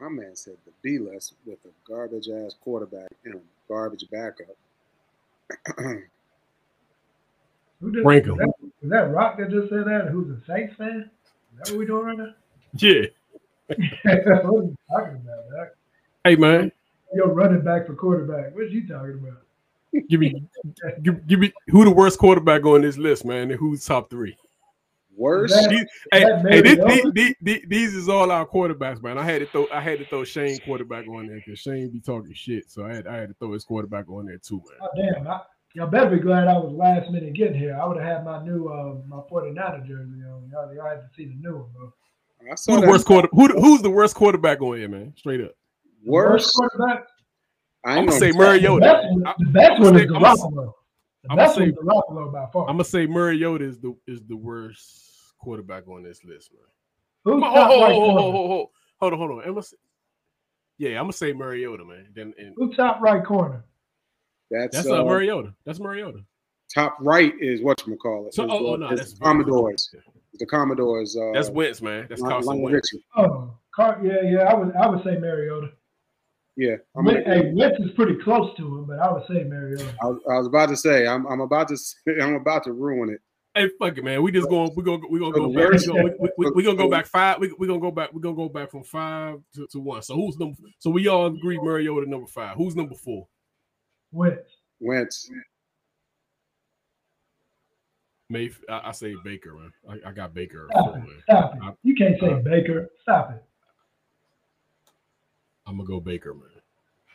My 0.00 0.08
man 0.08 0.36
said 0.36 0.56
the 0.66 0.72
B 0.82 0.98
list 0.98 1.34
with 1.46 1.58
a 1.64 1.90
garbage 1.90 2.28
ass 2.28 2.54
quarterback 2.62 3.10
and 3.24 3.36
a 3.36 3.38
garbage 3.68 4.04
backup. 4.10 4.56
Who 7.80 7.92
did, 7.92 8.04
Rank 8.04 8.24
is 8.24 8.30
'em. 8.30 8.36
that, 8.38 8.52
is 8.82 8.90
that 8.90 9.10
Rock 9.10 9.38
that 9.38 9.50
just 9.50 9.68
said 9.68 9.86
that? 9.86 10.08
Who's 10.10 10.30
a 10.30 10.40
Saints 10.46 10.74
fan? 10.76 11.10
Is 11.52 11.58
that 11.58 11.70
what 11.70 11.78
we 11.78 11.86
doing 11.86 12.04
right 12.04 12.18
now? 12.18 12.34
Yeah. 12.74 13.06
what 13.66 13.78
are 13.78 14.52
you 14.62 14.76
talking 14.90 15.14
about, 15.16 15.50
Doc? 15.56 15.68
Hey 16.24 16.36
man, 16.36 16.72
Yo, 17.14 17.26
running 17.26 17.62
back 17.62 17.86
for 17.86 17.94
quarterback. 17.94 18.54
What 18.54 18.64
are 18.64 18.66
you 18.66 18.86
talking 18.86 19.20
about? 19.22 19.40
give 20.08 20.18
me, 20.20 20.42
give, 21.02 21.26
give 21.26 21.38
me 21.38 21.52
who 21.68 21.84
the 21.84 21.90
worst 21.90 22.18
quarterback 22.18 22.64
on 22.64 22.82
this 22.82 22.96
list, 22.98 23.24
man, 23.24 23.50
and 23.50 23.58
who's 23.60 23.84
top 23.84 24.10
three? 24.10 24.36
Worst? 25.16 25.54
That- 25.54 25.70
These- 25.70 25.86
hey, 26.12 26.24
that 26.24 26.44
hey, 26.48 26.60
this, 26.60 27.12
these, 27.14 27.34
these, 27.40 27.64
these 27.68 27.94
is 27.94 28.08
all 28.08 28.32
our 28.32 28.44
quarterbacks, 28.46 29.00
man. 29.02 29.16
I 29.16 29.22
had 29.22 29.40
to 29.42 29.46
throw, 29.46 29.68
I 29.72 29.80
had 29.80 30.00
to 30.00 30.06
throw 30.06 30.24
Shane 30.24 30.58
quarterback 30.60 31.06
on 31.06 31.28
there 31.28 31.36
because 31.44 31.60
Shane 31.60 31.90
be 31.90 32.00
talking 32.00 32.34
shit, 32.34 32.70
so 32.70 32.84
I 32.84 32.94
had, 32.94 33.06
I 33.06 33.16
had 33.16 33.28
to 33.28 33.34
throw 33.34 33.52
his 33.52 33.64
quarterback 33.64 34.08
on 34.08 34.26
there 34.26 34.38
too, 34.38 34.56
man. 34.56 34.78
Oh, 34.82 34.88
damn. 34.96 35.28
I, 35.28 35.40
y'all 35.74 35.86
better 35.86 36.10
be 36.10 36.18
glad 36.18 36.48
I 36.48 36.58
was 36.58 36.72
last 36.72 37.10
minute 37.12 37.32
getting 37.34 37.56
here. 37.56 37.78
I 37.80 37.86
would 37.86 37.96
have 37.96 38.06
had 38.06 38.24
my 38.24 38.44
new 38.44 38.66
uh, 38.68 38.96
my 39.06 39.18
49er 39.30 39.86
jersey 39.86 40.22
on. 40.24 40.50
Y'all, 40.50 40.74
y'all 40.74 40.88
had 40.88 41.02
to 41.02 41.08
see 41.16 41.26
the 41.26 41.34
new 41.36 41.58
one, 41.58 41.66
bro. 41.72 41.92
I 42.50 42.56
saw 42.56 42.72
Who 42.72 42.80
the 42.80 42.86
that. 42.86 42.90
worst 42.90 43.06
quarter? 43.06 43.28
Who, 43.32 43.46
who's 43.60 43.80
the 43.82 43.90
worst 43.90 44.16
quarterback 44.16 44.60
on 44.60 44.76
here, 44.76 44.88
man? 44.88 45.14
Straight 45.16 45.40
up. 45.40 45.52
Worst? 46.04 46.52
quarterback? 46.54 47.04
I 47.84 47.98
I'm 47.98 48.06
gonna 48.06 48.18
say 48.18 48.32
gonna- 48.32 48.44
Mariota. 48.44 48.80
The 48.80 48.80
best 48.80 49.10
one, 49.10 49.26
I- 49.26 49.34
the 49.38 49.50
best 49.50 49.80
I'ma 49.80 49.92
say- 49.92 50.04
is 50.04 50.10
I'ma- 50.10 50.34
Garoppolo. 50.34 50.72
The 51.22 51.30
I'ma 51.32 51.46
say- 51.48 51.64
is 51.66 51.72
Garoppolo 51.74 52.32
by 52.32 52.46
far. 52.52 52.62
I'm 52.68 52.74
gonna 52.74 52.84
say 52.84 53.06
Mariota 53.06 53.64
is 53.64 53.78
the 53.78 53.94
is 54.06 54.22
the 54.24 54.36
worst 54.36 55.34
quarterback 55.38 55.88
on 55.88 56.02
this 56.02 56.24
list, 56.24 56.52
man. 56.52 56.62
Who's 57.24 57.42
Hold, 57.42 57.54
top 57.54 57.70
hold, 57.70 57.82
right 57.82 57.92
hold, 57.92 58.04
hold, 58.04 58.14
corner? 58.16 58.32
hold, 58.36 58.50
hold, 58.50 58.68
hold 59.00 59.12
on, 59.12 59.18
hold 59.18 59.30
on. 59.32 59.38
I'm 59.40 59.44
gonna 59.50 59.62
say, 59.62 59.76
yeah, 60.78 60.90
I'm 60.98 61.04
gonna 61.04 61.12
say 61.12 61.32
Mariota, 61.32 61.84
man. 61.84 62.08
Then 62.14 62.34
and 62.38 62.54
Who's 62.56 62.76
top 62.76 63.00
right 63.00 63.24
corner? 63.24 63.64
That's, 64.50 64.76
that's 64.76 64.88
uh, 64.88 65.00
uh, 65.00 65.04
Mariota. 65.04 65.54
That's 65.64 65.80
Mariota. 65.80 66.20
top 66.74 66.96
right 67.00 67.32
is 67.40 67.62
what 67.62 67.86
you 67.86 67.96
call 67.96 68.26
it. 68.26 68.34
So- 68.34 68.44
oh, 68.50 68.66
oh, 68.72 68.76
no, 68.76 68.88
that's- 68.90 69.12
the 69.12 69.20
Commodores. 69.20 69.94
The 70.40 70.46
Commodores. 70.46 71.16
Uh, 71.16 71.30
That's 71.32 71.48
Wentz, 71.48 71.80
man. 71.80 72.06
That's 72.08 72.20
Lon- 72.20 72.30
Carson 72.32 72.48
Lionel 72.56 72.64
Wentz. 72.72 72.92
Oh, 73.16 73.54
Car- 73.72 74.00
yeah, 74.02 74.20
yeah. 74.22 74.38
I 74.40 74.54
would 74.54 74.74
I 74.74 74.88
would 74.88 75.04
say 75.04 75.16
Mariota. 75.16 75.70
Yeah, 76.56 76.76
I'm 76.96 77.04
Wentz, 77.04 77.26
gonna- 77.26 77.42
hey, 77.42 77.52
Wentz 77.52 77.80
is 77.80 77.90
pretty 77.96 78.16
close 78.22 78.56
to 78.56 78.62
him, 78.62 78.84
but 78.86 78.98
I 79.00 79.12
would 79.12 79.24
say 79.26 79.42
Mariota. 79.44 79.92
I 80.00 80.06
was, 80.06 80.20
I 80.30 80.38
was 80.38 80.46
about 80.46 80.68
to 80.68 80.76
say 80.76 81.06
I'm, 81.06 81.26
I'm 81.26 81.40
about 81.40 81.66
to 81.68 81.76
say, 81.76 81.96
I'm 82.20 82.34
about 82.36 82.62
to 82.64 82.72
ruin 82.72 83.10
it. 83.10 83.20
Hey, 83.56 83.70
fuck 83.78 83.96
it, 83.96 84.02
man. 84.04 84.22
We 84.22 84.32
just 84.32 84.48
going. 84.48 84.70
We 84.76 84.82
gonna 84.82 85.02
we 85.08 85.18
gonna 85.20 85.32
go 85.32 85.46
back. 85.48 85.56
We 85.56 85.64
worst- 85.64 85.86
gonna, 85.86 86.02
we, 86.18 86.28
we, 86.38 86.50
we 86.50 86.62
gonna 86.64 86.76
go 86.76 86.88
back 86.90 87.06
five. 87.06 87.38
We 87.38 87.52
we 87.58 87.66
gonna 87.68 87.80
go 87.80 87.90
back. 87.92 88.12
We 88.12 88.20
gonna 88.20 88.34
go 88.36 88.48
back 88.48 88.70
from 88.70 88.82
five 88.84 89.38
to, 89.54 89.66
to 89.72 89.78
one. 89.80 90.02
So 90.02 90.14
who's 90.16 90.36
number? 90.38 90.56
So 90.80 90.90
we 90.90 91.06
all 91.08 91.26
agree 91.26 91.58
Mariota 91.58 92.08
number 92.08 92.26
five. 92.26 92.56
Who's 92.56 92.74
number 92.76 92.94
four? 92.96 93.26
Wentz. 94.12 94.40
Wentz. 94.80 95.30
Mayf. 98.32 98.56
I, 98.68 98.88
I 98.88 98.92
say 98.92 99.14
Baker, 99.24 99.54
man. 99.54 99.72
I, 99.88 100.08
I 100.08 100.12
got 100.12 100.34
Baker. 100.34 100.68
Stop 100.72 100.96
it. 100.96 101.02
Stop 101.24 101.54
it. 101.54 101.60
I, 101.62 101.72
You 101.82 101.94
can't 101.94 102.18
say 102.20 102.30
uh, 102.30 102.36
Baker. 102.38 102.88
Stop 103.02 103.32
it. 103.32 103.44
I'm 105.66 105.76
gonna 105.76 105.88
go 105.88 106.00
Baker, 106.00 106.34
man. 106.34 106.48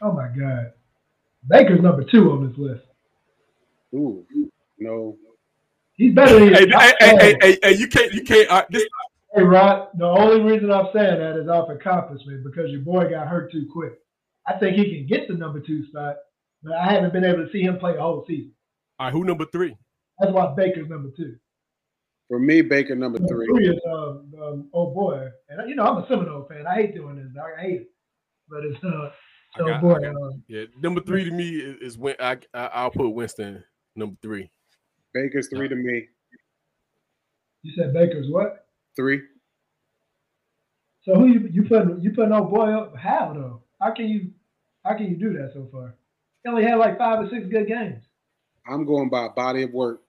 Oh 0.02 0.12
my 0.12 0.28
God. 0.28 0.74
Baker's 1.48 1.82
number 1.82 2.04
two 2.04 2.32
on 2.32 2.48
this 2.48 2.58
list. 2.58 2.84
Ooh, 3.94 4.26
no. 4.78 5.18
He's 5.96 6.14
better 6.14 6.40
than 6.40 6.54
Hey, 6.54 6.68
hey, 6.70 6.94
hey, 7.00 7.16
hey, 7.18 7.38
hey, 7.42 7.58
hey, 7.62 7.74
you 7.76 7.88
can't, 7.88 8.14
you 8.14 8.24
can't. 8.24 8.50
Uh, 8.50 8.66
this, 8.70 8.84
Hey, 9.34 9.44
Rod, 9.44 9.90
the 9.96 10.06
only 10.06 10.42
reason 10.42 10.72
I'm 10.72 10.88
saying 10.94 11.20
that 11.20 11.38
is 11.40 11.48
off 11.48 11.70
accomplishment 11.70 12.44
because 12.44 12.72
your 12.72 12.82
boy 12.82 13.10
got 13.10 13.28
hurt 13.28 13.52
too 13.52 13.68
quick. 13.72 13.94
I 14.48 14.58
think 14.58 14.76
he 14.76 14.90
can 14.96 15.06
get 15.06 15.28
the 15.28 15.36
number 15.36 15.60
two 15.60 15.86
spot, 15.88 16.16
but 16.64 16.74
I 16.74 16.92
haven't 16.92 17.14
been 17.14 17.24
able 17.24 17.46
to 17.46 17.52
see 17.52 17.62
him 17.62 17.78
play 17.78 17.96
a 17.96 18.02
whole 18.02 18.26
season. 18.28 18.52
all 18.98 19.06
right, 19.06 19.14
who 19.14 19.24
number 19.24 19.46
three? 19.46 19.76
That's 20.20 20.32
why 20.32 20.52
Baker's 20.56 20.90
number 20.90 21.10
two. 21.16 21.36
For 22.28 22.40
me, 22.40 22.62
Baker 22.62 22.96
number 22.96 23.20
Number 23.20 23.46
three. 23.46 23.48
three 23.48 23.70
is 23.70 23.82
um, 23.88 24.34
um, 24.42 24.70
oh 24.74 24.92
boy, 24.94 25.28
and 25.50 25.70
you 25.70 25.76
know 25.76 25.84
I'm 25.84 26.04
a 26.04 26.08
Seminole 26.08 26.48
fan. 26.50 26.66
I 26.66 26.76
hate 26.76 26.96
doing 26.96 27.18
this. 27.18 27.28
dog. 27.36 27.50
I 27.58 27.62
hate 27.62 27.82
it, 27.82 27.92
but 28.50 28.66
it's 28.66 28.84
uh, 28.84 29.12
I 29.56 29.62
oh 29.62 29.66
got- 29.68 29.82
boy. 29.82 30.00
Got- 30.00 30.16
um, 30.16 30.44
yeah, 30.48 30.64
number 30.82 31.02
three 31.02 31.24
to 31.26 31.32
me 31.32 31.50
is, 31.50 31.78
is 31.94 31.98
when 31.98 32.16
I, 32.20 32.38
I 32.54 32.66
I'll 32.68 32.92
put 32.92 33.10
Winston 33.10 33.64
number 33.96 34.16
three. 34.22 34.50
Baker's 35.14 35.50
three 35.50 35.68
to 35.68 35.76
me. 35.76 36.08
you 37.64 37.74
said 37.76 37.94
Baker's 37.94 38.28
what? 38.30 38.66
Three. 38.96 39.22
So 41.04 41.16
who 41.16 41.28
you 41.28 41.50
you 41.52 41.64
putting 41.64 42.00
you 42.02 42.12
putting 42.12 42.32
old 42.34 42.52
boy 42.52 42.72
up? 42.74 42.96
How 42.98 43.34
though? 43.34 43.64
How 43.82 43.92
can 43.94 44.08
you 44.08 44.32
how 44.86 44.96
can 44.96 45.08
you 45.08 45.16
do 45.18 45.34
that 45.34 45.52
so 45.54 45.68
far? 45.72 45.96
He 46.44 46.50
only 46.50 46.64
had 46.64 46.76
like 46.76 46.98
five 46.98 47.20
or 47.20 47.30
six 47.30 47.48
good 47.48 47.68
games. 47.68 48.04
I'm 48.70 48.86
going 48.86 49.10
by 49.10 49.30
body 49.30 49.64
of 49.64 49.72
work. 49.72 50.02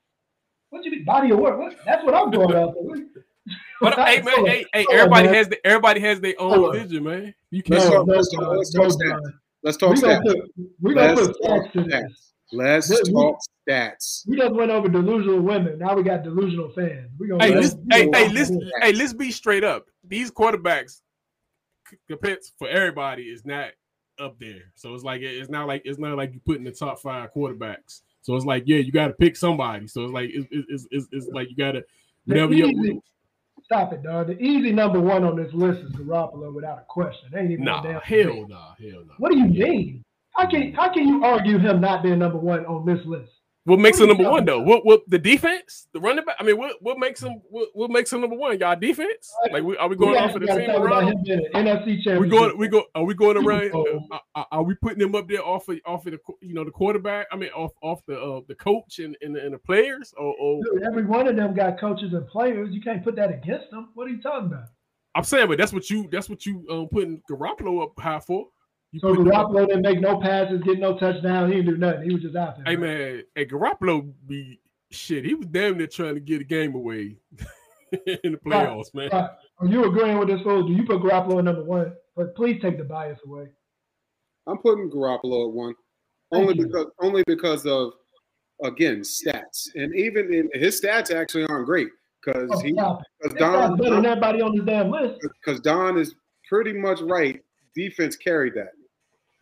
What 0.70 0.84
you 0.84 0.90
mean 0.90 1.04
body 1.04 1.30
of 1.30 1.38
work? 1.38 1.58
What? 1.58 1.76
That's 1.86 2.04
what 2.04 2.14
I'm 2.14 2.30
going 2.30 2.54
out 2.56 2.74
for. 2.74 2.96
But 3.80 3.98
hey, 3.98 4.20
man, 4.22 4.46
hey, 4.46 4.66
hey, 4.74 4.84
Hold 4.84 4.88
on, 4.88 4.94
everybody 4.98 5.28
has 5.28 5.48
the, 5.48 5.66
everybody 5.66 6.00
has 6.00 6.20
their 6.20 6.34
own 6.38 6.50
Hold 6.52 6.76
on. 6.76 6.82
vision, 6.82 7.04
man. 7.04 7.34
You 7.50 7.62
Let's 7.68 7.84
can't. 7.84 7.94
talk, 7.94 8.06
no, 8.06 8.14
let's 8.14 8.34
talk, 8.34 8.56
let's 8.56 8.72
talk 8.72 8.86
stats. 8.88 9.32
Let's 9.62 9.76
talk 9.78 9.94
We 9.94 10.00
gonna 10.00 10.20
stats. 10.20 10.22
put 10.22 10.50
we 10.82 10.94
gonna 10.94 11.14
Let's 11.14 11.26
put 11.28 11.36
talk 11.46 11.72
stats 11.72 11.86
stats. 12.52 12.88
Let's 12.88 12.88
We- 12.90 13.12
we- 13.14 13.22
talk 13.22 13.38
stats. 13.68 14.28
We 14.28 14.36
just 14.36 14.52
went 14.54 14.70
over 14.70 14.88
delusional 14.88 15.40
women. 15.40 15.78
Now 15.78 15.94
we 15.94 16.02
got 16.02 16.22
delusional 16.22 16.70
fans. 16.72 17.10
We 17.18 17.28
gonna 17.28 17.42
Hey, 17.44 17.54
let's, 17.54 17.74
let's, 17.86 18.00
hey, 18.02 18.08
hey, 18.12 18.24
rock 18.26 18.32
let's, 18.34 18.50
hey, 18.82 18.92
let's 18.92 19.12
be 19.14 19.30
straight 19.30 19.64
up. 19.64 19.86
These 20.04 20.30
quarterbacks, 20.30 21.00
c- 21.88 21.96
compared 22.08 22.38
for 22.58 22.68
everybody, 22.68 23.24
is 23.24 23.44
not 23.46 23.70
up 24.18 24.38
there. 24.38 24.72
So 24.74 24.94
it's 24.94 25.04
like 25.04 25.22
it's 25.22 25.48
not 25.48 25.66
like 25.68 25.82
it's 25.86 25.98
not 25.98 26.16
like 26.16 26.34
you 26.34 26.40
put 26.44 26.58
in 26.58 26.64
the 26.64 26.72
top 26.72 27.00
five 27.00 27.30
quarterbacks. 27.34 28.02
So 28.22 28.36
it's 28.36 28.44
like 28.44 28.64
yeah, 28.66 28.78
you 28.78 28.92
got 28.92 29.06
to 29.06 29.14
pick 29.14 29.36
somebody. 29.36 29.86
So 29.86 30.04
it's 30.04 30.12
like 30.12 30.30
it's, 30.32 30.46
it's, 30.50 30.86
it's, 30.90 31.08
it's 31.12 31.28
like 31.28 31.48
you 31.48 31.56
got 31.56 31.72
to 31.72 31.84
whatever 32.26 32.52
you. 32.52 32.66
easy, 32.66 33.00
stop 33.70 33.92
it, 33.92 34.02
dog. 34.02 34.26
The 34.26 34.40
easy 34.42 34.72
number 34.72 35.00
one 35.00 35.22
on 35.22 35.36
this 35.36 35.52
list 35.52 35.80
is 35.80 35.92
Garoppolo 35.92 36.52
without 36.52 36.78
a 36.78 36.84
question. 36.88 37.30
Ain't 37.36 37.52
even 37.52 37.64
Nah, 37.64 37.82
no 37.82 37.92
damn 37.92 38.00
hell 38.00 38.46
nah, 38.48 38.74
hell 38.74 39.04
nah. 39.06 39.14
What 39.18 39.30
do 39.30 39.38
you 39.38 39.46
mean? 39.46 40.04
How 40.34 40.50
can 40.50 40.72
how 40.72 40.92
can 40.92 41.06
you 41.06 41.22
argue 41.24 41.58
him 41.58 41.80
not 41.80 42.02
being 42.02 42.18
number 42.18 42.38
one 42.38 42.66
on 42.66 42.84
this 42.84 43.04
list? 43.06 43.30
What 43.64 43.78
makes 43.78 44.00
him 44.00 44.08
number 44.08 44.28
one 44.28 44.46
though? 44.46 44.60
What 44.60 44.86
what 44.86 45.02
the 45.08 45.18
defense, 45.18 45.86
the 45.92 46.00
running 46.00 46.24
back? 46.24 46.36
I 46.40 46.44
mean, 46.44 46.56
what 46.56 46.76
what 46.80 46.98
makes 46.98 47.22
him 47.22 47.42
what, 47.50 47.68
what 47.74 47.90
makes 47.90 48.10
him 48.10 48.22
number 48.22 48.36
one? 48.36 48.58
Y'all 48.58 48.74
defense? 48.74 49.30
Like, 49.52 49.62
we, 49.62 49.76
are 49.76 49.88
we 49.88 49.96
going 49.96 50.12
we 50.12 50.16
off 50.16 50.34
of 50.34 50.40
the 50.40 50.46
team 50.46 50.70
about 50.70 50.82
around? 50.82 51.26
NFC 51.54 52.18
We 52.18 52.28
going 52.28 52.56
we 52.56 52.68
go 52.68 52.84
are 52.94 53.04
we 53.04 53.12
going 53.12 53.36
around? 53.36 53.72
Uh, 53.74 54.18
are, 54.34 54.46
are 54.50 54.62
we 54.62 54.74
putting 54.76 54.98
them 54.98 55.14
up 55.14 55.28
there 55.28 55.44
off 55.44 55.68
of 55.68 55.78
off 55.84 56.06
of 56.06 56.12
the 56.12 56.18
you 56.40 56.54
know 56.54 56.64
the 56.64 56.70
quarterback? 56.70 57.26
I 57.30 57.36
mean, 57.36 57.50
off 57.50 57.72
off 57.82 58.00
the 58.06 58.18
uh, 58.18 58.40
the 58.48 58.54
coach 58.54 58.98
and 58.98 59.14
and, 59.20 59.36
the- 59.36 59.44
and 59.44 59.52
the 59.52 59.58
players? 59.58 60.14
Or, 60.16 60.34
or 60.40 60.62
Dude, 60.64 60.82
every 60.82 61.04
one 61.04 61.28
of 61.28 61.36
them 61.36 61.54
got 61.54 61.78
coaches 61.78 62.14
and 62.14 62.26
players. 62.28 62.72
You 62.72 62.80
can't 62.80 63.04
put 63.04 63.14
that 63.16 63.30
against 63.30 63.70
them. 63.70 63.90
What 63.94 64.06
are 64.06 64.10
you 64.10 64.22
talking 64.22 64.46
about? 64.46 64.68
I'm 65.14 65.24
saying, 65.24 65.48
but 65.48 65.58
that's 65.58 65.72
what 65.72 65.90
you 65.90 66.08
that's 66.10 66.30
what 66.30 66.46
you 66.46 66.64
um 66.70 66.88
putting 66.90 67.20
Garoppolo 67.30 67.82
up 67.82 67.92
high 67.98 68.20
for. 68.20 68.46
You 68.92 69.00
So 69.00 69.08
putting 69.10 69.26
him 69.26 69.32
up- 69.32 69.50
Garoppolo 69.50 69.66
didn't 69.68 69.82
make 69.82 70.00
no 70.00 70.20
passes, 70.20 70.60
get 70.62 70.78
no 70.78 70.98
touchdown. 70.98 71.48
He 71.50 71.56
didn't 71.58 71.70
do 71.74 71.76
nothing. 71.78 72.08
He 72.08 72.14
was 72.14 72.22
just 72.22 72.36
out 72.36 72.56
there. 72.56 72.64
Hey 72.66 72.76
right? 72.76 72.98
man, 72.98 73.22
hey 73.34 73.46
Garoppolo 73.46 74.12
be 74.26 74.60
shit. 74.90 75.24
He 75.24 75.34
was 75.34 75.46
damn 75.46 75.78
near 75.78 75.86
trying 75.86 76.14
to 76.14 76.20
get 76.20 76.40
a 76.40 76.44
game 76.44 76.74
away 76.74 77.16
in 77.92 78.32
the 78.32 78.38
playoffs, 78.44 78.92
man. 78.94 79.10
Right. 79.12 79.30
Are 79.58 79.66
you 79.66 79.84
agreeing 79.84 80.18
with 80.18 80.28
this 80.28 80.40
fool? 80.42 80.66
Do 80.66 80.72
you 80.72 80.84
put 80.84 81.00
Garoppolo 81.02 81.38
at 81.38 81.44
number 81.44 81.62
one? 81.64 81.92
But 82.16 82.34
please 82.34 82.60
take 82.60 82.78
the 82.78 82.84
bias 82.84 83.18
away. 83.26 83.46
I'm 84.46 84.58
putting 84.58 84.90
Garoppolo 84.90 85.48
at 85.48 85.52
one, 85.54 85.74
only 86.32 86.54
because 86.54 86.86
only 87.00 87.22
because 87.26 87.66
of 87.66 87.92
again 88.64 89.00
stats, 89.02 89.68
and 89.76 89.94
even 89.94 90.32
in 90.34 90.50
his 90.54 90.80
stats 90.80 91.14
actually 91.14 91.44
aren't 91.44 91.66
great 91.66 91.88
because 92.24 92.48
Oh, 92.52 92.58
he 92.60 92.72
because 92.72 93.02
That's 93.22 93.34
Don 93.34 93.76
better 93.76 93.94
than 93.96 94.06
everybody 94.06 94.42
on 94.42 94.56
this 94.56 94.64
damn 94.66 94.90
list. 94.90 95.20
because 95.44 95.60
Don 95.60 95.96
is 95.96 96.14
pretty 96.48 96.72
much 96.72 97.00
right. 97.02 97.40
Defense 97.76 98.16
carried 98.16 98.54
that. 98.54 98.72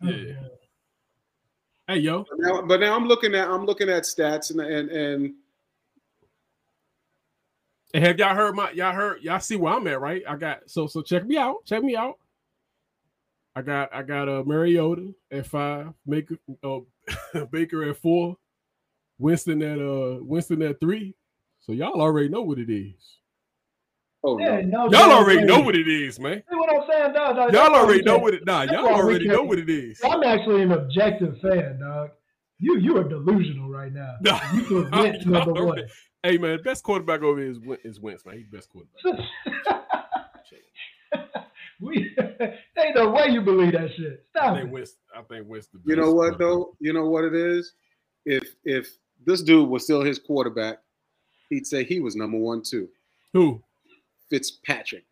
Yeah. 0.01 0.33
Hey 1.87 1.97
yo, 1.97 2.23
But 2.29 2.39
now, 2.39 2.61
but 2.61 2.79
now 2.79 2.95
I'm 2.95 3.07
looking 3.07 3.33
at 3.35 3.49
I'm 3.49 3.65
looking 3.65 3.89
at 3.89 4.03
stats 4.03 4.51
and 4.51 4.61
and 4.61 4.89
and 4.89 5.33
And 7.93 8.05
have 8.05 8.19
y'all 8.19 8.35
heard 8.35 8.55
my 8.55 8.71
y'all 8.71 8.93
heard 8.93 9.23
y'all 9.23 9.39
see 9.39 9.55
where 9.55 9.73
I'm 9.73 9.87
at, 9.87 9.99
right? 9.99 10.21
I 10.27 10.35
got 10.35 10.69
so 10.69 10.85
so 10.85 11.01
check 11.01 11.25
me 11.25 11.37
out. 11.37 11.65
Check 11.65 11.83
me 11.83 11.95
out. 11.95 12.19
I 13.55 13.61
got 13.63 13.93
I 13.93 14.03
got 14.03 14.29
uh 14.29 14.43
Mariota 14.45 15.13
at 15.31 15.47
five, 15.47 15.93
Baker 16.07 16.37
uh, 16.63 16.79
Baker 17.51 17.89
at 17.89 17.97
four, 17.97 18.37
Winston 19.17 19.63
at 19.63 19.79
uh 19.79 20.19
Winston 20.21 20.61
at 20.61 20.79
three. 20.79 21.15
So 21.61 21.71
y'all 21.71 22.01
already 22.01 22.29
know 22.29 22.41
what 22.41 22.59
it 22.59 22.71
is. 22.71 23.17
Oh 24.23 24.39
Yeah, 24.39 24.61
no 24.61 24.89
Y'all 24.91 25.11
already 25.11 25.43
know 25.43 25.59
what 25.61 25.75
it 25.75 25.87
is, 25.87 26.19
man. 26.19 26.43
See 26.49 26.55
what 26.55 26.69
I'm 26.73 26.87
saying, 26.89 27.13
dog? 27.13 27.35
dog? 27.35 27.53
Y'all 27.53 27.75
already 27.75 27.99
we 27.99 28.05
know 28.05 28.17
what 28.17 28.33
it 28.33 28.45
nah, 28.45 28.63
y'all 28.63 28.87
already 28.87 29.27
know 29.27 29.43
what 29.43 29.59
it 29.59 29.69
is. 29.69 29.99
I'm 30.03 30.23
actually 30.23 30.63
an 30.63 30.71
objective 30.71 31.37
fan, 31.41 31.79
dog. 31.79 32.11
You 32.59 32.77
you 32.77 32.97
are 32.97 33.03
delusional 33.03 33.69
right 33.69 33.91
now. 33.93 34.15
Nah, 34.21 34.39
You 34.53 34.63
put 34.63 34.91
Wentz 34.91 35.25
y'all 35.25 35.33
number 35.33 35.51
already- 35.61 35.81
one. 35.83 35.89
Hey 36.23 36.37
man, 36.37 36.61
best 36.63 36.83
quarterback 36.83 37.21
over 37.21 37.39
here 37.39 37.49
is 37.51 37.59
Win- 37.59 37.77
is 37.85 37.99
Wentz, 37.99 38.25
man. 38.25 38.37
He's 38.37 38.47
best 38.47 38.69
quarterback. 38.69 39.25
We 41.81 42.13
ain't 42.77 42.95
no 42.95 43.09
way 43.11 43.27
you 43.29 43.41
believe 43.41 43.71
that 43.71 43.89
shit. 43.95 44.25
Stop 44.29 44.43
I 44.51 44.55
think 44.57 44.67
it. 44.69 44.73
Wentz. 44.73 44.97
I 45.15 45.21
think 45.21 45.47
Wentz. 45.47 45.67
The 45.67 45.79
You 45.85 45.95
know 45.95 46.11
what 46.11 46.37
though? 46.37 46.75
You 46.81 46.91
know 46.91 47.07
what 47.07 47.23
it 47.23 47.33
is? 47.33 47.71
If 48.25 48.53
if 48.65 48.89
this 49.25 49.41
dude 49.41 49.69
was 49.69 49.85
still 49.85 50.03
his 50.03 50.19
quarterback, 50.19 50.79
he'd 51.49 51.65
say 51.65 51.85
he 51.85 52.01
was 52.01 52.17
number 52.17 52.37
one 52.37 52.63
too. 52.63 52.89
Who? 53.31 53.63
Fitzpatrick. 54.29 55.05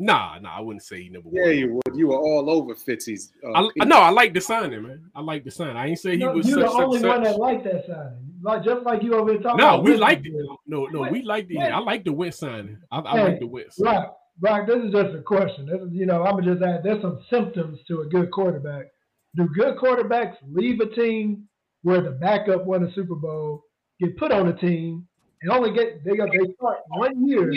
Nah, 0.00 0.38
nah, 0.38 0.56
I 0.56 0.60
wouldn't 0.60 0.84
say 0.84 1.02
he 1.02 1.08
number 1.08 1.28
Yeah, 1.32 1.42
one. 1.46 1.56
you 1.58 1.74
would. 1.74 1.96
You 1.96 2.08
were 2.08 2.18
all 2.18 2.48
over 2.50 2.74
Fitzy's. 2.76 3.32
Uh, 3.44 3.50
I, 3.52 3.68
I 3.80 3.84
know. 3.84 3.96
I 3.98 4.10
like 4.10 4.32
the 4.32 4.40
signing, 4.40 4.82
man. 4.84 5.10
I 5.12 5.20
like 5.20 5.42
the 5.44 5.50
sign. 5.50 5.76
I 5.76 5.88
ain't 5.88 5.98
say 5.98 6.12
he 6.12 6.18
No, 6.18 6.32
was 6.34 6.48
you're 6.48 6.60
such 6.64 6.70
the 6.76 6.82
only 6.84 6.98
such. 7.00 7.08
one 7.08 7.22
that 7.24 7.36
liked 7.38 7.64
that 7.64 7.84
signing. 7.86 8.32
Like 8.40 8.62
just 8.64 8.84
like 8.84 9.02
you 9.02 9.14
over 9.14 9.32
here 9.32 9.40
talking 9.40 9.58
No, 9.58 9.74
about. 9.74 9.84
we 9.84 9.96
liked 9.96 10.24
it. 10.24 10.30
did. 10.30 10.46
No, 10.68 10.86
no, 10.86 11.10
we 11.10 11.22
liked 11.22 11.50
it. 11.50 11.58
I 11.58 11.78
like 11.80 12.04
the 12.04 12.12
Wentz 12.12 12.38
signing. 12.38 12.78
I, 12.92 13.00
I 13.00 13.16
Hey, 13.18 13.24
like 13.24 13.40
the 13.40 13.48
Wentz. 13.48 13.76
Rock, 13.80 14.16
Rock, 14.40 14.68
this 14.68 14.76
is 14.84 14.92
just 14.92 15.16
a 15.16 15.22
question. 15.22 15.66
This 15.66 15.80
is, 15.80 15.88
you 15.92 16.06
know, 16.06 16.22
I'm 16.22 16.44
just 16.44 16.62
add. 16.62 16.84
There's 16.84 17.02
some 17.02 17.18
symptoms 17.28 17.80
to 17.88 18.02
a 18.02 18.06
good 18.06 18.30
quarterback. 18.30 18.86
Do 19.34 19.48
good 19.48 19.76
quarterbacks 19.78 20.36
leave 20.48 20.78
a 20.78 20.86
team 20.86 21.48
where 21.82 22.00
the 22.00 22.12
backup 22.12 22.64
won 22.66 22.84
a 22.84 22.92
Super 22.94 23.16
Bowl, 23.16 23.64
get 24.00 24.16
put 24.16 24.30
on 24.30 24.46
a 24.46 24.52
team, 24.56 25.08
and 25.42 25.50
only 25.50 25.72
get 25.72 26.04
they 26.04 26.16
got 26.16 26.30
they 26.30 26.52
start 26.54 26.78
one 26.90 27.26
year, 27.26 27.52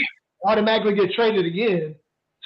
automatically 0.46 0.96
get 0.96 1.12
traded 1.14 1.46
again 1.46 1.96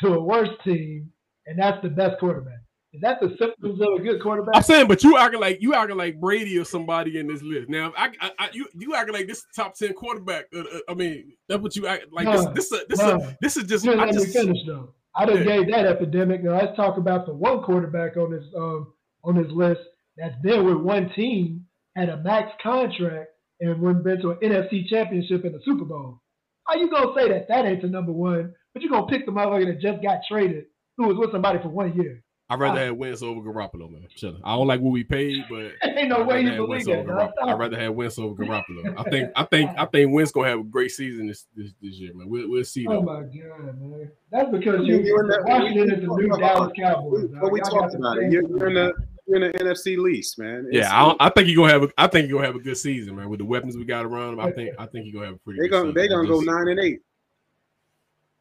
to 0.01 0.13
a 0.13 0.21
worse 0.21 0.49
team, 0.63 1.11
and 1.45 1.59
that's 1.59 1.81
the 1.81 1.89
best 1.89 2.19
quarterback? 2.19 2.59
Is 2.93 3.01
that 3.01 3.19
the 3.19 3.35
symptoms 3.37 3.81
of 3.81 3.99
a 3.99 4.03
good 4.03 4.21
quarterback? 4.21 4.55
I'm 4.55 4.63
saying, 4.63 4.87
but 4.87 5.03
you 5.03 5.17
acting 5.17 5.41
like 5.41 5.61
you 5.61 5.73
acting 5.73 5.97
like 5.97 6.19
Brady 6.19 6.57
or 6.57 6.63
somebody 6.63 7.19
in 7.19 7.27
this 7.27 7.41
list. 7.41 7.67
Now, 7.67 7.91
I, 7.97 8.11
I, 8.21 8.31
I 8.39 8.49
you 8.53 8.67
you 8.73 8.95
acting 8.95 9.13
like 9.13 9.27
this 9.27 9.43
top 9.53 9.75
ten 9.75 9.93
quarterback. 9.93 10.45
Uh, 10.55 10.59
uh, 10.61 10.79
I 10.87 10.93
mean, 10.93 11.33
that's 11.49 11.61
what 11.61 11.75
you 11.75 11.87
act 11.87 12.05
like. 12.13 12.25
Nah, 12.25 12.51
this, 12.53 12.69
this, 12.69 12.71
a, 12.71 12.85
this, 12.87 12.99
nah. 12.99 13.17
a, 13.17 13.37
this 13.41 13.57
is 13.57 13.65
just. 13.65 13.83
You 13.83 13.93
I 13.93 14.05
let 14.05 14.13
just 14.13 14.27
me 14.27 14.33
finish 14.33 14.59
though. 14.65 14.93
I 15.13 15.25
done 15.25 15.37
Yeah. 15.37 15.43
gave 15.43 15.71
that 15.71 15.85
epidemic. 15.85 16.43
Now 16.43 16.57
let's 16.57 16.75
talk 16.77 16.97
about 16.97 17.25
the 17.25 17.33
one 17.33 17.63
quarterback 17.63 18.15
on 18.15 18.31
this 18.31 18.45
um 18.55 18.93
on 19.25 19.35
this 19.35 19.51
list 19.51 19.81
that's 20.15 20.35
been 20.41 20.65
with 20.65 20.77
one 20.77 21.09
team, 21.15 21.65
had 21.97 22.07
a 22.07 22.17
max 22.17 22.51
contract, 22.63 23.31
and 23.59 23.81
went 23.81 24.03
been 24.05 24.21
to 24.21 24.31
an 24.31 24.37
NFC 24.37 24.87
championship 24.87 25.43
and 25.43 25.55
a 25.55 25.61
Super 25.63 25.83
Bowl. 25.83 26.21
How 26.67 26.75
you 26.75 26.89
gonna 26.89 27.13
say 27.15 27.29
that 27.29 27.47
that 27.47 27.65
ain't 27.65 27.81
the 27.81 27.87
number 27.87 28.11
one, 28.11 28.53
but 28.73 28.81
you 28.83 28.89
gonna 28.89 29.07
pick 29.07 29.25
the 29.25 29.31
motherfucker 29.31 29.67
that 29.67 29.81
just 29.81 30.01
got 30.01 30.19
traded, 30.27 30.65
who 30.97 31.07
was 31.07 31.17
with 31.17 31.31
somebody 31.31 31.59
for 31.59 31.69
one 31.69 31.95
year? 31.95 32.23
I'd 32.47 32.59
rather 32.59 32.79
ah. 32.79 32.85
have 32.85 32.97
Wentz 32.97 33.23
over 33.23 33.41
Garoppolo, 33.41 33.91
man. 33.91 34.05
Shut. 34.15 34.35
I 34.43 34.55
don't 34.55 34.67
like 34.67 34.79
what 34.79 34.91
we 34.91 35.03
paid, 35.03 35.45
but 35.49 35.71
Ain't 35.83 36.09
no 36.09 36.17
I'd 36.17 36.27
way 36.27 36.35
rather 36.35 36.41
you 36.41 36.47
have 36.49 36.57
believe 36.57 36.85
that. 36.85 36.99
over 36.99 37.07
dog. 37.07 37.31
Garoppolo. 37.31 37.53
I'd 37.53 37.59
rather 37.59 37.79
have 37.79 37.93
Wentz 37.95 38.19
over 38.19 38.35
Garoppolo. 38.35 38.93
I 38.97 39.03
think 39.09 39.31
I 39.35 39.43
think 39.45 39.71
I 39.77 39.85
think 39.85 40.13
Wentz 40.13 40.31
gonna 40.31 40.49
have 40.49 40.59
a 40.59 40.63
great 40.63 40.91
season 40.91 41.27
this 41.27 41.45
this, 41.55 41.71
this 41.81 41.93
year, 41.95 42.13
man. 42.13 42.29
We'll, 42.29 42.49
we'll 42.49 42.63
see 42.63 42.85
Oh 42.87 42.93
though. 42.93 43.01
my 43.01 43.21
god, 43.21 43.79
man. 43.81 44.11
That's 44.31 44.49
because 44.51 44.85
you 44.85 44.97
mean, 44.97 45.05
you're 45.07 45.21
in 45.23 45.27
the- 45.27 45.43
Washington 45.47 45.91
is 45.91 46.01
the 46.03 46.13
we- 46.13 46.27
new 46.27 46.37
Dallas 46.37 46.71
Cowboys. 46.77 47.29
What 47.39 47.51
we 47.51 47.61
dog. 47.61 47.71
Y'all 47.71 47.81
got 47.81 47.81
talked 47.81 47.95
about 47.95 48.17
it. 48.19 48.31
You're, 48.31 48.43
you're 48.47 48.67
in 48.67 48.73
the 48.75 48.93
you're 48.93 49.14
in 49.27 49.41
the 49.41 49.49
NFC 49.53 49.97
least, 49.97 50.37
man. 50.37 50.67
It's- 50.71 50.73
Yeah, 50.73 50.95
I, 50.95 51.05
don't- 51.05 51.17
I 51.21 51.29
think 51.29 51.47
he 51.47 51.55
gonna 51.55 51.71
have. 51.71 51.83
A, 51.83 51.89
I 51.97 52.07
think 52.07 52.25
he 52.27 52.31
gonna 52.33 52.45
have 52.45 52.55
a 52.55 52.59
good 52.59 52.77
season, 52.77 53.15
man. 53.15 53.29
With 53.29 53.39
the 53.39 53.45
weapons 53.45 53.75
we 53.75 53.85
got 53.85 54.05
around 54.05 54.33
him, 54.33 54.39
I 54.39 54.51
think 54.51 54.75
I 54.77 54.85
think 54.85 55.05
he 55.05 55.11
gonna 55.11 55.25
have 55.25 55.35
a 55.35 55.39
pretty. 55.39 55.59
They 55.61 55.67
good 55.67 55.71
gonna 55.71 55.83
season. 55.89 55.95
they 55.95 56.07
gonna 56.07 56.27
go 56.27 56.41
Just- 56.41 56.47
nine 56.47 56.67
and 56.67 56.79
eight. 56.79 57.01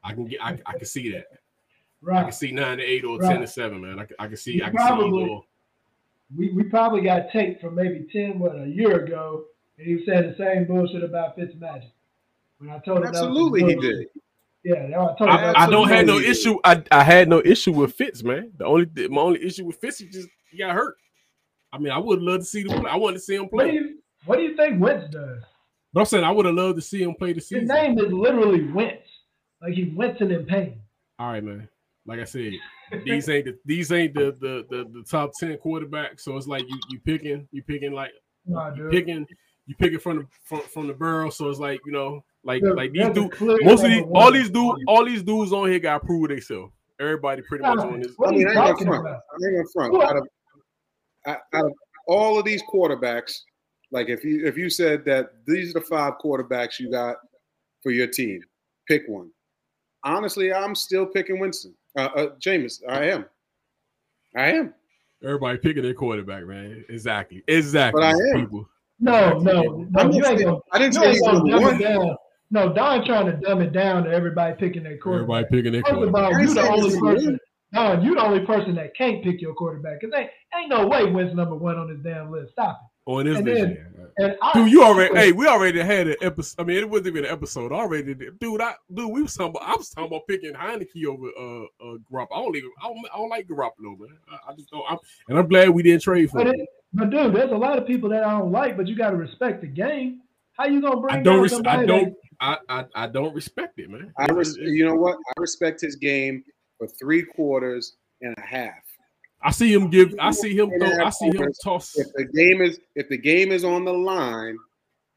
I 0.03 0.13
can 0.13 0.27
get. 0.27 0.43
I, 0.43 0.59
I 0.67 0.73
can 0.77 0.85
see 0.85 1.11
that. 1.13 1.27
Right. 2.03 2.21
I 2.21 2.23
can 2.25 2.33
see 2.33 2.53
nine 2.53 2.79
to 2.79 2.85
eight 2.85 3.05
or 3.05 3.19
Right. 3.19 3.33
ten 3.33 3.41
to 3.41 3.47
seven, 3.47 3.81
man. 3.81 3.99
I, 3.99 4.05
can- 4.05 4.17
I 4.19 4.27
can 4.29 4.37
see. 4.37 4.53
You 4.55 4.65
I 4.65 4.71
can 4.71 4.79
see 4.79 4.87
probably- 4.87 5.23
either. 5.23 5.31
or. 5.33 5.45
we, 6.37 6.51
we 6.53 6.63
probably 6.65 7.01
got 7.03 7.31
tape 7.31 7.61
from 7.61 7.75
maybe 7.75 8.07
10, 8.13 8.39
what, 8.39 8.57
a 8.59 8.67
year 8.67 9.05
ago, 9.05 9.45
and 9.79 9.87
he 9.87 10.05
said 10.05 10.25
the 10.31 10.37
same 10.37 10.67
bullshit 10.67 11.03
about 11.05 11.37
Fitzmagic. 11.39 11.91
When 12.59 12.71
I 12.71 12.79
told 12.81 12.99
him 12.99 13.05
Absolutely, 13.07 13.65
he 13.65 13.75
did. 13.77 14.07
Yeah, 14.65 14.87
I 14.99 15.15
told 15.19 15.31
I, 15.31 15.53
I 15.65 15.71
don't 15.71 15.89
have 15.89 16.07
no 16.07 16.19
issue. 16.19 16.59
I, 16.65 16.83
I 16.91 17.03
had 17.05 17.29
no 17.29 17.41
issue 17.45 17.73
with 17.73 17.95
Fitz, 17.95 18.23
man. 18.23 18.51
The 18.57 18.65
only 18.65 18.87
my 19.09 19.21
only 19.21 19.45
issue 19.45 19.65
with 19.67 19.77
Fitz 19.77 20.01
is 20.01 20.11
just 20.15 20.29
he 20.55 20.59
got 20.59 20.75
hurt. 20.75 20.97
I 21.73 21.79
mean, 21.79 21.91
I 21.93 21.99
would 21.99 22.21
love 22.23 22.41
to 22.41 22.45
see 22.45 22.63
the 22.63 22.69
play. 22.71 22.91
I 22.91 22.97
want 22.97 23.17
to 23.17 23.21
see 23.21 23.35
him 23.35 23.49
What 23.51 23.65
play. 23.65 23.71
do 23.73 23.77
you 23.77 23.99
What 24.27 24.37
do 24.37 24.43
you 24.43 24.57
think 24.57 24.81
Wentz 24.81 25.13
does? 25.13 25.43
But 25.93 26.01
I'm 26.01 26.07
saying 26.07 26.25
I 26.25 26.31
would 26.31 26.47
have 26.47 26.55
loved 26.55 26.77
to 26.77 26.83
see 26.83 27.03
him 27.03 27.15
play 27.15 27.33
the 27.33 27.41
season. 27.41 27.63
His 27.63 27.71
name 27.71 27.99
is 27.99 28.13
literally 28.13 28.71
Wentz. 28.73 29.09
Like 29.61 29.75
he's 29.75 29.93
Winston 29.95 30.31
in 30.31 30.45
pain. 30.47 30.81
All 31.19 31.29
right, 31.33 31.43
man. 31.43 31.69
Like 32.07 32.21
I 32.21 32.25
said, 32.25 32.53
these 33.05 33.29
ain't 33.29 33.47
the 33.47 33.59
these 33.65 33.91
ain't 33.91 34.15
the 34.15 34.37
the 34.39 34.67
the, 34.69 34.85
the 34.93 35.03
top 35.09 35.33
ten 35.39 35.57
quarterbacks. 35.57 36.21
So 36.21 36.37
it's 36.37 36.47
like 36.47 36.65
you 36.69 36.79
you 36.91 37.01
picking 37.01 37.49
you 37.51 37.63
picking 37.63 37.93
like 37.93 38.13
Nah, 38.47 38.71
you 38.75 38.83
dude. 38.83 38.91
picking 38.93 39.27
you 39.67 39.75
picking 39.77 39.99
from 39.99 40.19
the 40.19 40.27
from, 40.45 40.61
from 40.61 40.87
the 40.87 40.93
barrel. 40.95 41.31
So 41.31 41.49
it's 41.49 41.59
like 41.59 41.81
you 41.87 41.93
know 41.93 42.23
like 42.45 42.63
Look, 42.63 42.77
like 42.77 42.93
these 42.93 43.05
that's 43.05 43.19
a 43.19 43.21
dudes. 43.23 43.41
Most 43.65 43.85
of 43.85 43.91
these 43.91 44.05
all 44.15 44.31
these 44.31 44.51
dudes 44.51 44.83
all 44.87 45.05
these 45.05 45.23
dudes 45.23 45.53
on 45.53 45.69
here 45.71 45.79
got 45.79 46.01
to 46.01 46.07
prove 46.07 46.29
themselves. 46.29 46.73
Everybody 47.01 47.43
pretty 47.43 47.63
much 47.63 47.79
on 47.79 48.01
this. 48.01 48.13
I 48.25 48.31
mean, 48.31 48.47
I 48.47 48.69
ain't 48.69 48.79
gonna 48.79 48.91
front. 48.91 49.07
I 49.07 49.47
ain't 49.47 49.57
gonna 49.57 49.91
front. 49.91 50.03
Out 50.05 50.17
of, 50.19 50.29
out 51.27 51.39
out 51.55 51.67
of 51.67 51.73
all 52.07 52.39
of 52.39 52.45
these 52.45 52.63
quarterbacks, 52.63 53.41
like 53.91 54.09
if 54.09 54.25
you 54.25 54.47
if 54.47 54.57
you 54.57 54.69
said 54.71 55.05
that 55.07 55.33
these 55.47 55.71
are 55.71 55.81
the 55.81 55.87
five 55.87 56.15
quarterbacks 56.23 56.79
you 56.79 56.91
got 56.91 57.17
for 57.83 57.91
your 57.93 58.07
team, 58.07 58.41
pick 58.89 59.03
one. 59.09 59.31
Honestly, 60.05 60.53
I'm 60.53 60.75
still 60.75 61.07
picking 61.07 61.39
Winston. 61.39 61.75
Uh, 61.97 62.09
uh 62.17 62.27
Jameis, 62.41 62.81
I 62.89 63.05
am. 63.07 63.25
I 64.37 64.53
am. 64.53 64.75
Everybody 65.23 65.59
picking 65.59 65.83
their 65.83 65.95
quarterback, 65.95 66.45
man. 66.47 66.85
Exactly, 66.89 67.43
exactly. 67.49 68.01
But 68.01 68.07
I 68.07 68.11
am. 68.11 68.41
People. 68.41 68.69
No, 69.01 69.39
no, 69.39 69.87
I 69.97 70.05
no. 70.05 70.11
didn't 70.11 70.15
You 70.15 70.27
ain't 70.27 70.39
say- 70.39 70.45
gonna, 70.45 70.59
I 70.73 70.79
didn't 70.79 70.95
you 70.95 71.01
say 71.01 71.07
ain't 71.07 71.15
he's 71.15 71.23
gonna 71.23 71.51
dumb 71.51 71.63
one. 71.63 71.75
it 71.81 71.85
down. 71.85 72.17
No, 72.51 72.73
Don 72.73 73.05
trying 73.05 73.27
to 73.27 73.33
dumb 73.39 73.63
it 73.63 73.73
down 73.73 74.05
to 74.05 74.11
everybody 74.11 74.55
picking 74.57 74.83
their 74.83 74.99
quarterback. 74.99 75.47
Everybody 75.47 75.57
picking 75.57 75.73
their 75.73 75.83
First 75.83 75.93
of 75.93 76.13
quarterback. 76.13 76.35
all, 76.35 76.41
you 76.41 76.55
the 76.55 76.69
only 76.69 77.01
person. 77.01 77.39
One. 77.75 77.97
Don, 77.97 78.05
you 78.05 78.15
the 78.15 78.23
only 78.23 78.41
person 78.47 78.75
that 78.77 78.97
can't 78.97 79.23
pick 79.23 79.41
your 79.41 79.55
quarterback. 79.55 80.01
Cause 80.01 80.11
ain't 80.17 80.31
ain't 80.57 80.69
no 80.71 80.87
way 80.87 81.05
Wentz 81.11 81.35
number 81.35 81.55
one 81.55 81.77
on 81.77 81.89
this 81.89 81.99
damn 82.03 82.31
list. 82.31 82.53
Stop 82.53 82.81
it. 82.83 83.11
On 83.11 83.25
this 83.27 83.37
And 83.37 83.47
list, 83.47 83.61
then- 83.61 83.71
yeah. 83.71 84.03
it. 84.05 84.11
And 84.17 84.37
I, 84.41 84.53
Dude, 84.55 84.71
you 84.71 84.83
already. 84.85 85.15
Hey, 85.15 85.33
we 85.33 85.47
already 85.49 85.81
had 85.81 86.07
an 86.07 86.15
episode. 86.23 86.63
I 86.63 86.65
mean, 86.65 86.77
it 86.79 86.89
wasn't 86.89 87.09
even 87.09 87.25
an 87.25 87.31
episode. 87.33 87.73
Already, 87.73 88.15
dude. 88.15 88.61
I, 88.61 88.75
dude, 88.95 89.11
we 89.11 89.23
was 89.23 89.35
talking 89.35 89.51
about. 89.57 89.69
I 89.69 89.75
was 89.77 89.91
talking 89.91 90.07
about 90.07 90.27
picking 90.29 90.53
Heinicke 90.53 91.05
over 91.07 91.27
uh, 91.37 91.65
uh 91.85 91.99
Garoppolo. 92.11 92.29
I 92.33 92.43
don't 92.43 92.57
even. 92.57 92.71
I 92.81 92.87
don't, 92.87 92.99
I 93.13 93.17
don't 93.17 93.29
like 93.29 93.49
Garoppolo, 93.49 93.99
man. 93.99 94.17
I, 94.31 94.53
I 94.53 94.55
just 94.55 94.71
don't. 94.71 94.85
I'm, 94.89 94.99
and 95.29 95.39
I'm 95.39 95.49
glad 95.49 95.71
we 95.71 95.83
didn't 95.83 96.03
trade 96.03 96.31
for 96.31 96.39
But, 96.39 96.47
him. 96.49 96.61
it, 96.61 96.69
but 96.93 97.11
dude, 97.11 97.35
there's 97.35 97.51
a 97.51 97.57
lot 97.57 97.77
of 97.77 97.87
people 97.89 98.09
that 98.11 98.23
I 98.25 98.39
don't 98.39 98.53
like, 98.53 98.77
but 98.77 98.87
you 98.87 98.95
got 98.97 99.11
to 99.11 99.17
respect 99.17 99.61
the 99.63 99.67
game. 99.67 100.21
How 100.53 100.67
you 100.67 100.81
gonna 100.81 101.01
bring 101.01 101.17
I 101.17 101.23
don't. 101.23 101.43
Res- 101.43 101.61
I 101.67 101.85
don't. 101.85 102.15
I, 102.41 102.59
I, 102.69 102.85
I 102.95 103.07
don't 103.09 103.35
respect 103.35 103.79
it, 103.81 103.91
man. 103.91 104.13
I 104.17 104.27
res- 104.27 104.57
you 104.57 104.87
know 104.87 104.95
what? 104.95 105.17
I 105.17 105.41
respect 105.41 105.81
his 105.81 105.97
game 105.97 106.45
for 106.79 106.87
three 106.87 107.23
quarters 107.23 107.97
and 108.21 108.35
a 108.39 108.41
half. 108.41 108.83
I 109.43 109.51
see 109.51 109.73
him 109.73 109.91
give. 109.91 110.15
I 110.19 110.31
see 110.31 110.57
him 110.57 110.69
Three 110.69 110.77
and 110.77 110.83
a 110.85 110.95
throw. 110.97 111.05
I 111.05 111.11
see 111.11 111.27
him 111.27 111.53
toss. 111.63 111.99
If 111.99 112.13
the 112.15 112.25
game 112.25 112.63
is 112.63 112.81
if 112.95 113.09
the 113.09 113.19
game 113.19 113.53
is 113.53 113.65
on 113.65 113.85
the 113.85 113.93
line, 113.93 114.57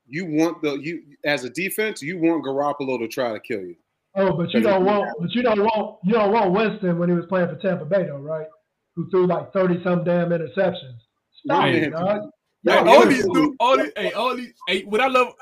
you 0.07 0.25
want 0.25 0.61
the 0.61 0.75
you 0.75 1.03
as 1.23 1.43
a 1.43 1.49
defense, 1.49 2.01
you 2.01 2.19
want 2.19 2.43
Garoppolo 2.43 2.99
to 2.99 3.07
try 3.07 3.31
to 3.31 3.39
kill 3.39 3.61
you. 3.61 3.75
Oh, 4.15 4.33
but 4.33 4.51
you 4.51 4.61
don't 4.61 4.83
want, 4.83 5.13
but 5.19 5.31
you 5.31 5.43
don't 5.43 5.59
want, 5.59 5.99
you 6.03 6.13
don't 6.13 6.31
want 6.31 6.51
Winston 6.51 6.97
when 6.97 7.07
he 7.07 7.15
was 7.15 7.27
playing 7.27 7.49
for 7.49 7.55
Tampa 7.55 7.85
Bay, 7.85 8.05
though, 8.05 8.17
right? 8.17 8.47
Who 8.95 9.07
threw 9.11 9.27
like 9.27 9.53
thirty 9.53 9.81
some 9.83 10.03
damn 10.03 10.29
interceptions. 10.29 10.97
Stop 11.45 11.65
Man. 11.65 11.75
it, 11.75 11.89
dog. 11.91 12.21
Hey, 12.65 12.73
Y'all 12.73 12.89
all 12.89 13.05
these 13.05 13.27
dudes, 13.27 13.55
all 13.59 13.77
these, 13.77 13.91
hey, 13.95 14.11
all 14.13 14.35
these, 14.35 14.53
hey, 14.67 14.81
what 14.83 14.99
I 14.99 15.07
love, 15.07 15.33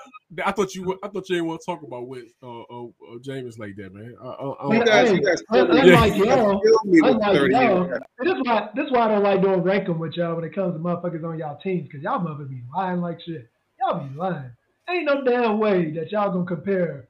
I 0.44 0.52
thought 0.52 0.74
you, 0.76 0.98
I 1.04 1.08
thought 1.08 1.30
you 1.30 1.36
didn't 1.36 1.48
want 1.48 1.62
to 1.62 1.66
talk 1.66 1.84
about 1.84 2.08
with 2.08 2.26
uh, 2.42 2.62
uh, 2.62 2.86
uh 2.86 2.90
James 3.22 3.60
like 3.60 3.76
that, 3.78 3.94
man. 3.94 4.16
I, 4.22 4.26
I, 4.28 4.50
I, 4.50 4.74
You 4.76 4.84
guys, 4.86 5.12
you 5.12 5.22
guys 5.22 5.42
killed 5.52 5.70
me. 5.70 5.80
Unlike 5.80 6.16
You 6.16 6.26
y'all, 6.26 6.62
killed 6.62 6.86
me 6.86 7.02
with 7.02 7.12
unlike 7.12 7.36
30 7.38 7.54
y'all, 7.54 7.86
years. 7.88 8.00
and 8.20 8.28
this 8.30 8.36
why 8.44 8.70
this 8.76 8.86
why 8.92 9.00
I 9.00 9.08
don't 9.10 9.24
like 9.24 9.42
doing 9.42 9.62
ranking 9.62 10.00
with 10.00 10.14
y'all 10.14 10.36
when 10.36 10.44
it 10.46 10.56
comes 10.56 10.74
to 10.74 10.80
motherfuckers 10.80 11.24
on 11.24 11.38
y'all 11.38 11.60
teams, 11.62 11.88
because 11.88 12.02
y'all 12.02 12.20
motherfuckers 12.20 12.50
be 12.50 12.62
lying 12.76 13.02
like 13.02 13.20
shit. 13.26 13.48
Y'all 13.80 14.00
be 14.08 14.16
lying. 14.16 14.52
Ain't 14.90 15.06
no 15.06 15.24
damn 15.24 15.60
way 15.60 15.92
that 15.92 16.12
y'all 16.12 16.32
gonna 16.32 16.46
compare 16.46 17.08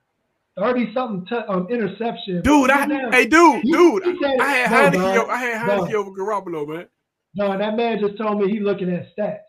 thirty 0.58 0.94
something 0.94 1.26
t- 1.28 1.46
um, 1.48 1.68
interception. 1.70 2.42
dude, 2.42 2.70
I, 2.70 2.86
Damn. 2.88 3.12
hey, 3.12 3.26
dude, 3.26 3.62
You- 3.66 4.00
dude, 4.02 4.06
you 4.06 4.20
said- 4.22 4.40
I 4.40 4.48
had 4.56 4.94
No, 4.94 5.00
Heinicke, 5.00 5.04
dog. 5.16 5.18
over, 5.24 5.32
I 5.32 5.38
had 5.38 5.68
Dog. 5.68 5.90
Heinicke 5.90 5.94
over 5.94 6.12
Garoppolo, 6.12 6.68
man. 6.68 6.88
No, 7.36 7.58
that 7.58 7.76
man 7.76 8.00
just 8.00 8.18
told 8.18 8.40
me 8.40 8.50
he 8.50 8.60
looking 8.62 8.90
at 8.94 9.14
stats. 9.18 9.40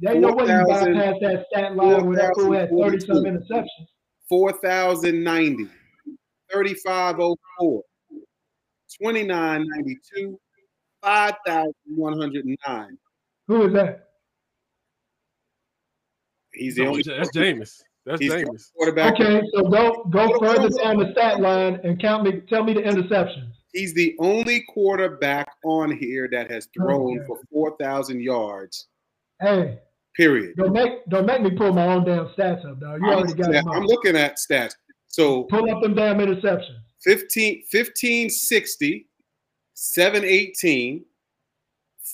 There 0.00 0.12
ain't 0.14 0.20
no 0.22 0.32
way 0.34 0.44
you 0.44 0.64
bypass 0.66 1.14
that 1.20 1.46
stat 1.50 1.76
line 1.76 2.06
where 2.06 2.16
that 2.16 2.34
fool 2.36 2.52
had 2.52 2.70
30 2.70 3.00
some 3.00 3.24
interceptions. 3.24 3.66
4,090, 4.28 5.68
3504, 6.52 7.82
2992, 9.00 10.38
5,109. 11.02 12.98
Who 13.48 13.66
is 13.66 13.72
that? 13.74 14.08
He's 16.54 16.76
the 16.76 16.82
No, 16.84 16.90
only 16.90 17.02
that's 17.02 17.30
Jameis. 17.30 17.80
That's 18.04 18.20
he's 18.20 18.30
the 18.32 18.44
Jameis. 18.44 18.72
quarterback. 18.74 19.14
Okay, 19.14 19.42
so 19.54 19.62
go 19.62 20.04
go 20.10 20.26
Hold 20.26 20.44
on, 20.44 20.56
further 20.56 20.68
down 20.82 20.98
the 20.98 21.12
stat 21.12 21.40
line 21.40 21.80
and 21.84 22.00
count 22.00 22.24
me. 22.24 22.40
Tell 22.48 22.62
me 22.64 22.74
the 22.74 22.80
interceptions. 22.82 23.50
He's 23.72 23.94
the 23.94 24.14
only 24.18 24.64
quarterback 24.68 25.48
on 25.64 25.96
here 25.96 26.28
that 26.32 26.50
has 26.50 26.68
thrown 26.76 27.18
Okay. 27.20 27.26
for 27.26 27.40
4,000 27.50 28.20
yards. 28.20 28.88
Hey, 29.42 29.78
Period. 30.16 30.54
don't 30.56 30.72
make 30.72 31.04
don't 31.08 31.26
make 31.26 31.42
me 31.42 31.50
pull 31.50 31.72
my 31.72 31.86
own 31.86 32.04
damn 32.04 32.26
stats 32.28 32.64
up, 32.64 32.78
dog. 32.80 33.00
You 33.00 33.06
I'm, 33.08 33.14
already 33.18 33.34
got 33.34 33.38
looking 33.38 33.54
at- 33.56 33.64
them 33.64 33.72
I'm 33.72 33.84
looking 33.86 34.16
at 34.16 34.36
stats. 34.38 34.74
So 35.08 35.44
Pull 35.44 35.70
up 35.70 35.82
them 35.82 35.94
damn 35.94 36.18
interceptions. 36.18 36.78
15, 37.02 37.64
1560, 37.70 39.08
718, 39.74 41.04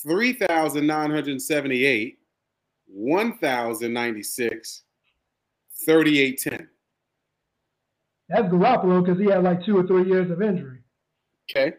3,978, 0.03 2.19
1,096, 2.87 4.83
3810. 5.85 6.69
That's 8.29 8.49
Garoppolo 8.53 9.05
because 9.05 9.21
he 9.21 9.27
had 9.31 9.43
like 9.45 9.65
two 9.65 9.77
or 9.77 9.87
three 9.87 10.07
years 10.09 10.31
of 10.31 10.41
injury. 10.43 10.79
Okay. 11.51 11.75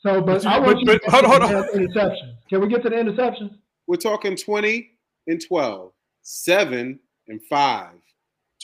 So, 0.00 0.20
but, 0.22 0.42
But- 0.42 0.46
I 0.46 0.58
want 0.58 0.80
you 0.80 0.86
to 0.86 1.00
but- 1.04 1.12
hold 1.12 1.24
on, 1.42 1.48
hold 1.52 1.66
to 1.72 1.78
the 1.78 1.86
interceptions. 1.86 2.34
Can 2.48 2.60
we 2.62 2.68
get 2.68 2.82
to 2.82 2.88
the 2.90 2.96
interceptions? 2.96 3.56
We're 3.90 3.96
talking 3.96 4.36
20 4.36 4.88
and 5.26 5.42
12, 5.44 5.90
7 6.22 7.00
and 7.26 7.42
5, 7.42 7.88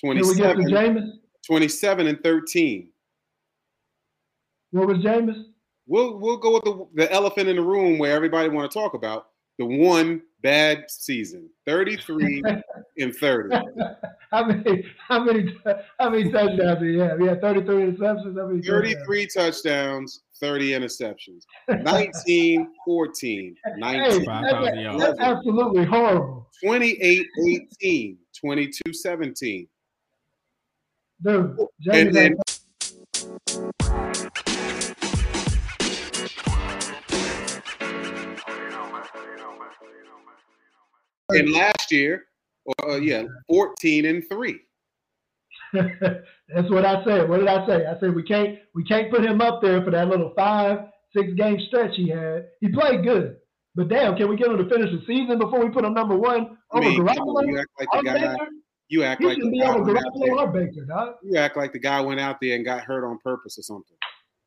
Can 0.01 0.09
we 0.11 0.35
get 0.37 0.55
27, 0.55 1.21
27 1.45 2.07
and 2.07 2.23
13. 2.23 2.89
What 4.71 4.87
was 4.87 4.99
Jameis? 4.99 5.47
We'll 5.89 6.21
we'll 6.21 6.37
go 6.37 6.53
with 6.53 6.63
the 6.63 6.87
the 6.95 7.13
elephant 7.13 7.49
in 7.49 7.57
the 7.57 7.63
room 7.63 7.99
where 7.99 8.13
everybody 8.13 8.49
want 8.51 8.71
to 8.71 8.79
talk 8.79 8.95
about 8.95 9.31
the 9.59 9.65
one 9.65 10.23
bad 10.43 10.85
season, 10.89 11.49
33 11.67 12.43
and 12.99 13.15
30. 13.15 13.57
How 14.31 14.45
many? 14.45 14.85
How 14.99 15.25
many? 15.25 15.57
How 15.99 16.11
many 16.11 16.31
touchdowns 16.31 16.81
did 16.81 16.95
he 16.95 16.99
have? 16.99 17.19
He 17.19 17.27
had 17.27 17.41
33 17.41 17.75
interceptions. 17.75 18.39
How 18.39 18.47
many? 18.47 18.63
33 18.63 19.27
touchdowns, 19.27 20.23
30 20.41 20.71
interceptions. 20.71 21.45
19, 21.69 22.69
14, 22.85 23.57
Hey, 23.65 23.73
19, 23.79 24.25
that's, 24.25 24.99
that's 24.99 25.21
absolutely 25.21 25.85
horrible, 25.85 26.49
28, 26.65 27.27
18, 27.83 28.19
22, 28.39 28.93
17. 28.93 29.69
dude. 31.23 31.59
And 31.93 32.11
Jameis 32.11 32.13
then 32.13 32.37
and 41.31 41.51
last 41.53 41.91
year, 41.91 42.25
or 42.65 42.91
uh, 42.93 42.97
yeah, 42.97 43.25
14 43.49 44.07
and 44.07 44.23
3. 44.31 44.61
That's 45.73 46.71
what 46.71 46.85
I 46.85 47.05
said. 47.05 47.29
What 47.29 47.39
did 47.39 47.49
I 47.49 47.67
say? 47.67 47.87
I 47.87 47.99
said 48.01 48.15
we 48.15 48.23
can't 48.23 48.59
we 48.75 48.85
can't 48.85 49.11
put 49.11 49.25
him 49.25 49.41
up 49.41 49.61
there 49.61 49.83
for 49.83 49.91
that 49.91 50.09
little 50.09 50.33
five 50.37 50.79
six 51.15 51.33
game 51.35 51.59
stretch 51.69 51.97
he 51.97 52.09
had. 52.09 52.47
He 52.61 52.69
played 52.69 53.03
good, 53.05 53.37
but 53.75 53.89
damn, 53.89 54.17
can 54.17 54.29
we 54.29 54.37
get 54.37 54.49
him 54.49 54.59
to 54.59 54.69
finish 54.69 54.91
the 54.91 55.05
season 55.07 55.39
before 55.39 55.65
we 55.65 55.71
put 55.71 55.85
him 55.85 55.93
number 55.95 56.17
one 56.17 56.57
I 56.73 56.79
over 56.79 56.89
mean, 56.89 57.01
Garoppolo? 57.01 57.47
you 57.47 57.59
act 57.59 57.71
like 57.79 57.89
the 57.93 58.03
guy 58.03 58.19
Baker? 58.19 58.47
you 58.89 59.03
act 59.03 59.21
He 59.21 59.27
like 59.27 59.39
the 59.39 59.59
guy 59.61 59.77
went 59.77 59.99
out 59.99 60.13
Garoppolo 60.15 60.29
or 60.29 60.53
there, 60.53 60.67
Baker, 60.67 60.85
dog. 60.87 61.15
you 61.25 61.37
act 61.37 61.57
like 61.57 61.73
the 61.73 61.81
guy 61.81 62.01
went 62.01 62.21
out 62.21 62.37
there 62.41 62.55
and 62.55 62.65
got 62.65 62.83
hurt 62.83 63.05
on 63.05 63.19
purpose 63.19 63.59
or 63.59 63.63
something. 63.63 63.97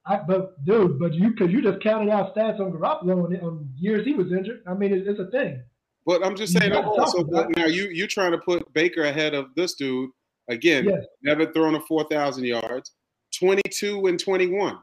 I, 0.06 0.20
but 0.26 0.64
dude, 0.66 0.98
but 1.00 1.14
you 1.14 1.32
because 1.32 1.52
you 1.52 1.62
just 1.62 1.84
counted 1.84 2.10
out 2.10 2.34
stats 2.34 2.60
on 2.62 2.72
Garoppolo 2.72 3.26
on, 3.26 3.36
on 3.42 3.70
years 3.78 4.06
he 4.06 4.14
was 4.14 4.32
injured. 4.32 4.62
I 4.66 4.74
mean, 4.74 4.94
it's, 4.94 5.08
it's 5.08 5.20
a 5.20 5.30
thing. 5.30 5.62
But 6.06 6.26
I'm 6.26 6.36
just 6.36 6.54
saying 6.54 6.72
overall, 6.72 7.06
so 7.08 7.22
now 7.56 7.66
you 7.66 7.90
you 7.90 8.08
trying 8.08 8.32
to 8.32 8.38
put 8.38 8.72
Baker 8.74 9.04
ahead 9.04 9.34
of 9.34 9.54
this 9.56 9.76
dude 9.76 10.10
again. 10.50 10.86
Yes. 10.86 11.06
Never 11.22 11.52
thrown 11.52 11.76
a 11.76 11.82
four 11.82 12.04
thousand 12.06 12.46
yards, 12.46 12.94
twenty 13.38 13.62
two 13.72 14.08
and 14.08 14.20
twenty 14.20 14.48
one, 14.48 14.80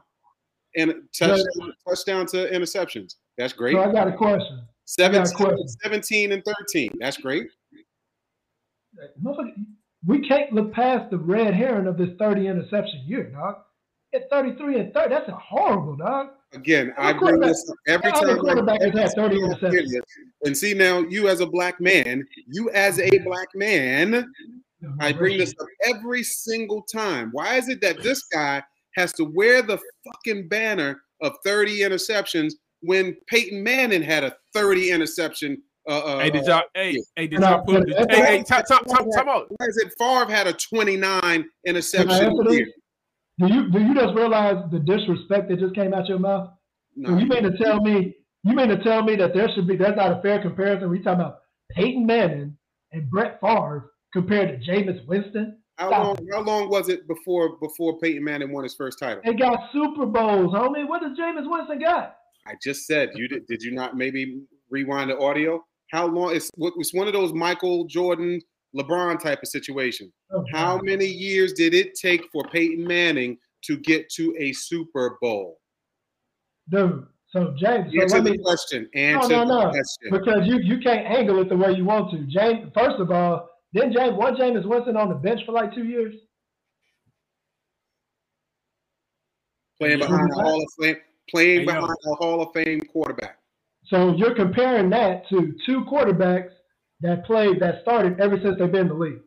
and 0.75 0.93
touchdown, 1.17 1.73
touchdown 1.87 2.25
to 2.27 2.49
interceptions. 2.49 3.15
That's 3.37 3.53
great. 3.53 3.73
So 3.75 3.81
I 3.81 3.91
got 3.91 4.07
a 4.07 4.13
question. 4.13 4.61
I 4.99 5.09
got 5.09 5.23
a 5.23 5.27
17, 5.27 5.35
question. 5.35 5.67
17 5.83 6.31
and 6.31 6.43
thirteen. 6.45 6.91
That's 6.99 7.17
great. 7.17 7.47
We 10.05 10.27
can't 10.27 10.53
look 10.53 10.73
past 10.73 11.11
the 11.11 11.17
red 11.17 11.53
herring 11.53 11.87
of 11.87 11.97
this 11.97 12.09
30 12.17 12.47
interception 12.47 13.03
year, 13.05 13.23
dog. 13.31 13.57
At 14.17 14.29
33 14.31 14.79
and 14.79 14.93
30, 14.95 15.09
that's 15.09 15.29
a 15.29 15.33
horrible, 15.33 15.95
dog. 15.95 16.29
Again, 16.53 16.87
What 16.95 16.99
I 17.05 17.11
bring 17.11 17.19
quarterback- 17.19 17.49
this 17.49 17.69
up 17.69 17.75
every 17.87 18.09
what 18.11 18.23
other 18.23 18.33
time. 18.33 18.39
quarterback 18.39 18.81
has 18.81 18.87
every 18.89 19.01
had 19.01 19.11
30 19.11 19.15
time 19.15 19.29
I 19.29 19.57
hear 19.69 19.81
interceptions? 19.83 19.89
this. 19.91 20.01
And 20.45 20.57
see 20.57 20.73
now, 20.73 20.99
you 21.01 21.27
as 21.27 21.39
a 21.39 21.45
black 21.45 21.79
man, 21.79 22.25
you 22.47 22.69
as 22.71 22.99
a 22.99 23.19
black 23.19 23.49
man, 23.53 24.25
I 24.99 25.11
bring 25.13 25.37
this 25.37 25.53
up 25.59 25.67
every 25.85 26.23
single 26.23 26.81
time. 26.81 27.29
Why 27.31 27.55
is 27.57 27.69
it 27.69 27.79
that 27.81 28.01
this 28.01 28.23
guy 28.33 28.63
has 28.95 29.13
to 29.13 29.23
wear 29.25 29.61
the 29.61 29.77
fucking 30.05 30.47
banner 30.47 30.99
of 31.21 31.33
30 31.45 31.79
interceptions 31.81 32.53
when 32.81 33.15
Peyton 33.27 33.61
Manning 33.61 34.01
had 34.01 34.23
a 34.23 34.35
30 34.55 34.89
interception? 34.89 35.61
Uh, 35.87 35.99
uh, 35.99 36.19
Hey, 36.19 36.29
did 36.31 36.45
y'all? 36.47 36.63
Hey, 36.73 36.97
hey, 37.15 37.27
did 37.27 37.39
No, 37.39 37.49
y'all 37.49 37.65
put? 37.65 37.87
but- 37.87 38.11
Hey, 38.11 38.37
hey, 38.37 38.43
time, 38.43 38.63
time, 38.63 38.83
time, 38.85 39.11
time 39.11 39.29
out. 39.29 39.45
Why 39.57 39.67
is 39.67 39.77
it 39.77 39.93
Favre 39.99 40.31
had 40.31 40.47
a 40.47 40.53
29 40.53 41.21
Can 41.21 41.43
I 41.43 41.43
interception 41.69 42.09
answer 42.11 42.43
this? 42.45 42.53
year? 42.57 42.67
Do 43.39 43.47
you 43.53 43.69
do 43.69 43.79
you 43.79 43.93
just 43.93 44.15
realize 44.15 44.63
the 44.71 44.79
disrespect 44.79 45.49
that 45.49 45.59
just 45.59 45.75
came 45.75 45.93
out 45.93 46.07
your 46.07 46.19
mouth? 46.19 46.49
So 47.03 47.11
No. 47.11 47.17
you 47.19 47.25
mean 47.27 47.43
to 47.43 47.57
tell 47.57 47.79
me 47.81 48.15
you 48.43 48.55
mean 48.55 48.69
to 48.69 48.81
tell 48.83 49.03
me 49.03 49.15
that 49.17 49.33
there 49.33 49.47
should 49.53 49.67
be 49.67 49.75
that's 49.77 49.95
not 49.97 50.17
a 50.17 50.21
fair 50.21 50.41
comparison? 50.41 50.89
We 50.89 50.99
talking 50.99 51.21
about 51.21 51.39
Peyton 51.71 52.05
Manning 52.05 52.57
and 52.91 53.09
Brett 53.09 53.39
Favre 53.41 53.91
compared 54.13 54.49
to 54.61 54.71
Jameis 54.71 55.05
Winston? 55.07 55.59
How 55.77 55.89
Stop 55.89 56.03
long? 56.05 56.17
it. 56.17 56.33
How 56.33 56.41
long 56.41 56.69
was 56.69 56.89
it 56.89 57.07
before 57.07 57.57
before 57.59 57.99
Peyton 57.99 58.23
Manning 58.23 58.51
won 58.51 58.63
his 58.63 58.73
first 58.73 58.97
title? 58.99 59.21
They 59.23 59.33
got 59.33 59.71
Super 59.71 60.05
Bowls, 60.07 60.53
homie. 60.53 60.87
What 60.87 61.01
does 61.01 61.17
Jameis 61.17 61.49
Winston 61.49 61.79
got? 61.79 62.15
I 62.47 62.53
just 62.63 62.87
said 62.87 63.11
you 63.13 63.27
did. 63.27 63.45
Did 63.47 63.61
you 63.61 63.71
not 63.71 63.95
maybe 63.95 64.41
rewind 64.71 65.11
the 65.11 65.17
audio? 65.19 65.63
How 65.91 66.07
long? 66.07 66.35
It's 66.35 66.49
it's 66.57 66.93
one 66.93 67.05
of 67.07 67.13
those 67.13 67.31
Michael 67.33 67.85
Jordan, 67.85 68.41
LeBron 68.75 69.21
type 69.21 69.39
of 69.41 69.47
situation. 69.47 70.11
Oh, 70.31 70.43
How 70.51 70.79
many 70.79 71.05
years 71.05 71.53
did 71.53 71.73
it 71.73 71.95
take 71.95 72.23
for 72.31 72.43
Peyton 72.51 72.85
Manning 72.85 73.37
to 73.65 73.77
get 73.77 74.09
to 74.11 74.35
a 74.39 74.51
Super 74.53 75.17
Bowl? 75.21 75.59
Dude, 76.69 77.05
so 77.29 77.53
James, 77.57 77.93
so 77.93 78.01
Answer 78.01 78.15
let 78.17 78.23
the 78.25 78.31
me 78.31 78.37
question. 78.39 78.89
no, 78.93 79.01
Answer 79.01 79.29
no, 79.29 79.39
the 79.39 79.45
no, 79.45 79.69
question. 79.69 80.11
because 80.11 80.47
you 80.47 80.59
you 80.59 80.79
can't 80.79 81.05
angle 81.07 81.39
it 81.39 81.49
the 81.49 81.55
way 81.57 81.71
you 81.71 81.85
want 81.85 82.11
to. 82.11 82.25
James, 82.27 82.69
first 82.73 82.99
of 82.99 83.11
all, 83.11 83.49
then 83.73 83.93
James, 83.93 84.15
one 84.17 84.35
Jameis 84.35 84.65
Winston 84.65 84.97
on 84.97 85.09
the 85.09 85.15
bench 85.15 85.41
for 85.45 85.53
like 85.53 85.73
two 85.73 85.85
years. 85.85 86.13
Playing 89.79 89.99
behind 89.99 90.29
a 90.31 90.41
Hall 90.41 90.61
of 90.61 90.67
Fame, 90.83 90.95
playing 91.29 91.65
behind 91.65 91.83
a 91.83 92.15
Hall 92.15 92.41
of 92.41 92.49
Fame 92.53 92.81
quarterback. 92.91 93.37
So 93.85 94.13
you're 94.15 94.35
comparing 94.35 94.89
that 94.89 95.29
to 95.29 95.53
two 95.65 95.85
quarterbacks 95.85 96.49
that 97.01 97.25
played 97.25 97.59
that 97.59 97.81
started 97.81 98.19
ever 98.19 98.39
since 98.41 98.57
they've 98.57 98.71
been 98.71 98.81
in 98.81 98.87
the 98.89 98.93
league. 98.93 99.21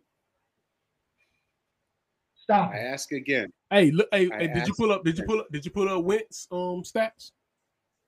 Stop. 2.43 2.73
I 2.73 2.79
ask 2.79 3.13
again. 3.13 3.53
Hey, 3.71 3.91
look. 3.93 4.09
Hey, 4.11 4.29
hey, 4.39 4.49
did 4.53 4.67
you 4.67 4.75
pull 4.75 4.91
up? 4.93 5.05
Did 5.05 5.19
you 5.19 5.25
pull 5.25 5.41
up? 5.41 5.47
Did 5.53 5.65
you 5.65 5.71
pull 5.71 5.89
up 5.89 6.05
Wentz 6.05 6.49
um 6.51 6.83
stats? 6.83 7.31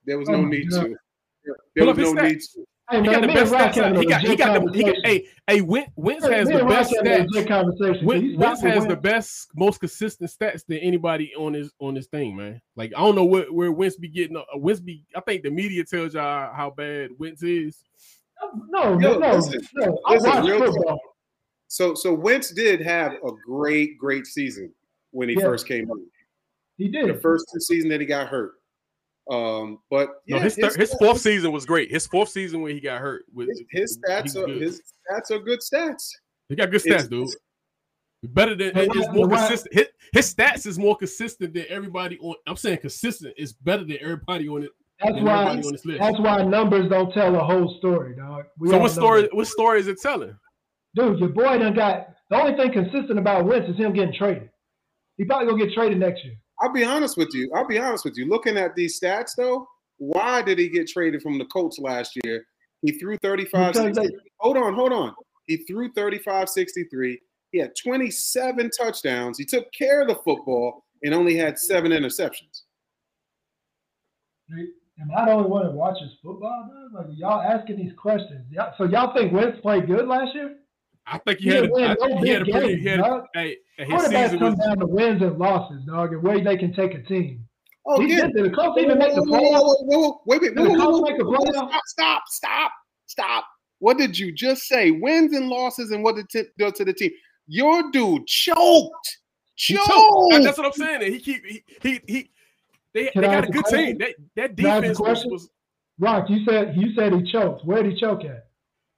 There 0.04 0.18
was 0.18 0.28
Oh 0.28 0.32
no 0.32 0.42
my 0.42 0.50
need 0.50 0.70
God. 0.70 0.86
to. 0.86 0.96
There 1.44 1.54
Pull 1.76 1.86
was 1.86 1.88
up 1.92 1.96
his 1.98 2.14
no 2.14 2.22
need 2.22 2.36
stats. 2.38 2.52
to. 2.54 2.64
Hey, 2.90 2.96
He 2.96 3.02
man, 3.08 3.12
got 3.12 3.20
the 3.20 3.26
best 3.28 3.52
stats. 3.52 3.98
He 4.00 4.06
got. 4.06 4.20
He 4.20 4.28
legit 4.28 4.38
got 4.38 4.64
the. 4.64 4.72
He 4.72 4.82
got. 4.82 4.96
Hey, 5.04 5.28
hey, 5.46 5.60
Wentz, 5.60 5.92
Wentz 5.94 6.26
has 6.26 6.48
and 6.48 6.58
the 6.58 6.64
best 6.64 6.94
having 6.96 7.12
a 7.12 7.24
stats. 7.24 7.46
conversation. 7.48 7.98
Can 7.98 8.06
Wentz, 8.06 8.24
you 8.24 8.36
Wentz 8.38 8.60
has 8.62 8.86
the 8.86 8.96
best, 8.96 9.48
most 9.54 9.78
consistent 9.78 10.30
stats 10.30 10.66
than 10.66 10.78
anybody 10.78 11.32
on 11.36 11.54
his 11.54 11.72
on 11.78 11.94
this 11.94 12.08
thing, 12.08 12.34
man. 12.34 12.60
Like 12.74 12.92
I 12.96 13.00
don't 13.00 13.14
know 13.14 13.24
where 13.24 13.44
where 13.44 13.70
Wentz 13.70 13.96
be 13.96 14.08
getting. 14.08 14.36
Uh, 14.36 14.42
Wentz 14.56 14.80
be. 14.80 15.04
I 15.14 15.20
think 15.20 15.44
the 15.44 15.50
media 15.50 15.84
tells 15.84 16.14
y'all 16.14 16.52
how 16.52 16.70
bad 16.70 17.10
Wentz 17.16 17.44
is. 17.44 17.78
No, 18.68 18.98
Yo, 18.98 19.18
no, 19.18 19.36
listen, 19.36 19.60
no. 19.74 19.98
Listen, 20.08 20.30
watch 20.30 20.44
real 20.46 20.72
football. 20.72 21.00
So 21.68 21.94
so 21.94 22.12
Wentz 22.12 22.50
did 22.52 22.80
have 22.82 23.12
a 23.12 23.30
great, 23.46 23.96
great 23.98 24.26
season 24.26 24.72
when 25.10 25.28
he 25.28 25.34
Yeah. 25.36 25.42
first 25.42 25.66
came 25.66 25.90
up. 25.90 25.98
He 26.76 26.88
did 26.88 27.08
The 27.08 27.20
first 27.20 27.46
two 27.52 27.60
seasons 27.60 27.90
that 27.92 28.00
he 28.00 28.06
got 28.06 28.28
hurt. 28.28 28.52
Um, 29.30 29.78
but 29.90 30.08
No, 30.26 30.36
yeah, 30.36 30.42
his 30.42 30.56
thir- 30.56 30.74
his 30.76 30.92
fourth 30.94 31.18
season 31.20 31.52
was 31.52 31.64
great. 31.64 31.90
His 31.90 32.06
fourth 32.06 32.28
season 32.28 32.60
when 32.60 32.72
he 32.74 32.80
got 32.80 33.00
hurt, 33.00 33.24
was, 33.32 33.48
his, 33.48 33.62
his 33.70 33.98
stats 33.98 34.22
was 34.24 34.36
are 34.36 34.46
good. 34.46 34.60
his 34.62 34.82
stats 35.08 35.30
are 35.30 35.38
good 35.38 35.60
stats. 35.60 36.10
He 36.48 36.56
got 36.56 36.70
good 36.70 36.84
It's- 36.84 37.04
stats, 37.06 37.10
dude. 37.10 37.28
Better 38.24 38.54
than 38.54 38.72
But 38.74 38.84
it's 38.84 39.06
why- 39.08 39.12
more 39.14 39.28
but 39.28 39.36
consistent. 39.48 39.74
His, 39.74 39.86
his 40.12 40.34
stats 40.34 40.66
is 40.66 40.78
more 40.78 40.96
consistent 40.96 41.54
than 41.54 41.66
everybody 41.68 42.18
on. 42.18 42.34
I'm 42.46 42.56
saying 42.56 42.78
consistent 42.78 43.34
is 43.36 43.52
better 43.52 43.84
than 43.84 43.98
everybody 44.00 44.48
on 44.48 44.62
it. 44.64 44.70
That's 45.02 45.14
than 45.16 45.24
why. 45.24 45.44
on 45.50 45.56
this 45.56 45.84
list. 45.84 46.00
That's 46.00 46.18
why 46.20 46.42
numbers 46.44 46.88
don't 46.90 47.12
tell 47.12 47.34
a 47.36 47.44
whole 47.44 47.76
story, 47.78 48.14
dog. 48.16 48.44
We 48.58 48.68
so 48.68 48.74
all 48.76 48.80
what 48.82 48.88
know 48.88 48.92
story? 48.92 49.22
that. 49.22 49.34
What 49.34 49.46
story 49.46 49.80
is 49.80 49.88
it 49.88 49.98
telling? 50.00 50.36
Dude, 50.94 51.18
your 51.18 51.30
boy 51.30 51.58
done 51.58 51.74
got 51.74 52.08
the 52.30 52.36
only 52.40 52.56
thing 52.56 52.72
consistent 52.72 53.18
about 53.18 53.44
Wentz 53.46 53.68
is 53.68 53.76
him 53.76 53.92
getting 53.92 54.14
traded. 54.14 54.50
He 55.16 55.24
probably 55.24 55.48
gonna 55.50 55.64
get 55.66 55.74
traded 55.74 55.98
next 55.98 56.24
year. 56.24 56.34
I'll 56.60 56.72
be 56.72 56.84
honest 56.84 57.16
with 57.16 57.30
you. 57.34 57.50
I'll 57.54 57.66
be 57.66 57.78
honest 57.78 58.04
with 58.04 58.16
you. 58.16 58.28
Looking 58.28 58.56
at 58.56 58.74
these 58.76 58.98
stats 59.00 59.30
though, 59.36 59.66
why 59.98 60.42
did 60.42 60.58
he 60.58 60.68
get 60.68 60.88
traded 60.88 61.22
from 61.22 61.38
the 61.38 61.44
Colts 61.46 61.78
last 61.78 62.12
year? 62.24 62.44
He 62.82 62.92
threw 62.92 63.16
35 63.18 63.72
Because 63.74 63.96
they- 63.96 64.02
63. 64.02 64.30
Hold 64.40 64.56
on, 64.56 64.74
hold 64.74 64.92
on. 64.92 65.14
He 65.46 65.58
threw 65.58 65.92
35 65.92 66.48
63. 66.48 67.20
He 67.52 67.58
had 67.58 67.72
27 67.82 68.70
touchdowns. 68.78 69.38
He 69.38 69.44
took 69.44 69.66
care 69.72 70.00
of 70.02 70.08
the 70.08 70.14
football 70.16 70.84
and 71.02 71.14
only 71.14 71.36
had 71.36 71.58
seven 71.58 71.92
interceptions. 71.92 72.62
Am 75.00 75.10
I 75.16 75.24
the 75.26 75.32
only 75.32 75.48
one 75.50 75.64
that 75.66 75.72
watches 75.72 76.10
football? 76.22 76.70
Dog? 76.92 77.06
Like 77.08 77.16
y'all 77.18 77.40
asking 77.40 77.76
these 77.78 77.92
questions. 77.96 78.44
Y'all, 78.50 78.74
so 78.76 78.84
y'all 78.84 79.14
think 79.14 79.32
Wentz 79.32 79.58
played 79.60 79.86
good 79.86 80.06
last 80.06 80.34
year? 80.34 80.56
I 81.06 81.18
think 81.18 81.38
he 81.40 81.44
He 81.48 81.50
had. 81.50 81.62
didn't 81.62 81.70
A, 81.70 81.74
win 81.80 81.96
no 81.98 82.06
think 82.06 82.24
he 82.24 82.28
had 82.30 82.42
a 82.42 82.44
big 82.44 82.54
pretty. 82.54 82.68
games, 82.74 82.82
He 82.82 82.88
had, 82.88 83.00
dog. 83.00 83.24
hey, 83.34 83.56
his 83.78 83.88
Quarterbacks 83.88 84.22
season 84.24 84.38
come 84.38 84.56
was. 84.56 84.66
down 84.66 84.78
to 84.78 84.86
wins 84.86 85.22
and 85.22 85.38
losses, 85.38 85.82
dog, 85.86 86.12
and 86.12 86.22
where 86.22 86.42
they 86.44 86.56
can 86.56 86.72
take 86.74 86.94
a 86.94 87.02
team. 87.02 87.44
Oh, 87.86 88.00
He 88.00 88.14
yeah. 88.14 88.26
did. 88.26 88.34
Did 88.34 88.44
the 88.44 88.50
Colts 88.54 88.80
even 88.80 88.98
make 88.98 89.14
the 89.14 89.22
Whoa, 89.22 89.40
whoa, 89.40 89.82
playoffs? 89.88 90.18
Wait, 90.26 90.42
wait, 90.42 90.54
Did 90.54 90.58
whoa, 90.58 90.64
the 90.64 90.70
whoa, 90.78 90.78
Colts 90.78 91.10
make 91.10 91.18
the 91.18 91.24
playoffs? 91.24 91.54
Stop, 91.54 91.82
stop, 91.86 92.22
stop, 92.28 92.72
stop. 93.06 93.44
What 93.80 93.98
did 93.98 94.16
you 94.16 94.30
just 94.30 94.62
say? 94.68 94.92
Wins 94.92 95.34
and 95.34 95.48
losses, 95.48 95.90
and 95.90 96.04
what 96.04 96.14
did 96.14 96.26
it 96.34 96.48
do 96.56 96.70
to 96.70 96.84
the 96.84 96.92
team? 96.92 97.10
Your 97.48 97.90
dude 97.90 98.24
choked. 98.28 99.18
Choked. 99.56 99.86
choked. 99.88 100.44
That's 100.44 100.56
what 100.58 100.66
I'm 100.68 100.72
saying. 100.72 101.12
He 101.12 101.18
keep 101.18 101.44
he 101.44 101.64
he, 101.82 102.00
he 102.06 102.30
they, 102.94 103.06
Can 103.08 103.22
they 103.22 103.28
got 103.28 103.44
a 103.44 103.48
a 103.48 103.50
good 103.50 103.62
question? 103.64 103.86
team. 103.86 103.98
That 103.98 104.14
that 104.36 104.56
Can 104.56 104.66
I 104.66 104.68
ask 104.70 104.84
a 104.84 104.88
defense 104.88 104.98
was, 105.00 105.24
was 105.26 105.50
Rock, 105.98 106.28
you 106.30 106.44
said 106.44 106.76
you 106.76 106.94
said 106.94 107.12
he 107.14 107.30
choked. 107.30 107.64
Where 107.64 107.82
did 107.82 107.92
he 107.94 108.00
choke 108.00 108.24
at? 108.24 108.46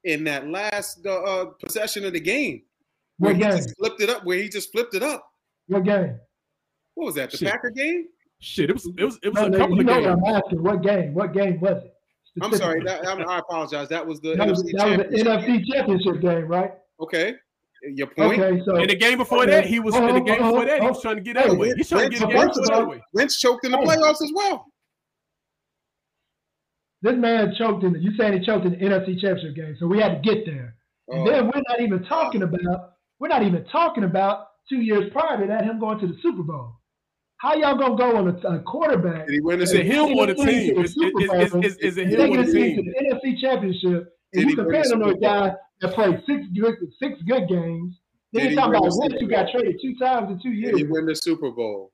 in 0.05 0.23
that 0.25 0.47
last 0.49 1.07
uh, 1.07 1.23
uh, 1.23 1.45
possession 1.65 2.05
of 2.05 2.13
the 2.13 2.21
game. 2.21 2.63
What 3.19 3.29
Where 3.29 3.35
he 3.37 3.41
game? 3.41 3.51
just 3.53 3.75
flipped 3.79 4.03
it 4.03 4.11
up. 4.11 4.25
Where 4.27 4.37
he 4.39 4.49
just 4.51 4.71
flipped 4.71 4.95
it 4.95 5.03
up. 5.03 5.27
What 5.69 5.85
game? 5.85 6.19
What 6.95 7.07
was 7.07 7.15
that? 7.15 7.31
The 7.31 7.39
Shit. 7.39 7.49
Packer 7.51 7.71
game? 7.71 8.09
shit. 8.41 8.69
It 8.69 8.75
was 8.75 8.87
it 8.99 9.05
was 9.05 9.19
it 9.23 9.29
was 9.31 9.37
No, 9.37 9.47
a 9.47 9.51
no, 9.51 9.59
couple 9.59 9.75
you 9.77 9.81
of 9.81 9.87
know 9.87 9.95
games. 10.03 10.17
what 10.21 10.29
I'm 10.29 10.43
asking. 10.45 10.63
What 10.63 10.83
game? 10.83 11.15
What 11.15 11.33
game 11.33 11.61
was 11.61 11.83
it? 11.85 11.95
I'm 12.43 12.53
sorry. 12.55 12.83
That, 12.85 13.07
I'm, 13.09 13.27
I 13.29 13.39
apologize. 13.39 13.89
That 13.89 14.07
was 14.07 14.21
the 14.21 14.35
That 14.35 14.49
was, 14.49 14.63
NFC 14.63 14.73
that 14.77 14.99
was 14.99 15.09
the. 15.09 15.23
NFC 15.25 15.65
Championship 15.73 16.21
game, 16.21 16.49
right? 16.49 16.73
Okay. 17.01 17.35
Your 17.93 18.07
point. 18.09 18.41
Okay, 18.41 18.63
so 18.65 18.77
In 18.77 18.89
the 18.89 18.95
game 18.97 19.19
before 19.19 19.43
okay. 19.43 19.51
that, 19.51 19.67
he 19.67 19.79
was 19.81 19.95
in 19.95 20.07
the 20.07 20.13
Oh, 20.15 20.21
game 20.21 20.37
oh, 20.41 20.51
before 20.53 20.65
that, 20.67 20.81
he 20.81 20.87
oh, 20.87 20.91
was 20.91 21.03
trying 21.03 21.17
to 21.17 21.23
get 21.23 21.37
hey, 21.37 21.49
that 21.49 21.53
away. 21.55 21.73
He's 21.77 21.89
trying 21.89 22.11
to 22.11 22.17
get 22.17 22.21
the 22.21 22.27
game 22.29 22.37
Wentz, 22.39 22.59
before 22.59 22.77
that 22.77 22.83
away. 22.85 23.03
Wentz 23.13 23.39
choked 23.41 23.65
in 23.67 23.73
the 23.73 23.79
playoffs 23.79 24.23
as 24.23 24.33
well. 24.35 24.67
This 27.03 27.17
man 27.17 27.55
choked 27.59 27.85
in. 27.85 27.93
The, 27.93 27.99
you 27.99 28.13
saying 28.17 28.41
he 28.41 28.47
choked 28.47 28.65
in 28.65 28.73
the 28.73 28.79
NFC 28.79 29.21
Championship 29.21 29.55
game, 29.55 29.77
so 29.79 29.87
we 29.87 29.99
had 30.01 30.23
to 30.23 30.35
get 30.35 30.47
there. 30.47 30.75
And 31.09 31.29
Oh. 31.29 31.31
then 31.31 31.45
we're 31.47 31.63
not 31.69 31.81
even 31.81 32.03
talking 32.05 32.43
about. 32.43 32.93
We're 33.19 33.29
not 33.29 33.43
even 33.43 33.65
talking 33.67 34.05
about 34.05 34.49
two 34.69 34.81
years 34.81 35.11
prior 35.13 35.39
to 35.41 35.47
that 35.47 35.65
him 35.65 35.79
going 35.79 35.99
to 36.01 36.07
the 36.07 36.17
Super 36.23 36.43
Bowl. 36.43 36.73
How 37.39 37.55
y'all 37.55 37.77
gonna 37.77 37.97
go 37.97 38.17
on 38.17 38.29
a, 38.29 38.49
a 38.57 38.63
quarterback? 38.63 39.27
Did 39.27 39.35
he 39.35 39.41
win 39.41 39.59
the 39.59 39.65
Is 39.65 39.73
it 39.73 39.85
him 39.87 40.07
Bowl? 40.15 40.21
or 40.21 40.27
the 40.27 40.35
team? 40.35 40.75
to 40.77 40.81
Is, 40.83 40.95
Super 40.95 41.37
is, 41.37 41.55
is, 41.55 41.65
is, 41.65 41.77
is 41.77 41.97
it 41.99 42.07
him 42.09 42.17
taking 42.17 42.37
or 42.39 42.45
the 42.45 42.53
the 42.53 42.59
team 42.59 42.77
to 42.77 42.83
the 42.83 43.15
NFC 43.15 43.39
Championship, 43.41 44.15
and 44.33 44.45
he 44.45 44.51
you 44.51 44.57
win 44.57 44.57
the 44.57 44.63
comparing 44.63 44.91
him 44.93 44.99
to 45.01 45.05
a 45.05 45.09
Super 45.11 45.21
guy 45.21 45.55
that 45.85 45.95
played 45.95 46.23
six 46.27 46.47
good, 46.59 46.75
six 46.99 47.21
good 47.23 47.49
games. 47.49 48.01
Then 48.33 48.43
Did 48.43 48.43
you 48.43 48.49
he 48.51 48.57
talking 48.57 48.73
win 48.73 48.79
about 48.79 48.91
the 48.91 48.99
Wentz, 48.99 49.15
Super 49.15 49.25
who 49.25 49.31
got 49.31 49.45
Bowl? 49.45 49.53
traded 49.53 49.81
two 49.81 49.95
times 49.97 50.31
in 50.31 50.41
two 50.43 50.51
years. 50.51 50.73
Did 50.73 50.87
he 50.87 50.93
win 50.93 51.07
the 51.07 51.15
Super 51.15 51.51
Bowl? 51.51 51.93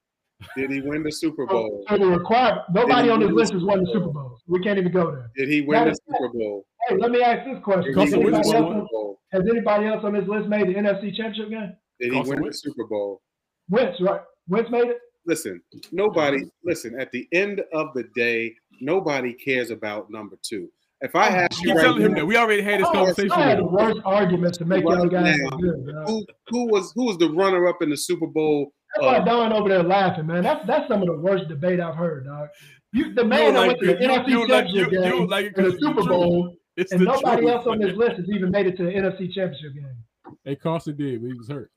Did 0.56 0.70
he 0.70 0.80
win 0.80 1.02
the 1.02 1.12
Super 1.12 1.46
Bowl? 1.46 1.84
So 1.88 1.98
the 1.98 2.06
required 2.06 2.60
nobody 2.72 3.10
on 3.10 3.20
this 3.20 3.30
list 3.30 3.52
has 3.52 3.62
won 3.62 3.80
the 3.80 3.86
Super 3.86 3.98
Super 4.06 4.12
Bowl. 4.12 4.38
We 4.46 4.60
can't 4.60 4.78
even 4.78 4.90
go 4.92 5.10
there. 5.10 5.30
Did 5.36 5.48
he 5.48 5.60
win 5.60 5.78
Matter 5.78 5.90
the 5.90 5.98
Super 6.12 6.28
Bowl? 6.32 6.64
Hey, 6.88 6.96
let 6.96 7.10
me 7.10 7.20
ask 7.20 7.46
this 7.46 7.62
question: 7.62 7.92
Has 7.94 8.12
he 8.12 8.18
win 8.18 8.32
the 8.32 8.38
anybody, 8.38 8.78
else, 8.78 9.16
has 9.32 9.42
anybody 9.50 9.86
else 9.86 10.04
on 10.04 10.14
this 10.14 10.26
list 10.26 10.48
made 10.48 10.66
the 10.68 10.74
NFC 10.74 11.14
Championship 11.14 11.50
game? 11.50 11.72
Did 12.00 12.12
he 12.12 12.18
Carson 12.18 12.34
win 12.36 12.46
the 12.46 12.54
Super 12.54 12.86
Bowl? 12.86 13.20
Wentz, 13.68 14.00
right? 14.00 14.22
Wentz 14.48 14.70
made 14.70 14.88
it. 14.88 14.98
Listen, 15.26 15.60
nobody. 15.92 16.44
Listen. 16.64 16.98
At 16.98 17.12
the 17.12 17.28
end 17.32 17.62
of 17.74 17.88
the 17.94 18.04
day, 18.14 18.54
nobody 18.80 19.34
cares 19.34 19.70
about 19.70 20.10
number 20.10 20.36
two. 20.42 20.70
If 21.02 21.16
I 21.16 21.28
ask 21.28 21.60
you 21.62 21.68
Keep 21.68 21.76
right 21.76 21.82
telling 21.84 22.02
him 22.02 22.14
that. 22.14 22.26
We 22.26 22.36
already 22.36 22.62
had 22.62 22.80
this 22.80 22.86
Oh, 22.88 22.92
conversation. 22.92 23.32
I 23.32 23.48
had 23.48 23.58
the 23.58 23.64
worst 23.64 24.00
arguments 24.04 24.58
to 24.58 24.64
make 24.66 24.82
y'all 24.82 24.96
Right 25.06 25.10
guys 25.10 25.38
good. 25.58 25.94
who 26.06 26.26
who 26.48 26.66
was 26.70 26.92
who 26.94 27.06
was 27.06 27.16
the 27.18 27.30
runner 27.30 27.66
up 27.68 27.80
in 27.82 27.88
the 27.90 27.96
Super 27.96 28.26
Bowl? 28.26 28.72
That's 28.94 29.06
why 29.06 29.16
Uh, 29.18 29.24
Don 29.24 29.52
over 29.52 29.68
there 29.68 29.82
laughing, 29.82 30.26
man. 30.26 30.42
That's 30.42 30.66
that's 30.66 30.88
some 30.88 31.00
of 31.00 31.06
the 31.08 31.16
worst 31.16 31.48
debate 31.48 31.80
I've 31.80 31.94
heard, 31.96 32.26
dog. 32.26 32.48
You, 32.92 33.14
the 33.14 33.24
man 33.24 33.54
don't 33.54 33.54
that 33.54 33.66
went 33.68 33.78
to 33.80 33.86
the. 33.86 33.92
You- 33.92 34.08
NFC 34.08 34.28
you 34.30 34.46
Championship 34.48 34.92
you- 34.92 34.98
you 34.98 35.10
game 35.20 35.26
like 35.28 35.46
it 35.46 35.56
and 35.56 35.56
'cause 35.56 35.72
the 35.74 35.78
Super 35.80 35.94
truth. 36.02 36.08
Bowl, 36.08 36.56
It's 36.76 36.92
and 36.92 37.02
nobody 37.04 37.42
truth, 37.42 37.50
else 37.52 37.66
on 37.66 37.78
this 37.78 37.96
list 37.96 38.16
has 38.16 38.28
even 38.28 38.50
made 38.50 38.66
it 38.66 38.76
to 38.76 38.82
the 38.84 38.90
NFC 38.90 39.28
Championship 39.32 39.74
game. 39.74 40.34
Hey, 40.44 40.56
Carson 40.56 40.96
did, 40.96 41.22
but 41.22 41.28
he 41.28 41.34
was 41.34 41.48
hurt. 41.48 41.70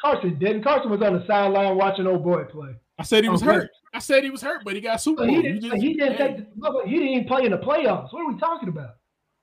Carson 0.00 0.38
didn't. 0.38 0.62
Carson 0.62 0.90
was 0.90 1.02
on 1.02 1.14
the 1.14 1.26
sideline 1.26 1.76
watching 1.76 2.06
old 2.06 2.22
boy 2.24 2.44
play. 2.44 2.70
I 2.98 3.04
said 3.04 3.22
he 3.24 3.30
was 3.30 3.42
Okay. 3.42 3.52
hurt. 3.52 3.70
I 3.94 4.00
said 4.00 4.24
he 4.24 4.30
was 4.30 4.42
hurt, 4.42 4.64
but 4.64 4.74
he 4.74 4.80
got 4.80 5.00
Super 5.00 5.22
But 5.22 5.28
Bowl. 5.28 5.36
he 5.36 5.42
didn't, 5.42 5.60
just- 5.62 5.76
he 5.82 5.94
didn't 5.94 6.16
hey. 6.16 6.36
take 6.36 6.86
he 6.86 6.92
didn't 6.98 7.08
even 7.08 7.28
play 7.28 7.44
in 7.44 7.52
the 7.52 7.58
playoffs. 7.58 8.12
What 8.12 8.22
are 8.22 8.32
we 8.32 8.38
talking 8.38 8.68
about? 8.68 8.96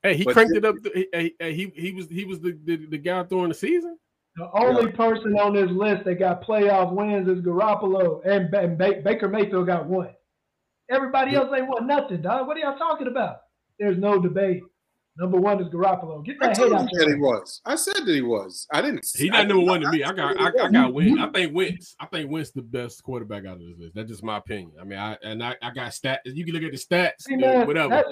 Hey, 0.03 0.15
he 0.15 0.23
But 0.25 0.33
cranked 0.33 0.55
it 0.55 0.65
up. 0.65 0.75
He, 0.93 1.07
hey, 1.13 1.33
hey, 1.39 1.53
he 1.53 1.71
he 1.75 1.91
was 1.91 2.07
he 2.09 2.25
was 2.25 2.39
the, 2.41 2.57
the, 2.65 2.75
the 2.87 2.97
guy 2.97 3.23
throwing 3.23 3.49
the 3.49 3.55
season. 3.55 3.97
The 4.35 4.49
only 4.53 4.91
person 4.91 5.33
on 5.39 5.53
this 5.53 5.71
list 5.71 6.03
that 6.03 6.15
got 6.19 6.43
playoff 6.45 6.91
wins 6.91 7.29
is 7.29 7.39
Garoppolo, 7.41 8.21
and, 8.25 8.53
and 8.53 8.77
Ba- 8.77 9.01
Baker 9.01 9.29
Mayfield 9.29 9.65
got 9.67 9.85
one. 9.85 10.09
Everybody 10.91 11.35
else 11.35 11.49
ain't 11.55 11.69
won 11.69 11.87
nothing, 11.87 12.21
dog. 12.21 12.45
What 12.45 12.57
are 12.57 12.59
y'all 12.59 12.77
talking 12.77 13.07
about? 13.07 13.37
There's 13.79 13.97
no 13.97 14.19
debate. 14.21 14.61
Number 15.17 15.37
one 15.39 15.61
is 15.61 15.69
Garoppolo. 15.69 16.25
Get 16.25 16.37
I 16.41 16.47
that 16.47 16.55
told 16.57 16.71
hate 16.73 16.77
you 16.77 16.83
out 16.83 16.89
that 16.91 17.07
your 17.07 17.15
he 17.15 17.21
was. 17.21 17.61
I 17.65 17.75
said 17.75 18.05
that 18.05 18.07
he 18.13 18.21
was. 18.21 18.67
I 18.73 18.81
didn't. 18.81 19.05
He's 19.15 19.29
I 19.31 19.43
not 19.43 19.47
number 19.47 19.53
didn't- 19.55 19.67
one 19.67 19.81
to 19.81 19.91
me. 19.91 20.03
I 20.03 20.11
got 20.11 20.39
I, 20.39 20.47
I 20.47 20.69
got 20.69 20.87
he 20.87 20.91
Wentz. 20.91 21.21
I 21.21 21.27
think 21.29 21.55
Wentz. 21.55 21.95
I 21.99 22.05
think 22.07 22.29
Wentz 22.31 22.51
the 22.51 22.61
best 22.61 23.01
quarterback 23.03 23.45
out 23.45 23.53
of 23.53 23.59
this 23.59 23.77
list. 23.79 23.95
That's 23.95 24.09
just 24.09 24.23
my 24.23 24.37
opinion. 24.37 24.73
I 24.79 24.83
mean, 24.83 24.99
I 24.99 25.17
and 25.23 25.41
I, 25.41 25.55
I 25.61 25.71
got 25.71 25.91
stats. 25.91 26.19
You 26.25 26.43
can 26.45 26.53
look 26.53 26.63
at 26.63 26.71
the 26.71 26.77
stats. 26.77 27.21
See, 27.21 27.35
uh, 27.35 27.37
man, 27.37 27.67
whatever. 27.67 27.89
That's, 27.89 28.09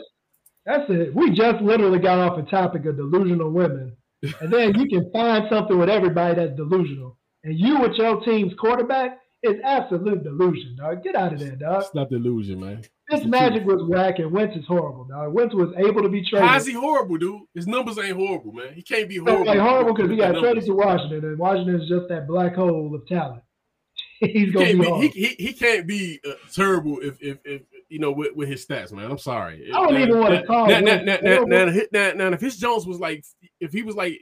that's 0.65 0.89
it. 0.89 1.13
We 1.13 1.31
just 1.31 1.61
literally 1.61 1.99
got 1.99 2.19
off 2.19 2.38
a 2.38 2.49
topic 2.49 2.85
of 2.85 2.95
delusional 2.95 3.51
women. 3.51 3.97
And 4.39 4.53
then 4.53 4.73
you 4.80 4.88
can 4.88 5.11
find 5.11 5.45
something 5.49 5.77
with 5.77 5.89
everybody 5.89 6.35
that's 6.35 6.55
delusional. 6.55 7.17
And 7.43 7.59
you 7.59 7.81
with 7.81 7.95
your 7.97 8.23
team's 8.23 8.53
quarterback 8.57 9.19
is 9.41 9.55
absolute 9.65 10.23
delusion, 10.23 10.77
dog. 10.77 11.03
Get 11.03 11.15
out 11.17 11.34
of 11.34 11.39
there, 11.39 11.57
dog. 11.57 11.84
It's 11.84 11.93
not 11.93 12.09
delusion, 12.09 12.61
man. 12.61 12.81
This 13.09 13.25
magic 13.25 13.65
was 13.65 13.84
whack 13.84 14.19
and 14.19 14.31
Wentz 14.31 14.55
is 14.55 14.65
horrible, 14.65 15.05
Now 15.09 15.30
Wentz 15.30 15.53
was 15.53 15.73
able 15.77 16.01
to 16.03 16.09
be 16.09 16.23
traded. 16.27 16.47
How's 16.47 16.65
he 16.65 16.73
horrible, 16.73 17.17
dude? 17.17 17.41
His 17.53 17.67
numbers 17.67 17.99
ain't 17.99 18.15
horrible, 18.15 18.53
man. 18.53 18.73
He 18.73 18.81
can't 18.81 19.09
be 19.09 19.17
horrible. 19.17 19.45
like 19.45 19.59
horrible 19.59 19.93
because 19.93 20.09
he 20.09 20.17
got 20.17 20.39
traded 20.39 20.65
to 20.65 20.73
Washington, 20.73 21.25
and 21.25 21.38
Washington 21.38 21.81
is 21.81 21.89
just 21.89 22.07
that 22.09 22.27
black 22.27 22.55
hole 22.55 22.95
of 22.95 23.05
talent. 23.07 23.43
He's 24.19 24.51
gonna 24.53 24.67
can't 24.67 24.81
be, 24.81 24.85
be, 24.85 25.07
he, 25.09 25.27
he, 25.27 25.47
he 25.47 25.53
can't 25.53 25.85
be 25.85 26.19
uh, 26.25 26.34
terrible 26.53 26.99
if, 26.99 27.21
if 27.21 27.39
if 27.43 27.63
you 27.89 27.99
know 27.99 28.11
with, 28.11 28.35
with 28.35 28.47
his 28.47 28.65
stats, 28.65 28.93
man. 28.93 29.11
I'm 29.11 29.17
sorry. 29.17 29.69
I 29.69 29.84
don't 29.84 29.93
Now- 29.93 29.99
even 29.99 30.19
wanna 30.19 30.45
call 30.45 30.67
now, 30.67 30.80
now, 30.80 31.01
now, 31.01 31.17
now, 31.21 31.43
now, 31.91 32.11
now, 32.13 32.27
if 32.30 32.39
his 32.39 32.57
Jones 32.57 32.85
was 32.85 32.99
like 32.99 33.25
if 33.59 33.73
he 33.73 33.84
was 33.84 33.95
like 33.95 34.17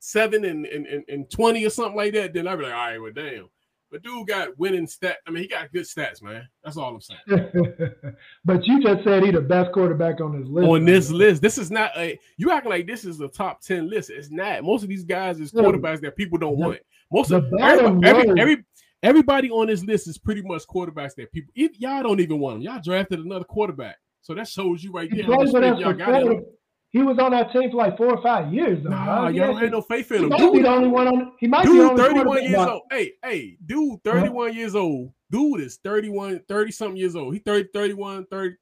seven 0.00 0.44
and, 0.44 0.66
and, 0.66 0.86
and, 0.86 1.04
and 1.08 1.30
twenty 1.30 1.64
or 1.64 1.70
something 1.70 1.96
like 1.96 2.12
that, 2.12 2.34
then 2.34 2.46
I'd 2.46 2.56
be 2.56 2.64
like, 2.64 2.74
all 2.74 2.78
right, 2.78 3.00
well, 3.00 3.12
damn. 3.12 3.48
But 3.90 4.02
dude 4.02 4.26
got 4.26 4.58
winning 4.58 4.86
stat. 4.86 5.16
I 5.26 5.30
mean, 5.30 5.42
he 5.44 5.48
got 5.48 5.72
good 5.72 5.84
stats, 5.84 6.22
man. 6.22 6.46
That's 6.62 6.76
all 6.76 6.94
I'm 6.94 7.00
saying. 7.00 7.20
but 8.44 8.66
you 8.66 8.82
just 8.82 9.02
said 9.04 9.22
he 9.24 9.30
the 9.30 9.40
best 9.40 9.72
quarterback 9.72 10.20
on 10.20 10.38
this 10.38 10.48
list. 10.48 10.68
On 10.68 10.84
this 10.84 11.10
list, 11.10 11.40
this 11.40 11.56
is 11.56 11.70
not 11.70 11.96
a 11.96 12.18
you 12.36 12.50
acting 12.50 12.70
like 12.70 12.86
this 12.86 13.04
is 13.04 13.20
a 13.20 13.28
top 13.28 13.62
ten 13.62 13.88
list. 13.88 14.10
It's 14.10 14.30
not. 14.30 14.62
Most 14.62 14.82
of 14.82 14.90
these 14.90 15.04
guys 15.04 15.40
is 15.40 15.52
quarterbacks 15.52 16.00
that 16.02 16.16
people 16.16 16.38
don't 16.38 16.58
want. 16.58 16.80
Most 17.10 17.30
the 17.30 17.36
of 17.38 17.52
everybody, 17.60 18.08
every, 18.08 18.40
every 18.40 18.64
everybody 19.02 19.50
on 19.50 19.68
this 19.68 19.82
list 19.82 20.08
is 20.08 20.18
pretty 20.18 20.42
much 20.42 20.66
quarterbacks 20.66 21.14
that 21.16 21.32
people 21.32 21.52
if 21.54 21.78
y'all 21.80 22.02
don't 22.02 22.20
even 22.20 22.38
want 22.38 22.56
them. 22.56 22.62
Y'all 22.62 22.80
drafted 22.82 23.20
another 23.20 23.44
quarterback, 23.44 23.96
so 24.20 24.34
that 24.34 24.48
shows 24.48 24.84
you 24.84 24.92
right 24.92 25.10
there 25.10 25.24
how 25.24 25.36
much 25.36 25.50
played 25.50 25.54
with 25.54 25.62
faith 25.62 25.72
us 25.72 25.80
y'all 25.80 25.92
got 25.94 26.20
in 26.20 26.26
four. 26.26 26.32
him. 26.32 26.44
He 26.90 27.02
was 27.02 27.18
on 27.18 27.32
that 27.32 27.52
team 27.52 27.70
for 27.70 27.76
like 27.76 27.96
four 27.98 28.14
or 28.16 28.22
five 28.22 28.52
years. 28.52 28.82
Though, 28.82 28.90
Nah, 28.90 29.24
dog. 29.26 29.34
y'all 29.34 29.54
have 29.54 29.70
no 29.70 29.82
faith 29.82 30.10
in 30.12 30.24
him. 30.24 30.32
he 30.32 30.42
might 30.42 30.52
be 30.52 30.62
the 30.62 30.68
only 30.68 30.88
one 30.88 31.06
on. 31.08 31.32
He 31.38 31.46
might 31.46 31.64
be 31.64 31.68
the 31.68 31.74
dude 31.74 31.90
only 31.90 32.02
31 32.02 32.24
quarterback 32.24 32.48
years 32.50 32.66
old. 32.68 32.82
Hey, 32.90 33.12
hey, 33.22 33.56
dude, 33.66 34.04
31 34.04 34.54
years 34.54 34.74
old. 34.74 35.12
Dude 35.30 35.60
is 35.60 35.76
31, 35.84 36.40
30 36.48 36.72
something 36.72 36.96
years 36.96 37.14
old. 37.14 37.34
He 37.34 37.40
30, 37.40 37.68
31, 37.74 38.24
30, 38.30 38.54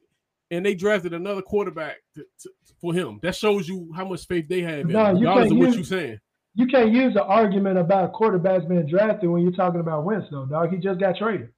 and 0.50 0.66
they 0.66 0.74
drafted 0.74 1.14
another 1.14 1.40
quarterback 1.42 1.96
to, 2.16 2.24
to- 2.42 2.50
for 2.80 2.92
him. 2.92 3.20
That 3.22 3.34
shows 3.36 3.68
you 3.68 3.90
how 3.94 4.04
much 4.06 4.26
faith 4.26 4.48
they 4.48 4.60
have 4.62 4.80
in 4.80 4.88
No, 4.88 5.06
him, 5.06 5.16
you 5.16 5.20
regardless 5.22 5.52
of 5.52 5.58
what 5.58 5.66
use- 5.68 5.76
you 5.76 5.84
saying. 5.84 6.18
You 6.58 6.66
can't 6.66 6.90
use 6.90 7.12
the 7.14 7.22
argument 7.22 7.78
about 7.78 8.12
quarterbacks 8.14 8.66
being 8.68 8.86
drafted 8.86 9.28
when 9.30 9.42
you're 9.42 9.52
talking 9.52 9.78
about 9.80 10.04
Wentz, 10.04 10.26
though, 10.30 10.46
dog. 10.46 10.70
He 10.70 10.78
just 10.78 10.98
got 10.98 11.16
traded. 11.16 11.50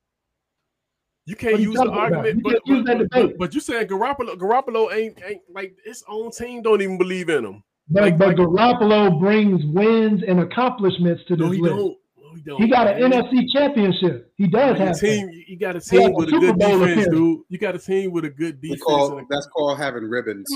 You 1.29 1.37
can't 1.37 1.61
you 1.61 1.73
use 1.73 1.81
the 1.81 1.91
argument, 1.91 2.37
You 2.37 2.43
but, 2.43 2.51
can't 2.53 2.67
use 2.67 2.85
but, 2.87 2.99
but, 2.99 3.11
but, 3.11 3.39
but 3.39 3.55
you 3.55 3.61
said 3.61 3.87
Garoppolo, 3.89 4.35
Garoppolo 4.37 4.93
ain't, 4.95 5.19
ain't 5.25 5.43
like 5.53 5.77
his 5.85 6.03
own 6.09 6.31
team 6.31 6.63
don't 6.63 6.81
even 6.81 6.97
believe 6.97 7.29
in 7.29 7.45
him. 7.45 7.63
But, 7.91 8.03
Like- 8.03 8.19
but 8.19 8.29
like- 8.29 8.37
Garoppolo 8.39 9.21
brings 9.21 9.65
wins 9.67 10.23
and 10.27 10.41
accomplishments 10.41 11.23
to 11.29 11.37
this 11.37 11.45
No, 11.45 11.51
he 11.51 11.61
list. 11.61 11.75
don't. 11.77 11.97
No, 12.17 12.35
he 12.35 12.41
don't. 12.43 12.63
He 12.63 12.69
got 12.69 12.87
an 12.89 13.11
man. 13.11 13.13
NFC 13.25 13.47
championship. 13.53 14.33
He 14.37 14.47
does 14.47 14.73
You 14.73 14.79
got 14.79 14.79
have 14.79 14.97
a 14.97 15.01
team. 15.01 15.27
that. 15.27 15.49
You 15.49 15.57
got 15.59 15.77
a 15.77 15.81
team 15.81 16.13
with 16.15 16.29
a 16.29 16.31
Super 16.31 16.41
good 16.47 16.59
Bowl 16.59 16.69
defense, 16.79 16.93
appearance. 16.93 17.15
dude. 17.15 17.41
You 17.51 17.59
got 17.59 17.75
a 17.75 17.79
team 17.79 18.13
with 18.13 18.25
a 18.25 18.31
good 18.31 18.61
defense. 18.61 18.83
call 18.83 19.19
and 19.19 19.21
a- 19.21 19.27
that's 19.29 19.47
called 19.49 19.79
having 19.79 20.05
ribbons. 20.05 20.51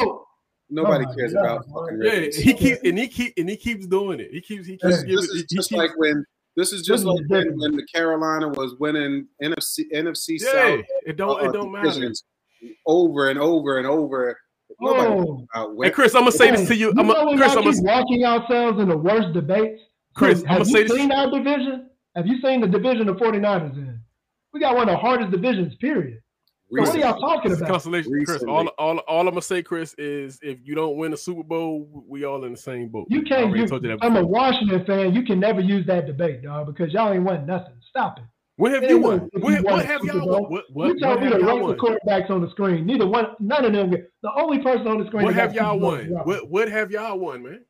Nobody 0.70 1.04
Oh 1.06 1.14
cares 1.14 1.34
God, 1.34 1.44
about 1.44 1.66
man. 1.66 1.74
fucking 1.74 2.02
Yeah, 2.02 2.10
ribbons. 2.12 2.36
he 2.36 2.54
keeps 2.54 2.80
and 2.82 2.98
he 2.98 3.08
keep 3.08 3.34
and 3.36 3.48
he 3.50 3.56
keeps 3.56 3.86
doing 3.86 4.20
it. 4.20 4.30
He 4.32 4.40
keeps 4.40 4.66
he 4.66 4.72
keeps 4.78 4.84
This, 4.84 5.02
giving. 5.02 5.16
this 5.16 5.24
is 5.26 5.44
he 5.50 5.56
just 5.56 5.68
keeps- 5.68 5.78
like 5.78 5.98
when 5.98 6.24
this 6.56 6.72
is 6.72 6.82
just 6.82 7.04
This 7.04 7.12
like 7.14 7.24
when, 7.28 7.58
when 7.58 7.76
the 7.76 7.86
Carolina 7.94 8.48
was 8.48 8.74
winning 8.78 9.26
NFC 9.42 9.84
NFC 9.94 10.38
yeah, 10.40 10.52
South 10.52 10.84
it 11.06 11.16
don't 11.16 11.42
uh, 11.42 11.48
it 11.48 11.52
don't 11.52 11.72
matter. 11.72 12.12
over 12.86 13.30
and 13.30 13.38
over 13.38 13.78
and 13.78 13.86
over. 13.86 14.38
Oh. 14.80 15.46
cares 15.54 15.64
about 15.66 15.84
Hey 15.84 15.90
Chris, 15.90 16.14
I'm 16.14 16.22
gonna 16.22 16.32
say 16.32 16.50
this 16.50 16.68
to 16.68 16.76
you. 16.76 16.86
you 16.88 16.94
I'm 16.98 17.06
know 17.06 17.32
a, 17.32 17.36
Chris, 17.36 17.48
y'all 17.54 17.58
I'm 17.58 17.64
gonna 17.64 17.76
keep 17.76 17.84
walking 17.84 18.24
ourselves 18.24 18.80
in 18.80 18.88
the 18.88 18.96
worst 18.96 19.32
debates? 19.32 19.80
Chris, 20.14 20.40
So 20.40 20.46
I'ma 20.46 20.58
have 20.58 20.68
you 20.68 20.88
seen 20.88 21.12
our 21.12 21.30
division? 21.30 21.90
Have 22.16 22.26
you 22.26 22.40
seen 22.40 22.60
the 22.60 22.68
division 22.68 23.06
the 23.06 23.14
49ers 23.14 23.76
in? 23.76 24.00
We 24.52 24.60
got 24.60 24.74
one 24.74 24.88
of 24.88 24.94
the 24.94 24.98
hardest 24.98 25.30
divisions, 25.30 25.74
period. 25.76 26.21
So 26.74 26.80
what 26.80 26.94
are 26.94 26.98
y'all 26.98 27.20
talking 27.20 27.52
about? 27.52 27.68
consolation, 27.68 28.24
Chris. 28.24 28.42
All, 28.44 28.66
all, 28.78 28.98
all 28.98 29.20
I'm 29.20 29.34
gonna 29.34 29.42
say, 29.42 29.62
Chris, 29.62 29.94
is 29.98 30.38
if 30.42 30.58
you 30.64 30.74
don't 30.74 30.96
win 30.96 31.12
a 31.12 31.16
Super 31.16 31.42
Bowl, 31.42 31.86
we 32.08 32.24
all 32.24 32.44
in 32.44 32.52
the 32.52 32.58
same 32.58 32.88
boat. 32.88 33.08
You 33.10 33.22
can't 33.22 33.44
already 33.44 33.60
use, 33.60 33.70
told 33.70 33.82
you 33.82 33.90
that 33.90 33.98
I'm 34.00 34.16
a. 34.16 34.24
Washington 34.24 34.84
fan. 34.86 35.14
You 35.14 35.22
can 35.22 35.38
never 35.38 35.60
use 35.60 35.86
that 35.86 36.06
debate, 36.06 36.42
dog, 36.42 36.66
because 36.66 36.92
y'all 36.92 37.12
ain't 37.12 37.24
won 37.24 37.44
nothing. 37.44 37.74
Stop 37.90 38.18
it. 38.18 38.24
What 38.56 38.72
have 38.72 38.84
you 38.84 38.98
won? 38.98 39.28
What, 39.32 39.58
you 39.58 39.62
won 39.64 39.74
what 39.74 39.84
have 39.86 40.04
y'all 40.04 40.26
won? 40.26 40.50
What, 40.50 40.64
you 40.68 40.74
what, 40.74 41.00
told 41.00 41.02
what 41.02 41.20
me 41.20 41.26
have 41.26 41.32
to 41.34 41.40
y'all 41.40 41.66
rank 41.66 41.78
the 41.78 41.84
won? 41.84 41.98
quarterbacks 42.06 42.30
on 42.30 42.40
the 42.40 42.50
screen. 42.50 42.86
Neither 42.86 43.06
one, 43.06 43.26
none 43.38 43.64
of 43.64 43.72
them. 43.72 43.90
Get, 43.90 44.10
the 44.22 44.30
only 44.36 44.62
person 44.62 44.86
on 44.86 44.98
the 44.98 45.06
screen. 45.08 45.24
What 45.24 45.34
have 45.34 45.54
y'all 45.54 45.78
won? 45.78 46.06
What 46.24 46.48
what 46.48 46.68
have 46.68 46.90
y'all 46.90 47.18
won, 47.18 47.42
man? 47.42 47.64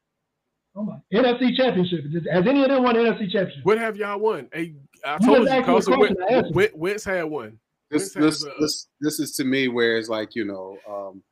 Oh 0.77 0.85
my. 0.85 0.95
NFC 1.13 1.57
Championship. 1.57 2.05
Has 2.33 2.47
any 2.47 2.63
of 2.63 2.69
them 2.69 2.83
won 2.83 2.95
NFC 2.95 3.31
Championship? 3.31 3.65
What 3.65 3.79
have 3.79 3.97
y'all 3.97 4.19
won? 4.19 4.49
Hey, 4.53 4.75
I 5.05 5.19
You 5.21 5.27
told 5.27 5.39
you, 5.43 5.49
asked 5.49 5.67
Carson 5.67 5.95
question, 5.95 6.17
Wentz, 6.19 6.21
I 6.21 6.35
answered. 6.35 6.55
Wentz, 6.55 6.75
Wentz 6.75 7.05
had 7.05 7.25
one. 7.25 7.59
This 7.93 8.15
Wentz 8.17 8.43
this 8.43 8.55
this 8.59 8.89
this 9.01 9.21
is 9.21 9.33
to 9.37 9.45
me 9.45 9.69
where 9.69 9.99
it's 9.99 10.09
like 10.09 10.35
you 10.35 10.45
know, 10.45 10.79
um, 10.89 11.23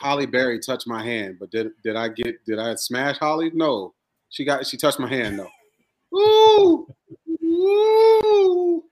Halle 0.00 0.26
Berry 0.26 0.58
touched 0.58 0.86
my 0.86 1.04
hand, 1.04 1.36
but 1.38 1.50
did 1.50 1.68
did 1.84 1.94
I 1.96 2.08
get 2.08 2.44
did 2.46 2.58
I 2.58 2.74
smash 2.76 3.18
Halle? 3.18 3.50
No, 3.52 3.94
she 4.30 4.44
got 4.44 4.66
she 4.66 4.76
touched 4.76 4.98
my 4.98 5.08
hand 5.08 5.38
though. 5.38 5.50
Woo! 6.10 6.86
Woo! 7.40 8.84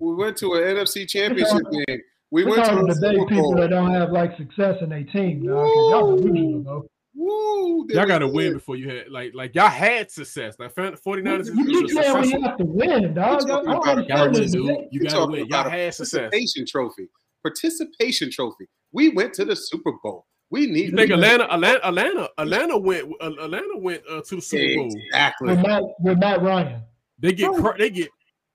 We 0.00 0.14
went 0.14 0.36
to 0.38 0.54
an 0.54 0.62
NFC 0.76 1.08
Championship 1.08 1.62
game. 1.72 2.00
We 2.30 2.44
We're 2.44 2.50
went 2.50 2.64
to 2.64 2.70
talking 2.70 2.90
a 2.90 2.94
to 2.94 3.00
debate 3.00 3.28
people 3.28 3.54
that 3.56 3.70
don't 3.70 3.90
have 3.92 4.12
like 4.12 4.36
success 4.36 4.76
in 4.82 4.90
their 4.90 5.04
team, 5.04 5.46
dog. 5.46 5.54
'cause 5.66 5.90
Y'all 5.90 6.16
delusional, 6.16 6.60
bro. 6.60 6.88
Woo! 7.18 7.84
Y'all 7.88 8.06
got 8.06 8.18
to 8.18 8.28
win 8.28 8.52
before 8.52 8.76
you 8.76 8.88
had 8.88 9.08
like 9.10 9.34
like 9.34 9.52
y'all 9.56 9.68
had 9.68 10.08
success. 10.08 10.54
Like 10.56 10.72
49ers 10.72 11.40
is, 11.40 11.48
You 11.48 11.66
keep 11.66 11.86
is 11.86 11.96
a 11.96 12.02
saying 12.02 12.20
we 12.22 12.42
have 12.42 12.56
to 12.58 12.64
win, 12.64 13.12
dog. 13.12 13.42
We're 13.44 13.54
I 13.54 13.64
talking 13.64 13.70
don't 13.72 13.82
about 13.82 13.98
a 13.98 14.06
Gotta 14.06 14.22
understand 14.22 14.64
win, 14.64 14.76
dude. 14.76 14.88
You 14.92 15.00
gotta 15.00 15.26
win. 15.26 15.38
Y'all 15.40 15.46
about 15.46 15.66
a 15.66 15.70
had 15.70 15.94
success. 15.94 16.20
participation 16.20 16.64
trophy. 16.64 17.08
Participation 17.42 18.30
trophy. 18.30 18.66
We 18.92 19.08
went 19.08 19.34
to 19.34 19.44
the 19.44 19.56
Super 19.56 19.90
Bowl. 20.00 20.26
We 20.50 20.66
need. 20.68 20.90
You 20.90 20.96
think 20.96 21.10
Atlanta, 21.10 21.52
Atlanta, 21.52 21.88
Atlanta, 21.88 22.28
Atlanta 22.38 22.78
went, 22.78 23.12
uh, 23.20 23.32
Atlanta 23.40 23.76
went 23.78 24.02
uh, 24.08 24.20
to 24.22 24.36
the 24.36 24.40
Super 24.40 24.76
Bowl. 24.76 24.94
Exactly. 24.94 25.48
With 25.48 25.66
Matt, 25.66 25.82
with 25.98 26.18
Matt 26.18 26.40
Ryan. 26.42 26.82
They 27.18 27.32
get, 27.32 27.52
cr- 27.52 27.76
they 27.76 27.90
get, 27.90 28.10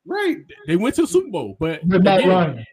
right. 0.06 0.38
They 0.68 0.78
went 0.78 0.96
to 0.96 1.02
the 1.02 1.08
Super 1.08 1.30
Bowl, 1.30 1.58
but 1.60 1.84
With 1.84 2.02
Matt 2.02 2.20
again, 2.22 2.30
Ryan. 2.30 2.66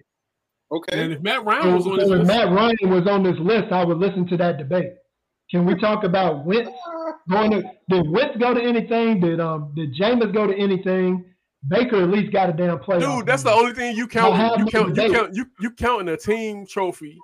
Okay. 0.70 1.02
And 1.02 1.12
if 1.14 1.20
Matt 1.20 1.44
Ryan 1.44 1.74
was 1.74 1.84
So, 1.84 1.90
on 1.94 2.00
so 2.00 2.04
this 2.06 2.12
if 2.12 2.18
list, 2.20 2.28
Matt 2.28 2.52
Ryan 2.52 2.76
was 2.90 3.06
on 3.08 3.22
this 3.24 3.36
list, 3.40 3.72
I 3.72 3.84
would 3.84 3.98
listen 3.98 4.26
to 4.28 4.36
that 4.36 4.56
debate. 4.56 4.92
Can 5.51 5.64
we 5.66 5.78
talk 5.78 6.05
about 6.05 6.44
Wentz 6.44 6.70
going 7.31 7.51
to 7.51 7.62
did 7.89 8.09
Wentz 8.10 8.36
go 8.39 8.55
to 8.55 8.62
anything? 8.62 9.20
Did 9.20 9.40
um 9.40 9.72
did 9.74 9.94
Jameis 9.94 10.32
go 10.32 10.47
to 10.47 10.55
anything? 10.56 11.24
Baker 11.68 12.02
at 12.02 12.09
least 12.09 12.32
got 12.32 12.48
a 12.48 12.52
damn 12.52 12.78
playoff. 12.78 13.18
dude, 13.18 13.27
that's 13.27 13.43
the 13.43 13.51
only 13.51 13.74
thing 13.74 13.94
you 13.94 14.06
count. 14.06 14.59
You 14.59 14.66
count. 14.66 14.97
You 14.97 15.12
count. 15.12 15.35
You 15.35 15.47
you 15.60 15.70
counting 15.70 16.09
a 16.09 16.16
team 16.16 16.66
trophy, 16.66 17.18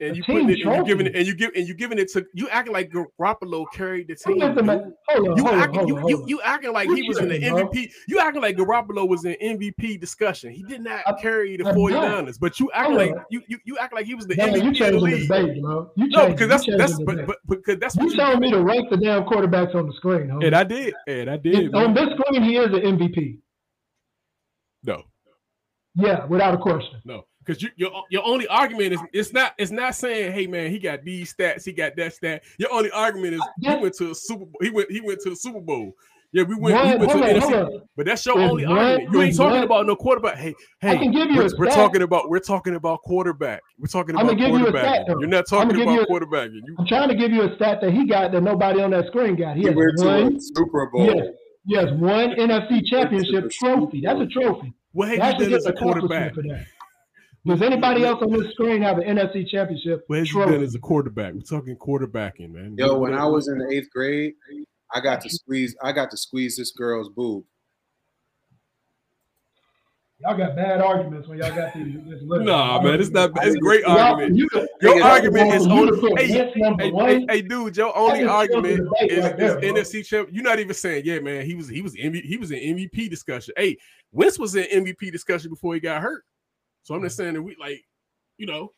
and 0.00 0.16
you 0.16 0.24
putting 0.24 0.48
it, 0.50 0.60
and 0.60 0.76
you 0.76 0.84
giving 0.84 1.06
it, 1.06 1.14
and 1.16 1.26
you 1.26 1.34
give, 1.34 1.50
and 1.54 1.68
you 1.68 1.74
giving 1.74 1.98
it 1.98 2.10
to 2.12 2.26
you 2.34 2.48
acting 2.48 2.72
like 2.72 2.90
Garoppolo 2.90 3.66
carried 3.72 4.08
the 4.08 4.14
team. 4.16 4.38
Listen, 4.38 4.66
man. 4.66 4.94
Hold 5.08 5.38
You 5.38 5.46
on, 5.46 5.54
acting, 5.60 5.88
you, 5.88 6.08
you, 6.08 6.24
you 6.26 6.40
acting 6.42 6.72
like 6.72 6.88
What 6.88 6.98
he 6.98 7.06
was 7.08 7.18
in 7.18 7.28
the 7.28 7.38
bro? 7.38 7.66
MVP. 7.68 7.90
You 8.08 8.18
acting 8.18 8.42
like 8.42 8.56
Garoppolo 8.56 9.06
was 9.08 9.24
in 9.24 9.36
MVP 9.42 10.00
discussion. 10.00 10.52
He 10.52 10.62
did 10.62 10.80
not 10.82 11.02
carry 11.20 11.56
the 11.56 11.68
I'm 11.68 11.74
49ers, 11.74 12.38
but 12.40 12.58
you 12.58 12.70
acting 12.72 12.96
like 12.96 13.14
you, 13.30 13.42
you 13.48 13.58
you 13.64 13.78
act 13.78 13.92
like 13.94 14.06
he 14.06 14.14
was 14.14 14.26
the 14.26 14.34
MVP 14.34 14.78
you 14.78 14.86
of 14.96 15.02
the 15.02 15.10
the 15.10 15.20
debate, 15.26 15.62
bro. 15.62 15.90
You 15.96 16.08
no, 16.08 16.28
because 16.28 16.48
that's 16.48 16.66
that's 16.76 16.98
but, 17.04 17.26
but 17.26 17.38
because 17.48 17.78
that's 17.78 17.96
You 17.96 18.08
me 18.38 18.50
to 18.50 18.62
rank 18.62 18.90
the 18.90 18.96
damn 18.96 19.24
quarterbacks 19.24 19.74
on 19.74 19.86
the 19.86 19.92
screen, 19.94 20.28
homie. 20.28 20.46
And 20.46 20.56
I 20.56 20.64
did, 20.64 20.94
and 21.06 21.30
I 21.30 21.36
did. 21.36 21.74
On 21.74 21.94
this 21.94 22.08
screen, 22.18 22.42
he 22.42 22.56
is 22.56 22.66
an 22.66 22.98
MVP. 22.98 23.38
No, 24.82 25.02
Yeah, 25.94 26.24
without 26.26 26.54
a 26.54 26.58
question. 26.58 27.00
no, 27.04 27.26
because 27.44 27.62
you, 27.62 27.70
your 27.76 27.90
your 28.10 28.24
only 28.24 28.46
argument 28.48 28.92
is 28.92 29.00
it's 29.12 29.32
not 29.32 29.54
it's 29.58 29.70
not 29.70 29.94
saying 29.94 30.32
hey 30.32 30.46
man 30.46 30.70
he 30.70 30.78
got 30.78 31.02
these 31.04 31.34
stats 31.34 31.64
he 31.64 31.72
got 31.72 31.96
that 31.96 32.12
stat. 32.14 32.42
Your 32.58 32.72
only 32.72 32.90
argument 32.90 33.34
is 33.34 33.42
he 33.60 33.68
went 33.76 33.94
to 33.94 34.10
a 34.10 34.14
Super 34.14 34.44
Bowl. 34.46 34.58
He 34.60 34.70
went 34.70 34.90
he 34.90 35.00
went 35.00 35.20
to 35.20 35.30
the 35.30 35.36
Super 35.36 35.60
Bowl. 35.60 35.92
Yeah, 36.32 36.44
we 36.44 36.54
went. 36.54 36.76
he 36.76 36.90
One- 36.90 36.98
went 37.00 37.10
to 37.10 37.18
the 37.18 37.24
on, 37.24 37.66
NFC. 37.72 37.80
But 37.96 38.06
that's 38.06 38.24
your 38.24 38.36
There's 38.36 38.50
only 38.52 38.64
one- 38.64 38.78
argument. 38.78 39.12
You 39.14 39.22
ain't 39.22 39.36
talking 39.36 39.54
one- 39.56 39.64
about 39.64 39.86
no 39.86 39.96
quarterback. 39.96 40.36
Hey, 40.36 40.54
hey, 40.80 40.96
can 40.98 41.10
give 41.10 41.28
you 41.28 41.38
we're, 41.38 41.46
a 41.46 41.50
we're 41.58 41.66
talking 41.70 42.02
about 42.02 42.30
we're 42.30 42.38
talking 42.38 42.76
about 42.76 43.02
quarterback. 43.02 43.62
We're 43.80 43.88
talking 43.88 44.14
I'm 44.16 44.28
about 44.28 44.38
gonna 44.38 44.50
give 44.52 44.60
you 44.60 44.66
a 44.66 44.70
stat. 44.70 44.82
quarterback. 44.84 45.06
though. 45.08 45.18
You're 45.18 45.28
not 45.28 45.46
talking 45.48 45.68
gonna 45.70 45.92
you 45.92 46.00
about 46.02 46.22
a- 46.22 46.26
quarterbacking. 46.26 46.60
You 46.66 46.76
I'm 46.78 46.86
trying 46.86 47.08
to 47.08 47.16
give 47.16 47.32
you 47.32 47.42
a 47.42 47.56
stat 47.56 47.80
that 47.80 47.92
he 47.92 48.06
got 48.06 48.30
that 48.30 48.42
nobody 48.42 48.80
on 48.80 48.90
that 48.92 49.06
screen 49.08 49.34
got. 49.34 49.56
He 49.56 49.62
He 49.62 49.66
has 49.68 49.74
went 49.76 49.98
to 49.98 50.06
one. 50.06 50.36
a 50.36 50.40
Super 50.40 50.86
Bowl. 50.92 51.06
Yes, 51.06 51.26
yes, 51.66 51.86
one 51.98 52.30
NFC 52.36 52.84
championship 52.86 53.50
trophy. 53.50 54.00
That's 54.04 54.20
a 54.20 54.26
trophy. 54.26 54.72
What 54.92 55.08
have 55.08 55.18
That 55.18 55.24
you 55.24 55.30
should 55.32 55.38
done 55.40 55.48
get 55.50 55.56
as 55.56 55.66
a 55.66 55.68
accomplishment 55.70 56.10
quarterback? 56.10 56.34
For 56.36 56.42
that. 56.42 56.66
Does 57.46 57.62
anybody 57.62 58.04
else 58.04 58.22
on 58.22 58.32
this 58.32 58.52
screen 58.52 58.82
have 58.82 58.98
an 58.98 59.04
NFC 59.16 59.48
championship 59.48 60.04
What 60.08 60.18
have 60.18 60.26
you 60.26 60.32
trophy? 60.32 60.52
done 60.52 60.62
as 60.62 60.74
a 60.74 60.78
quarterback? 60.78 61.32
We're 61.34 61.40
talking 61.40 61.74
quarterbacking, 61.76 62.50
man. 62.52 62.74
Yo, 62.76 62.98
when 62.98 63.14
I 63.14 63.24
was 63.24 63.48
in 63.48 63.58
the 63.58 63.68
eighth 63.70 63.88
grade, 63.90 64.34
I 64.92 65.00
got 65.00 65.22
to 65.22 65.30
squeeze. 65.30 65.74
I 65.82 65.92
got 65.92 66.10
to 66.10 66.16
squeeze 66.18 66.56
this 66.56 66.70
girl's 66.72 67.08
boob. 67.08 67.44
Y'all 70.22 70.36
got 70.36 70.54
bad 70.54 70.82
arguments 70.82 71.26
when 71.28 71.38
y'all 71.38 71.54
got 71.54 71.72
these. 71.72 71.96
This 72.06 72.20
list. 72.22 72.44
Nah, 72.44 72.78
man, 72.82 73.00
it's 73.00 73.08
not. 73.08 73.30
It's 73.36 73.56
great 73.56 73.84
Y'all- 73.84 73.96
argument. 73.98 74.36
you 74.36 74.48
Your 74.82 74.98
y'all 74.98 75.04
argument 75.04 75.54
is 75.54 75.62
could 75.62 75.72
only. 75.72 76.22
Hey, 76.22 76.26
hey, 76.26 76.90
hey, 76.94 77.26
hey, 77.30 77.40
dude, 77.40 77.74
your 77.74 77.96
only 77.96 78.20
just 78.20 78.50
killed 78.50 78.64
the 78.64 78.68
argument 78.68 78.74
is, 78.74 78.80
right 79.24 79.38
there, 79.38 79.58
is 79.58 79.72
bro. 79.72 79.82
NFC 79.82 80.04
champ. 80.06 80.28
You're 80.30 80.44
not 80.44 80.58
even 80.58 80.74
saying, 80.74 81.04
yeah, 81.06 81.20
man, 81.20 81.46
he 81.46 81.54
was 81.54 81.68
he 81.68 81.80
was 81.80 81.94
MV, 81.96 82.22
he 82.22 82.36
was 82.36 82.50
in 82.50 82.58
MVP 82.76 83.08
discussion. 83.08 83.54
Hey, 83.56 83.78
Wentz 84.12 84.38
was 84.38 84.54
in 84.56 84.84
MVP 84.84 85.10
discussion 85.10 85.48
before 85.48 85.72
he 85.72 85.80
got 85.80 86.02
hurt. 86.02 86.22
So 86.82 86.94
I'm 86.94 87.02
just 87.02 87.16
saying 87.16 87.34
that 87.34 87.42
we 87.42 87.56
like, 87.60 87.84
you 88.38 88.46
know, 88.46 88.72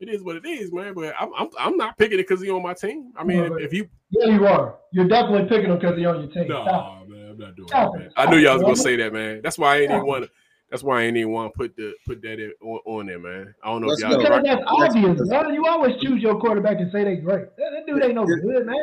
it 0.00 0.08
is 0.08 0.22
what 0.22 0.36
it 0.36 0.46
is, 0.46 0.72
man. 0.72 0.94
But 0.94 1.14
I'm 1.18 1.30
I'm, 1.36 1.48
I'm 1.58 1.76
not 1.76 1.96
picking 1.98 2.18
it 2.18 2.28
because 2.28 2.40
he's 2.40 2.50
on 2.50 2.62
my 2.62 2.74
team. 2.74 3.12
I 3.16 3.24
mean, 3.24 3.38
No, 3.48 3.56
if, 3.56 3.66
if 3.66 3.72
you 3.72 3.88
Yeah, 4.10 4.26
you 4.34 4.46
are. 4.46 4.76
You're 4.92 5.08
definitely 5.08 5.48
picking 5.48 5.70
them 5.70 5.78
because 5.78 5.96
they're 5.96 6.08
on 6.08 6.22
your 6.22 6.30
team. 6.32 6.48
no, 6.48 6.62
Stop. 6.62 7.08
man, 7.08 7.30
I'm 7.30 7.38
not 7.38 7.56
doing 7.56 7.68
Stop 7.68 7.92
that, 7.92 7.98
it. 8.00 8.02
man. 8.04 8.12
I 8.16 8.30
knew 8.30 8.38
y'all 8.38 8.54
was 8.54 8.62
gonna 8.62 8.76
say 8.76 8.96
that, 8.96 9.12
man. 9.12 9.40
That's 9.42 9.58
why 9.58 9.74
I 9.76 9.80
ain't 9.80 9.90
even 9.92 10.06
want 10.06 10.24
to. 10.24 10.30
That's 10.70 10.82
why 10.82 11.00
I 11.00 11.04
ain't 11.04 11.16
even 11.16 11.32
want 11.32 11.52
to 11.52 11.56
put 11.56 11.76
the 11.76 11.94
put 12.06 12.20
that 12.22 12.38
in, 12.40 12.52
on, 12.60 12.80
on 12.84 13.06
there, 13.06 13.18
man. 13.18 13.54
I 13.62 13.68
don't 13.68 13.80
know 13.80 13.88
Let's 13.88 14.02
if 14.02 14.08
y'all. 14.10 14.18
go. 14.22 14.28
Because 14.28 14.42
that's 14.44 14.62
obvious, 14.66 15.20
let's- 15.26 15.54
You 15.54 15.66
always 15.66 15.96
choose 16.00 16.20
your 16.22 16.38
quarterback 16.38 16.78
and 16.78 16.92
say 16.92 17.04
they 17.04 17.16
great. 17.16 17.56
That, 17.56 17.70
that 17.72 17.86
dude 17.86 18.04
ain't 18.04 18.14
no 18.14 18.26
good, 18.26 18.66
man. 18.66 18.76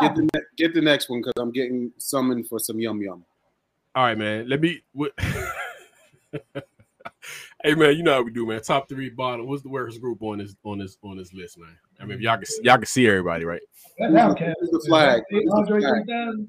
Get 0.00 0.14
the 0.14 0.22
ne- 0.22 0.46
get 0.56 0.74
the 0.74 0.80
next 0.80 1.10
one 1.10 1.20
because 1.20 1.34
I'm 1.38 1.50
getting 1.50 1.92
summoned 1.98 2.48
for 2.48 2.58
some 2.58 2.78
yum 2.80 3.02
yum. 3.02 3.24
All 3.94 4.04
right, 4.04 4.16
man. 4.16 4.48
Let 4.48 4.60
me. 4.60 4.82
What, 4.92 5.12
hey, 7.64 7.74
man. 7.74 7.96
You 7.96 8.02
know 8.02 8.14
how 8.14 8.22
we 8.22 8.30
do, 8.30 8.46
man. 8.46 8.60
Top 8.62 8.88
three, 8.88 9.10
bottom. 9.10 9.46
What's 9.46 9.62
the 9.62 9.68
worst 9.68 10.00
group 10.00 10.22
on 10.22 10.38
this 10.38 10.54
on 10.64 10.78
this 10.78 10.96
on 11.02 11.16
this 11.16 11.32
list, 11.32 11.58
man? 11.58 11.76
I 12.00 12.04
mean, 12.04 12.16
if 12.18 12.20
y'all 12.22 12.36
can 12.36 12.46
see- 12.46 12.62
y'all 12.64 12.76
can 12.76 12.86
see 12.86 13.06
everybody, 13.08 13.44
right? 13.44 13.60
That's 13.98 14.12
OutKast. 14.12 14.54
Who's 14.60 14.70
the 14.70 14.84
flag? 14.88 15.22
Hey, 15.30 15.36
Who's 15.36 15.44
the 15.50 15.56
Andre 15.56 15.80
flag? 15.80 16.04
3000? 16.06 16.48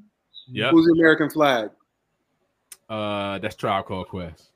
Who's 0.72 0.86
the 0.86 0.94
American 0.94 1.30
flag? 1.30 1.69
Uh, 2.90 3.38
that's 3.40 3.56
Tribe 3.56 3.86
Called 3.86 4.07
Quest. 4.07 4.49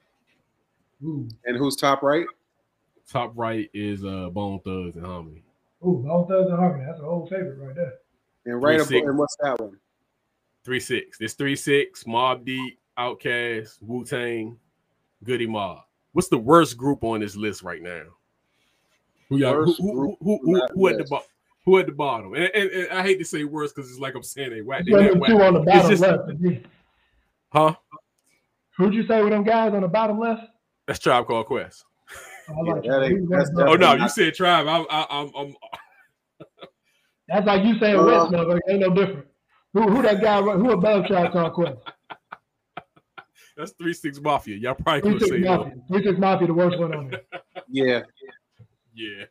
Ooh, 1.04 1.28
And 1.46 1.58
who's 1.58 1.76
top 1.76 2.02
right? 2.02 2.26
Top 3.10 3.34
right 3.36 3.70
is 3.74 4.04
uh 4.06 4.30
Bone 4.30 4.60
Thugs 4.64 4.96
and 4.96 5.06
Harmony. 5.06 5.44
ooh, 5.86 6.04
Bone 6.06 6.28
Thugs 6.28 6.50
and 6.50 6.58
Harmony. 6.58 6.86
That's 6.86 7.00
an 7.00 7.06
old 7.06 7.30
favorite 7.30 7.58
right 7.60 7.76
there. 7.76 7.94
And 8.46 8.62
right 8.62 8.74
Three, 8.74 8.76
above. 8.76 8.88
six. 8.88 9.08
And 9.08 9.18
what's 9.18 9.38
that 9.42 9.60
one? 9.60 9.78
Three 10.64 10.80
six. 10.80 11.18
This 11.18 11.34
three 11.34 11.56
six. 11.56 12.06
Mobb 12.06 12.46
Deep, 12.46 12.80
OutKast, 12.98 13.82
Wu 13.82 14.06
Tang, 14.06 14.58
Goodie 15.24 15.48
Mob. 15.48 15.80
What's 16.14 16.30
the 16.30 16.38
worst 16.38 16.78
group 16.78 17.04
on 17.04 17.20
this 17.20 17.36
list 17.36 17.62
right 17.64 17.82
now? 17.82 18.04
Who 19.30 19.38
y'all? 19.38 19.54
Who 19.54 19.60
Worst 19.66 19.82
who, 19.82 19.94
group 19.94 20.16
who, 20.22 20.40
who, 20.44 20.68
who 20.74 20.88
at 20.88 20.98
the 20.98 21.06
bottom? 21.06 21.28
Who 21.66 21.80
at 21.80 21.86
the 21.86 21.92
bottom? 21.94 22.34
And, 22.36 22.50
and, 22.54 22.70
and 22.72 22.92
I 22.92 23.02
hate 23.02 23.20
to 23.20 23.26
say 23.26 23.44
worst 23.46 23.76
because 23.76 23.90
it's 23.90 24.00
like 24.00 24.16
I'm 24.16 24.24
saying 24.24 24.52
they 24.52 24.62
whack. 24.62 24.86
They 24.86 24.92
There's 24.92 25.04
not 25.04 25.12
only 25.12 25.20
whack. 25.22 25.30
two 25.32 25.42
on 25.42 25.54
the 25.54 25.60
bottom 25.62 25.90
just- 25.90 26.02
left. 26.02 26.66
Huh? 27.52 27.76
Who'd 28.78 28.94
you 28.94 29.06
say 29.08 29.22
were 29.22 29.30
them 29.30 29.44
guys 29.44 29.74
on 29.74 29.82
the 29.82 29.88
bottom 29.88 30.20
left? 30.20 30.42
That's 30.88 31.00
Tribe 31.00 31.28
Called 31.28 31.46
Quest. 31.46 31.86
Oh, 32.50 32.62
like 32.62 32.84
Yeah, 32.84 32.92
that 33.00 33.04
ain't- 33.06 33.30
that's 33.30 33.50
Oh 33.56 33.76
no, 33.76 33.94
you 33.94 34.10
said 34.10 34.34
Tribe. 34.34 34.68
I, 34.68 34.80
I, 34.90 35.08
I'm, 35.10 35.32
I'm 35.36 35.56
That's 37.30 37.46
like 37.48 37.64
you 37.64 37.80
saying 37.80 37.98
Uh, 37.98 38.04
Wentz, 38.06 38.34
motherfucker. 38.34 38.60
Ain't 38.70 38.80
no 38.82 38.90
different. 38.94 39.26
Who, 39.74 39.90
who 39.90 40.02
that 40.02 40.22
guy? 40.22 40.42
Who 40.42 40.72
above 40.72 41.06
Tribe 41.08 41.32
Called 41.32 41.54
Quest? 41.54 41.78
That's 43.56 43.72
three 43.74 43.94
six 43.94 44.20
mafia. 44.20 44.56
Y'all 44.58 44.76
probably 44.76 45.02
Three 45.02 45.12
could 45.14 45.22
Six 45.22 45.32
say 45.32 45.40
that. 45.42 45.58
Mafia. 45.60 45.74
Three 45.88 46.04
Six 46.04 46.20
Mafia, 46.20 46.48
the 46.48 46.54
worst 46.54 46.80
one 46.80 46.94
on 46.96 47.10
there. 47.10 47.22
Yeah. 47.70 48.02
Yeah, 48.96 49.26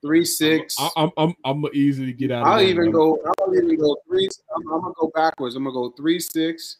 Three 0.00 0.24
six. 0.40 0.76
I, 0.78 0.90
I'm, 0.96 1.10
I'm, 1.16 1.34
I'm 1.44 1.62
gonna 1.62 1.74
easily 1.74 2.12
get 2.12 2.30
out. 2.30 2.42
of 2.42 2.48
I'll 2.48 2.58
there, 2.58 2.68
even 2.68 2.84
man. 2.84 2.92
go. 2.92 3.18
I'll 3.40 3.56
even 3.56 3.76
go 3.76 3.96
three. 4.08 4.28
I'm, 4.54 4.72
I'm 4.72 4.80
gonna 4.82 4.94
go 4.98 5.10
backwards. 5.14 5.56
I'm 5.56 5.64
gonna 5.64 5.74
go 5.74 5.90
three 5.90 6.20
six. 6.20 6.78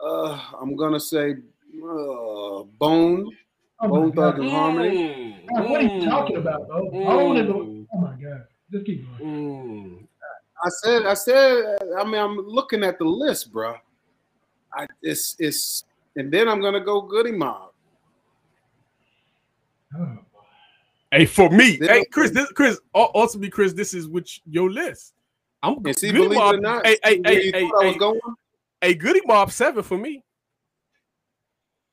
Uh, 0.00 0.38
I'm 0.60 0.76
gonna 0.76 1.00
say 1.00 1.32
uh, 1.32 2.62
Bone, 2.78 3.26
Oh 3.80 3.88
my 3.88 3.88
Bone 3.88 4.12
Thug 4.12 4.36
God. 4.36 4.40
and 4.40 4.50
Harmony. 4.50 5.44
God, 5.54 5.68
what 5.68 5.80
are 5.80 5.84
you 5.84 6.04
talking 6.08 6.36
about, 6.36 6.66
bro? 6.68 6.90
Bone 6.90 7.36
is 7.36 7.50
oh 7.50 7.86
my 7.98 8.12
god. 8.12 8.44
Just 8.72 8.86
keep 8.86 9.06
going. 9.18 9.30
Mm. 9.30 10.06
I 10.64 10.68
said. 10.82 11.06
I 11.06 11.14
said. 11.14 11.78
I 11.98 12.04
mean, 12.04 12.20
I'm 12.20 12.38
looking 12.38 12.82
at 12.82 12.98
the 12.98 13.04
list, 13.04 13.52
bro. 13.52 13.76
I 14.76 14.86
it's 15.02 15.36
it's, 15.38 15.84
and 16.16 16.30
then 16.32 16.48
I'm 16.48 16.60
gonna 16.60 16.80
go 16.84 17.00
Goodie 17.00 17.32
Mob. 17.32 17.70
Oh. 19.98 20.18
Hey, 21.10 21.24
for 21.24 21.48
me, 21.50 21.76
Then- 21.76 21.88
hey 21.88 22.04
Chris, 22.12 22.30
this 22.32 22.50
Chris, 22.52 22.78
ul- 22.94 23.10
ultimately, 23.14 23.48
Chris, 23.50 23.72
this 23.72 23.94
is 23.94 24.08
which 24.08 24.42
your 24.46 24.70
list. 24.70 25.14
I'm 25.62 25.78
And 25.86 25.96
see, 25.96 26.08
Goody 26.08 26.24
believe 26.24 26.38
Mob. 26.38 26.54
it 26.54 26.58
or 26.58 26.60
not, 26.60 26.86
hey, 26.86 26.98
hey, 27.02 27.20
where 27.20 27.32
hey, 27.32 27.50
hey, 27.52 27.60
I 27.60 27.62
was 27.64 27.92
hey, 27.92 27.98
going? 27.98 28.20
hey, 28.80 28.94
Goodie 28.94 29.22
Mob 29.24 29.50
seven 29.50 29.82
for 29.82 29.96
me. 29.96 30.22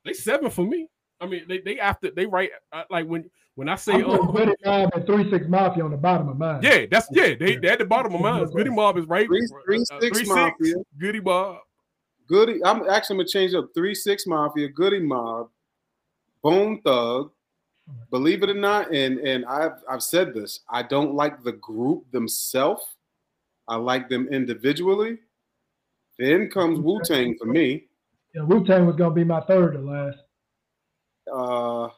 They 0.03 0.13
seven 0.13 0.49
for 0.49 0.65
me. 0.65 0.89
I 1.21 1.27
mean, 1.27 1.45
they 1.47 1.59
they 1.59 1.79
after 1.79 2.11
they 2.11 2.25
right 2.25 2.49
uh, 2.73 2.83
like 2.89 3.05
when 3.07 3.29
when 3.55 3.69
I 3.69 3.75
say 3.75 3.93
I'm 3.93 4.03
putting 4.03 4.19
um, 4.19 4.33
Goodie 4.33 4.55
Mob 4.65 4.91
and 4.95 5.05
Three 5.05 5.29
Six 5.29 5.47
Mafia 5.47 5.85
on 5.85 5.91
the 5.91 5.97
bottom 5.97 6.27
of 6.27 6.37
mine. 6.37 6.61
yeah, 6.61 6.85
that's 6.91 7.07
yeah, 7.11 7.35
they 7.39 7.55
they 7.55 7.69
at 7.69 7.79
the 7.79 7.85
bottom 7.85 8.13
of 8.15 8.19
mine. 8.19 8.43
Goodie 8.51 8.71
Mob 8.71 8.97
is 8.97 9.05
right. 9.05 9.27
Three, 9.27 9.47
three 9.65 9.83
uh, 9.91 10.01
six 10.01 10.27
mafia. 10.27 10.75
Goodie 10.97 11.21
Mob. 11.21 11.59
Goody. 12.27 12.63
I'm 12.63 12.89
actually 12.89 13.17
gonna 13.17 13.29
change 13.29 13.53
up 13.53 13.69
three 13.73 13.95
six 13.95 14.25
mafia, 14.27 14.67
Goodie 14.67 14.99
Mob, 14.99 15.49
Bone 16.41 16.81
Thug. 16.81 17.31
Believe 18.11 18.43
it 18.43 18.49
or 18.49 18.53
not, 18.53 18.93
and 18.93 19.19
and 19.19 19.45
I've 19.45 19.83
I've 19.89 20.03
said 20.03 20.33
this. 20.33 20.61
I 20.69 20.83
don't 20.83 21.13
like 21.15 21.43
the 21.43 21.51
group 21.53 22.09
themselves. 22.11 22.83
I 23.67 23.75
like 23.75 24.09
them 24.09 24.27
individually. 24.29 25.17
Then 26.17 26.49
comes 26.49 26.79
Wu 26.79 27.01
Tang 27.03 27.35
for 27.37 27.45
me. 27.45 27.85
Yeah, 28.33 28.43
Wu 28.43 28.65
Tang 28.65 28.85
was 28.85 28.95
gonna 28.95 29.13
be 29.13 29.23
my 29.23 29.41
third 29.41 29.73
to 29.73 29.79
last. 29.79 30.17
Uh, 31.31 31.89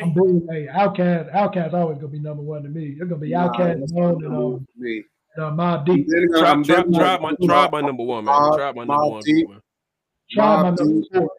I'm 0.00 0.12
bringing 0.12 0.46
hey, 0.50 0.66
OutKast. 0.66 1.34
OutKast 1.34 1.72
always 1.72 1.98
gonna 1.98 2.08
be 2.08 2.18
number 2.18 2.42
one 2.42 2.62
to 2.62 2.68
me. 2.68 2.96
It's 2.98 3.08
gonna 3.08 3.16
be 3.16 3.30
Nah, 3.30 3.48
OutKast 3.48 3.90
and 3.96 4.26
um, 4.26 4.66
me. 4.76 5.04
And, 5.36 5.44
uh, 5.44 5.50
Mobb 5.50 5.86
Deep. 5.86 6.06
Then, 6.08 6.28
Tribe, 6.30 6.64
tribe, 6.64 6.66
then 6.86 6.92
tribe, 6.94 7.20
my, 7.20 7.32
Mobb- 7.32 7.46
tribe, 7.46 7.72
my 7.72 7.80
number 7.80 8.02
one, 8.04 8.24
man. 8.24 8.34
Mobb- 8.34 8.56
Tribe, 8.56 8.76
my 8.76 8.84
number 8.84 9.08
one. 9.08 9.22
Deep. 9.24 9.48
man. 9.48 9.60
Tribe 10.30 10.62
my 10.62 10.70
number 10.70 11.00
Deep. 11.00 11.12
four. 11.14 11.30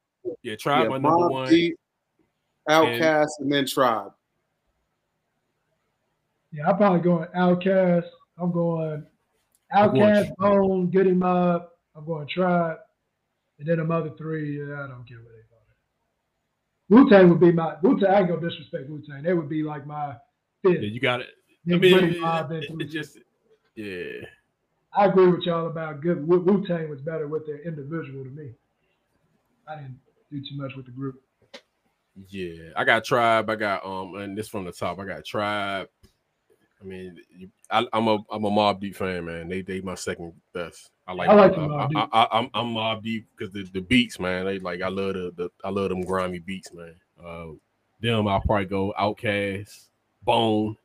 Yeah, 0.44 0.56
tribe, 0.56 0.84
Yeah, 0.84 0.90
my 0.90 0.98
number 0.98 1.10
Mobb 1.10 1.32
one. 1.32 1.50
Deep, 1.50 1.78
OutKast, 2.70 3.28
and 3.40 3.52
then 3.52 3.66
Tribe. 3.66 4.12
Yeah, 6.52 6.70
I'm 6.70 6.78
probably 6.78 7.00
going 7.02 7.28
OutKast. 7.36 8.08
I'm 8.38 8.52
going 8.52 9.06
OutKast, 9.74 10.36
Bone, 10.38 10.90
Goodie 10.90 11.12
Mob. 11.14 11.68
I'm 11.96 12.06
going 12.06 12.28
Tribe, 12.28 12.78
and 13.60 13.68
then 13.68 13.78
them 13.78 13.92
other 13.92 14.12
three. 14.18 14.60
Yeah, 14.60 14.84
I 14.84 14.88
don't 14.88 15.06
care 15.08 15.18
what 15.20 15.32
they 15.34 15.44
call 15.50 15.64
it. 15.70 16.90
Wu 16.90 17.10
Tang 17.10 17.30
would 17.30 17.40
be 17.40 17.52
my 17.52 17.76
Wu 17.82 18.00
Tang. 18.00 18.10
I 18.10 18.20
ain't 18.20 18.30
gonna 18.30 18.42
disrespect 18.48 18.90
Wu 18.90 19.02
Tang. 19.08 19.24
They 19.24 19.34
would 19.34 19.50
be 19.50 19.64
like 19.64 19.86
my 19.88 20.16
fifth. 20.64 20.82
Yeah, 20.82 20.90
you 20.90 21.00
got 21.00 21.22
it. 21.22 21.28
I 21.70 21.76
mean, 21.78 21.94
Goody 21.94 22.20
it, 22.20 22.64
it- 22.64 22.82
it 22.82 22.86
just 22.86 23.18
yeah. 23.78 24.26
I 24.94 25.06
agree 25.06 25.28
with 25.28 25.44
y'all 25.44 25.68
about 25.68 26.02
good. 26.02 26.28
Wu 26.28 26.66
Tang 26.66 26.90
was 26.90 27.02
better 27.02 27.28
with 27.28 27.46
their 27.46 27.60
individual 27.60 28.24
to 28.24 28.30
me. 28.32 28.52
I 29.68 29.76
didn't 29.76 30.00
do 30.32 30.40
too 30.42 30.58
much 30.58 30.76
with 30.76 30.86
the 30.86 30.92
group. 30.92 31.22
Yeah, 32.30 32.72
I 32.76 32.84
got 32.84 33.04
Tribe. 33.04 33.50
I 33.50 33.56
got 33.56 33.86
um, 33.86 34.16
and 34.16 34.38
this 34.38 34.48
from 34.48 34.66
the 34.66 34.72
top. 34.72 35.00
I 35.00 35.06
got 35.06 35.24
Tribe. 35.24 35.88
I 36.82 36.84
mean, 36.84 37.18
you, 37.36 37.50
I, 37.70 37.86
I'm 37.94 38.08
a 38.08 38.18
I'm 38.32 38.46
a 38.46 38.50
Mobb 38.50 38.80
Deep 38.80 38.96
fan, 38.96 39.26
man. 39.26 39.48
They 39.48 39.62
they 39.62 39.82
my 39.82 39.96
second 39.96 40.34
best. 40.54 40.90
I 41.08 41.14
like 41.14 41.30
I 41.30 41.34
like 41.34 41.58
I, 41.58 41.88
Deep. 41.88 41.98
I, 41.98 42.08
I, 42.12 42.40
I'm 42.40 42.50
I'm 42.54 42.74
Mobb 42.74 43.04
Deep 43.04 43.28
because 43.36 43.54
the, 43.54 43.64
the 43.74 43.82
beats, 43.82 44.20
man. 44.20 44.46
They 44.46 44.60
like 44.60 44.82
I 44.82 44.88
love 44.88 45.14
the, 45.14 45.32
the 45.36 45.50
I 45.64 45.70
love 45.70 45.90
them 45.90 46.02
grimy 46.02 46.40
beats, 46.40 46.74
man. 46.74 46.96
Uh, 47.24 47.48
them 48.00 48.28
I'll 48.28 48.42
probably 48.42 48.66
go 48.66 48.94
Outkast, 49.00 49.90
Bone. 50.24 50.76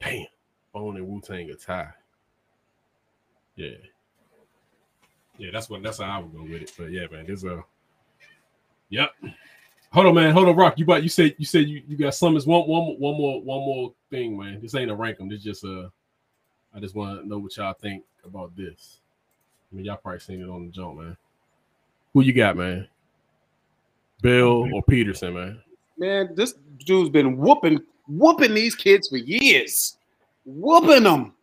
Damn, 0.00 0.26
Bone 0.72 0.96
and 0.96 1.06
Wu 1.06 1.20
Tang 1.20 1.50
a 1.50 1.54
tie. 1.54 1.90
Yeah, 3.56 3.70
yeah. 5.38 5.50
That's 5.52 5.68
what 5.68 5.82
that's 5.82 5.98
how 5.98 6.04
I 6.04 6.18
would 6.18 6.32
go 6.34 6.42
with 6.42 6.62
it. 6.62 6.72
But 6.76 6.90
yeah, 6.90 7.06
man, 7.10 7.26
there's 7.26 7.44
a 7.44 7.62
Yep. 8.90 9.10
Hold 9.92 10.06
on, 10.06 10.14
man. 10.14 10.32
Hold 10.32 10.48
on, 10.48 10.56
Rock. 10.56 10.78
You 10.78 10.84
about 10.84 11.02
you 11.02 11.08
said 11.08 11.34
you 11.38 11.44
said 11.46 11.68
you, 11.68 11.82
you 11.88 11.96
got 11.96 12.14
some 12.14 12.36
is 12.36 12.46
one 12.46 12.66
one 12.66 12.98
more- 12.98 13.42
one 13.42 13.60
more 13.60 13.94
thing, 14.10 14.38
man. 14.38 14.60
This 14.60 14.74
ain't 14.74 14.90
a 14.90 14.94
rank 14.94 15.18
'em. 15.20 15.28
This 15.28 15.42
just 15.42 15.64
a. 15.64 15.90
I 16.74 16.80
just 16.80 16.94
want 16.94 17.20
to 17.20 17.28
know 17.28 17.38
what 17.38 17.54
y'all 17.56 17.74
think 17.74 18.04
about 18.24 18.56
this. 18.56 19.00
I 19.70 19.76
mean, 19.76 19.84
y'all 19.84 19.98
probably 19.98 20.20
seen 20.20 20.40
it 20.40 20.48
on 20.48 20.66
the 20.66 20.72
jump, 20.72 20.98
man. 20.98 21.16
Who 22.14 22.22
you 22.22 22.32
got, 22.32 22.56
man? 22.56 22.88
Bell 24.22 24.68
or 24.72 24.82
Peterson, 24.82 25.34
man? 25.34 25.62
Man, 25.98 26.34
this 26.34 26.54
dude's 26.84 27.10
been 27.10 27.36
whooping 27.36 27.80
whooping 28.08 28.54
these 28.54 28.74
kids 28.74 29.08
for 29.08 29.16
years, 29.18 29.98
whooping 30.44 31.04
them. 31.04 31.34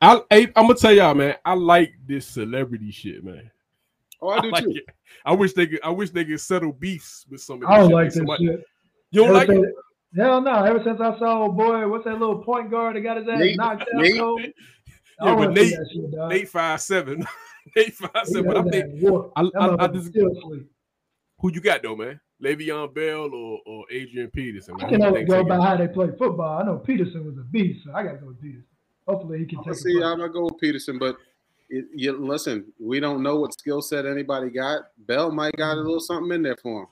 I, 0.00 0.20
I 0.30 0.36
I'm 0.54 0.64
gonna 0.66 0.74
tell 0.74 0.92
y'all, 0.92 1.14
man. 1.14 1.34
I 1.44 1.54
like 1.54 1.92
this 2.06 2.26
celebrity 2.26 2.90
shit, 2.90 3.24
man. 3.24 3.50
Oh, 4.20 4.28
I 4.30 4.40
do 4.40 4.50
like 4.50 4.64
too. 4.64 4.70
it. 4.70 4.84
I 5.24 5.32
wish 5.32 5.52
they 5.52 5.66
could. 5.66 5.80
I 5.82 5.90
wish 5.90 6.10
they 6.10 6.24
could 6.24 6.40
settle 6.40 6.72
beefs 6.72 7.26
with 7.30 7.40
some 7.40 7.56
of 7.56 7.60
this 7.62 7.68
I 7.70 7.76
don't 7.78 7.88
shit. 7.88 7.94
like 7.94 8.04
this 8.06 8.14
Somebody- 8.16 8.46
shit. 8.46 8.64
You 9.10 9.20
don't 9.22 9.30
Ever 9.30 9.38
like 9.38 9.48
it? 9.48 9.54
since- 9.54 9.74
Hell 10.16 10.40
no. 10.40 10.64
Ever 10.64 10.82
since 10.84 11.00
I 11.00 11.18
saw 11.18 11.42
old 11.42 11.56
boy, 11.56 11.86
what's 11.88 12.04
that 12.04 12.18
little 12.18 12.42
point 12.42 12.70
guard 12.70 12.96
that 12.96 13.00
got 13.02 13.18
his 13.18 13.28
ass 13.28 13.38
Nate- 13.38 13.56
knocked 13.56 13.82
out? 13.82 13.88
Nate- 13.94 14.18
cold? 14.18 14.40
I 14.40 14.44
Yeah, 14.46 15.24
don't 15.24 15.38
but 15.38 15.52
Nate, 15.54 15.70
shit. 15.70 16.10
Nate 16.28 16.48
five 16.48 16.80
seven, 16.80 17.26
Nate 17.76 17.94
five 17.94 18.26
seven. 18.26 18.46
But 18.46 18.56
I 18.56 18.62
think 18.70 18.84
ass 18.84 18.90
whooped. 19.02 19.32
I, 19.36 19.42
I, 19.58 19.84
I 19.84 19.86
just 19.88 20.14
who 20.14 21.52
you 21.52 21.60
got 21.60 21.82
though, 21.82 21.96
man? 21.96 22.20
Le'Veon 22.42 22.94
Bell 22.94 23.32
or, 23.34 23.60
or 23.66 23.84
Adrian 23.90 24.30
Peterson? 24.30 24.74
I 24.78 24.82
Man? 24.84 24.90
can 24.90 25.02
only 25.02 25.24
go 25.24 25.38
take 25.38 25.48
by 25.48 25.60
how 25.60 25.76
they 25.76 25.88
play 25.88 26.08
football. 26.18 26.60
I 26.60 26.64
know 26.64 26.76
Peterson 26.78 27.24
was 27.26 27.36
a 27.38 27.42
beast, 27.42 27.84
so 27.84 27.92
I 27.94 28.02
got 28.04 28.12
to 28.12 28.18
go 28.18 28.26
with 28.28 28.40
Peterson. 28.40 28.64
Hopefully, 29.06 29.38
he 29.38 29.46
can 29.46 29.58
take 29.58 29.68
Let's 29.68 29.82
see. 29.82 29.96
I'm 30.02 30.18
gonna 30.18 30.28
go 30.28 30.44
with 30.44 30.58
Peterson, 30.60 30.98
but 30.98 31.16
it, 31.70 31.86
you, 31.94 32.12
listen, 32.12 32.66
we 32.78 33.00
don't 33.00 33.22
know 33.22 33.36
what 33.40 33.54
skill 33.54 33.80
set 33.82 34.04
anybody 34.06 34.50
got. 34.50 34.82
Bell 34.98 35.30
might 35.32 35.56
got 35.56 35.74
a 35.78 35.80
little 35.80 35.98
something 36.00 36.30
in 36.32 36.42
there 36.42 36.56
for 36.62 36.82
him. 36.82 36.88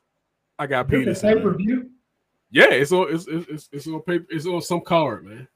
I 0.59 0.67
got 0.67 0.89
Peterson. 0.89 1.29
pay 1.29 1.35
man. 1.35 1.43
per 1.45 1.55
view. 1.57 1.91
Yeah, 2.51 2.71
it's 2.71 2.91
on 2.93 3.13
it's, 3.15 3.27
it's, 3.29 3.49
it's, 3.51 3.69
it's 3.73 3.87
on 3.87 4.01
paper. 4.03 4.25
It's 4.31 4.47
on 4.47 4.63
some 4.63 4.81
card, 4.81 5.27
man. 5.27 5.47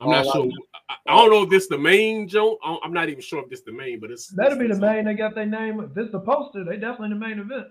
I'm 0.00 0.08
Oh, 0.08 0.10
not 0.10 0.26
I- 0.26 0.30
sure. 0.32 0.48
I, 0.88 0.94
I 1.06 1.16
don't 1.16 1.30
know 1.30 1.42
if 1.42 1.50
this 1.50 1.66
the 1.68 1.76
main 1.78 2.26
joint. 2.28 2.58
I 2.64 2.68
don't- 2.68 2.80
I'm 2.84 2.92
not 2.94 3.08
even 3.10 3.20
sure 3.22 3.42
if 3.42 3.50
this 3.50 3.60
the 3.60 3.72
main, 3.72 4.00
but 4.00 4.10
it's 4.10 4.28
That'll 4.28 4.58
be 4.58 4.66
the 4.68 4.78
main. 4.78 5.04
They 5.04 5.14
got 5.14 5.34
their 5.34 5.46
name. 5.46 5.80
If 5.80 5.92
this 5.94 6.10
the 6.12 6.20
poster, 6.20 6.64
they 6.64 6.76
definitely 6.76 7.10
the 7.10 7.14
main 7.16 7.38
event. 7.38 7.66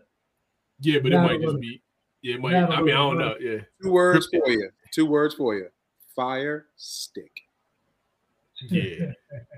Yeah, 0.79 0.99
but 0.99 1.11
it 1.13 1.17
might 1.19 1.41
just 1.41 1.59
be. 1.59 1.81
Yeah, 2.21 2.35
it 2.35 2.41
might. 2.41 2.51
now 2.51 2.67
I 2.69 2.81
mean, 2.81 2.93
I 2.93 2.97
don't 2.97 3.17
know. 3.17 3.35
Yeah, 3.39 3.59
Two 3.81 3.91
words 3.91 4.27
for 4.27 4.49
you. 4.49 4.69
Two 4.93 5.05
words 5.05 5.35
for 5.35 5.55
you. 5.55 5.67
Fire 6.15 6.67
stick. 6.75 7.31
yeah. 8.69 9.11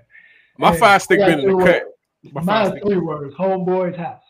My 0.58 0.72
Hey, 0.72 0.80
five 0.80 1.02
stick 1.02 1.20
been 1.20 1.40
in 1.40 1.46
the 1.46 1.52
two 1.52 1.58
cut. 1.58 1.66
words. 1.68 1.86
My 2.34 2.42
five 2.42 2.46
Mine's 2.46 2.70
stick. 2.70 2.84
three 2.84 2.98
words. 2.98 3.36
Homeboy's 3.36 3.98
house. 3.98 4.22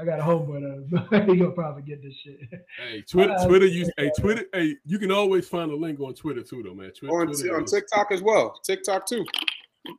I 0.00 0.04
got 0.06 0.18
a 0.18 0.22
homeboy 0.22 0.88
that 1.10 1.24
he 1.28 1.36
gonna 1.36 1.50
probably 1.50 1.82
get 1.82 2.02
this 2.02 2.14
shit. 2.14 2.38
Hey, 2.78 3.02
Twitter, 3.02 3.36
Twitter, 3.46 3.66
you, 3.66 3.86
hey, 3.98 4.10
Twitter, 4.18 4.46
hey, 4.54 4.74
you 4.86 4.98
can 4.98 5.12
always 5.12 5.46
find 5.46 5.70
a 5.70 5.76
link 5.76 6.00
on 6.00 6.14
Twitter 6.14 6.42
too, 6.42 6.62
though, 6.62 6.72
man. 6.74 6.92
Twitter, 6.92 7.14
On, 7.14 7.26
Twitter 7.26 7.56
on 7.56 7.66
TikTok 7.66 8.10
as 8.10 8.22
well. 8.22 8.58
TikTok 8.64 9.06
too. 9.06 9.22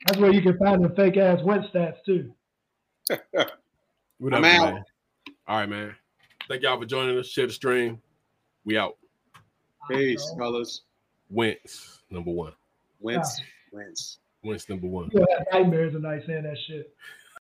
That's 0.07 0.18
where 0.18 0.31
you 0.34 0.41
can 0.41 0.57
find 0.57 0.84
the 0.84 0.90
fake 0.95 1.18
ass 1.18 1.41
win 1.44 1.61
stats 1.72 1.98
too. 2.03 2.34
Whatever, 4.18 4.35
I'm 4.38 4.45
out. 4.45 4.73
man. 4.73 4.84
All 5.48 5.57
right, 5.57 5.69
man. 5.69 5.95
Thank 6.49 6.64
y'all 6.64 6.78
for 6.78 6.86
joining 6.86 7.18
us. 7.18 7.28
Share 7.28 7.48
the 7.48 7.53
stream. 7.53 8.02
We 8.65 8.78
out. 8.78 8.98
Peace, 9.90 10.34
fellas. 10.38 10.82
Wentz 11.30 12.02
number 12.10 12.32
one. 12.32 12.53
Wentz. 12.99 13.40
Ah. 13.40 13.45
Wentz. 13.72 14.20
Wentz 14.44 14.68
number 14.68 14.88
one. 14.88 15.10
You 15.14 15.26
gonna 15.26 15.64
nightmares 15.64 15.94
tonight 15.94 16.24
saying 16.28 16.44
that 16.44 16.57
shit. 16.68 16.94